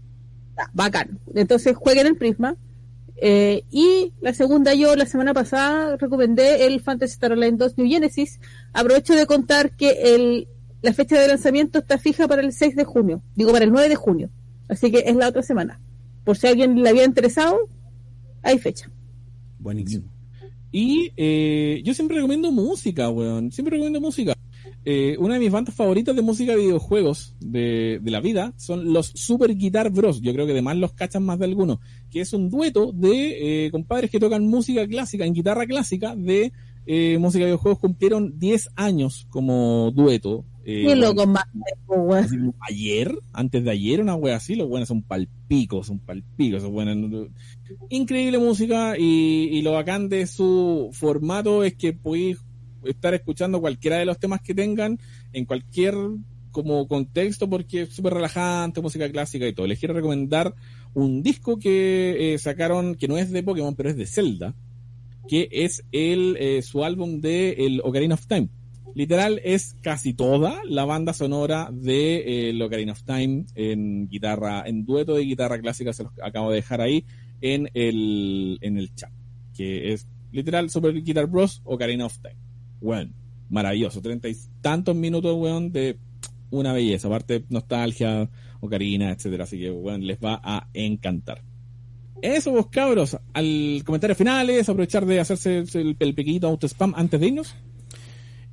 Ah, 0.58 0.70
bacán. 0.74 1.20
Entonces 1.36 1.76
jueguen 1.76 2.08
el 2.08 2.16
Prisma. 2.18 2.56
Eh, 3.22 3.64
y 3.70 4.14
la 4.22 4.34
segunda, 4.34 4.74
yo 4.74 4.96
la 4.96 5.06
semana 5.06 5.34
pasada 5.34 5.98
recomendé 5.98 6.66
el 6.66 6.80
Fantasy 6.82 7.14
Star 7.14 7.34
Online 7.34 7.58
2 7.58 7.78
New 7.78 7.90
Genesis. 7.90 8.40
Aprovecho 8.74 9.14
de 9.14 9.26
contar 9.26 9.72
que 9.72 10.16
el, 10.16 10.48
la 10.82 10.94
fecha 10.94 11.20
de 11.20 11.28
lanzamiento 11.28 11.80
está 11.80 11.98
fija 11.98 12.28
para 12.28 12.42
el 12.42 12.54
6 12.54 12.76
de 12.76 12.86
junio, 12.86 13.22
digo 13.36 13.52
para 13.52 13.66
el 13.66 13.72
9 13.72 13.90
de 13.90 13.96
junio. 13.96 14.30
Así 14.68 14.92
que 14.92 15.04
es 15.06 15.16
la 15.16 15.28
otra 15.28 15.42
semana. 15.42 15.80
Por 16.24 16.38
si 16.38 16.48
alguien 16.48 16.82
le 16.82 16.90
había 16.90 17.04
interesado, 17.04 17.58
hay 18.42 18.60
fecha. 18.60 18.90
Buenísimo. 19.58 20.06
Y 20.72 21.12
eh, 21.18 21.82
yo 21.84 21.94
siempre 21.94 22.18
recomiendo 22.18 22.52
música, 22.52 23.10
weón. 23.10 23.52
Siempre 23.52 23.72
recomiendo 23.72 24.00
música. 24.00 24.36
Eh, 24.92 25.18
una 25.20 25.36
de 25.36 25.40
mis 25.40 25.52
bandas 25.52 25.76
favoritas 25.76 26.16
de 26.16 26.24
música 26.24 26.54
de 26.54 26.64
videojuegos 26.64 27.36
de, 27.40 28.00
de 28.02 28.10
la 28.10 28.22
vida 28.22 28.54
son 28.58 28.92
los 28.92 29.12
Super 29.14 29.56
Guitar 29.56 29.92
Bros. 29.92 30.20
Yo 30.20 30.34
creo 30.34 30.48
que 30.48 30.54
además 30.54 30.78
los 30.78 30.94
cachan 30.94 31.24
más 31.24 31.38
de 31.38 31.46
algunos. 31.46 31.78
Que 32.10 32.22
es 32.22 32.34
un 32.34 32.50
dueto 32.50 32.92
de 32.92 33.66
eh, 33.68 33.72
compadres 33.72 34.10
que 34.10 34.20
tocan 34.20 34.48
música 34.48 34.88
clásica, 34.88 35.26
en 35.26 35.36
guitarra 35.36 35.68
clásica, 35.68 36.16
de 36.16 36.52
eh, 36.88 37.20
música 37.20 37.44
de 37.44 37.52
videojuegos. 37.52 37.78
Cumplieron 37.78 38.40
10 38.40 38.70
años 38.78 39.28
como 39.30 39.92
dueto. 39.92 40.44
Eh, 40.66 40.86
bueno, 40.86 41.14
loco 41.14 41.28
más. 41.28 41.46
ayer, 42.68 43.16
antes 43.32 43.64
de 43.64 43.70
ayer, 43.70 44.02
una 44.02 44.16
wea 44.16 44.38
así, 44.38 44.56
los 44.56 44.68
buenos 44.68 44.88
son 44.88 45.04
palpicos, 45.04 45.86
son 45.86 46.00
palpicos, 46.00 46.64
son 46.64 46.74
buenos. 46.74 47.28
Increíble 47.90 48.40
música 48.40 48.98
y, 48.98 49.50
y 49.52 49.62
lo 49.62 49.74
bacán 49.74 50.10
de 50.10 50.26
su 50.26 50.90
formato 50.94 51.64
es 51.64 51.76
que 51.76 51.94
podéis 51.94 52.40
estar 52.86 53.14
escuchando 53.14 53.62
cualquiera 53.62 53.98
de 53.98 54.06
los 54.06 54.20
temas 54.20 54.42
que 54.42 54.54
tengan 54.54 55.00
en 55.34 55.46
cualquier 55.46 55.96
como 56.52 56.88
contexto 56.88 57.50
porque 57.50 57.84
es 57.84 57.90
súper 57.90 58.14
relajante, 58.14 58.82
música 58.82 59.10
clásica 59.10 59.48
y 59.48 59.54
todo. 59.54 59.68
Les 59.68 59.80
quiero 59.80 59.94
recomendar 59.94 60.54
un 60.94 61.22
disco 61.22 61.58
que 61.60 62.34
eh, 62.34 62.38
sacaron, 62.38 62.96
que 62.96 63.08
no 63.08 63.18
es 63.18 63.32
de 63.32 63.44
Pokémon, 63.44 63.76
pero 63.76 63.90
es 63.90 63.98
de 63.98 64.06
Zelda, 64.06 64.56
que 65.28 65.48
es 65.52 65.84
el 65.92 66.38
eh, 66.40 66.62
su 66.62 66.84
álbum 66.84 67.22
de 67.22 67.52
el 67.52 67.82
Ocarina 67.84 68.16
of 68.16 68.26
Time. 68.28 68.50
Literal 68.96 69.40
es 69.44 69.76
casi 69.82 70.14
toda 70.14 70.62
la 70.66 70.84
banda 70.84 71.14
sonora 71.14 71.70
de 71.72 72.50
eh, 72.50 72.64
Ocarina 72.64 72.94
of 72.94 73.04
Time 73.04 73.46
en 73.56 74.08
guitarra, 74.10 74.64
en 74.66 74.86
dueto 74.86 75.14
de 75.14 75.24
guitarra 75.24 75.60
clásica, 75.60 75.94
se 75.94 76.04
los 76.04 76.14
acabo 76.24 76.50
de 76.50 76.58
dejar 76.58 76.82
ahí 76.82 77.06
en 77.42 77.70
el, 77.74 78.58
en 78.62 78.78
el 78.78 78.94
chat. 78.96 79.12
Que 79.56 79.94
es 79.94 80.08
literal 80.32 80.70
Super 80.70 80.94
Guitar 81.02 81.28
Bros. 81.28 81.62
Ocarina 81.64 82.06
of 82.06 82.18
Time. 82.20 82.49
Bueno, 82.82 83.12
maravilloso, 83.50 84.02
treinta 84.02 84.30
y 84.30 84.36
tantos 84.62 84.96
minutos, 84.96 85.36
weón, 85.38 85.72
de 85.72 85.98
una 86.50 86.74
belleza. 86.74 87.08
Aparte, 87.08 87.46
nostalgia, 87.50 88.30
Ocarina, 88.60 89.12
etcétera. 89.12 89.44
Así 89.44 89.60
que, 89.60 89.70
bueno, 89.70 90.06
les 90.06 90.18
va 90.18 90.40
a 90.44 90.68
encantar. 90.74 91.42
Eso 92.22 92.52
vos 92.52 92.68
cabros, 92.68 93.18
al 93.34 93.82
comentario 93.86 94.16
finales, 94.16 94.68
aprovechar 94.68 95.06
de 95.06 95.20
hacerse 95.22 95.60
el, 95.60 95.96
el 96.00 96.14
pequeñito 96.14 96.48
auto 96.48 96.68
spam 96.68 96.94
antes 96.96 97.20
de 97.20 97.28
irnos. 97.28 97.56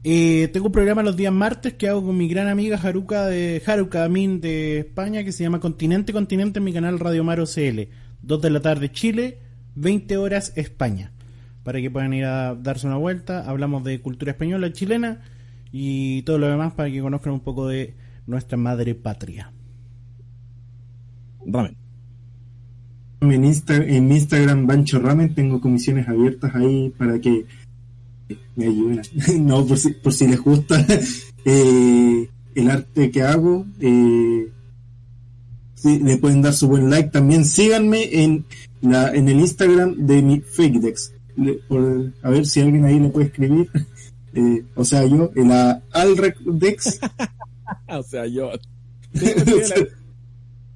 Eh, 0.04 0.48
tengo 0.52 0.66
un 0.66 0.72
programa 0.72 1.02
los 1.02 1.16
días 1.16 1.32
martes 1.32 1.74
que 1.74 1.88
hago 1.88 2.04
con 2.04 2.16
mi 2.16 2.28
gran 2.28 2.46
amiga 2.46 2.78
Haruka 2.80 3.26
de 3.26 3.60
Haruka 3.66 4.04
Amin 4.04 4.40
de 4.40 4.78
España 4.78 5.24
que 5.24 5.32
se 5.32 5.42
llama 5.42 5.58
Continente 5.58 6.12
Continente 6.12 6.60
en 6.60 6.64
mi 6.64 6.72
canal 6.72 7.00
Radio 7.00 7.24
Maro 7.24 7.44
CL. 7.44 7.88
2 8.22 8.40
de 8.40 8.50
la 8.50 8.60
tarde 8.60 8.92
Chile, 8.92 9.40
20 9.74 10.16
horas 10.16 10.52
España. 10.54 11.12
Para 11.66 11.80
que 11.80 11.90
puedan 11.90 12.14
ir 12.14 12.24
a 12.26 12.54
darse 12.54 12.86
una 12.86 12.96
vuelta. 12.96 13.42
Hablamos 13.44 13.82
de 13.82 14.00
cultura 14.00 14.30
española, 14.30 14.72
chilena 14.72 15.20
y 15.72 16.22
todo 16.22 16.38
lo 16.38 16.46
demás 16.46 16.74
para 16.74 16.88
que 16.88 17.00
conozcan 17.00 17.32
un 17.32 17.40
poco 17.40 17.66
de 17.66 17.96
nuestra 18.24 18.56
madre 18.56 18.94
patria. 18.94 19.52
Ramen. 21.44 21.76
En, 23.20 23.44
Insta, 23.44 23.74
en 23.74 24.12
Instagram, 24.12 24.68
Bancho 24.68 25.00
Ramen, 25.00 25.34
tengo 25.34 25.60
comisiones 25.60 26.06
abiertas 26.06 26.54
ahí 26.54 26.94
para 26.96 27.20
que 27.20 27.46
me 28.54 28.66
ayuden. 28.66 29.02
no, 29.44 29.66
por 29.66 29.76
si, 29.76 29.90
por 29.90 30.12
si 30.12 30.28
les 30.28 30.40
gusta 30.40 30.86
eh, 31.44 32.30
el 32.54 32.70
arte 32.70 33.10
que 33.10 33.22
hago. 33.22 33.66
Eh, 33.80 34.52
sí, 35.74 35.98
le 35.98 36.16
pueden 36.18 36.42
dar 36.42 36.52
su 36.52 36.68
buen 36.68 36.88
like. 36.90 37.10
También 37.10 37.44
síganme 37.44 38.22
en, 38.22 38.44
la, 38.82 39.12
en 39.12 39.28
el 39.28 39.40
Instagram 39.40 39.96
de 40.06 40.22
mi 40.22 40.38
Fakedex. 40.38 41.15
Le- 41.36 41.54
por- 41.68 42.12
a 42.22 42.30
ver 42.30 42.46
si 42.46 42.60
alguien 42.60 42.84
ahí 42.84 42.98
le 43.00 43.08
puede 43.08 43.26
escribir. 43.26 43.70
Eh, 44.38 44.62
o 44.74 44.84
sea, 44.84 45.06
yo, 45.06 45.30
en 45.34 45.48
la 45.48 45.82
Alrecdex. 45.92 47.00
o 47.88 48.02
sea, 48.02 48.26
yo. 48.26 48.50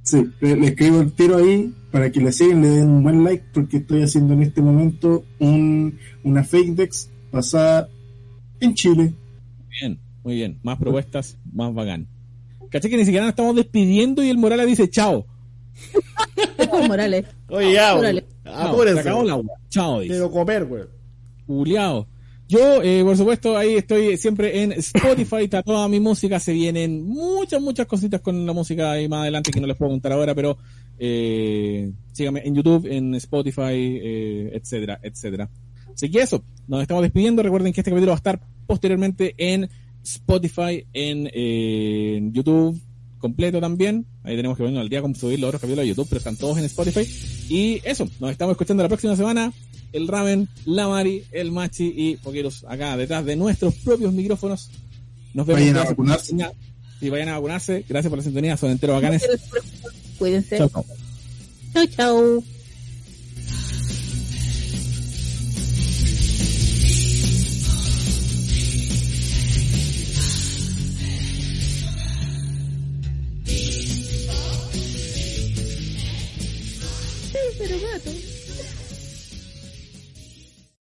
Sí, 0.03 0.27
le, 0.41 0.57
le 0.57 0.67
escribo 0.69 1.01
el 1.03 1.13
tiro 1.13 1.37
ahí 1.37 1.75
para 1.93 2.11
que 2.11 2.21
le 2.21 2.33
sigan, 2.33 2.63
le 2.63 2.69
den 2.69 2.89
un 2.89 3.03
buen 3.03 3.23
like 3.23 3.45
porque 3.53 3.77
estoy 3.77 4.03
haciendo 4.03 4.33
en 4.33 4.43
este 4.43 4.63
momento 4.63 5.25
un, 5.41 5.99
una 6.25 6.43
fake 6.43 6.75
dex 6.75 7.11
basada 7.31 7.89
en 8.61 8.75
Chile. 8.75 9.13
Bien, 9.79 10.01
muy 10.25 10.37
bien. 10.37 10.59
Más 10.63 10.79
propuestas, 10.79 11.37
más 11.53 11.73
bacán. 11.75 12.09
¿Caché 12.71 12.89
que 12.89 12.97
ni 12.97 13.05
siquiera 13.05 13.27
nos 13.27 13.33
estamos 13.33 13.55
despidiendo 13.57 14.25
y 14.25 14.31
el 14.31 14.39
Morales 14.39 14.67
dice 14.69 14.89
chao? 14.89 15.27
Morales. 16.89 17.27
Oye, 17.49 17.75
ya, 17.75 17.95
Órale. 17.95 18.25
Ah, 18.55 18.71
apúrense. 18.71 19.03
se 19.03 19.09
acabó 19.09 19.25
la 19.25 19.33
agua. 19.35 19.55
Chao, 19.69 20.01
dice. 20.01 20.15
Quiero 20.15 20.31
comer, 20.31 20.65
güey. 20.67 20.85
Juliado. 21.47 22.07
Yo, 22.51 22.83
eh, 22.83 23.05
por 23.05 23.17
supuesto, 23.17 23.57
ahí 23.57 23.77
estoy 23.77 24.17
siempre 24.17 24.63
en 24.63 24.73
Spotify, 24.73 25.45
está 25.45 25.63
toda 25.63 25.87
mi 25.87 26.01
música, 26.01 26.41
se 26.41 26.53
vienen 26.53 27.07
muchas, 27.07 27.63
muchas 27.63 27.87
cositas 27.87 28.21
con 28.21 28.45
la 28.45 28.53
música 28.53 28.91
ahí 28.91 29.09
más 29.09 29.21
adelante 29.23 29.53
que 29.53 29.61
no 29.61 29.69
les 29.69 29.77
puedo 29.77 29.93
contar 29.93 30.11
ahora, 30.11 30.35
pero 30.35 30.59
eh, 30.99 31.93
síganme 32.11 32.43
en 32.45 32.57
YouTube, 32.57 32.87
en 32.87 33.15
Spotify, 33.15 34.01
eh, 34.03 34.51
etcétera, 34.53 34.99
etcétera. 35.01 35.49
Así 35.95 36.11
que 36.11 36.23
eso, 36.23 36.43
nos 36.67 36.83
estamos 36.83 37.05
despidiendo, 37.05 37.41
recuerden 37.45 37.73
que 37.73 37.83
este 37.83 37.93
capítulo 37.93 38.11
va 38.11 38.17
a 38.17 38.25
estar 38.25 38.41
posteriormente 38.67 39.33
en 39.39 39.71
Spotify, 40.03 40.85
en, 40.93 41.31
en 41.33 42.33
YouTube 42.33 42.81
completo 43.21 43.61
también, 43.61 44.07
ahí 44.25 44.35
tenemos 44.35 44.57
que 44.57 44.63
ponernos 44.65 44.83
al 44.83 44.89
día 44.89 45.03
con 45.03 45.15
subir 45.15 45.39
los 45.39 45.49
otros 45.49 45.61
capítulos 45.61 45.85
de 45.85 45.89
YouTube, 45.89 46.07
pero 46.09 46.19
están 46.19 46.37
todos 46.37 46.59
en 46.59 46.65
Spotify, 46.65 47.09
y 47.49 47.81
eso, 47.85 48.09
nos 48.19 48.33
estamos 48.33 48.55
escuchando 48.55 48.83
la 48.83 48.89
próxima 48.89 49.15
semana, 49.15 49.53
el 49.93 50.09
Raven, 50.09 50.49
la 50.65 50.89
Mari, 50.89 51.25
el 51.33 51.53
Machi 51.53 51.93
y 51.97 52.17
Poqueros 52.17 52.65
acá 52.69 52.97
detrás 52.97 53.25
de 53.25 53.37
nuestros 53.37 53.75
propios 53.77 54.13
micrófonos. 54.13 54.71
Nos 55.35 55.47
vemos. 55.47 55.61
Vayan 55.61 55.77
a 55.77 55.85
vacunarse. 55.85 56.37
Sí, 57.01 57.09
vayan 57.09 57.29
a 57.29 57.35
vacunarse. 57.35 57.85
Gracias 57.89 58.11
por 58.11 58.19
la 58.19 58.25
sintonía. 58.25 58.57
Son 58.57 58.71
enteros 58.71 58.97
bacanes. 58.97 59.27
Cuídense. 60.19 60.59
Chao, 60.59 60.69
chao. 60.69 60.85
Chau, 61.73 61.87
chau. 61.87 62.45